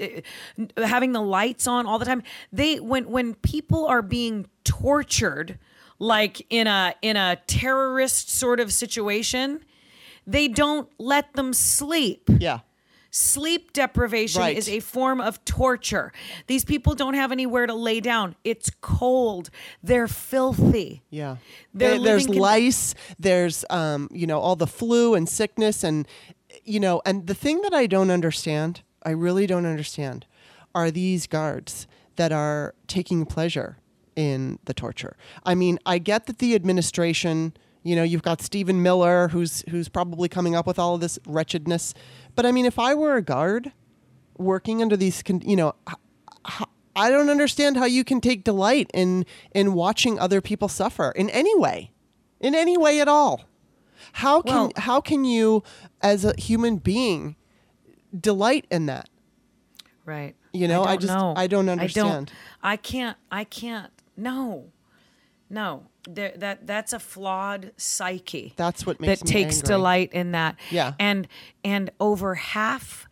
uh, 0.76 0.86
having 0.86 1.12
the 1.12 1.22
lights 1.22 1.66
on 1.66 1.86
all 1.86 1.98
the 1.98 2.04
time. 2.04 2.22
They 2.52 2.80
when 2.80 3.08
when 3.08 3.34
people 3.36 3.86
are 3.86 4.02
being 4.02 4.46
tortured, 4.64 5.58
like 5.98 6.46
in 6.50 6.66
a 6.66 6.94
in 7.02 7.16
a 7.16 7.36
terrorist 7.46 8.30
sort 8.30 8.60
of 8.60 8.72
situation, 8.72 9.60
they 10.26 10.48
don't 10.48 10.88
let 10.98 11.32
them 11.34 11.52
sleep. 11.52 12.28
yeah, 12.38 12.60
Sleep 13.10 13.72
deprivation 13.72 14.42
Right. 14.42 14.56
is 14.56 14.68
a 14.68 14.80
form 14.80 15.18
of 15.20 15.42
torture. 15.46 16.12
These 16.46 16.64
people 16.66 16.94
don't 16.94 17.14
have 17.14 17.32
anywhere 17.32 17.66
to 17.66 17.72
lay 17.74 18.00
down. 18.00 18.36
It's 18.44 18.70
cold. 18.82 19.48
They're 19.82 20.06
filthy. 20.08 21.02
yeah. 21.10 21.36
They're 21.72 21.92
There- 21.92 22.00
there's 22.04 22.26
con- 22.26 22.36
lice. 22.36 22.94
There's 23.18 23.64
um, 23.70 24.08
you 24.12 24.26
know, 24.26 24.38
all 24.38 24.56
the 24.56 24.66
flu 24.66 25.14
and 25.14 25.26
sickness, 25.28 25.82
and 25.82 26.06
you 26.64 26.78
know, 26.80 27.00
and 27.06 27.26
the 27.26 27.34
thing 27.34 27.62
that 27.62 27.72
I 27.72 27.86
don't 27.86 28.10
understand, 28.10 28.82
I 29.02 29.10
really 29.10 29.46
don't 29.46 29.64
understand, 29.66 30.26
are 30.74 30.90
these 30.90 31.26
guards 31.26 31.86
that 32.16 32.30
are 32.30 32.74
taking 32.86 33.24
pleasure 33.24 33.78
in 34.18 34.58
the 34.64 34.74
torture. 34.74 35.16
I 35.44 35.54
mean, 35.54 35.78
I 35.86 35.98
get 35.98 36.26
that 36.26 36.38
the 36.38 36.56
administration. 36.56 37.54
You 37.84 37.94
know, 37.94 38.02
you've 38.02 38.24
got 38.24 38.42
Stephen 38.42 38.82
Miller, 38.82 39.28
who's 39.28 39.62
who's 39.70 39.88
probably 39.88 40.28
coming 40.28 40.56
up 40.56 40.66
with 40.66 40.76
all 40.78 40.96
of 40.96 41.00
this 41.00 41.18
wretchedness. 41.24 41.94
But 42.34 42.44
I 42.44 42.50
mean, 42.50 42.66
if 42.66 42.78
I 42.80 42.94
were 42.94 43.14
a 43.14 43.22
guard 43.22 43.70
working 44.36 44.82
under 44.82 44.96
these, 44.96 45.22
con- 45.22 45.42
you 45.46 45.54
know, 45.54 45.74
I 46.96 47.10
don't 47.10 47.30
understand 47.30 47.76
how 47.76 47.84
you 47.84 48.02
can 48.02 48.20
take 48.20 48.42
delight 48.42 48.90
in 48.92 49.24
in 49.54 49.72
watching 49.72 50.18
other 50.18 50.40
people 50.40 50.68
suffer 50.68 51.12
in 51.12 51.30
any 51.30 51.56
way, 51.56 51.92
in 52.40 52.56
any 52.56 52.76
way 52.76 53.00
at 53.00 53.06
all. 53.06 53.44
How 54.14 54.42
can 54.42 54.54
Well- 54.54 54.72
how 54.76 55.00
can 55.00 55.24
you, 55.24 55.62
as 56.02 56.24
a 56.24 56.34
human 56.38 56.78
being, 56.78 57.36
delight 58.18 58.66
in 58.70 58.86
that? 58.86 59.08
right. 60.04 60.34
You 60.52 60.66
know, 60.66 60.82
I 60.82 60.96
don't 60.96 61.00
just- 61.02 61.12
know. 61.14 61.34
I 61.36 61.46
don't 61.46 61.68
understand. 61.68 62.32
I, 62.62 62.76
can't. 62.78 63.16
I 63.30 63.44
can't. 63.44 63.92
No, 64.18 64.72
no. 65.48 65.86
There, 66.08 66.32
that 66.36 66.66
that's 66.66 66.92
a 66.92 66.98
flawed 66.98 67.72
psyche. 67.76 68.54
That's 68.56 68.86
what 68.86 69.00
makes 69.00 69.20
that 69.20 69.26
takes 69.26 69.56
angry. 69.56 69.68
delight 69.68 70.12
in 70.12 70.32
that. 70.32 70.56
Yeah. 70.70 70.94
and 70.98 71.28
and 71.64 71.90
over 72.00 72.34
half 72.34 73.08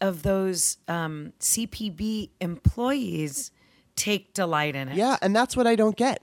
of 0.00 0.22
those 0.22 0.78
um, 0.88 1.32
CPB 1.40 2.30
employees 2.40 3.50
take 3.96 4.32
delight 4.32 4.74
in 4.74 4.88
it. 4.88 4.96
Yeah, 4.96 5.18
and 5.20 5.36
that's 5.36 5.56
what 5.56 5.66
I 5.66 5.76
don't 5.76 5.96
get. 5.96 6.22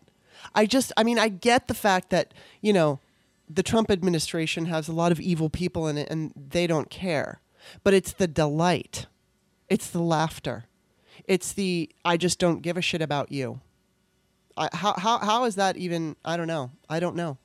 I 0.55 0.65
just, 0.65 0.91
I 0.97 1.03
mean, 1.03 1.19
I 1.19 1.29
get 1.29 1.67
the 1.67 1.73
fact 1.73 2.09
that, 2.09 2.33
you 2.61 2.73
know, 2.73 2.99
the 3.49 3.63
Trump 3.63 3.91
administration 3.91 4.65
has 4.65 4.87
a 4.87 4.93
lot 4.93 5.11
of 5.11 5.19
evil 5.19 5.49
people 5.49 5.87
in 5.87 5.97
it 5.97 6.09
and 6.09 6.33
they 6.35 6.67
don't 6.67 6.89
care. 6.89 7.41
But 7.83 7.93
it's 7.93 8.13
the 8.13 8.27
delight, 8.27 9.07
it's 9.69 9.89
the 9.89 10.01
laughter, 10.01 10.65
it's 11.25 11.53
the, 11.53 11.89
I 12.05 12.17
just 12.17 12.39
don't 12.39 12.61
give 12.61 12.77
a 12.77 12.81
shit 12.81 13.01
about 13.01 13.31
you. 13.31 13.61
I, 14.57 14.69
how, 14.73 14.93
how, 14.97 15.19
how 15.19 15.43
is 15.45 15.55
that 15.55 15.77
even? 15.77 16.15
I 16.25 16.35
don't 16.37 16.47
know. 16.47 16.71
I 16.89 16.99
don't 16.99 17.15
know. 17.15 17.37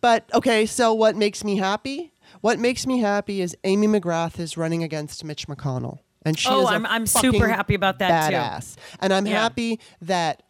But 0.00 0.28
okay, 0.34 0.66
so 0.66 0.92
what 0.94 1.16
makes 1.16 1.42
me 1.42 1.56
happy? 1.56 2.12
What 2.40 2.58
makes 2.58 2.86
me 2.86 3.00
happy 3.00 3.40
is 3.40 3.56
Amy 3.64 3.86
McGrath 3.86 4.38
is 4.38 4.56
running 4.56 4.82
against 4.82 5.24
Mitch 5.24 5.48
McConnell. 5.48 6.00
And 6.24 6.38
she 6.38 6.48
Oh, 6.50 6.60
is 6.62 6.68
a 6.68 6.72
I'm- 6.72 6.86
I'm 6.86 7.06
super 7.06 7.48
happy 7.48 7.74
about 7.74 7.98
that, 8.00 8.28
too. 8.28 8.34
badass. 8.36 8.76
And 9.00 9.12
I'm 9.12 9.26
Yeah. 9.26 9.40
happy 9.42 9.80
that 10.02 10.42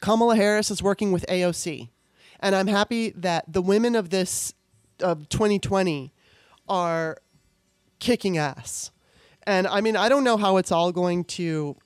Kamala 0.00 0.36
Harris 0.36 0.70
is 0.70 0.82
working 0.82 1.10
with 1.10 1.24
AOC. 1.28 1.90
And 2.40 2.54
I'm 2.54 2.66
happy 2.66 3.10
that 3.16 3.50
the 3.52 3.62
women 3.62 3.96
of 3.96 4.10
this 4.10 4.52
of 5.00 5.28
2020 5.28 6.12
are 6.68 7.18
kicking 7.98 8.36
ass. 8.38 8.90
And 9.46 9.66
I 9.66 9.80
mean, 9.80 9.96
I 9.96 10.08
don't 10.08 10.22
know 10.24 10.36
how 10.36 10.58
it's 10.58 10.70
all 10.70 10.92
going 10.92 11.24
to 11.24 11.76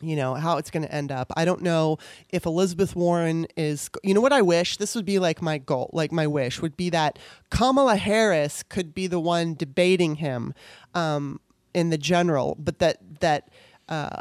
you 0.00 0.16
know 0.16 0.34
how 0.34 0.58
it's 0.58 0.70
going 0.70 0.82
to 0.82 0.94
end 0.94 1.10
up. 1.10 1.32
I 1.36 1.44
don't 1.44 1.62
know 1.62 1.98
if 2.30 2.46
Elizabeth 2.46 2.94
Warren 2.94 3.46
is. 3.56 3.90
You 4.02 4.14
know 4.14 4.20
what 4.20 4.32
I 4.32 4.42
wish? 4.42 4.76
This 4.76 4.94
would 4.94 5.04
be 5.04 5.18
like 5.18 5.42
my 5.42 5.58
goal, 5.58 5.90
like 5.92 6.12
my 6.12 6.26
wish 6.26 6.60
would 6.60 6.76
be 6.76 6.90
that 6.90 7.18
Kamala 7.50 7.96
Harris 7.96 8.62
could 8.62 8.94
be 8.94 9.06
the 9.06 9.20
one 9.20 9.54
debating 9.54 10.16
him 10.16 10.54
um, 10.94 11.40
in 11.74 11.90
the 11.90 11.98
general, 11.98 12.56
but 12.58 12.78
that 12.78 12.98
that. 13.20 13.48
Uh, 13.88 14.20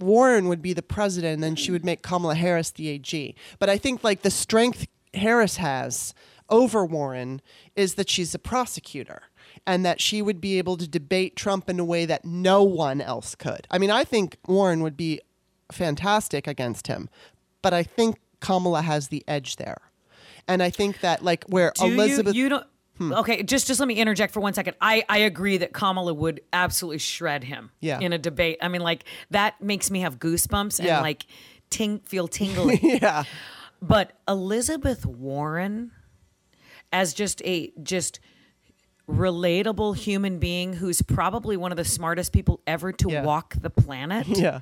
Warren 0.00 0.46
would 0.46 0.62
be 0.62 0.72
the 0.72 0.82
president, 0.82 1.34
and 1.34 1.42
then 1.42 1.56
she 1.56 1.72
would 1.72 1.84
make 1.84 2.02
Kamala 2.02 2.36
Harris 2.36 2.70
the 2.70 2.88
AG. 2.88 3.34
But 3.58 3.68
I 3.68 3.78
think 3.78 4.04
like 4.04 4.22
the 4.22 4.30
strength 4.30 4.86
Harris 5.12 5.56
has 5.56 6.14
over 6.48 6.84
Warren 6.84 7.42
is 7.76 7.94
that 7.94 8.08
she's 8.08 8.34
a 8.34 8.38
prosecutor 8.38 9.22
and 9.68 9.84
that 9.86 10.00
she 10.00 10.20
would 10.22 10.40
be 10.40 10.58
able 10.58 10.76
to 10.78 10.88
debate 10.88 11.36
Trump 11.36 11.68
in 11.70 11.78
a 11.78 11.84
way 11.84 12.06
that 12.06 12.24
no 12.24 12.62
one 12.64 13.00
else 13.00 13.34
could. 13.36 13.66
I 13.70 13.78
mean, 13.78 13.90
I 13.90 14.02
think 14.02 14.38
Warren 14.48 14.82
would 14.82 14.96
be 14.96 15.20
fantastic 15.70 16.46
against 16.46 16.86
him, 16.86 17.08
but 17.62 17.72
I 17.74 17.82
think 17.82 18.16
Kamala 18.40 18.82
has 18.82 19.08
the 19.08 19.22
edge 19.28 19.56
there. 19.56 19.76
And 20.48 20.62
I 20.62 20.70
think 20.70 21.00
that 21.02 21.22
like 21.22 21.44
where 21.48 21.72
Do 21.78 21.84
Elizabeth 21.84 22.34
you? 22.34 22.44
You 22.44 22.48
don't. 22.48 22.66
Hmm. 22.96 23.12
Okay, 23.12 23.42
just 23.44 23.66
just 23.68 23.78
let 23.78 23.86
me 23.86 23.94
interject 23.94 24.32
for 24.32 24.40
one 24.40 24.54
second. 24.54 24.74
I 24.80 25.04
I 25.08 25.18
agree 25.18 25.58
that 25.58 25.72
Kamala 25.74 26.12
would 26.14 26.40
absolutely 26.52 26.98
shred 26.98 27.44
him. 27.44 27.70
Yeah. 27.80 28.00
In 28.00 28.12
a 28.12 28.18
debate, 28.18 28.58
I 28.62 28.68
mean, 28.68 28.80
like 28.80 29.04
that 29.30 29.60
makes 29.60 29.90
me 29.90 30.00
have 30.00 30.18
goosebumps 30.18 30.78
and 30.80 30.88
Yeah. 30.88 31.00
like 31.00 31.26
ting 31.70 32.00
feel 32.00 32.26
tingly. 32.40 32.80
yeah. 32.82 33.24
But 33.82 34.14
Elizabeth 34.26 35.04
Warren, 35.06 35.92
as 36.92 37.12
just 37.14 37.40
a 37.44 37.70
just 37.82 38.18
relatable 39.08 39.96
human 39.96 40.38
being 40.38 40.74
who's 40.74 41.00
probably 41.02 41.56
one 41.56 41.72
of 41.72 41.76
the 41.76 41.84
smartest 41.84 42.32
people 42.32 42.60
ever 42.66 42.92
to 42.92 43.10
Yeah. 43.10 43.22
walk 43.24 43.54
the 43.60 43.70
planet. 43.70 44.26
Yeah. 44.38 44.60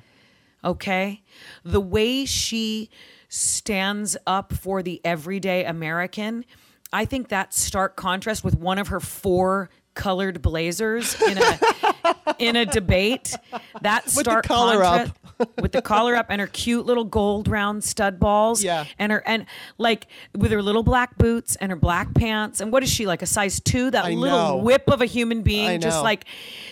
Okay. 0.63 1.21
The 1.63 1.79
way 1.81 2.25
she 2.25 2.89
stands 3.29 4.17
up 4.25 4.53
for 4.53 4.81
the 4.81 4.99
everyday 5.03 5.63
American, 5.65 6.45
I 6.91 7.05
think 7.05 7.27
that 7.29 7.53
stark 7.53 7.95
contrast 7.95 8.43
with 8.43 8.55
one 8.57 8.79
of 8.79 8.87
her 8.87 8.99
four 8.99 9.69
colored 9.97 10.41
blazers 10.41 11.19
in 11.23 11.37
a 11.37 11.59
in 12.39 12.55
a 12.55 12.65
debate. 12.65 13.33
That 13.81 14.05
the 14.05 14.11
stark 14.11 14.45
collar 14.45 14.83
up. 14.83 14.93
contrast 15.07 15.13
with 15.61 15.71
the 15.71 15.81
collar 15.81 16.15
up 16.15 16.27
and 16.29 16.39
her 16.41 16.47
cute 16.47 16.85
little 16.85 17.03
gold 17.03 17.47
round 17.47 17.83
stud 17.83 18.19
balls. 18.19 18.63
Yeah. 18.63 18.85
And 18.97 19.11
her 19.11 19.21
and 19.25 19.45
like 19.77 20.07
with 20.35 20.51
her 20.51 20.61
little 20.61 20.83
black 20.83 21.17
boots 21.17 21.55
and 21.57 21.71
her 21.71 21.75
black 21.75 22.13
pants. 22.13 22.61
And 22.61 22.71
what 22.71 22.81
is 22.83 22.89
she 22.89 23.05
like 23.05 23.21
a 23.21 23.25
size 23.27 23.59
two? 23.59 23.91
That 23.91 24.05
I 24.05 24.11
little 24.11 24.37
know. 24.37 24.57
whip 24.57 24.83
of 24.87 25.01
a 25.01 25.05
human 25.05 25.41
being. 25.41 25.81
Just 25.81 26.01
like 26.03 26.25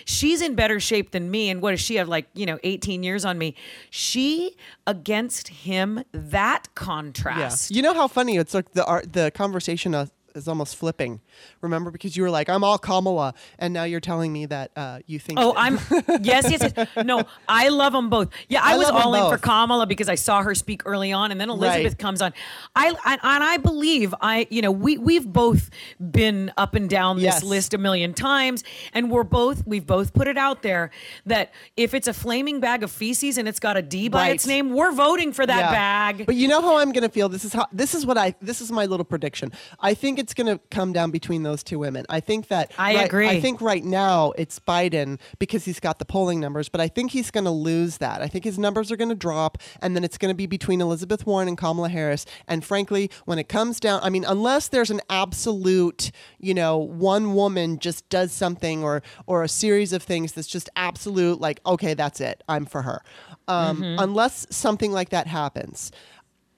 she's 0.05 0.41
in 0.41 0.55
better 0.55 0.79
shape 0.79 1.11
than 1.11 1.29
me. 1.29 1.49
And 1.49 1.61
what 1.61 1.71
does 1.71 1.81
she 1.81 1.95
have? 1.95 2.07
Like, 2.07 2.27
you 2.33 2.45
know, 2.45 2.59
18 2.63 3.03
years 3.03 3.25
on 3.25 3.37
me. 3.37 3.55
She 3.89 4.55
against 4.87 5.47
him, 5.49 6.03
that 6.13 6.67
Yeah. 6.67 6.71
contrast. 6.75 7.71
You 7.71 7.81
know 7.81 7.93
how 7.93 8.07
funny 8.07 8.37
it's 8.37 8.53
like 8.53 8.71
the 8.73 8.85
art, 8.85 9.13
the 9.13 9.31
conversation 9.31 9.93
is 10.35 10.47
almost 10.47 10.75
flipping. 10.75 11.21
Remember 11.61 11.91
because 11.91 12.15
you 12.17 12.23
were 12.23 12.29
like, 12.29 12.49
"I'm 12.49 12.63
all 12.63 12.77
Kamala," 12.77 13.33
and 13.59 13.73
now 13.73 13.83
you're 13.83 13.99
telling 13.99 14.31
me 14.33 14.45
that 14.47 14.71
uh, 14.75 14.99
you 15.05 15.19
think. 15.19 15.39
Oh, 15.41 15.53
that- 15.53 15.59
I'm 15.59 15.75
yes, 16.23 16.49
yes, 16.51 16.73
yes. 16.75 17.05
No, 17.05 17.23
I 17.47 17.69
love 17.69 17.93
them 17.93 18.09
both. 18.09 18.29
Yeah, 18.49 18.61
I, 18.63 18.73
I 18.73 18.77
was 18.77 18.89
all 18.89 19.13
in 19.15 19.29
for. 19.31 19.37
Kamala 19.37 19.85
because 19.87 20.09
I 20.09 20.15
saw 20.15 20.41
her 20.43 20.55
speak 20.55 20.81
early 20.85 21.11
on, 21.11 21.31
and 21.31 21.39
then 21.39 21.49
Elizabeth 21.49 21.93
Right. 21.93 21.97
comes 21.97 22.21
on. 22.21 22.33
I 22.75 22.87
and, 22.89 23.19
and 23.23 23.43
I 23.43 23.57
believe 23.57 24.13
I, 24.21 24.47
you 24.49 24.61
know, 24.61 24.71
we 24.71 24.97
we've 24.97 25.27
both 25.27 25.69
been 26.11 26.51
up 26.57 26.75
and 26.75 26.89
down 26.89 27.17
this 27.17 27.23
Yes. 27.25 27.43
list 27.43 27.73
a 27.73 27.77
million 27.77 28.13
times, 28.13 28.63
and 28.93 29.09
we're 29.11 29.23
both 29.23 29.65
we've 29.65 29.85
both 29.85 30.13
put 30.13 30.27
it 30.27 30.37
out 30.37 30.61
there 30.61 30.91
that 31.25 31.53
if 31.77 31.93
it's 31.93 32.07
a 32.07 32.13
flaming 32.13 32.59
bag 32.59 32.83
of 32.83 32.91
feces 32.91 33.37
and 33.37 33.47
it's 33.47 33.59
got 33.59 33.77
a 33.77 33.81
D 33.81 34.07
by 34.09 34.27
Right. 34.27 34.35
its 34.35 34.47
name, 34.47 34.73
we're 34.73 34.91
voting 34.91 35.33
for 35.33 35.45
that 35.45 35.57
Yeah. 35.59 35.71
bag. 35.71 36.25
But 36.25 36.35
you 36.35 36.47
know 36.47 36.61
how 36.61 36.77
I'm 36.77 36.91
going 36.91 37.03
to 37.03 37.09
feel. 37.09 37.29
This 37.29 37.45
is 37.45 37.53
how. 37.53 37.65
This 37.71 37.93
is 37.95 38.05
what 38.05 38.17
I. 38.17 38.35
This 38.41 38.61
is 38.61 38.71
my 38.71 38.85
little 38.85 39.03
prediction. 39.05 39.51
I 39.79 39.93
think 39.93 40.19
it's 40.19 40.24
going 40.33 40.47
to 40.47 40.59
come 40.71 40.93
down 40.93 41.11
between 41.11 41.43
those 41.43 41.63
two 41.63 41.77
women. 41.79 42.05
I 42.09 42.19
think 42.19 42.47
that. 42.47 42.71
I 42.77 42.95
right- 42.95 43.05
agree. 43.05 43.27
I 43.27 43.39
think 43.39 43.61
right 43.61 43.83
now 43.83 44.31
it's 44.37 44.59
Biden 44.59 45.19
because 45.39 45.65
he's 45.65 45.79
got 45.79 45.99
the 45.99 46.05
polling 46.05 46.39
numbers, 46.39 46.69
but 46.69 46.81
I 46.81 46.87
think 46.87 47.11
he's 47.11 47.31
going 47.31 47.43
to 47.45 47.51
lose 47.51 47.97
that. 47.97 48.21
I 48.21 48.27
think 48.27 48.43
his 48.43 48.57
numbers 48.57 48.91
are 48.91 48.97
going 48.97 49.09
to 49.09 49.15
drop, 49.15 49.57
and 49.81 49.95
then 49.95 50.03
it's 50.03 50.17
going 50.17 50.31
to 50.31 50.35
be 50.35 50.45
between 50.47 50.81
Elizabeth 50.81 51.25
Warren 51.25 51.47
and 51.47 51.57
Kamala 51.57 51.89
Harris. 51.89 52.25
And 52.47 52.63
frankly, 52.63 53.09
when 53.25 53.39
it 53.39 53.49
comes 53.49 53.79
down, 53.79 53.99
I 54.03 54.09
mean, 54.09 54.25
unless 54.25 54.67
there's 54.69 54.89
an 54.91 55.01
absolute, 55.09 56.11
you 56.39 56.53
know, 56.53 56.77
one 56.77 57.33
woman 57.35 57.79
just 57.79 58.07
does 58.09 58.31
something 58.31 58.83
or 58.83 59.03
or 59.27 59.43
a 59.43 59.47
series 59.49 59.93
of 59.93 60.01
things 60.03 60.33
that's 60.33 60.47
just 60.47 60.69
absolute, 60.75 61.39
like, 61.39 61.59
okay, 61.65 61.93
that's 61.93 62.19
it. 62.21 62.43
I'm 62.47 62.65
for 62.65 62.81
her. 62.83 63.01
Um, 63.47 63.75
Mm-hmm. 63.75 63.99
Unless 63.99 64.47
something 64.55 64.91
like 64.91 65.09
that 65.09 65.27
happens. 65.27 65.91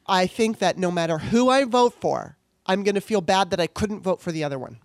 I 0.08 0.28
think 0.28 0.60
that 0.60 0.78
no 0.78 0.92
matter 0.92 1.18
who 1.18 1.50
I 1.50 1.66
vote 1.66 1.94
for, 2.00 2.37
I'm 2.68 2.84
going 2.84 2.96
to 2.96 3.02
feel 3.02 3.22
bad 3.22 3.52
that 3.52 3.60
I 3.60 3.68
couldn't 3.68 4.02
vote 4.02 4.22
for 4.22 4.32
the 4.32 4.44
other 4.44 4.60
one. 4.60 4.80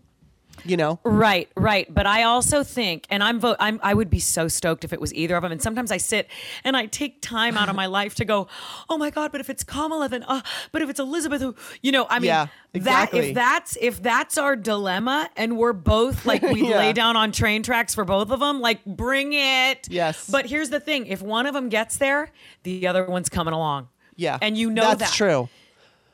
You 0.64 0.76
know? 0.76 1.01
Right, 1.03 1.49
right. 1.57 1.93
But 1.93 2.07
I 2.07 2.22
also 2.24 2.62
think, 2.62 3.07
and 3.11 3.24
I'm 3.24 3.41
vote, 3.41 3.57
I'm, 3.59 3.80
I 3.83 3.95
would 3.95 4.11
be 4.11 4.20
so 4.20 4.47
stoked 4.49 4.85
if 4.85 4.93
it 4.93 5.01
was 5.01 5.12
either 5.14 5.35
of 5.35 5.43
them. 5.43 5.51
And 5.51 5.61
sometimes 5.61 5.91
I 5.91 5.97
sit 5.97 6.28
and 6.62 6.76
I 6.76 6.87
take 6.87 7.20
time 7.22 7.57
out 7.57 7.68
of 7.70 7.74
my 7.74 7.87
life 7.87 8.14
to 8.16 8.24
go, 8.24 8.47
oh 8.89 8.97
my 8.99 9.11
god, 9.11 9.33
but 9.33 9.41
if 9.41 9.49
it's 9.51 9.64
Kamala, 9.64 10.09
then 10.11 10.22
uh, 10.24 10.43
but 10.70 10.83
if 10.83 10.91
it's 10.91 11.01
Elizabeth, 11.01 11.41
who, 11.41 11.57
you 11.80 11.91
know, 11.91 12.07
I 12.09 12.18
mean, 12.20 12.28
Yeah, 12.28 12.47
that 12.74 13.12
if 13.14 13.35
that's 13.35 13.76
if 13.80 14.03
that's 14.03 14.37
our 14.39 14.55
dilemma, 14.55 15.30
and 15.37 15.57
we're 15.57 15.72
both 15.72 16.26
like 16.26 16.43
we 16.43 16.68
Yeah. 16.68 16.76
lay 16.76 16.93
down 16.93 17.16
on 17.16 17.33
train 17.33 17.62
tracks 17.64 17.95
for 17.95 18.05
both 18.05 18.30
of 18.30 18.39
them, 18.39 18.61
like 18.61 18.85
bring 18.85 19.33
it. 19.33 19.89
Yes. 19.91 20.28
But 20.30 20.47
here's 20.47 20.68
the 20.70 20.80
thing: 20.80 21.07
if 21.07 21.22
one 21.22 21.47
of 21.47 21.55
them 21.55 21.70
gets 21.70 21.97
there, 21.97 22.30
the 22.62 22.87
other 22.87 23.07
one's 23.07 23.30
coming 23.30 23.55
along. 23.55 23.89
Yeah. 24.16 24.39
and 24.41 24.57
you 24.57 24.70
know 24.70 24.83
That's 24.95 25.11
that. 25.11 25.12
true. 25.16 25.49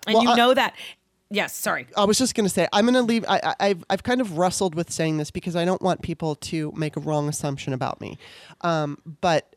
and 0.07 0.15
Well, 0.15 0.23
you 0.23 0.31
I- 0.31 0.37
know 0.37 0.55
that. 0.55 0.75
Yes, 1.31 1.55
sorry. 1.55 1.87
I 1.97 2.05
was 2.05 2.17
just 2.17 2.35
going 2.35 2.47
to 2.47 2.53
say, 2.53 2.67
I'm 2.73 2.85
going 2.85 2.95
to 2.95 3.03
leave. 3.03 3.25
I, 3.29 3.41
I, 3.43 3.55
I've, 3.61 3.85
I've 3.91 4.03
kind 4.03 4.21
of 4.21 4.39
wrestled 4.39 4.75
with 4.75 4.91
saying 4.91 5.19
this 5.19 5.31
because 5.31 5.57
I 5.57 5.65
don't 5.65 5.83
want 5.83 6.01
people 6.01 6.35
to 6.37 6.73
make 6.75 6.97
a 6.97 7.01
wrong 7.01 7.29
assumption 7.29 7.75
about 7.75 8.01
me. 8.01 8.19
Um, 8.63 8.99
but 9.21 9.55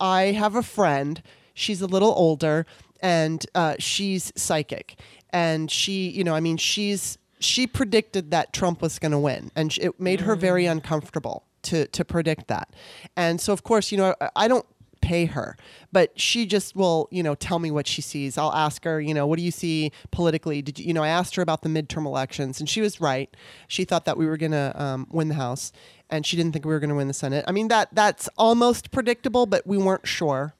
I 0.00 0.32
have 0.32 0.56
a 0.56 0.64
friend. 0.64 1.22
She's 1.54 1.80
a 1.80 1.86
little 1.86 2.12
older, 2.16 2.66
and 3.00 3.46
uh, 3.54 3.76
she's 3.78 4.32
psychic. 4.34 4.98
And 5.30 5.70
she, 5.70 6.08
you 6.08 6.24
know, 6.24 6.34
I 6.34 6.40
mean, 6.40 6.56
she's 6.56 7.18
she 7.38 7.66
predicted 7.66 8.30
that 8.30 8.52
Trump 8.52 8.82
was 8.82 8.98
going 8.98 9.12
to 9.12 9.18
win, 9.18 9.50
and 9.54 9.76
it 9.80 10.00
made 10.00 10.20
her 10.22 10.34
very 10.36 10.66
uncomfortable 10.66 11.44
to 11.62 11.86
to 11.86 12.04
predict 12.04 12.48
that. 12.48 12.68
And 13.16 13.40
so, 13.40 13.52
of 13.52 13.62
course, 13.62 13.92
you 13.92 13.98
know, 13.98 14.14
I, 14.20 14.30
I 14.36 14.48
don't 14.48 14.66
pay 15.02 15.26
her. 15.26 15.56
But 15.90 16.18
she 16.18 16.46
just 16.46 16.74
will 16.74 17.08
you 17.10 17.22
know 17.22 17.34
tell 17.34 17.58
me 17.58 17.70
what 17.70 17.86
she 17.86 18.00
sees. 18.00 18.38
I'll 18.38 18.54
ask 18.54 18.84
her 18.84 19.00
you 19.00 19.12
know 19.12 19.26
what 19.26 19.38
do 19.38 19.44
you 19.44 19.50
see 19.50 19.92
politically? 20.10 20.62
Did 20.62 20.78
you 20.78 20.86
you 20.86 20.94
know 20.94 21.02
i 21.02 21.08
asked 21.08 21.34
her 21.34 21.42
about 21.42 21.62
the 21.62 21.68
midterm 21.68 22.06
elections 22.06 22.60
and 22.60 22.68
she 22.68 22.80
was 22.80 23.00
right. 23.00 23.36
She 23.68 23.84
thought 23.84 24.06
that 24.06 24.16
we 24.16 24.26
were 24.26 24.38
going 24.38 24.52
to 24.52 24.72
um, 24.82 25.06
win 25.10 25.28
the 25.28 25.34
house 25.34 25.72
and 26.08 26.24
she 26.24 26.36
didn't 26.36 26.52
think 26.52 26.64
we 26.64 26.72
were 26.72 26.80
going 26.80 26.90
to 26.90 26.96
win 26.96 27.08
the 27.08 27.14
senate. 27.14 27.44
I 27.46 27.52
mean 27.52 27.68
that 27.68 27.88
that's 27.92 28.28
almost 28.38 28.90
predictable 28.90 29.44
but 29.44 29.66
we 29.66 29.76
weren't 29.76 30.06
sure. 30.06 30.54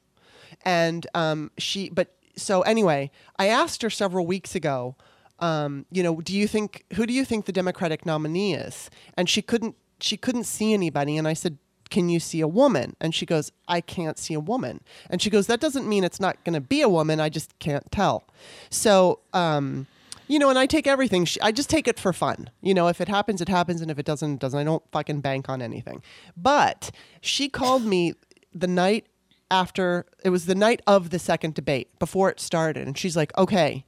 And 0.65 1.07
um, 1.15 1.51
she 1.57 1.89
but 1.89 2.15
so 2.35 2.63
anyway 2.63 3.11
i 3.37 3.47
asked 3.47 3.83
her 3.83 3.91
several 3.91 4.27
weeks 4.27 4.55
ago 4.55 4.97
um, 5.39 5.87
you 5.91 6.03
know 6.03 6.21
do 6.21 6.35
you 6.37 6.47
think 6.47 6.85
who 6.95 7.07
do 7.07 7.13
you 7.13 7.25
think 7.25 7.47
the 7.47 7.53
democratic 7.53 8.05
nominee 8.05 8.55
is? 8.55 8.91
And 9.17 9.29
she 9.29 9.43
couldn't 9.43 9.77
she 10.01 10.17
couldn't 10.17 10.45
see 10.45 10.73
anybody 10.73 11.17
and 11.17 11.29
i 11.29 11.33
said 11.33 11.59
can 11.93 12.09
you 12.09 12.19
see 12.19 12.41
a 12.41 12.49
woman? 12.49 12.97
And 13.03 13.15
she 13.15 13.27
goes, 13.27 13.53
I 13.69 13.83
can't 13.83 14.19
see 14.19 14.33
a 14.33 14.41
woman. 14.41 14.81
And 15.11 15.21
she 15.21 15.29
goes, 15.29 15.47
that 15.47 15.61
doesn't 15.61 15.87
mean 15.87 16.05
it's 16.05 16.19
not 16.19 16.43
going 16.43 16.55
to 16.55 16.61
be 16.61 16.81
a 16.81 16.89
woman. 16.89 17.21
I 17.21 17.29
just 17.29 17.57
can't 17.59 17.93
tell. 17.93 18.25
So, 18.71 19.21
um, 19.35 19.87
you 20.27 20.39
know, 20.39 20.49
and 20.49 20.59
I 20.59 20.65
take 20.65 20.87
everything. 20.87 21.29
I 21.43 21.53
just 21.53 21.69
take 21.69 21.87
it 21.87 22.01
for 22.01 22.15
fun. 22.15 22.49
You 22.63 22.73
know, 22.73 22.89
if 22.89 23.03
it 23.03 23.09
happens, 23.09 23.43
it 23.43 23.51
happens, 23.51 23.83
and 23.83 23.91
if 23.91 23.99
it 23.99 24.07
doesn't, 24.07 24.33
it 24.33 24.41
doesn't. 24.41 24.59
I 24.59 24.65
don't 24.65 24.83
fucking 24.91 25.21
bank 25.21 25.51
on 25.51 25.61
anything. 25.61 26.03
But 26.35 26.91
she 27.21 27.51
called 27.51 27.85
me 27.85 28.15
the 28.55 28.67
night 28.67 29.05
after. 29.51 30.07
It 30.25 30.31
was 30.31 30.47
the 30.47 30.55
night 30.55 30.81
of 30.87 31.11
the 31.11 31.19
second 31.19 31.53
debate 31.53 31.99
before 31.99 32.31
it 32.31 32.41
started, 32.41 32.87
and 32.87 32.97
she's 32.97 33.17
like, 33.19 33.37
"Okay, 33.37 33.85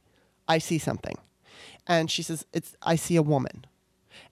I 0.47 0.59
see 0.59 0.77
something," 0.77 1.17
and 1.87 2.11
she 2.11 2.21
says, 2.21 2.45
"It's 2.53 2.75
I 2.83 2.95
see 2.95 3.15
a 3.15 3.23
woman." 3.23 3.65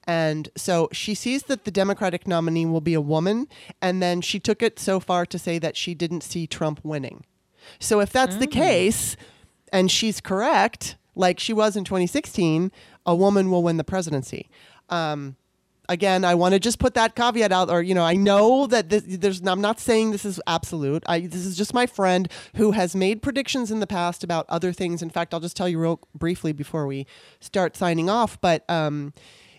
And 0.06 0.50
so 0.56 0.90
she 0.92 1.16
sees 1.16 1.44
that 1.44 1.64
the 1.64 1.72
Democratic 1.72 2.28
nominee 2.28 2.66
will 2.66 2.82
be 2.82 2.94
a 2.94 3.02
woman, 3.02 3.48
and 3.82 4.02
then 4.02 4.22
she 4.22 4.40
took 4.40 4.62
it 4.62 4.80
so 4.80 5.00
far 5.00 5.26
to 5.26 5.40
say 5.40 5.60
that 5.60 5.78
she 5.78 5.94
didn't 5.94 6.24
see 6.24 6.46
Trump 6.46 6.82
winning. 6.84 7.26
So 7.80 8.02
if 8.02 8.12
that's 8.12 8.36
the 8.36 8.48
case, 8.48 9.16
and 9.72 9.90
she's 9.90 10.20
correct, 10.20 10.98
like 11.16 11.40
she 11.40 11.54
was 11.54 11.76
in 11.76 11.84
2016, 11.84 12.72
a 13.06 13.16
woman 13.16 13.50
will 13.50 13.64
win 13.64 13.78
the 13.78 13.84
presidency. 13.84 14.50
Um, 14.90 15.38
again, 15.90 16.26
I 16.26 16.36
want 16.36 16.54
to 16.54 16.60
just 16.60 16.80
put 16.80 16.94
that 16.96 17.16
caveat 17.16 17.52
out, 17.52 17.70
or 17.70 17.82
you 17.82 17.94
know, 17.94 18.04
I 18.04 18.16
know 18.16 18.68
that 18.68 18.90
this, 18.90 19.04
there's. 19.08 19.46
I'm 19.46 19.62
not 19.62 19.80
saying 19.80 20.12
this 20.12 20.26
is 20.26 20.42
absolute. 20.48 21.04
I, 21.08 21.22
this 21.22 21.46
is 21.46 21.58
just 21.58 21.74
my 21.74 21.86
friend 21.86 22.30
who 22.56 22.72
has 22.72 22.96
made 22.96 23.22
predictions 23.22 23.72
in 23.72 23.80
the 23.80 23.88
past 23.88 24.24
about 24.24 24.46
other 24.50 24.72
things. 24.74 25.02
In 25.02 25.10
fact, 25.10 25.34
I'll 25.34 25.40
just 25.40 25.58
tell 25.58 25.70
you 25.70 25.80
real 25.80 26.00
briefly 26.16 26.54
before 26.54 26.88
we 26.88 27.06
start 27.40 27.76
signing 27.76 28.10
off. 28.10 28.40
But 28.42 28.70
um, 28.70 29.14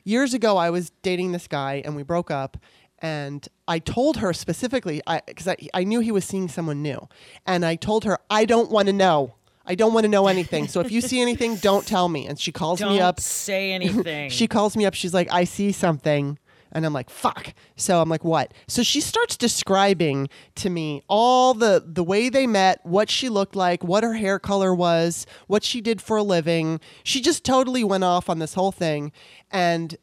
years 0.04 0.34
ago, 0.34 0.56
I 0.56 0.70
was 0.70 0.90
dating 1.02 1.32
this 1.32 1.48
guy, 1.48 1.82
and 1.84 1.96
we 1.96 2.02
broke 2.02 2.30
up. 2.30 2.56
And 3.00 3.46
I 3.68 3.80
told 3.80 4.18
her 4.18 4.32
specifically, 4.32 5.02
because 5.26 5.48
I, 5.48 5.56
I 5.74 5.84
knew 5.84 6.00
he 6.00 6.12
was 6.12 6.24
seeing 6.24 6.48
someone 6.48 6.80
new, 6.82 7.08
and 7.44 7.64
I 7.64 7.74
told 7.76 8.04
her 8.04 8.18
I 8.30 8.44
don't 8.44 8.70
want 8.70 8.86
to 8.86 8.92
know. 8.92 9.34
I 9.66 9.74
don't 9.74 9.92
want 9.94 10.04
to 10.04 10.08
know 10.08 10.26
anything. 10.26 10.68
So 10.68 10.80
if 10.80 10.92
you 10.92 11.00
see 11.00 11.20
anything, 11.20 11.56
don't 11.56 11.86
tell 11.86 12.08
me. 12.08 12.26
And 12.26 12.38
she 12.38 12.52
calls 12.52 12.80
Don't 12.80 12.92
me 12.92 13.00
up. 13.00 13.18
say 13.18 13.72
anything. 13.72 14.28
She 14.30 14.46
calls 14.46 14.76
me 14.76 14.84
up. 14.84 14.92
She's 14.94 15.14
like, 15.14 15.32
I 15.32 15.44
see 15.44 15.72
something. 15.72 16.38
And 16.74 16.84
I'm 16.84 16.92
like, 16.92 17.08
fuck. 17.08 17.54
So 17.76 18.00
I'm 18.02 18.08
like, 18.08 18.24
what? 18.24 18.52
So 18.66 18.82
she 18.82 19.00
starts 19.00 19.36
describing 19.36 20.28
to 20.56 20.68
me 20.68 21.02
all 21.08 21.54
the 21.54 21.82
the 21.86 22.02
way 22.02 22.28
they 22.28 22.46
met, 22.46 22.80
what 22.84 23.08
she 23.10 23.28
looked 23.28 23.54
like, 23.54 23.84
what 23.84 24.02
her 24.02 24.14
hair 24.14 24.38
color 24.38 24.74
was, 24.74 25.26
what 25.46 25.62
she 25.62 25.80
did 25.80 26.02
for 26.02 26.16
a 26.16 26.22
living. 26.22 26.80
She 27.04 27.20
just 27.20 27.44
totally 27.44 27.84
went 27.84 28.04
off 28.04 28.28
on 28.28 28.40
this 28.40 28.54
whole 28.54 28.72
thing. 28.72 29.12
And 29.50 29.96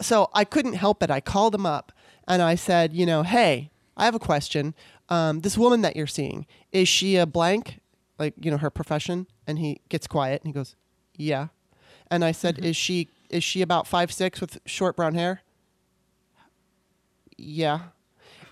so 0.00 0.28
I 0.34 0.44
couldn't 0.44 0.74
help 0.74 1.02
it. 1.02 1.10
I 1.10 1.20
called 1.20 1.54
him 1.54 1.66
up 1.66 1.92
and 2.26 2.42
I 2.42 2.54
said, 2.54 2.92
you 2.92 3.06
know, 3.06 3.22
hey, 3.22 3.70
I 3.96 4.04
have 4.04 4.14
a 4.14 4.20
question. 4.20 4.74
Um, 5.08 5.40
this 5.40 5.56
woman 5.56 5.80
that 5.80 5.96
you're 5.96 6.06
seeing, 6.06 6.46
is 6.70 6.88
she 6.88 7.16
a 7.16 7.26
blank? 7.26 7.80
Like, 8.18 8.34
you 8.38 8.50
know, 8.50 8.58
her 8.58 8.70
profession? 8.70 9.26
And 9.46 9.58
he 9.58 9.80
gets 9.88 10.06
quiet 10.06 10.42
and 10.42 10.48
he 10.48 10.52
goes, 10.52 10.76
yeah. 11.16 11.48
And 12.10 12.24
I 12.24 12.32
said, 12.32 12.58
"Is 12.58 12.76
she 12.76 13.08
is 13.28 13.44
she 13.44 13.60
about 13.60 13.86
five 13.86 14.10
six 14.12 14.40
with 14.40 14.58
short 14.64 14.96
brown 14.96 15.14
hair?" 15.14 15.42
Yeah. 17.38 17.80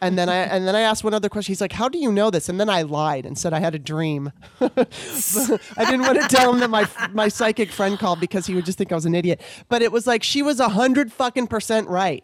And 0.00 0.18
then 0.18 0.28
I 0.28 0.36
and 0.36 0.66
then 0.68 0.76
I 0.76 0.80
asked 0.80 1.04
one 1.04 1.14
other 1.14 1.28
question. 1.28 1.52
He's 1.52 1.60
like, 1.60 1.72
"How 1.72 1.88
do 1.88 1.98
you 1.98 2.12
know 2.12 2.30
this?" 2.30 2.48
And 2.48 2.60
then 2.60 2.68
I 2.68 2.82
lied 2.82 3.24
and 3.24 3.36
said 3.38 3.52
I 3.52 3.60
had 3.60 3.74
a 3.74 3.78
dream. 3.78 4.30
I 4.60 4.86
didn't 5.78 6.02
want 6.02 6.20
to 6.20 6.28
tell 6.28 6.52
him 6.52 6.60
that 6.60 6.70
my 6.70 6.86
my 7.12 7.28
psychic 7.28 7.70
friend 7.70 7.98
called 7.98 8.20
because 8.20 8.46
he 8.46 8.54
would 8.54 8.66
just 8.66 8.76
think 8.78 8.92
I 8.92 8.94
was 8.94 9.06
an 9.06 9.14
idiot. 9.14 9.40
But 9.68 9.82
it 9.82 9.92
was 9.92 10.06
like 10.06 10.22
she 10.22 10.42
was 10.42 10.60
a 10.60 10.68
hundred 10.68 11.12
fucking 11.12 11.46
percent 11.46 11.88
right. 11.88 12.22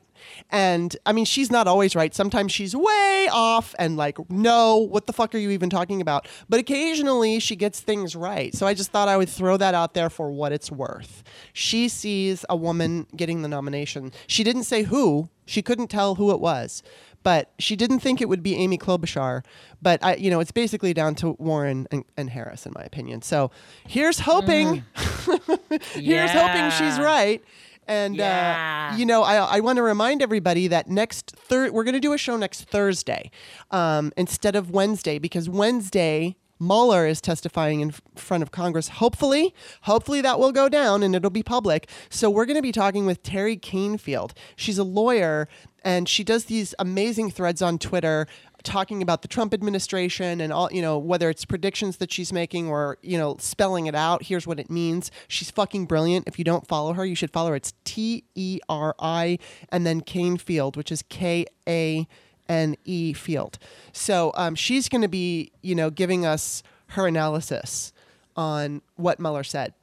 And 0.51 0.97
I 1.07 1.13
mean, 1.13 1.25
she's 1.25 1.51
not 1.51 1.67
always 1.67 1.95
right. 1.95 2.15
Sometimes 2.15 2.53
she's 2.53 2.75
way 2.75 3.29
off 3.33 3.75
and 3.79 3.97
like, 3.97 4.19
no, 4.31 4.77
what 4.77 5.07
the 5.07 5.13
fuck 5.13 5.35
are 5.35 5.39
you 5.39 5.51
even 5.51 5.71
talking 5.71 6.01
about? 6.01 6.29
But 6.49 6.61
occasionally 6.61 7.39
she 7.41 7.57
gets 7.57 7.81
things 7.81 8.15
right. 8.15 8.55
So 8.55 8.67
I 8.67 8.75
just 8.75 8.91
thought 8.91 9.09
I 9.09 9.17
would 9.17 9.29
throw 9.29 9.57
that 9.57 9.75
out 9.75 9.95
there 9.95 10.11
for 10.11 10.31
what 10.31 10.53
it's 10.53 10.71
worth. 10.71 11.23
She 11.53 11.89
sees 11.89 12.45
a 12.49 12.57
woman 12.57 13.07
getting 13.17 13.43
the 13.43 13.49
nomination. 13.49 14.13
She 14.27 14.45
didn't 14.45 14.65
say 14.65 14.83
who, 14.85 15.29
she 15.47 15.63
couldn't 15.63 15.89
tell 15.89 16.17
who 16.17 16.31
it 16.31 16.41
was. 16.41 16.83
But 17.23 17.53
she 17.59 17.77
didn't 17.77 18.01
think 18.01 18.21
it 18.21 18.29
would 18.29 18.43
be 18.43 18.57
Amy 18.57 18.79
Klobuchar. 18.79 19.45
But 19.81 20.03
I, 20.03 20.17
you 20.17 20.31
know, 20.31 20.41
it's 20.41 20.51
basically 20.51 20.93
down 20.93 21.15
to 21.17 21.37
Warren 21.39 21.87
and, 21.91 22.05
and 22.17 22.29
Harris, 22.29 22.67
in 22.67 22.73
my 22.75 22.83
opinion. 22.83 23.23
So 23.23 23.51
here's 23.87 24.19
hoping. 24.19 24.85
Mm. 24.97 25.81
here's 26.03 26.31
hoping 26.31 26.71
she's 26.71 26.99
right. 26.99 27.43
And 27.89 28.17
Yeah. 28.17 28.91
uh, 28.93 28.97
you 28.97 29.05
know, 29.07 29.23
I, 29.23 29.57
I 29.57 29.61
want 29.61 29.77
to 29.77 29.83
remind 29.83 30.23
everybody 30.23 30.69
that 30.69 30.89
next 30.89 31.33
third 31.37 31.73
we're 31.73 31.85
going 31.85 31.95
to 31.95 32.01
do 32.01 32.13
a 32.13 32.19
show 32.19 32.37
next 32.37 32.65
Thursday 32.65 33.31
um, 33.71 34.13
instead 34.17 34.55
of 34.57 34.71
Wednesday 34.71 35.19
because 35.19 35.49
Wednesday 35.49 36.37
Mueller 36.61 37.07
is 37.09 37.21
testifying 37.21 37.81
in 37.81 37.91
front 38.15 38.41
of 38.45 38.53
Congress. 38.53 38.87
Hopefully, 38.89 39.53
hopefully 39.83 40.21
that 40.21 40.39
will 40.39 40.53
go 40.53 40.69
down 40.69 41.03
and 41.03 41.13
it'll 41.17 41.29
be 41.29 41.43
public. 41.43 41.89
So 42.09 42.31
we're 42.31 42.45
going 42.47 42.57
to 42.57 42.63
be 42.63 42.71
talking 42.71 43.05
with 43.05 43.25
Teri 43.25 43.59
Kanefield. 43.61 44.31
She's 44.55 44.79
a 44.79 44.85
lawyer 44.85 45.49
and 45.85 46.09
she 46.09 46.23
does 46.23 46.45
these 46.45 46.73
amazing 46.79 47.33
threads 47.33 47.63
on 47.63 47.79
Twitter 47.79 48.29
talking 48.63 49.03
about 49.03 49.23
the 49.23 49.29
Trump 49.29 49.53
administration 49.53 50.41
and 50.41 50.53
all, 50.53 50.69
you 50.73 50.83
know, 50.83 50.99
whether 50.99 51.29
it's 51.29 51.45
predictions 51.45 51.99
that 51.99 52.13
she's 52.13 52.33
making 52.33 52.69
or, 52.69 52.99
you 53.03 53.19
know, 53.19 53.37
spelling 53.39 53.87
it 53.87 53.95
out. 53.95 54.25
Here's 54.25 54.47
what 54.47 54.61
it 54.61 54.71
means. 54.71 55.11
She's 55.29 55.51
fucking 55.51 55.87
brilliant. 55.87 56.29
If 56.29 56.39
you 56.39 56.45
don't 56.45 56.67
follow 56.67 56.93
her, 56.93 57.05
you 57.05 57.15
should 57.15 57.31
follow 57.31 57.51
her. 57.51 57.57
It's 57.57 57.75
T 57.85 58.25
E 58.35 58.61
R 58.69 58.95
I 58.99 59.39
and 59.71 59.87
then 59.87 60.01
Kane 60.01 60.37
Field, 60.37 60.77
which 60.77 60.93
is 60.93 61.03
K 61.09 61.47
A 61.69 62.07
N 62.49 62.77
E 62.85 63.13
Field. 63.13 63.59
So 63.93 64.33
um, 64.35 64.55
she's 64.55 64.89
going 64.89 65.03
to 65.03 65.09
be, 65.09 65.53
you 65.63 65.75
know, 65.75 65.91
giving 65.91 66.27
us 66.27 66.63
her 66.89 67.07
analysis 67.07 67.93
on 68.37 68.83
what 68.97 69.19
Mueller 69.19 69.45
said. 69.45 69.75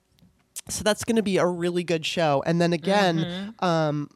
So 0.68 0.84
that's 0.84 1.04
going 1.04 1.16
to 1.16 1.24
be 1.24 1.38
a 1.38 1.46
really 1.46 1.84
good 1.84 2.06
show. 2.06 2.44
And 2.46 2.62
then 2.62 2.74
again, 2.74 3.56
um, 3.60 4.10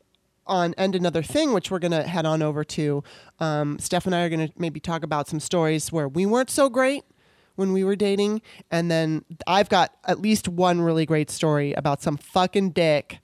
on 0.45 0.73
And 0.77 0.95
Another 0.95 1.23
Thing, 1.23 1.53
which 1.53 1.71
we're 1.71 1.79
going 1.79 1.91
to 1.91 2.03
head 2.03 2.25
on 2.25 2.41
over 2.41 2.63
to, 2.63 3.03
um, 3.39 3.79
Steph 3.79 4.05
and 4.05 4.15
I 4.15 4.23
are 4.23 4.29
going 4.29 4.47
to 4.47 4.53
maybe 4.57 4.79
talk 4.79 5.03
about 5.03 5.27
some 5.27 5.39
stories 5.39 5.91
where 5.91 6.07
we 6.07 6.25
weren't 6.25 6.49
so 6.49 6.69
great 6.69 7.03
when 7.55 7.73
we 7.73 7.83
were 7.83 7.95
dating. 7.95 8.41
And 8.71 8.89
then 8.89 9.25
I've 9.47 9.69
got 9.69 9.93
at 10.05 10.19
least 10.19 10.47
one 10.47 10.81
really 10.81 11.05
great 11.05 11.29
story 11.29 11.73
about 11.73 12.01
some 12.01 12.17
fucking 12.17 12.71
dick 12.71 13.19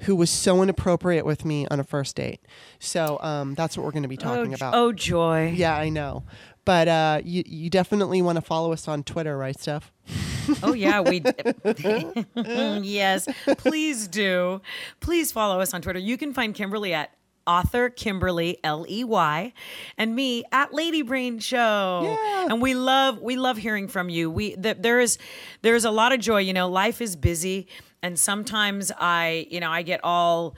who 0.00 0.16
was 0.16 0.30
so 0.30 0.62
inappropriate 0.62 1.26
with 1.26 1.44
me 1.44 1.66
on 1.70 1.78
a 1.78 1.84
first 1.84 2.16
date. 2.16 2.40
So 2.78 3.18
um, 3.20 3.54
that's 3.54 3.76
what 3.76 3.84
we're 3.84 3.92
going 3.92 4.02
to 4.02 4.08
be 4.08 4.16
talking 4.16 4.52
oh, 4.52 4.54
about. 4.54 4.74
oh 4.74 4.92
joy. 4.92 5.52
Yeah, 5.54 5.76
I 5.76 5.90
know. 5.90 6.24
But 6.64 6.88
uh, 6.88 7.20
you, 7.24 7.42
you 7.46 7.70
definitely 7.70 8.22
want 8.22 8.36
to 8.36 8.42
follow 8.42 8.72
us 8.72 8.88
on 8.88 9.02
Twitter, 9.02 9.36
right, 9.36 9.58
Steph? 9.58 9.92
Oh 10.62 10.72
yeah, 10.72 11.00
we 11.00 11.22
yes. 12.82 13.28
Please 13.58 14.08
do. 14.08 14.60
Please 15.00 15.32
follow 15.32 15.60
us 15.60 15.74
on 15.74 15.82
Twitter. 15.82 15.98
You 15.98 16.16
can 16.16 16.32
find 16.32 16.54
Kimberly 16.54 16.94
at 16.94 17.14
author 17.46 17.90
Kimberly 17.90 18.58
L 18.62 18.86
E 18.88 19.02
Y 19.04 19.52
and 19.98 20.14
me 20.14 20.44
at 20.52 20.72
Lady 20.72 21.02
Brain 21.02 21.38
Show. 21.38 22.02
Yeah. 22.04 22.46
And 22.50 22.62
we 22.62 22.74
love 22.74 23.20
we 23.20 23.36
love 23.36 23.56
hearing 23.56 23.88
from 23.88 24.08
you. 24.08 24.30
We 24.30 24.56
th- 24.56 24.78
there 24.80 25.00
is 25.00 25.18
there 25.62 25.74
is 25.74 25.84
a 25.84 25.90
lot 25.90 26.12
of 26.12 26.20
joy. 26.20 26.38
You 26.38 26.52
know, 26.52 26.68
life 26.68 27.00
is 27.00 27.16
busy, 27.16 27.66
and 28.02 28.18
sometimes 28.18 28.92
I 28.96 29.46
you 29.50 29.60
know 29.60 29.70
I 29.70 29.82
get 29.82 30.00
all 30.04 30.56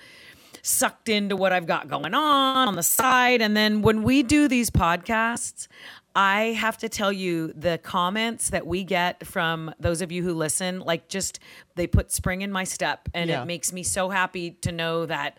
sucked 0.63 1.09
into 1.09 1.35
what 1.35 1.53
I've 1.53 1.67
got 1.67 1.89
going 1.89 2.15
on 2.15 2.69
on 2.69 2.77
the 2.77 2.83
side. 2.85 3.43
And 3.43 3.57
then 3.57 3.83
when 3.83 4.03
we 4.03 4.23
do 4.23 4.47
these 4.47 4.71
podcasts, 4.71 5.67
I 6.15 6.53
have 6.59 6.77
to 6.79 6.89
tell 6.89 7.13
you 7.13 7.53
the 7.55 7.79
comments 7.79 8.51
that 8.51 8.67
we 8.67 8.85
get 8.85 9.27
from 9.27 9.75
those 9.81 10.03
of 10.03 10.13
you 10.13 10.23
who 10.23 10.35
listen, 10.35 10.81
like 10.81 11.09
just 11.09 11.39
they 11.75 11.87
put 11.87 12.13
spring 12.13 12.43
in 12.43 12.53
my 12.53 12.65
step. 12.65 13.09
And 13.15 13.31
Yeah. 13.31 13.43
it 13.43 13.47
makes 13.47 13.73
me 13.73 13.83
so 13.83 14.11
happy 14.11 14.51
to 14.63 14.73
know 14.73 15.07
that 15.07 15.39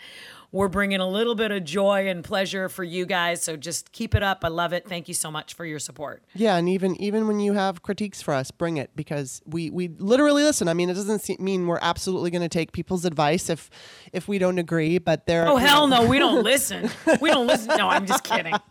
we're 0.54 0.68
bringing 0.70 1.00
a 1.00 1.08
little 1.10 1.34
bit 1.34 1.52
of 1.52 1.64
joy 1.64 2.08
and 2.08 2.24
pleasure 2.24 2.70
for 2.70 2.84
you 2.84 3.08
guys. 3.08 3.42
So 3.42 3.58
just 3.58 3.92
keep 3.92 4.14
it 4.14 4.22
up. 4.22 4.46
I 4.46 4.50
love 4.50 4.72
it. 4.72 4.88
Thank 4.88 5.08
you 5.08 5.16
so 5.16 5.32
much 5.32 5.56
for 5.56 5.66
your 5.66 5.80
support. 5.80 6.24
Yeah, 6.36 6.56
and 6.58 6.70
even 6.70 6.96
even 7.02 7.28
when 7.28 7.40
you 7.40 7.54
have 7.54 7.82
critiques 7.82 8.22
for 8.22 8.36
us, 8.36 8.52
bring 8.52 8.78
it 8.78 8.92
because 8.96 9.42
we 9.46 9.72
we 9.72 9.88
literally 9.98 10.44
listen. 10.44 10.68
I 10.68 10.76
mean, 10.76 10.92
it 10.92 10.94
doesn't 10.94 11.20
se- 11.24 11.38
mean 11.40 11.66
we're 11.66 11.80
absolutely 11.82 12.30
going 12.30 12.44
to 12.44 12.50
take 12.50 12.72
people's 12.72 13.04
advice 13.04 13.50
if 13.50 13.72
if 14.14 14.28
we 14.28 14.38
don't 14.38 14.60
agree, 14.60 15.00
but 15.00 15.26
there. 15.26 15.48
Oh, 15.48 15.58
hell 15.58 15.88
no. 15.88 16.06
We 16.06 16.20
don't 16.20 16.44
listen. 16.52 16.90
We 17.20 17.32
don't 17.32 17.48
listen. 17.48 17.76
No, 17.76 17.90
I'm 17.90 18.06
just 18.06 18.24
kidding. 18.24 18.54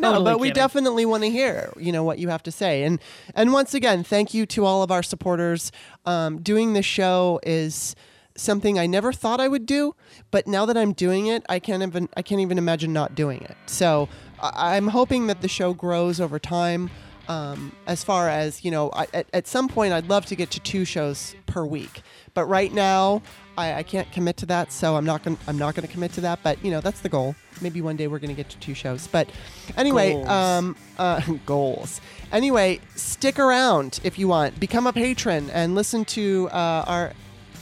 No, 0.00 0.12
Totally 0.12 0.24
but 0.32 0.40
we 0.40 0.50
definitely 0.50 1.06
want 1.06 1.22
to 1.22 1.30
hear, 1.30 1.72
you 1.78 1.92
know, 1.92 2.02
what 2.04 2.18
you 2.18 2.28
have 2.28 2.42
to 2.44 2.52
say. 2.52 2.82
And 2.82 3.00
and 3.34 3.52
once 3.52 3.72
again, 3.74 4.02
thank 4.04 4.34
you 4.34 4.44
to 4.46 4.64
all 4.64 4.82
of 4.82 4.90
our 4.90 5.02
supporters. 5.02 5.72
Um, 6.04 6.40
doing 6.42 6.72
this 6.72 6.84
show 6.86 7.40
is 7.44 7.94
something 8.36 8.78
I 8.78 8.86
never 8.86 9.12
thought 9.12 9.40
I 9.40 9.48
would 9.48 9.66
do, 9.66 9.94
but 10.30 10.46
now 10.46 10.64
that 10.66 10.76
I'm 10.76 10.92
doing 10.92 11.26
it, 11.26 11.44
I 11.48 11.58
can't 11.58 11.82
even 11.82 12.08
I 12.16 12.22
can't 12.22 12.40
even 12.40 12.58
imagine 12.58 12.92
not 12.92 13.14
doing 13.14 13.42
it. 13.42 13.56
So 13.66 14.08
I- 14.40 14.76
I'm 14.76 14.88
hoping 14.88 15.26
that 15.28 15.42
the 15.42 15.48
show 15.48 15.74
grows 15.74 16.20
over 16.20 16.38
time. 16.38 16.90
Um, 17.28 17.72
as 17.86 18.02
far 18.02 18.28
as 18.28 18.64
you 18.64 18.70
know, 18.72 18.90
I, 18.92 19.06
at, 19.14 19.26
at 19.32 19.46
some 19.46 19.68
point, 19.68 19.92
I'd 19.92 20.08
love 20.08 20.26
to 20.26 20.34
get 20.34 20.50
to 20.52 20.60
two 20.60 20.84
shows 20.84 21.36
per 21.46 21.64
week. 21.64 22.02
But 22.34 22.46
right 22.46 22.72
now, 22.72 23.22
I, 23.56 23.74
I 23.74 23.82
can't 23.84 24.10
commit 24.10 24.38
to 24.38 24.46
that, 24.46 24.72
so 24.72 24.96
I'm 24.96 25.04
not 25.04 25.22
gonna 25.22 25.36
I'm 25.46 25.56
not 25.56 25.74
gonna 25.76 25.86
commit 25.86 26.12
to 26.14 26.20
that. 26.22 26.40
But 26.42 26.62
you 26.64 26.70
know, 26.72 26.80
that's 26.80 27.00
the 27.00 27.08
goal. 27.08 27.36
Maybe 27.60 27.80
one 27.80 27.96
day 27.96 28.08
we're 28.08 28.18
gonna 28.18 28.34
get 28.34 28.48
to 28.50 28.58
two 28.58 28.74
shows. 28.74 29.06
But 29.06 29.30
anyway, 29.76 30.14
Goals. 30.14 30.28
um, 30.28 30.76
uh, 30.98 31.20
goals. 31.46 32.00
Anyway, 32.32 32.80
stick 32.96 33.38
around 33.38 34.00
if 34.02 34.18
you 34.18 34.26
want. 34.26 34.58
Become 34.58 34.88
a 34.88 34.92
patron 34.92 35.48
and 35.50 35.76
listen 35.76 36.04
to 36.06 36.48
uh, 36.50 36.84
our 36.88 37.12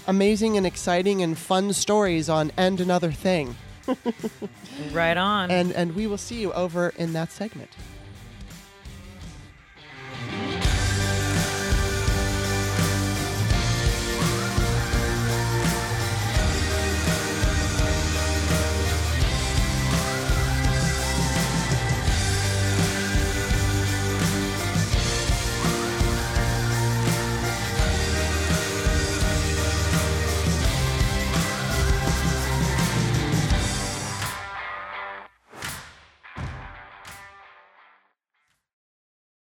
amazing 0.07 0.57
and 0.57 0.67
exciting 0.67 1.23
and 1.23 1.37
fun 1.37 1.73
stories 1.73 2.29
on 2.29 2.53
and 2.57 2.81
another 2.81 3.13
thing. 3.13 3.57
Right 4.93 5.17
on. 5.17 5.51
And 5.51 5.73
and 5.73 5.95
we 5.95 6.07
will 6.07 6.19
see 6.19 6.41
you 6.41 6.53
over 6.53 6.91
in 6.97 7.13
that 7.15 7.33
segment. 7.33 7.71